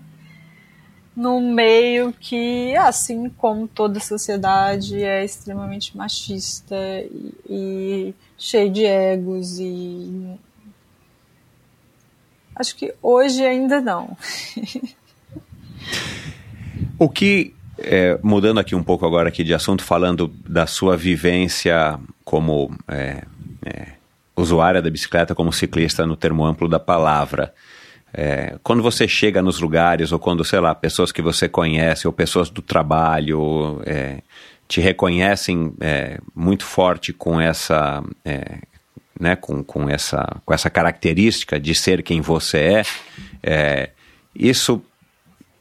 num 1.15 1.53
meio 1.53 2.11
que, 2.13 2.75
assim 2.75 3.29
como 3.29 3.67
toda 3.67 3.99
sociedade, 3.99 5.01
é 5.01 5.23
extremamente 5.23 5.95
machista 5.95 6.75
e, 7.09 7.33
e 7.49 8.15
cheio 8.37 8.69
de 8.69 8.85
egos 8.85 9.57
e 9.59 10.37
acho 12.55 12.75
que 12.75 12.93
hoje 13.01 13.45
ainda 13.45 13.81
não. 13.81 14.17
o 16.99 17.09
que 17.09 17.53
é, 17.77 18.17
mudando 18.23 18.59
aqui 18.59 18.75
um 18.75 18.83
pouco 18.83 19.05
agora 19.05 19.29
aqui 19.29 19.43
de 19.43 19.53
assunto, 19.53 19.83
falando 19.83 20.27
da 20.47 20.65
sua 20.65 20.95
vivência 20.95 21.99
como 22.23 22.71
é, 22.87 23.23
é, 23.65 23.87
usuária 24.35 24.81
da 24.81 24.89
bicicleta, 24.89 25.35
como 25.35 25.51
ciclista 25.51 26.05
no 26.05 26.15
termo 26.15 26.45
amplo 26.45 26.67
da 26.67 26.79
palavra. 26.79 27.53
É, 28.13 28.57
quando 28.63 28.81
você 28.81 29.07
chega 29.07 29.41
nos 29.41 29.59
lugares, 29.59 30.11
ou 30.11 30.19
quando, 30.19 30.43
sei 30.45 30.59
lá, 30.59 30.73
pessoas 30.73 31.11
que 31.11 31.21
você 31.21 31.49
conhece, 31.49 32.07
ou 32.07 32.13
pessoas 32.13 32.49
do 32.49 32.61
trabalho, 32.61 33.81
é, 33.85 34.21
te 34.67 34.79
reconhecem 34.79 35.73
é, 35.81 36.19
muito 36.33 36.63
forte 36.63 37.11
com 37.11 37.39
essa, 37.39 38.01
né, 39.19 39.35
com, 39.35 39.63
com, 39.63 39.89
essa, 39.89 40.41
com 40.45 40.53
essa 40.53 40.69
característica 40.69 41.59
de 41.59 41.75
ser 41.75 42.01
quem 42.01 42.21
você 42.21 42.83
é 43.43 43.89
isso 44.35 44.81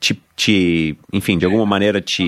te, 0.04 0.16
te, 0.36 0.96
enfim, 1.12 1.38
de 1.38 1.46
alguma 1.46 1.64
maneira 1.64 2.00
te, 2.00 2.22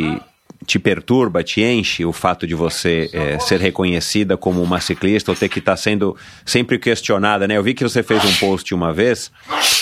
te 0.65 0.79
perturba, 0.79 1.43
te 1.43 1.63
enche 1.63 2.05
o 2.05 2.13
fato 2.13 2.47
de 2.47 2.55
você 2.55 3.11
é, 3.13 3.39
ser 3.39 3.61
reconhecida 3.61 4.37
como 4.37 4.63
uma 4.63 4.81
ciclista 4.81 5.31
ou 5.31 5.37
ter 5.37 5.49
que 5.49 5.59
estar 5.59 5.73
tá 5.73 5.77
sendo 5.77 6.17
sempre 6.45 6.79
questionada, 6.79 7.47
né? 7.47 7.57
Eu 7.57 7.63
vi 7.63 7.75
que 7.75 7.83
você 7.83 8.03
fez 8.03 8.25
um 8.25 8.33
post 8.35 8.75
uma 8.75 8.93
vez 8.93 9.31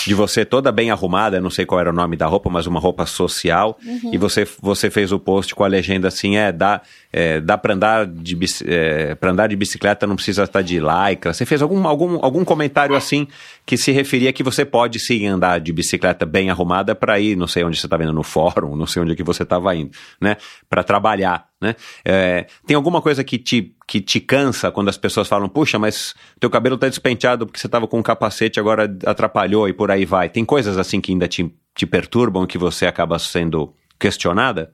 de 0.05 0.13
você 0.13 0.43
toda 0.43 0.71
bem 0.71 0.91
arrumada, 0.91 1.39
não 1.39 1.49
sei 1.49 1.65
qual 1.65 1.79
era 1.79 1.89
o 1.89 1.93
nome 1.93 2.17
da 2.17 2.25
roupa, 2.25 2.49
mas 2.49 2.67
uma 2.67 2.79
roupa 2.79 3.05
social, 3.05 3.77
uhum. 3.85 4.11
e 4.13 4.17
você, 4.17 4.47
você 4.61 4.89
fez 4.89 5.11
o 5.11 5.19
post 5.19 5.55
com 5.55 5.63
a 5.63 5.67
legenda 5.67 6.07
assim, 6.07 6.37
é, 6.37 6.51
dá, 6.51 6.81
é, 7.11 7.39
dá 7.39 7.57
para 7.57 7.73
andar, 7.73 8.05
de, 8.05 8.37
é, 8.65 9.17
andar 9.21 9.47
de 9.47 9.55
bicicleta 9.55 10.05
não 10.05 10.15
precisa 10.15 10.43
estar 10.43 10.61
de 10.61 10.79
lycra. 10.79 11.33
Você 11.33 11.45
fez 11.45 11.61
algum, 11.61 11.87
algum, 11.87 12.19
algum 12.23 12.43
comentário 12.43 12.95
assim 12.95 13.27
que 13.65 13.77
se 13.77 13.91
referia 13.91 14.31
que 14.31 14.43
você 14.43 14.63
pode 14.63 14.99
sim 14.99 15.25
andar 15.25 15.59
de 15.59 15.73
bicicleta 15.73 16.25
bem 16.25 16.49
arrumada 16.49 16.93
para 16.93 17.19
ir, 17.19 17.35
não 17.35 17.47
sei 17.47 17.63
onde 17.63 17.79
você 17.79 17.87
está 17.87 17.97
vendo 17.97 18.13
no 18.13 18.23
fórum, 18.23 18.75
não 18.75 18.85
sei 18.85 19.01
onde 19.01 19.13
é 19.13 19.15
que 19.15 19.23
você 19.23 19.43
estava 19.43 19.75
indo, 19.75 19.91
né? 20.21 20.37
Para 20.69 20.83
trabalhar, 20.83 21.47
né? 21.61 21.75
É, 22.03 22.47
tem 22.65 22.75
alguma 22.75 23.01
coisa 23.01 23.23
que 23.23 23.37
te, 23.37 23.75
que 23.87 24.01
te 24.01 24.19
cansa 24.19 24.71
quando 24.71 24.89
as 24.89 24.97
pessoas 24.97 25.27
falam, 25.27 25.47
puxa, 25.47 25.77
mas 25.77 26.15
teu 26.39 26.49
cabelo 26.49 26.75
está 26.75 26.89
despenteado 26.89 27.45
porque 27.45 27.59
você 27.59 27.67
estava 27.67 27.87
com 27.87 27.99
um 27.99 28.03
capacete 28.03 28.59
agora 28.59 28.91
atrapalhou 29.05 29.69
e 29.69 29.73
por 29.73 29.91
aí 29.91 30.05
vai. 30.05 30.29
Tem 30.29 30.43
coisas 30.43 30.77
assim 30.77 30.99
que 30.99 31.11
ainda 31.11 31.27
te, 31.27 31.53
te 31.75 31.85
perturbam 31.85 32.47
que 32.47 32.57
você 32.57 32.85
acaba 32.85 33.19
sendo 33.19 33.73
questionada? 33.99 34.73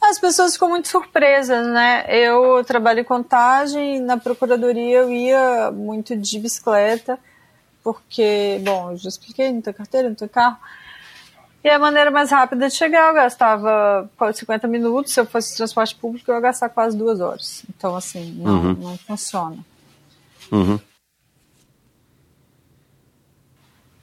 As 0.00 0.18
pessoas 0.18 0.52
ficam 0.52 0.68
muito 0.68 0.88
surpresas, 0.88 1.66
né? 1.66 2.04
Eu 2.08 2.62
trabalho 2.64 3.00
em 3.00 3.04
contagem, 3.04 4.00
na 4.00 4.18
procuradoria 4.18 4.98
eu 4.98 5.10
ia 5.10 5.70
muito 5.70 6.14
de 6.14 6.38
bicicleta, 6.38 7.18
porque, 7.82 8.60
bom, 8.62 8.90
eu 8.90 8.98
já 8.98 9.08
expliquei, 9.08 9.50
não 9.50 9.62
tenho 9.62 9.74
carteira, 9.74 10.08
não 10.08 10.14
tenho 10.14 10.28
carro. 10.28 10.58
E 11.64 11.70
a 11.70 11.78
maneira 11.78 12.10
mais 12.10 12.30
rápida 12.30 12.68
de 12.68 12.74
chegar, 12.74 13.08
eu 13.08 13.14
gastava 13.14 14.10
50 14.34 14.68
minutos. 14.68 15.14
Se 15.14 15.20
eu 15.20 15.24
fosse 15.24 15.56
transporte 15.56 15.94
público, 15.94 16.30
eu 16.30 16.34
ia 16.34 16.40
gastar 16.42 16.68
quase 16.68 16.94
duas 16.94 17.20
horas. 17.20 17.64
Então, 17.74 17.96
assim, 17.96 18.32
não, 18.32 18.52
uhum. 18.52 18.74
não 18.74 18.98
funciona. 18.98 19.56
Uhum. 20.52 20.78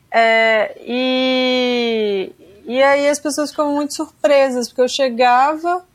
É, 0.10 0.76
e, 0.84 2.32
e 2.66 2.82
aí 2.82 3.08
as 3.08 3.20
pessoas 3.20 3.52
ficam 3.52 3.76
muito 3.76 3.94
surpresas, 3.94 4.68
porque 4.68 4.82
eu 4.82 4.90
chegava, 4.90 5.86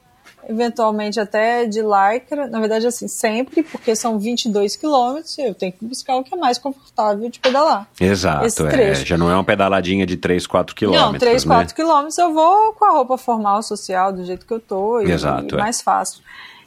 eventualmente 0.48 1.18
até 1.18 1.66
de 1.66 1.81
lycra, 1.82 2.47
na 2.47 2.60
verdade 2.60 2.86
assim, 2.86 3.09
sempre, 3.09 3.62
porque 3.62 3.94
são 3.97 4.18
22 4.18 4.77
quilômetros, 4.77 5.36
eu 5.39 5.55
tenho 5.55 5.73
que 5.73 5.85
buscar 5.85 6.16
o 6.16 6.24
que 6.24 6.35
é 6.35 6.36
mais 6.36 6.59
confortável 6.59 7.28
de 7.28 7.39
pedalar. 7.39 7.89
Exato, 8.01 8.66
é, 8.66 8.94
já 8.94 9.18
não 9.18 9.31
é 9.31 9.35
uma 9.35 9.44
pedaladinha 9.44 10.06
de 10.06 10.16
3, 10.16 10.47
4 10.47 10.74
quilômetros. 10.74 11.12
Não, 11.12 11.18
3, 11.18 11.44
4 11.44 11.68
né? 11.68 11.74
quilômetros 11.74 12.18
eu 12.18 12.32
vou 12.32 12.73
com 12.73 12.85
a 12.85 12.90
roupa 12.90 13.18
formal, 13.18 13.62
social, 13.62 14.12
do 14.12 14.24
jeito 14.24 14.47
que 14.47 14.52
eu 14.52 14.60
tô, 14.60 15.01
e, 15.01 15.10
Exato, 15.10 15.55
e 15.55 15.59
é. 15.59 15.60
mais 15.60 15.81
fácil. 15.81 16.23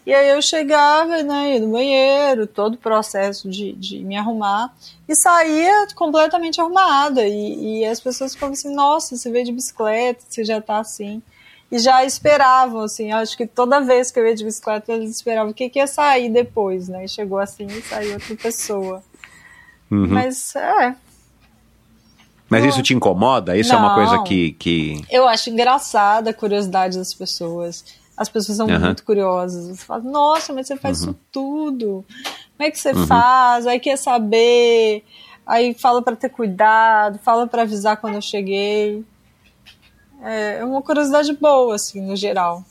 E 0.06 0.14
aí 0.14 0.30
eu 0.30 0.42
chegava, 0.42 1.22
né, 1.22 1.54
ia 1.54 1.60
no 1.60 1.72
banheiro, 1.72 2.48
todo 2.48 2.74
o 2.74 2.78
processo 2.78 3.50
de, 3.50 3.74
de 3.74 4.00
me 4.00 4.18
arrumar, 4.18 4.74
e 5.08 5.16
saía 5.16 5.88
completamente 5.96 6.60
arrumada, 6.60 7.26
e, 7.26 7.82
e 7.82 7.86
as 7.86 8.00
pessoas 8.00 8.34
falavam 8.36 8.54
assim, 8.54 8.74
nossa, 8.74 9.16
você 9.16 9.30
veio 9.30 9.46
de 9.46 9.52
bicicleta, 9.52 10.24
você 10.28 10.44
já 10.44 10.60
tá 10.60 10.80
assim 10.80 11.22
e 11.72 11.78
já 11.78 12.04
esperavam, 12.04 12.82
assim, 12.82 13.12
acho 13.12 13.38
que 13.38 13.46
toda 13.46 13.80
vez 13.80 14.10
que 14.10 14.20
eu 14.20 14.26
ia 14.26 14.34
de 14.34 14.44
bicicleta, 14.44 14.92
eles 14.92 15.12
esperavam 15.12 15.52
o 15.52 15.54
que, 15.54 15.70
que 15.70 15.80
ia 15.80 15.86
sair 15.86 16.30
depois, 16.30 16.88
né? 16.88 17.06
E 17.06 17.08
chegou 17.08 17.38
assim 17.38 17.68
e 17.68 17.82
saiu 17.82 18.14
outra 18.14 18.36
pessoa. 18.36 19.04
Uhum. 19.92 20.08
Mas, 20.08 20.56
é. 20.56 20.96
Mas 22.50 22.66
isso 22.66 22.82
te 22.82 22.96
incomoda? 22.96 23.56
Isso 23.56 23.72
Não, 23.72 23.80
é 23.80 23.82
uma 23.82 23.96
coisa 23.96 24.24
que, 24.24 24.54
que. 24.54 25.06
Eu 25.12 25.28
acho 25.28 25.52
engraçada 25.52 26.32
a 26.32 26.34
curiosidade 26.34 26.98
das 26.98 27.14
pessoas. 27.14 27.86
As 28.18 28.28
pessoas 28.28 28.58
são 28.58 28.68
uhum. 28.68 28.80
muito 28.80 29.04
curiosas. 29.04 29.68
Você 29.68 29.86
fala, 29.86 30.04
nossa, 30.04 30.52
mas 30.52 30.68
você 30.68 30.76
faz 30.76 31.04
uhum. 31.04 31.12
isso 31.12 31.20
tudo. 31.32 32.06
Como 32.58 32.68
é 32.68 32.72
que 32.72 32.80
você 32.80 32.92
uhum. 32.92 33.06
faz? 33.06 33.68
Aí 33.68 33.80
quer 33.80 33.98
saber. 33.98 35.04
Aí 35.46 35.76
fala 35.76 36.02
para 36.02 36.16
ter 36.16 36.30
cuidado, 36.30 37.20
fala 37.20 37.48
para 37.48 37.62
avisar 37.62 37.98
quando 37.98 38.16
eu 38.16 38.22
cheguei. 38.22 39.06
É, 40.22 40.58
é 40.58 40.66
uma 40.66 40.82
curiosidade 40.82 41.34
boa, 41.34 41.76
assim, 41.76 42.02
no 42.02 42.16
geral. 42.16 42.64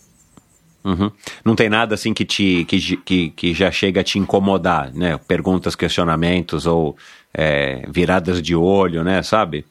Uhum. 0.84 1.10
Não 1.44 1.54
tem 1.54 1.68
nada 1.68 1.94
assim 1.94 2.14
que 2.14 2.24
te 2.24 2.64
que, 2.64 2.96
que, 2.98 3.30
que 3.30 3.54
já 3.54 3.70
chega 3.70 4.00
a 4.00 4.04
te 4.04 4.18
incomodar, 4.18 4.92
né? 4.94 5.18
Perguntas, 5.18 5.74
questionamentos 5.74 6.66
ou 6.66 6.96
é, 7.34 7.84
viradas 7.88 8.40
de 8.40 8.54
olho, 8.54 9.04
né? 9.04 9.22
Sabe? 9.22 9.66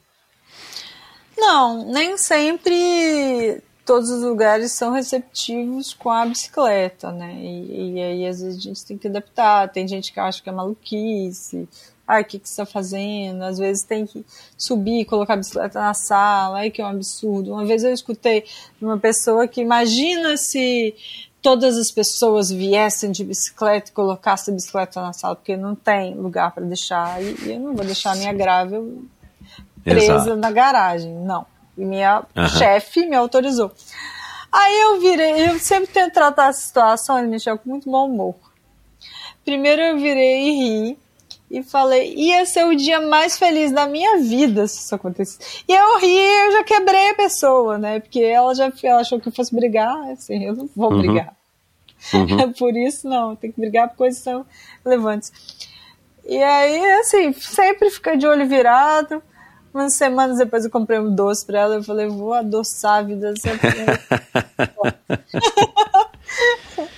Não, 1.36 1.90
nem 1.90 2.16
sempre 2.18 3.62
todos 3.84 4.10
os 4.10 4.22
lugares 4.22 4.72
são 4.72 4.92
receptivos 4.92 5.94
com 5.94 6.10
a 6.10 6.26
bicicleta, 6.26 7.10
né? 7.10 7.34
E, 7.40 7.94
e 7.94 8.02
aí 8.02 8.26
às 8.26 8.40
vezes 8.40 8.58
a 8.58 8.60
gente 8.60 8.84
tem 8.84 8.98
que 8.98 9.08
adaptar. 9.08 9.68
Tem 9.70 9.88
gente 9.88 10.12
que 10.12 10.20
acha 10.20 10.42
que 10.42 10.48
é 10.48 10.52
maluquice, 10.52 11.68
ai, 12.08 12.22
o 12.22 12.24
que, 12.24 12.38
que 12.38 12.48
você 12.48 12.62
está 12.62 12.64
fazendo? 12.64 13.42
Às 13.42 13.58
vezes 13.58 13.84
tem 13.84 14.06
que 14.06 14.24
subir, 14.56 15.04
colocar 15.04 15.34
a 15.34 15.36
bicicleta 15.36 15.78
na 15.78 15.92
sala, 15.92 16.60
ai, 16.60 16.70
que 16.70 16.80
é 16.80 16.84
um 16.84 16.88
absurdo. 16.88 17.52
Uma 17.52 17.66
vez 17.66 17.84
eu 17.84 17.92
escutei 17.92 18.44
de 18.78 18.84
uma 18.84 18.96
pessoa 18.96 19.46
que 19.46 19.60
imagina 19.60 20.38
se 20.38 20.94
todas 21.42 21.76
as 21.76 21.90
pessoas 21.90 22.50
viessem 22.50 23.12
de 23.12 23.22
bicicleta 23.22 23.90
e 23.90 23.92
colocassem 23.92 24.52
a 24.52 24.56
bicicleta 24.56 25.02
na 25.02 25.12
sala, 25.12 25.36
porque 25.36 25.54
não 25.54 25.74
tem 25.74 26.14
lugar 26.14 26.50
para 26.52 26.64
deixar, 26.64 27.22
e, 27.22 27.52
eu 27.52 27.60
não 27.60 27.74
vou 27.74 27.84
deixar 27.84 28.12
a 28.12 28.16
minha 28.16 28.32
grável 28.32 29.04
presa 29.84 30.14
Exato. 30.14 30.36
na 30.36 30.50
garagem, 30.50 31.14
não. 31.14 31.46
E 31.76 31.84
minha 31.84 32.24
uhum. 32.34 32.48
chefe 32.48 33.06
me 33.06 33.14
autorizou. 33.14 33.70
Aí 34.50 34.80
eu 34.80 35.00
virei, 35.00 35.50
eu 35.50 35.58
sempre 35.58 35.88
tento 35.88 36.14
tratar 36.14 36.48
a 36.48 36.52
situação, 36.54 37.18
ele 37.18 37.26
me 37.26 37.32
deixou 37.32 37.58
com 37.58 37.68
muito 37.68 37.88
bom 37.88 38.06
humor. 38.06 38.34
Primeiro 39.44 39.82
eu 39.82 39.98
virei 39.98 40.48
e 40.48 40.52
ri, 40.52 40.98
e 41.50 41.62
falei, 41.62 42.14
ia 42.14 42.44
ser 42.44 42.66
o 42.66 42.76
dia 42.76 43.00
mais 43.00 43.38
feliz 43.38 43.72
da 43.72 43.86
minha 43.86 44.18
vida 44.18 44.66
se 44.66 44.80
isso 44.80 44.94
acontecesse. 44.94 45.64
E 45.66 45.72
eu 45.72 45.98
ri, 45.98 46.18
eu 46.18 46.52
já 46.52 46.64
quebrei 46.64 47.10
a 47.10 47.14
pessoa, 47.14 47.78
né? 47.78 48.00
Porque 48.00 48.20
ela 48.20 48.54
já 48.54 48.70
ela 48.82 49.00
achou 49.00 49.18
que 49.18 49.28
eu 49.28 49.32
fosse 49.32 49.54
brigar, 49.54 49.96
assim, 50.10 50.44
eu 50.44 50.54
não 50.54 50.68
vou 50.76 50.92
uhum. 50.92 50.98
brigar. 50.98 51.34
Uhum. 52.12 52.52
por 52.58 52.76
isso, 52.76 53.08
não, 53.08 53.34
tem 53.34 53.50
que 53.50 53.60
brigar 53.60 53.88
por 53.88 53.96
coisas 53.96 54.22
tão 54.22 54.44
relevantes. 54.84 55.32
E 56.26 56.36
aí, 56.42 56.84
assim, 57.00 57.32
sempre 57.32 57.88
fica 57.90 58.14
de 58.16 58.26
olho 58.26 58.46
virado. 58.46 59.22
Umas 59.72 59.96
semanas 59.96 60.38
depois 60.38 60.64
eu 60.64 60.70
comprei 60.70 60.98
um 60.98 61.14
doce 61.14 61.46
pra 61.46 61.60
ela, 61.60 61.76
eu 61.76 61.82
falei, 61.82 62.08
vou 62.08 62.34
adoçar 62.34 62.98
a 62.98 63.02
vida 63.02 63.32
dessa 63.32 63.48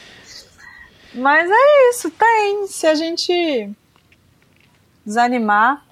Mas 1.15 1.51
é 1.51 1.91
isso, 1.91 2.11
tem. 2.11 2.67
Se 2.67 2.87
a 2.87 2.95
gente 2.95 3.71
desanimar, 5.11 5.85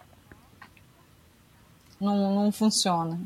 não, 2.01 2.35
não 2.35 2.53
funciona. 2.53 3.19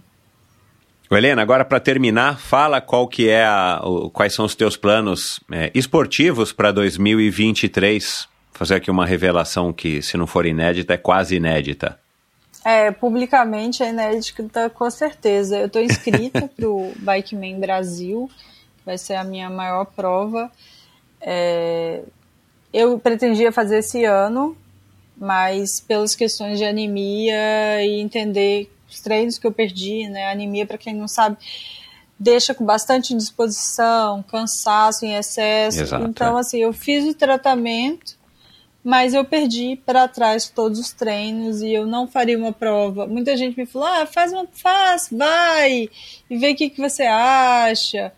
Helena, 1.11 1.43
agora 1.43 1.63
para 1.63 1.79
terminar, 1.79 2.39
fala 2.39 2.81
qual 2.81 3.07
que 3.07 3.29
é 3.29 3.45
a, 3.45 3.83
o, 3.85 4.09
quais 4.09 4.33
são 4.33 4.47
os 4.47 4.55
teus 4.55 4.79
planos 4.79 5.41
é, 5.53 5.71
esportivos 5.75 6.53
para 6.53 6.73
2023. 6.73 8.27
Fazer 8.53 8.77
aqui 8.77 8.91
uma 8.91 9.05
revelação 9.05 9.75
que, 9.75 10.01
se 10.01 10.17
não 10.17 10.27
for 10.27 10.47
inédita, 10.47 10.95
é 10.95 10.97
quase 10.97 11.37
inédita. 11.37 11.99
É, 12.65 12.91
publicamente 12.91 13.83
é 13.83 13.91
inédita 13.91 14.71
com 14.71 14.91
certeza. 14.91 15.59
Eu 15.59 15.67
estou 15.67 15.83
inscrita 15.83 16.49
para 16.57 16.69
o 16.69 16.93
Bikeman 16.97 17.61
Brasil, 17.61 18.31
vai 18.87 18.97
ser 18.97 19.17
a 19.17 19.25
minha 19.25 19.51
maior 19.51 19.85
prova. 19.85 20.51
É, 21.21 22.03
eu 22.73 22.99
pretendia 22.99 23.53
fazer 23.53 23.81
esse 23.81 24.03
ano, 24.05 24.57
mas 25.23 25.81
pelas 25.81 26.17
questões 26.17 26.59
de 26.59 26.65
anemia 26.65 27.81
e 27.81 28.01
entender 28.01 28.69
os 28.91 29.01
treinos 29.01 29.39
que 29.39 29.47
eu 29.47 29.53
perdi, 29.53 30.09
né? 30.09 30.33
Anemia, 30.33 30.67
para 30.67 30.77
quem 30.77 30.93
não 30.93 31.07
sabe, 31.07 31.37
deixa 32.19 32.53
com 32.53 32.65
bastante 32.65 33.15
disposição, 33.15 34.21
cansaço 34.25 35.07
em 35.07 35.15
excesso. 35.15 35.81
Exato, 35.81 36.05
então, 36.07 36.37
é. 36.37 36.41
assim, 36.41 36.59
eu 36.59 36.73
fiz 36.73 37.05
o 37.05 37.15
tratamento, 37.15 38.19
mas 38.83 39.15
eu 39.15 39.25
perdi 39.25 39.77
para 39.87 40.09
trás 40.09 40.49
todos 40.49 40.81
os 40.81 40.91
treinos 40.91 41.63
e 41.63 41.73
eu 41.73 41.87
não 41.87 42.09
faria 42.09 42.37
uma 42.37 42.53
prova. 42.53 43.07
Muita 43.07 43.37
gente 43.37 43.57
me 43.57 43.65
falou: 43.65 43.87
ah, 43.87 44.07
faz 44.07 44.33
uma, 44.33 44.49
faz, 44.53 45.09
vai, 45.13 45.89
e 46.29 46.37
vê 46.37 46.51
o 46.51 46.57
que, 46.57 46.69
que 46.69 46.81
você 46.81 47.05
acha. 47.05 48.13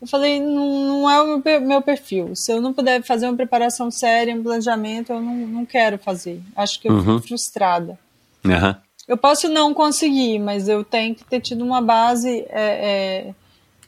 Eu 0.00 0.06
falei, 0.06 0.40
não, 0.40 1.02
não 1.02 1.10
é 1.10 1.20
o 1.20 1.42
meu, 1.44 1.60
meu 1.60 1.82
perfil. 1.82 2.34
Se 2.34 2.50
eu 2.52 2.60
não 2.60 2.72
puder 2.72 3.02
fazer 3.02 3.26
uma 3.26 3.36
preparação 3.36 3.90
séria, 3.90 4.34
um 4.34 4.42
planejamento, 4.42 5.12
eu 5.12 5.20
não, 5.20 5.34
não 5.34 5.66
quero 5.66 5.98
fazer. 5.98 6.40
Acho 6.56 6.80
que 6.80 6.88
eu 6.88 6.92
Uhum. 6.94 7.16
fico 7.18 7.28
frustrada. 7.28 7.98
Aham. 8.44 8.80
Eu 9.06 9.16
posso 9.18 9.48
não 9.48 9.74
conseguir, 9.74 10.38
mas 10.38 10.68
eu 10.68 10.84
tenho 10.84 11.14
que 11.14 11.24
ter 11.24 11.40
tido 11.40 11.64
uma 11.64 11.82
base, 11.82 12.46
é, 12.48 13.26
é, 13.28 13.34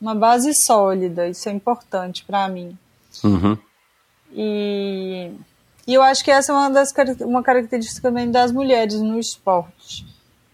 uma 0.01 0.15
base 0.15 0.53
sólida. 0.53 1.29
Isso 1.29 1.49
é 1.49 1.53
importante 1.53 2.25
para 2.25 2.47
mim. 2.49 2.77
Uhum. 3.25 3.57
E, 4.35 5.31
e 5.87 5.95
eu 5.95 6.03
acho 6.03 6.25
que 6.25 6.31
essa 6.31 6.53
é 6.53 6.55
uma 6.55 6.71
das 6.71 6.93
uma 7.21 7.43
característica 7.43 8.03
também 8.09 8.31
das 8.31 8.51
mulheres 8.53 9.01
no 9.01 9.19
esporte, 9.19 10.05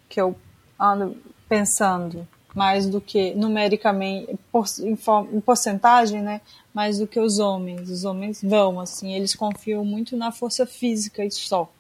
que 0.09 0.21
eu 0.21 0.37
ando 0.79 1.17
pensando 1.49 2.27
mais 2.59 2.87
do 2.87 3.01
que 3.01 3.33
numericamente, 3.37 4.37
por, 4.51 4.67
em, 4.81 4.99
em 5.33 5.41
porcentagem, 5.41 6.21
né? 6.21 6.41
Mais 6.75 6.99
do 6.99 7.07
que 7.07 7.21
os 7.21 7.39
homens. 7.39 7.89
Os 7.89 8.05
homens 8.05 8.41
vão, 8.43 8.81
assim, 8.81 9.15
eles 9.15 9.37
confiam 9.37 9.85
muito 9.85 10.17
na 10.17 10.33
força 10.33 10.67
física 10.67 11.25
e 11.25 11.31
só. 11.31 11.71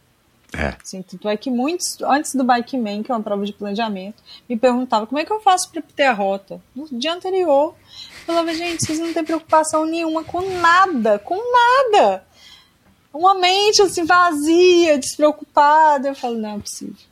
É. 0.56 0.76
Assim, 0.80 1.02
tanto 1.02 1.28
é 1.28 1.36
que 1.36 1.50
muitos, 1.50 2.00
antes 2.00 2.34
do 2.34 2.44
Bike 2.44 2.78
Man, 2.78 3.02
que 3.02 3.10
é 3.10 3.14
uma 3.14 3.22
prova 3.22 3.44
de 3.44 3.52
planejamento, 3.52 4.22
me 4.48 4.56
perguntavam 4.56 5.06
como 5.06 5.18
é 5.18 5.24
que 5.24 5.32
eu 5.32 5.40
faço 5.40 5.68
para 5.70 5.82
ter 5.82 6.04
a 6.04 6.12
rota. 6.12 6.62
No 6.74 6.86
dia 6.92 7.12
anterior, 7.12 7.74
eu 7.74 8.24
falava, 8.24 8.54
gente, 8.54 8.86
vocês 8.86 9.00
não 9.00 9.12
têm 9.12 9.24
preocupação 9.24 9.84
nenhuma 9.84 10.22
com 10.22 10.40
nada, 10.60 11.18
com 11.18 11.36
nada. 11.36 12.24
Uma 13.12 13.34
mente 13.34 13.82
assim 13.82 14.04
vazia, 14.04 14.96
despreocupada. 14.96 16.08
Eu 16.08 16.14
falo, 16.14 16.38
não 16.38 16.56
é 16.56 16.58
possível. 16.60 17.08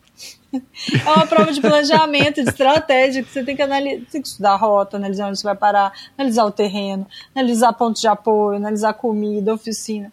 É 0.52 1.10
uma 1.10 1.26
prova 1.26 1.52
de 1.52 1.60
planejamento, 1.60 2.42
de 2.42 2.48
estratégia, 2.48 3.22
que 3.22 3.30
você 3.30 3.42
tem 3.42 3.56
que 3.56 3.62
analisar, 3.62 4.06
tem 4.10 4.22
que 4.22 4.28
estudar 4.28 4.52
a 4.52 4.56
rota, 4.56 4.96
analisar 4.96 5.28
onde 5.28 5.38
você 5.38 5.44
vai 5.44 5.56
parar, 5.56 5.92
analisar 6.16 6.44
o 6.44 6.50
terreno, 6.50 7.06
analisar 7.34 7.72
pontos 7.72 8.00
de 8.00 8.08
apoio, 8.08 8.56
analisar 8.56 8.94
comida, 8.94 9.52
oficina. 9.52 10.12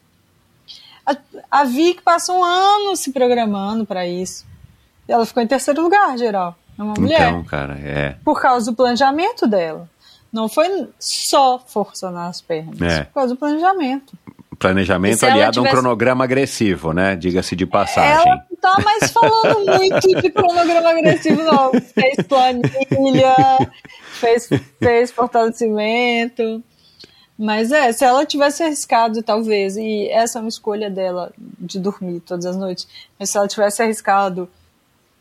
A, 1.06 1.16
a 1.52 1.64
Vic 1.64 2.02
passou 2.02 2.40
um 2.40 2.44
ano 2.44 2.96
se 2.96 3.12
programando 3.12 3.86
para 3.86 4.08
isso. 4.08 4.46
E 5.08 5.12
ela 5.12 5.26
ficou 5.26 5.44
em 5.44 5.48
terceiro 5.48 5.82
lugar, 5.82 6.18
geral. 6.18 6.56
É 6.78 6.84
uma 6.84 6.94
mulher. 6.98 7.30
Então, 7.30 7.44
cara, 7.44 7.78
é. 7.80 8.16
Por 8.24 8.42
causa 8.42 8.72
do 8.72 8.76
planejamento 8.76 9.46
dela. 9.48 9.90
Não 10.32 10.50
foi 10.50 10.90
só 11.00 11.60
força 11.60 12.10
nas 12.10 12.42
pernas. 12.42 12.82
É. 12.82 13.04
Por 13.04 13.14
causa 13.14 13.36
do 13.36 13.38
planejamamente. 13.38 14.14
Planejamento 14.68 15.20
se 15.20 15.26
aliado 15.26 15.60
a 15.60 15.62
um 15.62 15.66
tivesse- 15.66 15.82
cronograma 15.82 16.24
agressivo, 16.24 16.94
né? 16.94 17.16
Diga-se 17.16 17.56
de 17.56 17.66
passagem. 17.66 18.32
Ela 18.32 18.46
não 18.50 18.58
tá 18.58 18.82
mais 18.84 19.12
falando 19.12 19.66
muito 19.78 20.22
de 20.22 20.30
cronograma 20.32 20.90
agressivo, 20.90 21.44
não. 21.44 21.72
Fez 21.82 22.16
planilha, 22.28 23.36
fez, 24.20 24.50
fez 24.80 25.12
fortalecimento. 25.12 26.64
Mas 27.38 27.72
é, 27.72 27.92
se 27.92 28.06
ela 28.06 28.26
tivesse 28.26 28.64
arriscado, 28.64 29.22
talvez, 29.24 29.76
e 29.76 30.08
essa 30.10 30.38
é 30.40 30.42
uma 30.42 30.50
escolha 30.50 30.90
dela 30.90 31.34
de 31.38 31.80
dormir 31.80 32.20
todas 32.22 32.46
as 32.46 32.56
noites, 32.56 32.88
mas 33.20 33.30
se 33.32 33.38
ela 33.38 33.48
tivesse 33.48 33.82
arriscado, 33.82 34.48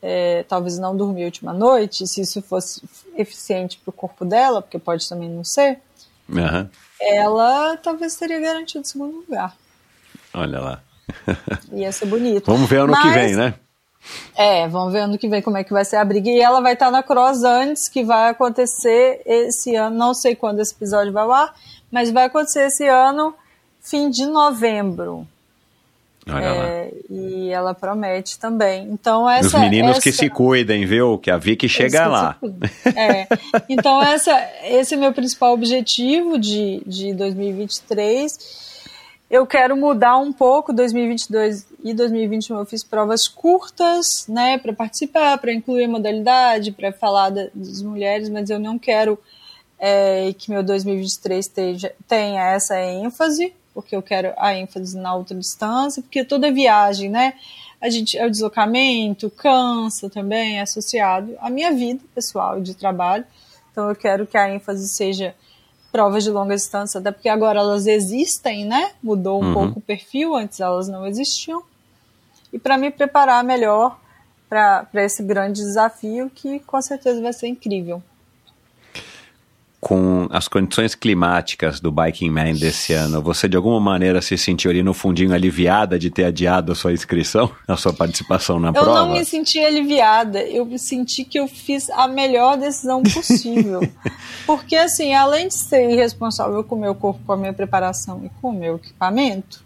é, 0.02 0.44
talvez 0.46 0.78
não 0.78 0.94
dormir 0.96 1.22
a 1.22 1.26
última 1.26 1.52
noite, 1.54 2.06
se 2.06 2.20
isso 2.20 2.42
fosse 2.42 2.82
eficiente 3.16 3.78
para 3.82 3.90
o 3.90 3.92
corpo 3.92 4.24
dela, 4.26 4.60
porque 4.60 4.78
pode 4.78 5.08
também 5.08 5.28
não 5.28 5.42
ser, 5.42 5.78
Aham. 6.32 6.70
Ela 7.10 7.76
talvez 7.76 8.16
teria 8.16 8.40
garantido 8.40 8.82
o 8.82 8.86
segundo 8.86 9.16
lugar. 9.18 9.54
Olha 10.34 10.60
lá. 10.60 10.80
Ia 11.72 11.92
ser 11.92 12.06
bonito. 12.06 12.46
Vamos 12.50 12.68
ver 12.68 12.80
ano 12.80 12.94
que 12.94 13.06
Mas- 13.06 13.14
vem, 13.14 13.36
né? 13.36 13.54
É, 14.36 14.66
vamos 14.66 14.92
ver 14.92 15.00
ano 15.00 15.16
que 15.16 15.28
vem 15.28 15.40
como 15.40 15.56
é 15.56 15.62
que 15.64 15.72
vai 15.72 15.84
ser 15.84 15.96
a 15.96 16.04
briga. 16.04 16.28
E 16.28 16.40
ela 16.40 16.60
vai 16.60 16.72
estar 16.72 16.90
na 16.90 17.02
Cross 17.02 17.44
antes, 17.44 17.88
que 17.88 18.02
vai 18.02 18.30
acontecer 18.30 19.22
esse 19.24 19.76
ano. 19.76 19.96
Não 19.96 20.12
sei 20.12 20.34
quando 20.34 20.58
esse 20.60 20.74
episódio 20.74 21.12
vai 21.12 21.24
ar, 21.30 21.54
mas 21.90 22.10
vai 22.10 22.24
acontecer 22.24 22.66
esse 22.66 22.86
ano, 22.88 23.34
fim 23.80 24.10
de 24.10 24.26
novembro. 24.26 25.26
É, 26.26 26.92
e 27.10 27.50
ela 27.50 27.74
promete 27.74 28.38
também. 28.38 28.88
Então, 28.90 29.28
essa. 29.28 29.48
Os 29.48 29.54
meninos 29.54 29.92
essa, 29.92 30.00
que 30.02 30.12
se 30.12 30.30
cuidem, 30.30 30.86
viu? 30.86 31.18
Que 31.18 31.30
a 31.30 31.36
Vicky 31.38 31.68
chega 31.68 32.06
lá. 32.06 32.36
É. 32.94 33.26
Então, 33.68 34.00
essa, 34.02 34.32
esse 34.64 34.94
é 34.94 34.96
meu 34.96 35.12
principal 35.12 35.52
objetivo 35.52 36.38
de, 36.38 36.82
de 36.86 37.12
2023. 37.14 38.72
Eu 39.30 39.46
quero 39.46 39.76
mudar 39.76 40.18
um 40.18 40.32
pouco 40.32 40.72
2022 40.74 41.66
e 41.82 41.94
2021. 41.94 42.58
Eu 42.58 42.66
fiz 42.66 42.84
provas 42.84 43.26
curtas, 43.26 44.26
né, 44.28 44.58
para 44.58 44.72
participar, 44.74 45.38
para 45.38 45.52
incluir 45.52 45.84
a 45.84 45.88
modalidade, 45.88 46.70
para 46.70 46.92
falar 46.92 47.30
da- 47.30 47.48
das 47.54 47.80
mulheres, 47.82 48.28
mas 48.28 48.50
eu 48.50 48.58
não 48.58 48.78
quero 48.78 49.18
é, 49.78 50.32
que 50.38 50.50
meu 50.50 50.62
2023 50.62 51.44
esteja, 51.46 51.92
tenha 52.06 52.52
essa 52.52 52.78
ênfase, 52.78 53.52
porque 53.74 53.94
eu 53.96 54.02
quero 54.02 54.32
a 54.36 54.54
ênfase 54.54 54.96
na 54.96 55.14
outra 55.14 55.36
distância, 55.36 56.02
porque 56.02 56.24
toda 56.24 56.52
viagem, 56.52 57.08
né, 57.08 57.34
a 57.80 57.88
gente 57.90 58.16
é 58.16 58.26
o 58.26 58.30
deslocamento, 58.30 59.28
cansa 59.30 60.08
também, 60.08 60.58
é 60.58 60.62
associado 60.62 61.34
à 61.40 61.50
minha 61.50 61.72
vida 61.72 62.00
pessoal 62.14 62.58
e 62.58 62.62
de 62.62 62.74
trabalho. 62.74 63.24
Então 63.70 63.88
eu 63.88 63.96
quero 63.96 64.26
que 64.26 64.36
a 64.36 64.52
ênfase 64.52 64.88
seja 64.88 65.34
provas 65.90 66.24
de 66.24 66.30
longa 66.30 66.54
distância, 66.54 67.00
até 67.00 67.10
porque 67.10 67.28
agora 67.28 67.60
elas 67.60 67.86
existem, 67.86 68.64
né? 68.64 68.92
Mudou 69.02 69.42
um 69.42 69.46
Uhum. 69.46 69.52
pouco 69.52 69.78
o 69.78 69.82
perfil, 69.82 70.34
antes 70.34 70.60
elas 70.60 70.88
não 70.88 71.06
existiam. 71.06 71.62
E 72.52 72.58
para 72.58 72.78
me 72.78 72.90
preparar 72.90 73.42
melhor 73.42 73.98
para 74.48 74.86
esse 75.04 75.22
grande 75.22 75.60
desafio, 75.62 76.30
que 76.34 76.60
com 76.60 76.80
certeza 76.82 77.20
vai 77.22 77.32
ser 77.32 77.46
incrível. 77.48 78.02
Com 79.82 80.28
as 80.30 80.46
condições 80.46 80.94
climáticas 80.94 81.80
do 81.80 81.90
Biking 81.90 82.30
Man 82.30 82.52
desse 82.52 82.92
ano, 82.92 83.20
você 83.20 83.48
de 83.48 83.56
alguma 83.56 83.80
maneira 83.80 84.22
se 84.22 84.38
sentiu 84.38 84.70
ali 84.70 84.80
no 84.80 84.94
fundinho 84.94 85.34
aliviada 85.34 85.98
de 85.98 86.08
ter 86.08 86.24
adiado 86.26 86.70
a 86.70 86.74
sua 86.76 86.92
inscrição, 86.92 87.50
a 87.66 87.76
sua 87.76 87.92
participação 87.92 88.60
na 88.60 88.68
Eu 88.68 88.74
prova? 88.74 88.94
não 88.94 89.10
me 89.10 89.24
senti 89.24 89.58
aliviada, 89.58 90.40
eu 90.40 90.64
me 90.64 90.78
senti 90.78 91.24
que 91.24 91.36
eu 91.36 91.48
fiz 91.48 91.90
a 91.90 92.06
melhor 92.06 92.56
decisão 92.56 93.02
possível. 93.02 93.80
Porque, 94.46 94.76
assim, 94.76 95.14
além 95.14 95.48
de 95.48 95.54
ser 95.54 95.90
irresponsável 95.90 96.62
com 96.62 96.76
o 96.76 96.80
meu 96.80 96.94
corpo, 96.94 97.20
com 97.26 97.32
a 97.32 97.36
minha 97.36 97.52
preparação 97.52 98.22
e 98.24 98.30
com 98.40 98.50
o 98.50 98.52
meu 98.52 98.76
equipamento, 98.76 99.64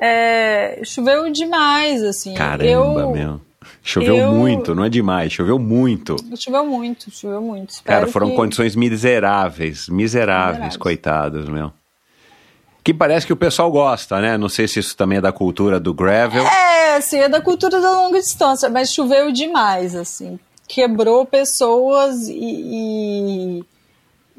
é, 0.00 0.80
choveu 0.84 1.30
demais, 1.30 2.02
assim. 2.02 2.32
Caramba, 2.32 2.64
eu, 2.66 3.10
meu. 3.12 3.40
Choveu 3.82 4.16
eu- 4.16 4.32
muito, 4.32 4.74
não 4.74 4.84
é 4.84 4.88
demais, 4.88 5.32
choveu 5.32 5.58
muito. 5.58 6.16
Choveu 6.36 6.64
muito, 6.64 7.10
choveu 7.10 7.42
muito. 7.42 7.70
Espero 7.70 8.00
Cara, 8.00 8.12
foram 8.12 8.30
que- 8.30 8.36
condições 8.36 8.74
miseráveis, 8.74 9.88
miseráveis, 9.88 10.52
Miseráveis. 10.54 10.76
coitados, 10.76 11.48
meu. 11.48 11.70
Que 12.82 12.94
parece 12.94 13.26
que 13.26 13.32
o 13.32 13.36
pessoal 13.36 13.70
gosta, 13.70 14.18
né? 14.20 14.38
Não 14.38 14.48
sei 14.48 14.66
se 14.66 14.78
isso 14.80 14.96
também 14.96 15.18
é 15.18 15.20
da 15.20 15.30
cultura 15.32 15.78
do 15.78 15.92
gravel. 15.92 16.42
É, 16.46 16.96
assim, 16.96 17.18
é 17.18 17.28
da 17.28 17.40
cultura 17.40 17.78
da 17.80 17.90
longa 17.90 18.18
distância, 18.18 18.70
mas 18.70 18.90
choveu 18.92 19.30
demais, 19.30 19.94
assim. 19.94 20.38
Quebrou 20.66 21.26
pessoas 21.26 22.28
e, 22.28 22.32
e- 23.60 23.64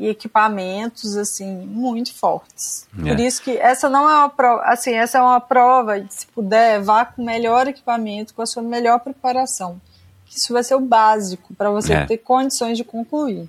e 0.01 0.07
equipamentos, 0.09 1.15
assim, 1.15 1.55
muito 1.67 2.11
fortes. 2.13 2.87
É. 3.05 3.09
Por 3.09 3.19
isso 3.19 3.41
que 3.41 3.51
essa 3.57 3.87
não 3.87 4.09
é 4.09 4.17
uma 4.17 4.29
prova, 4.29 4.63
assim, 4.63 4.93
essa 4.93 5.19
é 5.19 5.21
uma 5.21 5.39
prova, 5.39 6.03
se 6.09 6.25
puder, 6.27 6.81
vá 6.81 7.05
com 7.05 7.21
o 7.21 7.25
melhor 7.25 7.67
equipamento, 7.67 8.33
com 8.33 8.41
a 8.41 8.45
sua 8.47 8.63
melhor 8.63 8.99
preparação. 8.99 9.79
Isso 10.27 10.51
vai 10.53 10.63
ser 10.63 10.75
o 10.75 10.79
básico 10.79 11.53
para 11.53 11.69
você 11.69 11.93
É. 11.93 12.05
ter 12.05 12.17
condições 12.17 12.77
de 12.77 12.83
concluir. 12.83 13.47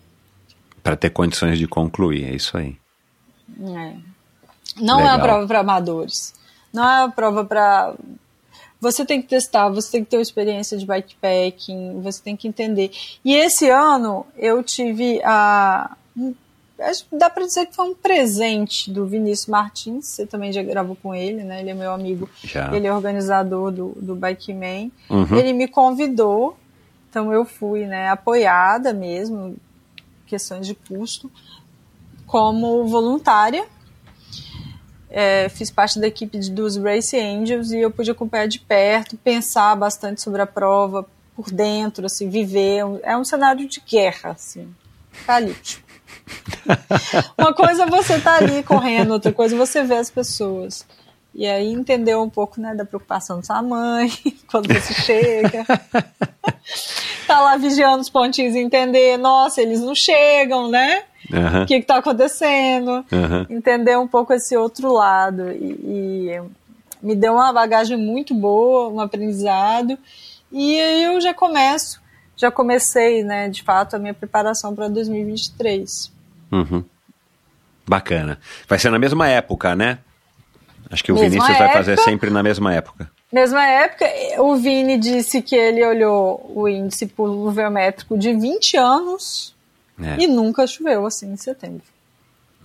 Para 0.82 0.94
ter 0.96 1.10
condições 1.10 1.58
de 1.58 1.66
concluir, 1.66 2.24
é 2.24 2.34
isso 2.34 2.56
aí. 2.58 2.76
É. 3.60 3.94
Não 4.80 5.00
é 5.00 5.04
uma 5.04 5.12
Legal. 5.12 5.20
prova 5.20 5.46
para 5.46 5.60
amadores. 5.60 6.34
Não 6.72 6.82
é 6.84 7.00
uma 7.04 7.10
prova 7.10 7.44
para. 7.44 7.94
Você 8.80 9.04
tem 9.06 9.22
que 9.22 9.28
testar, 9.28 9.68
você 9.68 9.92
tem 9.92 10.04
que 10.04 10.10
ter 10.10 10.16
uma 10.16 10.22
experiência 10.22 10.76
de 10.76 10.84
bikepacking, 10.84 12.00
você 12.02 12.20
tem 12.20 12.36
que 12.36 12.48
entender. 12.48 12.90
E 13.24 13.32
esse 13.34 13.70
ano 13.70 14.26
eu 14.36 14.62
tive 14.62 15.22
a. 15.24 15.96
acho 16.82 17.04
que 17.06 17.16
Dá 17.16 17.28
para 17.30 17.44
dizer 17.44 17.66
que 17.66 17.74
foi 17.74 17.86
um 17.88 17.94
presente 17.94 18.90
do 18.90 19.06
Vinícius 19.06 19.46
Martins. 19.48 20.06
Você 20.06 20.26
também 20.26 20.52
já 20.52 20.62
gravou 20.62 20.96
com 20.96 21.14
ele, 21.14 21.42
né? 21.42 21.60
Ele 21.60 21.70
é 21.70 21.74
meu 21.74 21.92
amigo. 21.92 22.28
Já. 22.42 22.74
Ele 22.74 22.86
é 22.86 22.92
organizador 22.92 23.70
do, 23.70 23.88
do 24.00 24.14
Bike 24.14 24.52
Man. 24.52 24.90
Uhum. 25.10 25.36
Ele 25.36 25.52
me 25.52 25.68
convidou, 25.68 26.56
então 27.08 27.32
eu 27.32 27.44
fui, 27.44 27.86
né? 27.86 28.08
Apoiada 28.08 28.92
mesmo, 28.92 29.56
questões 30.26 30.66
de 30.66 30.74
custo, 30.74 31.30
como 32.26 32.86
voluntária. 32.86 33.64
É, 35.14 35.48
fiz 35.50 35.70
parte 35.70 35.98
da 36.00 36.06
equipe 36.06 36.38
de- 36.38 36.50
dos 36.50 36.76
Race 36.76 37.14
Angels 37.18 37.70
e 37.70 37.78
eu 37.78 37.90
pude 37.90 38.10
acompanhar 38.10 38.48
de 38.48 38.58
perto, 38.58 39.14
pensar 39.18 39.76
bastante 39.76 40.22
sobre 40.22 40.40
a 40.40 40.46
prova 40.46 41.06
por 41.36 41.50
dentro, 41.50 42.06
assim, 42.06 42.30
viver. 42.30 42.82
É 43.02 43.14
um 43.16 43.24
cenário 43.24 43.68
de 43.68 43.80
guerra, 43.80 44.30
assim. 44.30 44.74
apocalíptico. 45.12 45.91
Uma 47.38 47.52
coisa 47.54 47.84
é 47.84 47.86
você 47.86 48.18
tá 48.20 48.36
ali 48.36 48.62
correndo, 48.62 49.12
outra 49.12 49.32
coisa 49.32 49.54
é 49.54 49.58
você 49.58 49.82
ver 49.82 49.98
as 49.98 50.10
pessoas. 50.10 50.86
E 51.34 51.46
aí 51.46 51.72
entender 51.72 52.14
um 52.16 52.28
pouco 52.28 52.60
né, 52.60 52.74
da 52.74 52.84
preocupação 52.84 53.38
da 53.38 53.42
sua 53.42 53.62
mãe 53.62 54.10
quando 54.50 54.72
você 54.72 54.92
chega. 54.92 55.64
tá 57.26 57.40
lá 57.40 57.56
vigiando 57.56 58.02
os 58.02 58.10
pontinhos 58.10 58.54
e 58.54 58.58
entender, 58.58 59.16
nossa, 59.16 59.62
eles 59.62 59.80
não 59.80 59.94
chegam, 59.94 60.70
né? 60.70 61.04
Aham. 61.32 61.62
O 61.62 61.66
que 61.66 61.74
está 61.76 61.96
acontecendo? 61.96 63.04
Aham. 63.10 63.46
Entender 63.48 63.96
um 63.98 64.06
pouco 64.06 64.34
esse 64.34 64.54
outro 64.56 64.92
lado. 64.92 65.50
E, 65.52 66.36
e 66.36 66.42
me 67.02 67.16
deu 67.16 67.32
uma 67.34 67.52
bagagem 67.52 67.96
muito 67.96 68.34
boa, 68.34 68.88
um 68.88 69.00
aprendizado. 69.00 69.98
E 70.50 70.78
aí 70.78 71.04
eu 71.04 71.18
já 71.18 71.32
começo, 71.32 72.00
já 72.36 72.50
comecei, 72.50 73.24
né, 73.24 73.48
de 73.48 73.62
fato, 73.62 73.96
a 73.96 73.98
minha 73.98 74.12
preparação 74.12 74.74
para 74.74 74.88
2023. 74.88 76.12
Uhum. 76.52 76.84
Bacana. 77.86 78.38
Vai 78.68 78.78
ser 78.78 78.90
na 78.90 78.98
mesma 78.98 79.28
época, 79.28 79.74
né? 79.74 79.98
Acho 80.90 81.02
que 81.02 81.10
o 81.10 81.14
Mesma 81.14 81.30
Vinícius 81.30 81.58
vai 81.58 81.72
fazer 81.72 81.98
sempre 82.00 82.28
na 82.30 82.42
mesma 82.42 82.72
época. 82.74 83.10
Mesma 83.32 83.66
época, 83.66 84.04
o 84.38 84.56
Vini 84.56 84.98
disse 84.98 85.40
que 85.40 85.56
ele 85.56 85.84
olhou 85.84 86.52
o 86.54 86.68
índice 86.68 87.06
pluviométrico 87.06 88.18
de 88.18 88.34
20 88.34 88.76
anos 88.76 89.54
É. 90.00 90.22
e 90.22 90.26
nunca 90.26 90.66
choveu 90.66 91.06
assim 91.06 91.32
em 91.32 91.36
setembro. 91.36 91.82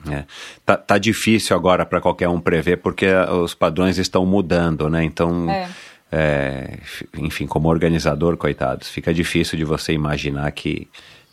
É. 0.09 0.25
Tá, 0.65 0.75
tá 0.77 0.97
difícil 0.97 1.55
agora 1.55 1.85
para 1.85 2.01
qualquer 2.01 2.27
um 2.27 2.39
prever 2.39 2.77
porque 2.77 3.07
os 3.43 3.53
padrões 3.53 3.97
estão 3.97 4.25
mudando, 4.25 4.89
né? 4.89 5.03
Então, 5.03 5.49
É. 5.49 5.69
é, 6.11 6.79
enfim, 7.17 7.47
como 7.47 7.69
organizador, 7.69 8.35
coitados, 8.35 8.89
fica 8.89 9.13
difícil 9.13 9.57
de 9.57 9.63
você 9.63 9.93
imaginar 9.93 10.51
que 10.51 10.87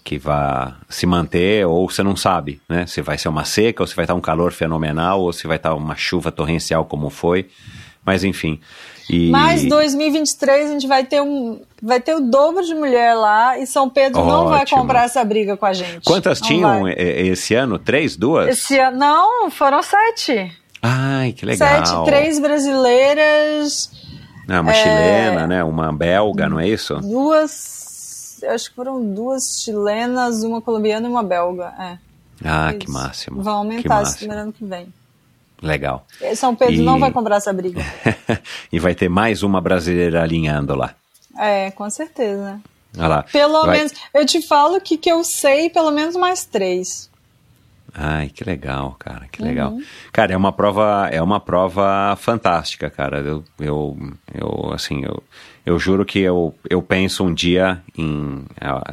que 0.05 0.19
vá 0.19 0.77
se 0.89 1.07
manter 1.07 1.67
ou 1.67 1.89
você 1.91 2.03
não 2.03 2.15
sabe, 2.15 2.61
né? 2.69 2.87
Se 2.87 3.01
vai 3.01 3.17
ser 3.17 3.29
uma 3.29 3.45
seca 3.45 3.83
ou 3.83 3.87
se 3.87 3.97
vai 3.97 4.05
estar 4.05 4.15
um 4.15 4.21
calor 4.21 4.53
fenomenal 4.53 5.23
ou 5.23 5.33
se 5.33 5.47
vai 5.47 5.57
estar 5.57 5.75
uma 5.75 5.97
chuva 5.97 6.31
torrencial 6.31 6.85
como 6.85 7.09
foi. 7.09 7.49
Mas 8.05 8.23
enfim. 8.23 8.61
E... 9.09 9.31
Mas 9.31 9.65
2023 9.65 10.69
a 10.69 10.73
gente 10.75 10.87
vai 10.87 11.05
ter 11.05 11.23
um 11.23 11.61
vai 11.83 12.01
ter 12.01 12.15
o 12.15 12.21
dobro 12.21 12.63
de 12.65 12.75
mulher 12.75 13.15
lá 13.15 13.59
e 13.59 13.67
São 13.67 13.89
Pedro 13.89 14.25
não 14.25 14.49
vai 14.49 14.61
Ótimo. 14.63 14.79
comprar 14.81 15.05
essa 15.05 15.25
briga 15.25 15.57
com 15.57 15.65
a 15.67 15.73
gente. 15.73 16.05
Quantas 16.05 16.39
Não 16.41 16.49
tinham 16.49 16.83
vai. 16.83 16.93
eh, 16.93 17.27
esse 17.29 17.55
ano? 17.55 17.79
Três, 17.79 18.15
duas? 18.17 18.49
Esse 18.49 18.79
ano 18.79 18.99
não, 18.99 19.51
foram 19.51 19.83
sete. 19.83 20.51
Ai, 20.83 21.33
que 21.33 21.47
legal. 21.47 21.85
Sete, 21.87 22.05
três 22.05 22.39
brasileiras, 22.39 23.91
Ah, 24.49 24.61
uma 24.61 24.73
chilena, 24.75 25.47
né? 25.47 25.65
Uma 25.65 25.91
belga, 25.93 26.47
não 26.49 26.61
é 26.61 26.69
isso? 26.69 26.95
duas, 27.01 27.84
acho 28.49 28.71
que 28.71 28.77
foram 28.77 29.05
duas 29.15 29.61
chilenas, 29.63 30.43
uma 30.43 30.61
colombiana 30.61 31.07
e 31.07 31.11
uma 31.11 31.23
belga. 31.23 31.73
É. 31.79 31.99
Ah, 32.45 32.73
que 32.75 32.91
máximo. 32.91 33.43
Vão 33.43 33.57
aumentar 33.59 34.03
esse 34.03 34.19
primeiro 34.19 34.43
ano 34.43 34.53
que 34.53 34.65
vem. 34.65 34.93
Legal. 35.63 36.07
E 36.21 36.35
São 36.37 36.55
Pedro 36.55 36.75
E- 36.75 36.83
não 36.85 36.99
vai 36.99 37.11
comprar 37.11 37.37
essa 37.37 37.53
briga. 37.53 37.81
e 38.71 38.79
vai 38.79 38.95
ter 38.95 39.09
mais 39.09 39.43
uma 39.43 39.61
brasileira 39.61 40.23
alinhando 40.23 40.75
lá. 40.75 40.95
É, 41.39 41.71
com 41.71 41.89
certeza. 41.89 42.61
Olha 42.99 43.09
lá. 43.09 43.23
Pelo 43.25 43.65
Vai- 43.65 43.79
menos, 43.79 43.93
eu 44.13 44.27
te 44.27 44.43
falo 44.47 44.81
que, 44.81 44.97
que 44.99 45.11
eu 45.11 45.25
sei 45.25 45.71
pelo 45.71 45.91
menos 45.91 46.17
mais 46.17 46.45
três. 46.45 47.11
Ai, 47.97 48.29
que 48.29 48.43
legal, 48.45 48.97
cara, 48.99 49.27
que 49.31 49.41
Uhum. 49.41 49.49
legal. 49.49 49.79
Cara, 50.13 50.33
é 50.33 50.37
uma 50.37 50.53
prova, 50.53 51.09
é 51.13 51.23
uma 51.23 51.39
prova 51.41 52.17
fantástica, 52.21 52.91
cara. 52.91 53.21
Eu, 53.21 53.45
eu, 53.61 53.97
eu 54.35 54.73
assim, 54.73 55.05
eu, 55.05 55.23
eu 55.65 55.79
juro 55.79 56.05
que 56.05 56.19
eu, 56.19 56.55
eu 56.69 56.83
penso 56.83 57.25
um 57.25 57.33
dia 57.33 57.81
em, 57.97 58.45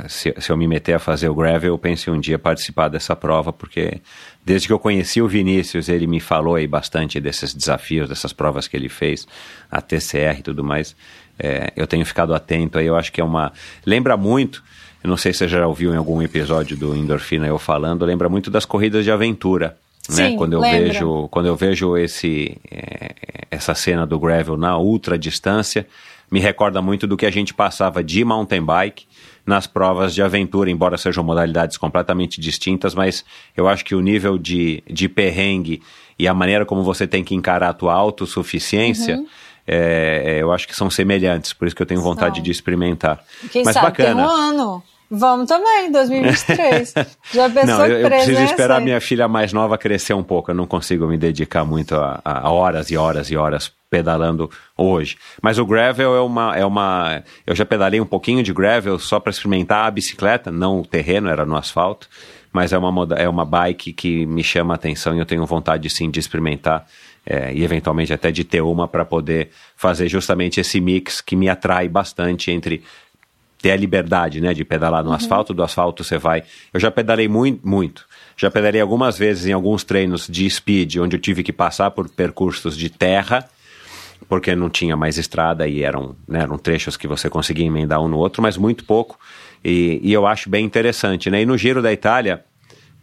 se, 0.07 0.33
se 0.37 0.51
eu 0.51 0.57
me 0.57 0.67
meter 0.67 0.93
a 0.93 0.99
fazer 0.99 1.27
o 1.29 1.35
gravel, 1.35 1.73
eu 1.73 1.77
penso 1.77 2.09
em 2.09 2.13
um 2.13 2.19
dia 2.19 2.39
participar 2.39 2.87
dessa 2.87 3.15
prova, 3.15 3.51
porque 3.51 3.99
desde 4.45 4.67
que 4.67 4.73
eu 4.73 4.79
conheci 4.79 5.21
o 5.21 5.27
Vinícius, 5.27 5.89
ele 5.89 6.07
me 6.07 6.19
falou 6.19 6.55
aí 6.55 6.67
bastante 6.67 7.19
desses 7.19 7.53
desafios, 7.53 8.09
dessas 8.09 8.31
provas 8.33 8.67
que 8.67 8.77
ele 8.77 8.89
fez, 8.89 9.27
a 9.69 9.81
TCR 9.81 10.39
e 10.39 10.43
tudo 10.43 10.63
mais. 10.63 10.95
É, 11.37 11.73
eu 11.75 11.87
tenho 11.87 12.05
ficado 12.05 12.33
atento 12.33 12.77
aí, 12.77 12.85
eu 12.85 12.95
acho 12.95 13.11
que 13.11 13.19
é 13.19 13.23
uma, 13.23 13.51
lembra 13.85 14.15
muito 14.15 14.63
eu 15.03 15.09
não 15.09 15.17
sei 15.17 15.33
se 15.33 15.39
você 15.39 15.47
já 15.47 15.65
ouviu 15.65 15.93
em 15.93 15.97
algum 15.97 16.21
episódio 16.21 16.77
do 16.77 16.95
Endorfina 16.95 17.47
eu 17.47 17.57
falando, 17.57 18.05
lembra 18.05 18.29
muito 18.29 18.51
das 18.51 18.65
corridas 18.65 19.03
de 19.03 19.11
aventura. 19.11 19.75
né? 20.09 20.29
Sim, 20.29 20.37
Quando 20.37 20.53
eu 20.53 20.59
lembra. 20.59 20.79
vejo, 20.79 21.27
quando 21.29 21.47
eu 21.47 21.55
vejo 21.55 21.97
esse, 21.97 22.57
eh, 22.69 23.15
essa 23.49 23.73
cena 23.73 24.05
do 24.05 24.19
gravel 24.19 24.55
na 24.55 24.77
ultra 24.77 25.17
distância, 25.17 25.87
me 26.31 26.39
recorda 26.39 26.81
muito 26.81 27.05
do 27.05 27.17
que 27.17 27.25
a 27.25 27.31
gente 27.31 27.53
passava 27.53 28.01
de 28.03 28.23
mountain 28.23 28.63
bike 28.63 29.05
nas 29.45 29.67
provas 29.67 30.13
de 30.15 30.21
aventura, 30.21 30.69
embora 30.71 30.97
sejam 30.97 31.23
modalidades 31.23 31.75
completamente 31.77 32.39
distintas, 32.39 32.95
mas 32.95 33.25
eu 33.57 33.67
acho 33.67 33.83
que 33.83 33.93
o 33.93 33.99
nível 34.01 34.37
de, 34.37 34.81
de 34.89 35.09
perrengue 35.09 35.81
e 36.17 36.27
a 36.27 36.33
maneira 36.33 36.65
como 36.65 36.83
você 36.83 37.05
tem 37.07 37.23
que 37.23 37.35
encarar 37.35 37.69
a 37.69 37.73
tua 37.73 37.93
autossuficiência, 37.93 39.17
Uhum. 39.17 39.27
eh, 39.67 40.37
eu 40.39 40.51
acho 40.53 40.67
que 40.67 40.75
são 40.75 40.89
semelhantes, 40.89 41.53
por 41.53 41.67
isso 41.67 41.75
que 41.75 41.81
eu 41.81 41.85
tenho 41.87 42.01
vontade 42.01 42.35
São. 42.35 42.43
de 42.43 42.51
experimentar. 42.51 43.23
Quem 43.51 43.63
mas 43.63 43.73
sabe 43.73 43.87
bacana. 43.87 44.15
tem 44.15 44.23
um 44.23 44.29
ano. 44.29 44.83
Vamos 45.13 45.47
também, 45.49 45.91
2023. 45.91 46.93
Já 47.33 47.49
pensou 47.49 47.65
Não, 47.79 47.85
eu, 47.85 47.97
eu 47.99 48.07
preciso 48.09 48.31
presença 48.31 48.51
esperar 48.53 48.77
aí? 48.77 48.83
minha 48.85 49.01
filha 49.01 49.27
mais 49.27 49.51
nova 49.51 49.77
crescer 49.77 50.13
um 50.13 50.23
pouco. 50.23 50.51
Eu 50.51 50.55
não 50.55 50.65
consigo 50.65 51.05
me 51.05 51.17
dedicar 51.17 51.65
muito 51.65 51.95
a, 51.95 52.21
a 52.23 52.49
horas 52.49 52.89
e 52.89 52.95
horas 52.95 53.29
e 53.29 53.35
horas 53.35 53.71
pedalando 53.89 54.49
hoje. 54.77 55.17
Mas 55.41 55.59
o 55.59 55.65
gravel 55.65 56.15
é 56.15 56.21
uma, 56.21 56.55
é 56.55 56.65
uma. 56.65 57.21
Eu 57.45 57.53
já 57.53 57.65
pedalei 57.65 57.99
um 57.99 58.05
pouquinho 58.05 58.41
de 58.41 58.53
gravel 58.53 58.97
só 58.97 59.19
para 59.19 59.31
experimentar 59.31 59.85
a 59.85 59.91
bicicleta, 59.91 60.49
não 60.49 60.79
o 60.79 60.85
terreno, 60.85 61.27
era 61.29 61.45
no 61.45 61.57
asfalto. 61.57 62.07
Mas 62.53 62.71
é 62.71 62.77
uma, 62.77 62.91
moda- 62.91 63.15
é 63.15 63.27
uma 63.27 63.43
bike 63.45 63.91
que 63.93 64.25
me 64.25 64.43
chama 64.43 64.73
a 64.73 64.75
atenção 64.75 65.13
e 65.15 65.19
eu 65.19 65.25
tenho 65.25 65.45
vontade 65.45 65.89
sim 65.89 66.09
de 66.09 66.19
experimentar. 66.19 66.85
é, 67.25 67.53
e 67.53 67.63
eventualmente 67.63 68.11
até 68.13 68.31
de 68.31 68.43
ter 68.43 68.61
uma 68.61 68.87
para 68.87 69.05
poder 69.05 69.49
fazer 69.75 70.07
justamente 70.09 70.59
esse 70.59 70.79
mix 70.81 71.21
que 71.21 71.35
me 71.35 71.47
atrai 71.49 71.87
bastante 71.87 72.49
entre 72.49 72.81
ter 73.61 73.71
a 73.71 73.75
liberdade, 73.75 74.41
né, 74.41 74.53
de 74.53 74.65
pedalar 74.65 75.03
no 75.03 75.13
asfalto, 75.13 75.53
do 75.53 75.63
asfalto 75.63 76.03
você 76.03 76.17
vai. 76.17 76.43
Eu 76.73 76.79
já 76.79 76.89
pedalei 76.89 77.27
muito, 77.27 77.67
muito. 77.67 78.05
Já 78.35 78.49
pedalei 78.49 78.81
algumas 78.81 79.17
vezes 79.17 79.45
em 79.45 79.53
alguns 79.53 79.83
treinos 79.83 80.27
de 80.27 80.49
speed, 80.49 80.97
onde 80.97 81.15
eu 81.15 81.19
tive 81.19 81.43
que 81.43 81.53
passar 81.53 81.91
por 81.91 82.09
percursos 82.09 82.75
de 82.75 82.89
terra, 82.89 83.47
porque 84.27 84.55
não 84.55 84.69
tinha 84.69 84.97
mais 84.97 85.17
estrada 85.17 85.67
e 85.67 85.83
eram, 85.83 86.15
né, 86.27 86.41
eram 86.41 86.57
trechos 86.57 86.97
que 86.97 87.07
você 87.07 87.29
conseguia 87.29 87.65
emendar 87.65 88.01
um 88.01 88.07
no 88.07 88.17
outro, 88.17 88.41
mas 88.41 88.57
muito 88.57 88.83
pouco. 88.83 89.19
E, 89.63 89.99
e 90.01 90.11
eu 90.11 90.25
acho 90.25 90.49
bem 90.49 90.65
interessante, 90.65 91.29
né? 91.29 91.41
E 91.41 91.45
no 91.45 91.55
Giro 91.57 91.81
da 91.81 91.93
Itália, 91.93 92.43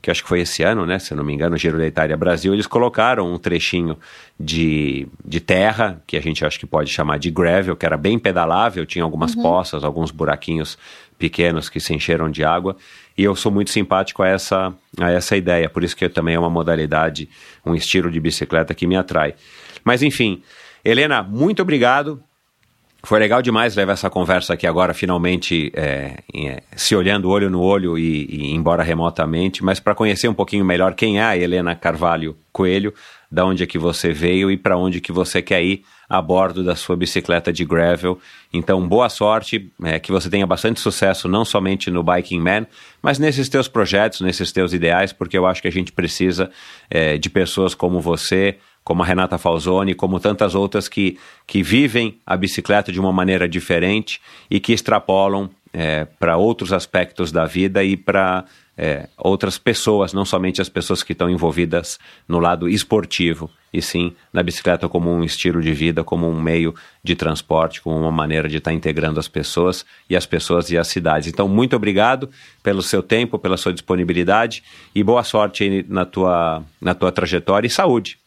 que 0.09 0.13
acho 0.13 0.23
que 0.23 0.29
foi 0.29 0.41
esse 0.41 0.63
ano, 0.63 0.87
né? 0.87 0.99
Se 0.99 1.15
não 1.15 1.23
me 1.23 1.35
engano, 1.35 1.55
o 1.55 1.59
Giro 1.59 1.77
da 1.77 1.87
Itália 1.87 2.17
Brasil, 2.17 2.55
eles 2.55 2.67
colocaram 2.67 3.31
um 3.31 3.37
trechinho 3.37 3.99
de, 4.41 5.07
de 5.23 5.39
terra, 5.39 6.03
que 6.07 6.17
a 6.17 6.21
gente 6.21 6.47
acho 6.47 6.59
que 6.59 6.65
pode 6.65 6.91
chamar 6.91 7.19
de 7.19 7.31
gravel, 7.31 7.77
que 7.77 7.85
era 7.85 7.97
bem 7.99 8.19
pedalável, 8.19 8.87
tinha 8.87 9.05
algumas 9.05 9.35
poças, 9.35 9.85
alguns 9.85 10.11
buraquinhos 10.11 10.79
pequenos 11.19 11.69
que 11.69 11.79
se 11.79 11.93
encheram 11.93 12.31
de 12.31 12.43
água. 12.43 12.75
E 13.19 13.23
eu 13.23 13.37
sou 13.37 13.53
muito 13.53 13.71
simpático 13.71 14.23
a 14.23 14.29
essa, 14.29 14.73
a 14.99 15.11
essa 15.11 15.37
ideia, 15.37 15.69
por 15.69 15.85
isso 15.85 15.95
que 15.95 16.09
também 16.09 16.37
é 16.37 16.39
uma 16.39 16.49
modalidade, 16.49 17.29
um 17.67 17.75
estilo 17.75 18.11
de 18.11 18.19
bicicleta 18.19 18.73
que 18.75 18.87
me 18.87 18.97
atrai. 18.97 19.35
Mas 19.85 20.03
enfim, 20.03 20.43
Helena, 20.83 21.23
muito 21.23 21.61
obrigado. 21.61 22.23
Foi 23.05 23.21
legal 23.21 23.41
demais 23.41 23.77
levar 23.77 23.93
essa 23.93 24.11
conversa 24.11 24.55
aqui 24.55 24.67
agora, 24.67 24.93
finalmente 24.93 25.71
é, 25.75 26.19
é, 26.35 26.63
se 26.75 26.97
olhando 26.97 27.31
olho 27.31 27.49
no 27.49 27.61
olho 27.61 27.97
e, 27.97 28.27
e 28.29 28.55
embora 28.55 28.83
remotamente, 28.83 29.63
mas 29.63 29.79
para 29.79 29.95
conhecer 29.95 30.27
um 30.27 30.35
pouquinho 30.35 30.65
melhor 30.65 30.95
quem 30.95 31.21
é 31.21 31.23
a 31.23 31.37
Helena 31.37 31.77
Carvalho 31.77 32.37
Coelho, 32.53 32.93
da 33.31 33.45
onde 33.45 33.63
é 33.63 33.67
que 33.67 33.79
você 33.79 34.13
veio 34.13 34.51
e 34.51 34.57
para 34.57 34.77
onde 34.77 35.01
que 35.01 35.13
você 35.13 35.41
quer 35.41 35.63
ir 35.63 35.85
a 36.09 36.21
bordo 36.21 36.65
da 36.65 36.75
sua 36.75 36.97
bicicleta 36.97 37.53
de 37.53 37.65
gravel. 37.65 38.19
Então, 38.53 38.87
boa 38.89 39.09
sorte, 39.09 39.71
é, 39.85 39.99
que 39.99 40.11
você 40.11 40.29
tenha 40.29 40.47
bastante 40.47 40.81
sucesso 40.81 41.29
não 41.29 41.45
somente 41.45 41.91
no 41.91 42.03
Biking 42.03 42.41
Man, 42.41 42.67
mas 43.01 43.19
nesses 43.19 43.49
teus 43.49 43.69
projetos, 43.69 44.23
nesses 44.23 44.51
teus 44.51 44.73
ideais, 44.73 45.13
porque 45.13 45.37
eu 45.37 45.47
acho 45.47 45.61
que 45.61 45.69
a 45.69 45.73
gente 45.73 45.93
precisa 45.93 46.51
é, 46.91 47.19
de 47.19 47.29
pessoas 47.31 47.75
como 47.75 48.01
você, 48.01 48.57
como 48.89 49.03
a 49.03 49.05
Renata 49.05 49.37
Falzoni, 49.37 49.95
como 49.95 50.19
tantas 50.19 50.55
outras 50.55 50.89
que, 50.89 51.19
que 51.47 51.63
vivem 51.63 52.19
a 52.25 52.39
bicicleta 52.39 52.91
de 52.91 52.99
uma 52.99 53.13
maneira 53.13 53.47
diferente 53.47 54.19
e 54.51 54.59
que 54.59 54.73
extrapolam 54.73 55.51
para 56.19 56.39
outros 56.39 56.73
aspectos 56.73 57.31
da 57.31 57.45
vida 57.45 57.85
e 57.85 57.99
para 57.99 58.47
outras 59.19 59.59
pessoas, 59.59 60.15
não 60.15 60.25
somente 60.25 60.63
as 60.63 60.71
pessoas 60.71 61.03
que 61.03 61.13
estão 61.13 61.29
envolvidas 61.29 61.99
no 62.27 62.39
lado 62.39 62.67
esportivo, 62.67 63.51
e 63.71 63.83
sim 63.83 64.15
na 64.33 64.43
bicicleta 64.43 64.89
como 64.89 65.13
um 65.13 65.23
estilo 65.23 65.61
de 65.61 65.75
vida, 65.75 66.03
como 66.03 66.27
um 66.27 66.41
meio 66.41 66.75
de 67.05 67.15
transporte, 67.15 67.83
como 67.83 67.95
uma 67.95 68.11
maneira 68.11 68.49
de 68.49 68.57
estar 68.57 68.73
integrando 68.73 69.21
as 69.21 69.29
pessoas 69.29 69.85
e 70.09 70.17
as 70.17 70.25
pessoas 70.25 70.71
e 70.71 70.79
as 70.79 70.89
cidades. 70.89 71.29
Então, 71.29 71.47
muito 71.47 71.77
obrigado 71.77 72.31
pelo 72.63 72.81
seu 72.81 73.03
tempo, 73.03 73.39
pela 73.39 73.59
sua 73.59 73.75
disponibilidade 73.75 74.63
e 74.95 75.03
boa 75.03 75.23
sorte 75.23 75.85
na 75.91 76.07
tua, 76.07 76.63
na 76.81 76.95
tua 76.95 77.13
trajetória 77.13 77.67
e 77.67 77.71
saúde. 77.71 78.19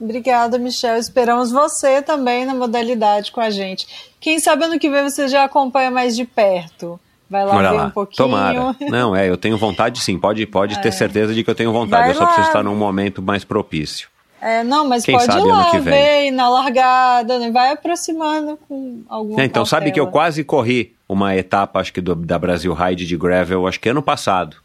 Obrigada, 0.00 0.58
Michel. 0.58 0.96
Esperamos 0.96 1.50
você 1.52 2.00
também 2.00 2.44
na 2.46 2.54
modalidade 2.54 3.30
com 3.30 3.40
a 3.40 3.50
gente. 3.50 3.86
Quem 4.18 4.38
sabe 4.38 4.64
ano 4.64 4.78
que 4.78 4.88
vem 4.88 5.02
você 5.02 5.28
já 5.28 5.44
acompanha 5.44 5.90
mais 5.90 6.16
de 6.16 6.24
perto. 6.24 6.98
Vai 7.28 7.44
lá 7.44 7.54
Olha 7.56 7.70
ver 7.70 7.76
lá, 7.76 7.84
um 7.86 7.90
pouquinho. 7.90 8.16
tomara. 8.28 8.76
Não, 8.90 9.14
é, 9.14 9.28
eu 9.28 9.36
tenho 9.36 9.56
vontade 9.56 10.00
sim, 10.00 10.18
pode, 10.18 10.44
pode 10.46 10.80
ter 10.80 10.90
certeza 10.92 11.32
de 11.32 11.44
que 11.44 11.50
eu 11.50 11.54
tenho 11.54 11.72
vontade, 11.72 12.02
Vai 12.02 12.10
eu 12.10 12.14
só 12.14 12.24
preciso 12.24 12.42
lá. 12.42 12.48
estar 12.48 12.62
num 12.64 12.74
momento 12.74 13.22
mais 13.22 13.44
propício. 13.44 14.08
É, 14.42 14.64
não, 14.64 14.88
mas 14.88 15.04
Quem 15.04 15.14
pode 15.14 15.26
sabe 15.26 15.46
ir 15.46 15.52
lá 15.52 15.70
que 15.70 15.78
vem. 15.80 16.30
na 16.30 16.48
largada, 16.48 17.38
né? 17.38 17.50
vai 17.50 17.72
aproximando 17.72 18.58
com 18.66 19.02
alguma 19.06 19.40
É, 19.42 19.44
então, 19.44 19.66
sabe 19.66 19.92
que 19.92 20.00
eu 20.00 20.06
quase 20.06 20.42
corri 20.42 20.96
uma 21.06 21.36
etapa, 21.36 21.78
acho 21.78 21.92
que 21.92 22.00
do- 22.00 22.14
da 22.14 22.38
Brasil 22.38 22.72
Ride 22.72 23.06
de 23.06 23.16
gravel, 23.18 23.66
acho 23.66 23.78
que 23.78 23.90
ano 23.90 24.02
passado. 24.02 24.56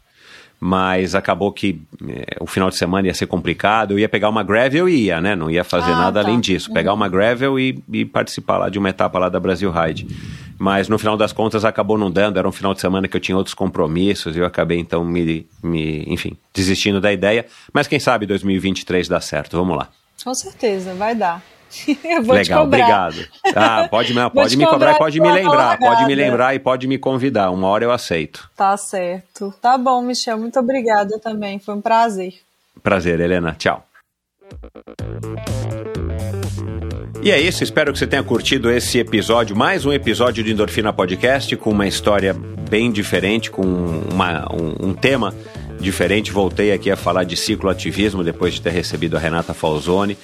Mas 0.58 1.14
acabou 1.14 1.52
que 1.52 1.80
eh, 2.08 2.36
o 2.40 2.46
final 2.46 2.70
de 2.70 2.76
semana 2.76 3.06
ia 3.08 3.14
ser 3.14 3.26
complicado. 3.26 3.92
Eu 3.92 3.98
ia 3.98 4.08
pegar 4.08 4.28
uma 4.30 4.42
gravel 4.42 4.88
e 4.88 5.04
ia, 5.04 5.20
né? 5.20 5.36
Não 5.36 5.50
ia 5.50 5.62
fazer 5.62 5.92
Ah, 5.92 5.96
nada 5.96 6.22
tá. 6.22 6.26
além 6.28 6.40
disso. 6.40 6.72
Pegar 6.72 6.94
uma 6.94 7.08
gravel 7.08 7.58
e, 7.60 7.82
e 7.92 8.04
participar 8.06 8.56
lá 8.56 8.68
de 8.70 8.78
uma 8.78 8.88
etapa 8.88 9.18
lá 9.18 9.28
da 9.28 9.38
Brasil 9.38 9.70
Ride. 9.70 10.06
Mas 10.58 10.88
no 10.88 10.98
final 10.98 11.16
das 11.16 11.30
contas 11.32 11.64
acabou 11.64 11.98
não 11.98 12.10
dando. 12.10 12.38
Era 12.38 12.48
um 12.48 12.52
final 12.52 12.72
de 12.72 12.80
semana 12.80 13.06
que 13.06 13.14
eu 13.14 13.20
tinha 13.20 13.36
outros 13.36 13.52
compromissos. 13.54 14.34
E 14.34 14.38
eu 14.38 14.46
acabei 14.46 14.78
então 14.78 15.04
me, 15.04 15.46
me, 15.62 16.04
enfim, 16.06 16.34
desistindo 16.54 17.00
da 17.02 17.12
ideia. 17.12 17.44
Mas 17.72 17.86
quem 17.86 18.00
sabe 18.00 18.24
2023 18.24 19.08
dá 19.08 19.20
certo. 19.20 19.58
Vamos 19.58 19.76
lá. 19.76 19.88
Com 20.24 20.34
certeza, 20.34 20.94
vai 20.94 21.14
dar. 21.14 21.42
eu 22.04 22.22
vou 22.22 22.34
te 22.36 22.48
Legal, 22.48 22.64
obrigado. 22.64 23.26
Ah, 23.54 23.86
pode, 23.90 24.14
não, 24.14 24.22
Vou 24.30 24.42
pode 24.42 24.56
me 24.56 24.64
cobrar 24.64 24.78
cobrar 24.94 24.98
pode 24.98 25.20
me 25.20 25.30
lembrar. 25.30 25.78
Pode 25.78 26.04
me 26.06 26.14
lembrar 26.14 26.54
e 26.54 26.58
pode 26.58 26.86
me 26.86 26.98
convidar. 26.98 27.50
Uma 27.50 27.68
hora 27.68 27.84
eu 27.84 27.92
aceito. 27.92 28.48
Tá 28.56 28.76
certo. 28.76 29.52
Tá 29.60 29.76
bom, 29.76 30.02
Michel. 30.02 30.38
Muito 30.38 30.58
obrigada 30.58 31.18
também. 31.20 31.58
Foi 31.58 31.74
um 31.74 31.80
prazer. 31.80 32.34
Prazer, 32.82 33.18
Helena. 33.20 33.54
Tchau. 33.58 33.84
E 37.22 37.30
é 37.32 37.40
isso, 37.40 37.64
espero 37.64 37.92
que 37.92 37.98
você 37.98 38.06
tenha 38.06 38.22
curtido 38.22 38.70
esse 38.70 38.98
episódio, 38.98 39.56
mais 39.56 39.84
um 39.84 39.92
episódio 39.92 40.44
do 40.44 40.50
Endorfina 40.50 40.92
Podcast, 40.92 41.56
com 41.56 41.70
uma 41.70 41.86
história 41.88 42.32
bem 42.70 42.92
diferente, 42.92 43.50
com 43.50 43.62
uma- 43.62 44.46
um, 44.52 44.90
um 44.90 44.94
tema 44.94 45.34
diferente. 45.80 46.30
Voltei 46.30 46.72
aqui 46.72 46.88
a 46.88 46.96
falar 46.96 47.24
de 47.24 47.36
cicloativismo 47.36 48.22
depois 48.22 48.54
de 48.54 48.62
ter 48.62 48.70
recebido 48.70 49.16
a 49.16 49.20
Renata 49.20 49.52
Falzoni, 49.52 50.16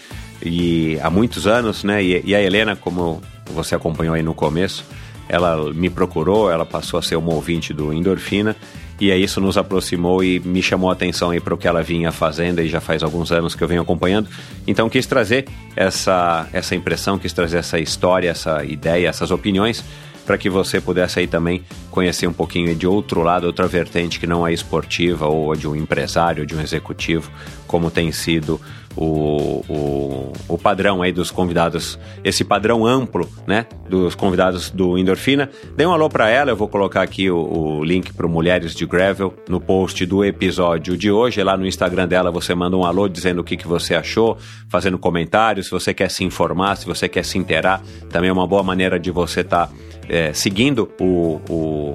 e 0.45 0.99
há 1.01 1.09
muitos 1.09 1.47
anos, 1.47 1.85
né? 1.85 2.03
E, 2.03 2.23
e 2.25 2.35
a 2.35 2.43
Helena, 2.43 2.77
como 2.77 3.21
você 3.47 3.75
acompanhou 3.75 4.15
aí 4.15 4.23
no 4.23 4.35
começo, 4.35 4.85
ela 5.29 5.73
me 5.73 5.89
procurou, 5.89 6.51
ela 6.51 6.67
passou 6.67 6.99
a 6.99 7.03
ser 7.03 7.17
uma 7.17 7.33
ouvinte 7.33 7.73
do 7.73 7.93
Endorfina, 7.93 8.57
e 9.01 9.11
aí 9.11 9.23
isso 9.23 9.41
nos 9.41 9.57
aproximou 9.57 10.23
e 10.23 10.39
me 10.41 10.63
chamou 10.63 10.91
a 10.91 10.93
atenção 10.93 11.31
aí 11.31 11.41
para 11.41 11.55
o 11.55 11.59
que 11.59 11.67
ela 11.67 11.83
vinha 11.83 12.13
fazendo, 12.13 12.61
e 12.61 12.69
já 12.69 12.81
faz 12.81 13.03
alguns 13.03 13.33
anos 13.33 13.55
que 13.55 13.63
eu 13.63 13.69
venho 13.69 13.83
acompanhando. 13.83 14.29
Então 14.67 14.89
quis 14.89 15.07
trazer 15.07 15.47
essa, 15.75 16.47
essa 16.53 16.75
impressão, 16.75 17.19
quis 17.19 17.33
trazer 17.33 17.59
essa 17.59 17.79
história, 17.79 18.31
essa 18.31 18.65
ideia, 18.65 19.09
essas 19.09 19.31
opiniões, 19.31 19.83
para 20.25 20.39
que 20.39 20.49
você 20.49 20.81
pudesse 20.81 21.19
aí 21.19 21.27
também 21.27 21.63
conhecer 21.91 22.27
um 22.27 22.33
pouquinho 22.33 22.75
de 22.75 22.87
outro 22.87 23.23
lado, 23.23 23.47
outra 23.47 23.67
vertente 23.67 24.19
que 24.19 24.27
não 24.27 24.47
é 24.47 24.53
esportiva 24.53 25.27
ou 25.27 25.55
de 25.55 25.69
um 25.69 25.77
empresário, 25.77 26.47
de 26.47 26.55
um 26.55 26.61
executivo, 26.61 27.31
como 27.67 27.91
tem 27.91 28.13
sido 28.13 28.61
o, 28.97 29.65
o, 29.69 30.33
o 30.49 30.59
padrão 30.59 31.03
aí 31.03 31.13
dos 31.13 31.31
convidados, 31.31 31.99
esse 32.23 32.45
padrão 32.45 32.87
amplo, 32.87 33.29
né, 33.47 33.67
dos 33.89 34.15
convidados 34.15 34.71
do 34.71 34.99
Endorfina. 34.99 35.51
Dê 35.77 35.87
um 35.87 35.93
alô 35.93 36.09
para 36.09 36.29
ela, 36.29 36.51
eu 36.51 36.57
vou 36.57 36.69
colocar 36.69 37.03
aqui 37.03 37.31
o, 37.31 37.39
o 37.39 37.85
link 37.85 38.13
para 38.13 38.29
Mulheres 38.29 38.75
de 38.75 38.87
Gravel 38.87 39.35
no 39.49 39.61
post 39.61 40.05
do 40.07 40.25
episódio 40.25 40.97
de 40.97 41.11
hoje. 41.11 41.43
Lá 41.43 41.57
no 41.57 41.67
Instagram 41.67 42.07
dela 42.07 42.31
você 42.31 42.55
manda 42.55 42.77
um 42.77 42.85
alô 42.85 43.09
dizendo 43.09 43.41
o 43.41 43.45
que, 43.45 43.57
que 43.57 43.67
você 43.67 43.95
achou, 43.95 44.37
fazendo 44.69 44.99
comentários, 44.99 45.67
se 45.67 45.73
você 45.73 45.95
quer 45.95 46.11
se 46.11 46.25
informar, 46.25 46.77
se 46.77 46.87
você 46.87 47.09
quer 47.09 47.25
se 47.25 47.39
inteirar, 47.39 47.83
também 48.11 48.31
é 48.31 48.33
uma 48.33 48.47
boa 48.47 48.63
maneira 48.63 48.99
de 48.99 49.11
você 49.11 49.41
estar 49.41 49.71
é, 50.13 50.33
seguindo 50.35 50.93
o, 51.01 51.41
o, 51.49 51.93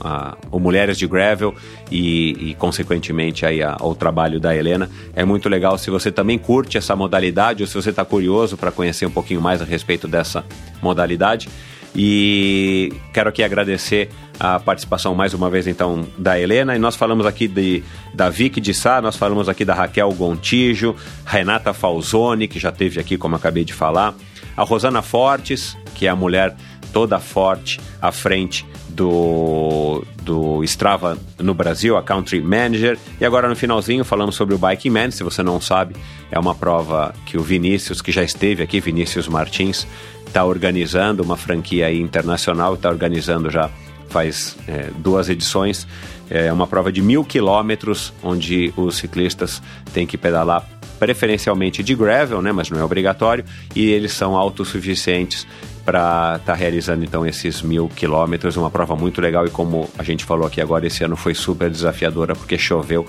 a- 0.00 0.36
o 0.52 0.60
Mulheres 0.60 0.98
de 0.98 1.06
Gravel 1.06 1.54
e, 1.90 2.50
e, 2.50 2.54
consequentemente 2.54 3.46
aí 3.46 3.62
a- 3.62 3.76
o 3.80 3.94
trabalho 3.94 4.38
da 4.38 4.54
Helena. 4.54 4.90
É 5.16 5.24
muito 5.24 5.48
legal 5.48 5.78
se 5.78 5.88
você 5.90 6.12
também 6.12 6.38
curte 6.38 6.76
essa 6.76 6.94
modalidade 6.94 7.62
ou 7.62 7.66
se 7.66 7.74
você 7.74 7.88
está 7.90 8.04
curioso 8.04 8.56
para 8.58 8.70
conhecer 8.70 9.06
um 9.06 9.10
pouquinho 9.10 9.40
mais 9.40 9.62
a 9.62 9.64
respeito 9.64 10.06
dessa 10.06 10.44
modalidade. 10.82 11.48
E 11.96 12.92
quero 13.12 13.28
aqui 13.30 13.42
agradecer 13.42 14.10
a 14.38 14.58
participação 14.58 15.14
mais 15.14 15.32
uma 15.32 15.48
vez 15.48 15.66
então 15.66 16.04
da 16.18 16.38
Helena. 16.38 16.74
E 16.74 16.78
nós 16.78 16.96
falamos 16.96 17.24
aqui 17.24 17.46
de, 17.48 17.82
da 18.12 18.28
Vicky 18.28 18.60
de 18.60 18.74
Sá, 18.74 19.00
nós 19.00 19.16
falamos 19.16 19.48
aqui 19.48 19.64
da 19.64 19.74
Raquel 19.74 20.10
Gontijo, 20.12 20.94
Renata 21.24 21.72
Falzoni, 21.72 22.48
que 22.48 22.58
já 22.58 22.72
teve 22.72 23.00
aqui, 23.00 23.16
como 23.16 23.36
acabei 23.36 23.64
de 23.64 23.72
falar, 23.72 24.12
a 24.56 24.62
Rosana 24.64 25.02
Fortes, 25.02 25.76
que 25.94 26.06
é 26.06 26.10
a 26.10 26.16
mulher 26.16 26.54
toda 26.94 27.18
forte 27.18 27.80
à 28.00 28.12
frente 28.12 28.64
do, 28.88 30.04
do 30.22 30.62
Strava 30.62 31.18
no 31.40 31.52
Brasil, 31.52 31.96
a 31.96 32.02
Country 32.02 32.40
Manager. 32.40 32.96
E 33.20 33.24
agora 33.24 33.48
no 33.48 33.56
finalzinho 33.56 34.04
falamos 34.04 34.36
sobre 34.36 34.54
o 34.54 34.58
Biking 34.58 34.90
Man. 34.90 35.10
Se 35.10 35.24
você 35.24 35.42
não 35.42 35.60
sabe, 35.60 35.96
é 36.30 36.38
uma 36.38 36.54
prova 36.54 37.12
que 37.26 37.36
o 37.36 37.42
Vinícius, 37.42 38.00
que 38.00 38.12
já 38.12 38.22
esteve 38.22 38.62
aqui, 38.62 38.80
Vinícius 38.80 39.26
Martins, 39.26 39.86
está 40.24 40.44
organizando 40.44 41.22
uma 41.22 41.36
franquia 41.36 41.92
internacional, 41.92 42.74
está 42.74 42.88
organizando 42.88 43.50
já 43.50 43.68
faz 44.08 44.56
é, 44.68 44.90
duas 44.96 45.28
edições. 45.28 45.88
É 46.30 46.52
uma 46.52 46.66
prova 46.66 46.92
de 46.92 47.02
mil 47.02 47.24
quilômetros, 47.24 48.12
onde 48.22 48.72
os 48.76 48.96
ciclistas 48.96 49.60
têm 49.92 50.06
que 50.06 50.16
pedalar 50.16 50.64
preferencialmente 50.98 51.82
de 51.82 51.94
gravel, 51.94 52.40
né, 52.40 52.52
mas 52.52 52.70
não 52.70 52.78
é 52.78 52.84
obrigatório, 52.84 53.44
e 53.74 53.90
eles 53.90 54.12
são 54.12 54.36
autossuficientes 54.36 55.44
para 55.84 56.36
estar 56.40 56.54
realizando 56.54 57.04
então 57.04 57.26
esses 57.26 57.60
mil 57.60 57.88
quilômetros, 57.88 58.56
uma 58.56 58.70
prova 58.70 58.96
muito 58.96 59.20
legal 59.20 59.46
e 59.46 59.50
como 59.50 59.88
a 59.98 60.02
gente 60.02 60.24
falou 60.24 60.46
aqui 60.46 60.60
agora, 60.60 60.86
esse 60.86 61.04
ano 61.04 61.16
foi 61.16 61.34
super 61.34 61.70
desafiadora 61.70 62.34
porque 62.34 62.56
choveu 62.56 63.06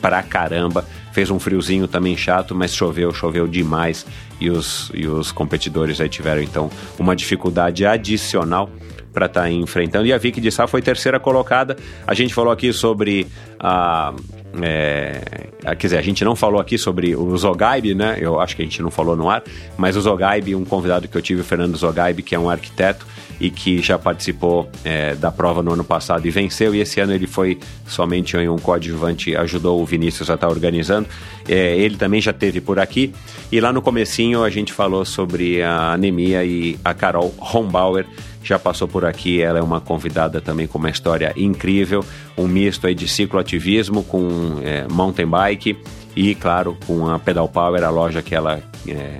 pra 0.00 0.22
caramba, 0.22 0.84
fez 1.12 1.30
um 1.30 1.38
friozinho 1.38 1.88
também 1.88 2.16
chato, 2.16 2.54
mas 2.54 2.74
choveu, 2.74 3.12
choveu 3.12 3.48
demais 3.48 4.06
e 4.40 4.50
os, 4.50 4.90
e 4.94 5.06
os 5.06 5.32
competidores 5.32 6.00
aí 6.00 6.08
tiveram 6.08 6.42
então 6.42 6.70
uma 6.98 7.16
dificuldade 7.16 7.84
adicional 7.84 8.70
para 9.12 9.26
estar 9.26 9.50
enfrentando. 9.50 10.06
E 10.06 10.12
a 10.12 10.18
Vicky 10.18 10.40
de 10.40 10.50
Sá 10.50 10.66
foi 10.66 10.80
terceira 10.80 11.18
colocada. 11.18 11.76
A 12.06 12.14
gente 12.14 12.32
falou 12.32 12.52
aqui 12.52 12.72
sobre 12.72 13.26
a. 13.58 14.14
É, 14.62 15.20
quer 15.62 15.86
dizer, 15.86 15.98
a 15.98 16.02
gente 16.02 16.24
não 16.24 16.34
falou 16.34 16.60
aqui 16.60 16.78
sobre 16.78 17.14
o 17.14 17.36
Zogaib, 17.36 17.94
né? 17.94 18.16
Eu 18.20 18.40
acho 18.40 18.56
que 18.56 18.62
a 18.62 18.64
gente 18.64 18.80
não 18.82 18.90
falou 18.90 19.16
no 19.16 19.28
ar, 19.28 19.42
mas 19.76 19.96
o 19.96 20.00
Zogaib, 20.00 20.54
um 20.54 20.64
convidado 20.64 21.06
que 21.06 21.16
eu 21.16 21.22
tive, 21.22 21.42
o 21.42 21.44
Fernando 21.44 21.76
Zogaib, 21.76 22.22
que 22.22 22.34
é 22.34 22.38
um 22.38 22.48
arquiteto 22.48 23.06
e 23.40 23.50
que 23.50 23.80
já 23.80 23.98
participou 23.98 24.68
é, 24.84 25.14
da 25.14 25.30
prova 25.30 25.62
no 25.62 25.72
ano 25.72 25.84
passado 25.84 26.26
e 26.26 26.30
venceu. 26.30 26.74
E 26.74 26.80
esse 26.80 27.00
ano 27.00 27.12
ele 27.12 27.26
foi 27.26 27.58
somente 27.86 28.36
um 28.36 28.58
coadjuvante, 28.58 29.36
ajudou 29.36 29.80
o 29.80 29.84
Vinícius 29.84 30.30
a 30.30 30.34
estar 30.34 30.48
organizando. 30.48 31.08
É, 31.48 31.76
ele 31.76 31.96
também 31.96 32.20
já 32.20 32.32
teve 32.32 32.60
por 32.60 32.78
aqui. 32.78 33.12
E 33.50 33.60
lá 33.60 33.72
no 33.72 33.80
comecinho 33.80 34.42
a 34.42 34.50
gente 34.50 34.72
falou 34.72 35.04
sobre 35.04 35.62
a 35.62 35.92
anemia 35.92 36.44
e 36.44 36.78
a 36.84 36.92
Carol 36.94 37.34
Hombauer 37.38 38.06
já 38.42 38.58
passou 38.58 38.88
por 38.88 39.04
aqui, 39.04 39.42
ela 39.42 39.58
é 39.58 39.62
uma 39.62 39.80
convidada 39.80 40.40
também 40.40 40.66
com 40.66 40.78
uma 40.78 40.88
história 40.88 41.34
incrível, 41.36 42.02
um 42.36 42.46
misto 42.46 42.86
aí 42.86 42.94
de 42.94 43.06
cicloativismo 43.06 44.02
com 44.04 44.60
é, 44.64 44.86
mountain 44.90 45.26
bike 45.26 45.76
e, 46.16 46.34
claro, 46.34 46.76
com 46.86 47.08
a 47.08 47.18
Pedal 47.18 47.48
Power, 47.48 47.84
a 47.84 47.90
loja 47.90 48.22
que 48.22 48.34
ela 48.34 48.62
é, 48.86 49.18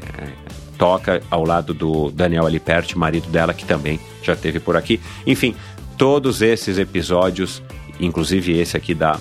toca 0.78 1.20
ao 1.30 1.44
lado 1.44 1.74
do 1.74 2.10
Daniel 2.10 2.46
Aliperti, 2.46 2.96
marido 2.96 3.28
dela, 3.28 3.52
que 3.52 3.64
também 3.64 3.98
já 4.22 4.36
teve 4.36 4.60
por 4.60 4.76
aqui. 4.76 5.00
Enfim, 5.26 5.54
todos 5.98 6.40
esses 6.40 6.78
episódios, 6.78 7.62
inclusive 8.00 8.56
esse 8.56 8.76
aqui 8.76 8.94
da 8.94 9.18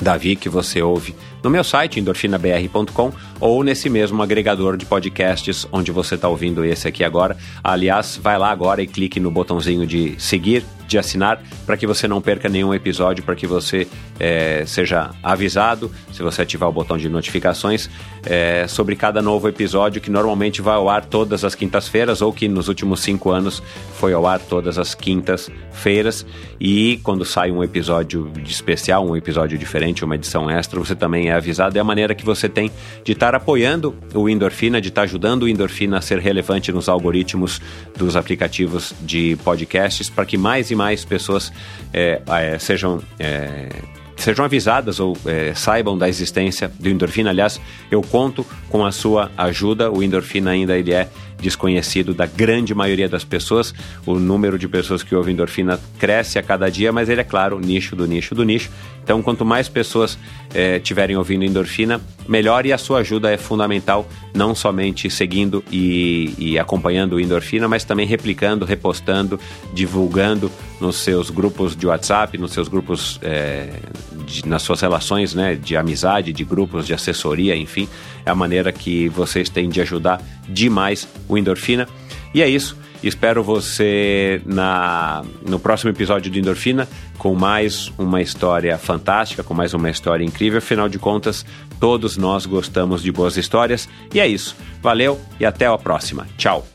Davi, 0.00 0.36
que 0.36 0.48
você 0.48 0.82
ouve 0.82 1.14
no 1.42 1.50
meu 1.50 1.64
site, 1.64 1.98
endorfinabr.com, 1.98 3.12
ou 3.40 3.64
nesse 3.64 3.88
mesmo 3.88 4.22
agregador 4.22 4.76
de 4.76 4.84
podcasts 4.84 5.66
onde 5.72 5.90
você 5.90 6.14
está 6.14 6.28
ouvindo 6.28 6.64
esse 6.64 6.86
aqui 6.86 7.02
agora. 7.02 7.36
Aliás, 7.64 8.18
vai 8.22 8.38
lá 8.38 8.50
agora 8.50 8.82
e 8.82 8.86
clique 8.86 9.18
no 9.18 9.30
botãozinho 9.30 9.86
de 9.86 10.14
seguir, 10.18 10.64
de 10.88 10.98
assinar, 10.98 11.40
para 11.66 11.76
que 11.76 11.86
você 11.86 12.08
não 12.08 12.20
perca 12.20 12.48
nenhum 12.48 12.72
episódio, 12.72 13.22
para 13.22 13.36
que 13.36 13.46
você 13.46 13.86
é, 14.18 14.64
seja 14.66 15.10
avisado, 15.22 15.92
se 16.12 16.22
você 16.22 16.42
ativar 16.42 16.68
o 16.68 16.72
botão 16.72 16.96
de 16.96 17.08
notificações, 17.08 17.90
é, 18.24 18.66
sobre 18.66 18.96
cada 18.96 19.20
novo 19.20 19.46
episódio 19.48 20.00
que 20.00 20.10
normalmente 20.10 20.62
vai 20.62 20.74
ao 20.74 20.88
ar 20.88 21.04
todas 21.04 21.44
as 21.44 21.54
quintas-feiras, 21.54 22.22
ou 22.22 22.32
que 22.32 22.48
nos 22.48 22.68
últimos 22.68 23.00
cinco 23.00 23.30
anos 23.30 23.62
foi 23.98 24.14
ao 24.14 24.26
ar 24.26 24.40
todas 24.40 24.78
as 24.78 24.94
quintas-feiras. 24.94 26.24
E 26.58 26.98
quando 27.02 27.24
sai 27.24 27.50
um 27.50 27.62
episódio 27.62 28.32
especial, 28.44 29.06
um 29.06 29.14
episódio 29.14 29.58
diferente, 29.58 30.04
uma 30.04 30.14
edição 30.14 30.50
extra, 30.50 30.80
você 30.80 30.94
também 30.94 31.28
é 31.28 31.34
avisado. 31.34 31.76
É 31.76 31.80
a 31.80 31.84
maneira 31.84 32.14
que 32.14 32.24
você 32.24 32.48
tem 32.48 32.70
de 33.04 33.12
estar 33.12 33.34
apoiando 33.34 33.94
o 34.14 34.28
Endorfina, 34.28 34.80
de 34.80 34.88
estar 34.88 35.02
ajudando 35.02 35.42
o 35.42 35.48
Endorfina 35.48 35.98
a 35.98 36.00
ser 36.00 36.18
relevante 36.18 36.72
nos 36.72 36.88
algoritmos 36.88 37.60
dos 37.96 38.16
aplicativos 38.16 38.94
de 39.02 39.36
podcasts, 39.44 40.08
para 40.08 40.24
que 40.24 40.38
mais 40.38 40.70
e 40.70 40.77
mais 40.78 41.04
pessoas 41.04 41.52
é, 41.92 42.22
é, 42.26 42.58
sejam. 42.58 43.02
É, 43.18 43.68
sejam 44.16 44.44
avisadas 44.44 44.98
ou 44.98 45.16
é, 45.24 45.54
saibam 45.54 45.96
da 45.96 46.08
existência 46.08 46.68
do 46.80 46.88
endorfina. 46.88 47.30
Aliás, 47.30 47.60
eu 47.88 48.02
conto 48.02 48.44
com 48.68 48.84
a 48.84 48.90
sua 48.90 49.30
ajuda. 49.36 49.92
O 49.92 50.02
endorfina 50.02 50.50
ainda 50.50 50.76
ele 50.76 50.92
é 50.92 51.08
desconhecido 51.40 52.12
da 52.12 52.26
grande 52.26 52.74
maioria 52.74 53.08
das 53.08 53.24
pessoas. 53.24 53.74
O 54.04 54.18
número 54.18 54.58
de 54.58 54.68
pessoas 54.68 55.02
que 55.02 55.14
ouvem 55.14 55.34
endorfina 55.34 55.78
cresce 55.98 56.38
a 56.38 56.42
cada 56.42 56.70
dia, 56.70 56.92
mas 56.92 57.08
ele 57.08 57.20
é 57.20 57.24
claro, 57.24 57.58
nicho 57.60 57.94
do 57.94 58.06
nicho 58.06 58.34
do 58.34 58.44
nicho. 58.44 58.70
Então, 59.08 59.22
quanto 59.22 59.42
mais 59.42 59.70
pessoas 59.70 60.18
eh, 60.52 60.78
tiverem 60.80 61.16
ouvindo 61.16 61.42
endorfina, 61.42 61.98
melhor 62.28 62.66
e 62.66 62.74
a 62.74 62.76
sua 62.76 62.98
ajuda 62.98 63.30
é 63.30 63.38
fundamental, 63.38 64.06
não 64.34 64.54
somente 64.54 65.08
seguindo 65.08 65.64
e, 65.72 66.34
e 66.36 66.58
acompanhando 66.58 67.14
o 67.14 67.20
endorfina, 67.20 67.66
mas 67.66 67.84
também 67.84 68.06
replicando, 68.06 68.66
repostando, 68.66 69.40
divulgando 69.72 70.52
nos 70.78 70.96
seus 70.96 71.30
grupos 71.30 71.74
de 71.74 71.86
WhatsApp, 71.86 72.36
nos 72.36 72.52
seus 72.52 72.68
grupos, 72.68 73.18
eh, 73.22 73.80
de, 74.26 74.46
nas 74.46 74.60
suas 74.60 74.82
relações 74.82 75.34
né, 75.34 75.54
de 75.54 75.74
amizade, 75.74 76.30
de 76.30 76.44
grupos 76.44 76.86
de 76.86 76.92
assessoria, 76.92 77.56
enfim, 77.56 77.88
é 78.26 78.30
a 78.30 78.34
maneira 78.34 78.70
que 78.70 79.08
vocês 79.08 79.48
têm 79.48 79.70
de 79.70 79.80
ajudar 79.80 80.20
demais 80.46 81.08
o 81.28 81.36
endorfina. 81.36 81.88
E 82.34 82.42
é 82.42 82.48
isso. 82.48 82.76
Espero 83.02 83.44
você 83.44 84.42
na, 84.44 85.24
no 85.46 85.58
próximo 85.58 85.90
episódio 85.90 86.30
do 86.30 86.38
Endorfina 86.38 86.88
com 87.16 87.34
mais 87.34 87.92
uma 87.96 88.20
história 88.20 88.76
fantástica, 88.76 89.42
com 89.42 89.54
mais 89.54 89.72
uma 89.72 89.88
história 89.88 90.24
incrível. 90.24 90.58
Afinal 90.58 90.88
de 90.88 90.98
contas, 90.98 91.46
todos 91.78 92.16
nós 92.16 92.44
gostamos 92.44 93.02
de 93.02 93.12
boas 93.12 93.36
histórias. 93.36 93.88
E 94.12 94.18
é 94.18 94.26
isso. 94.26 94.56
Valeu 94.82 95.20
e 95.38 95.46
até 95.46 95.66
a 95.66 95.78
próxima. 95.78 96.26
Tchau. 96.36 96.66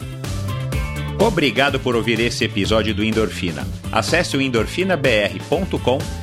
Obrigado 1.20 1.80
por 1.80 1.96
ouvir 1.96 2.20
esse 2.20 2.46
episódio 2.46 2.94
do 2.94 3.04
Endorfina. 3.04 3.66
Acesse 3.92 4.36
o 4.36 4.42
endorfinabr.com 4.42 6.23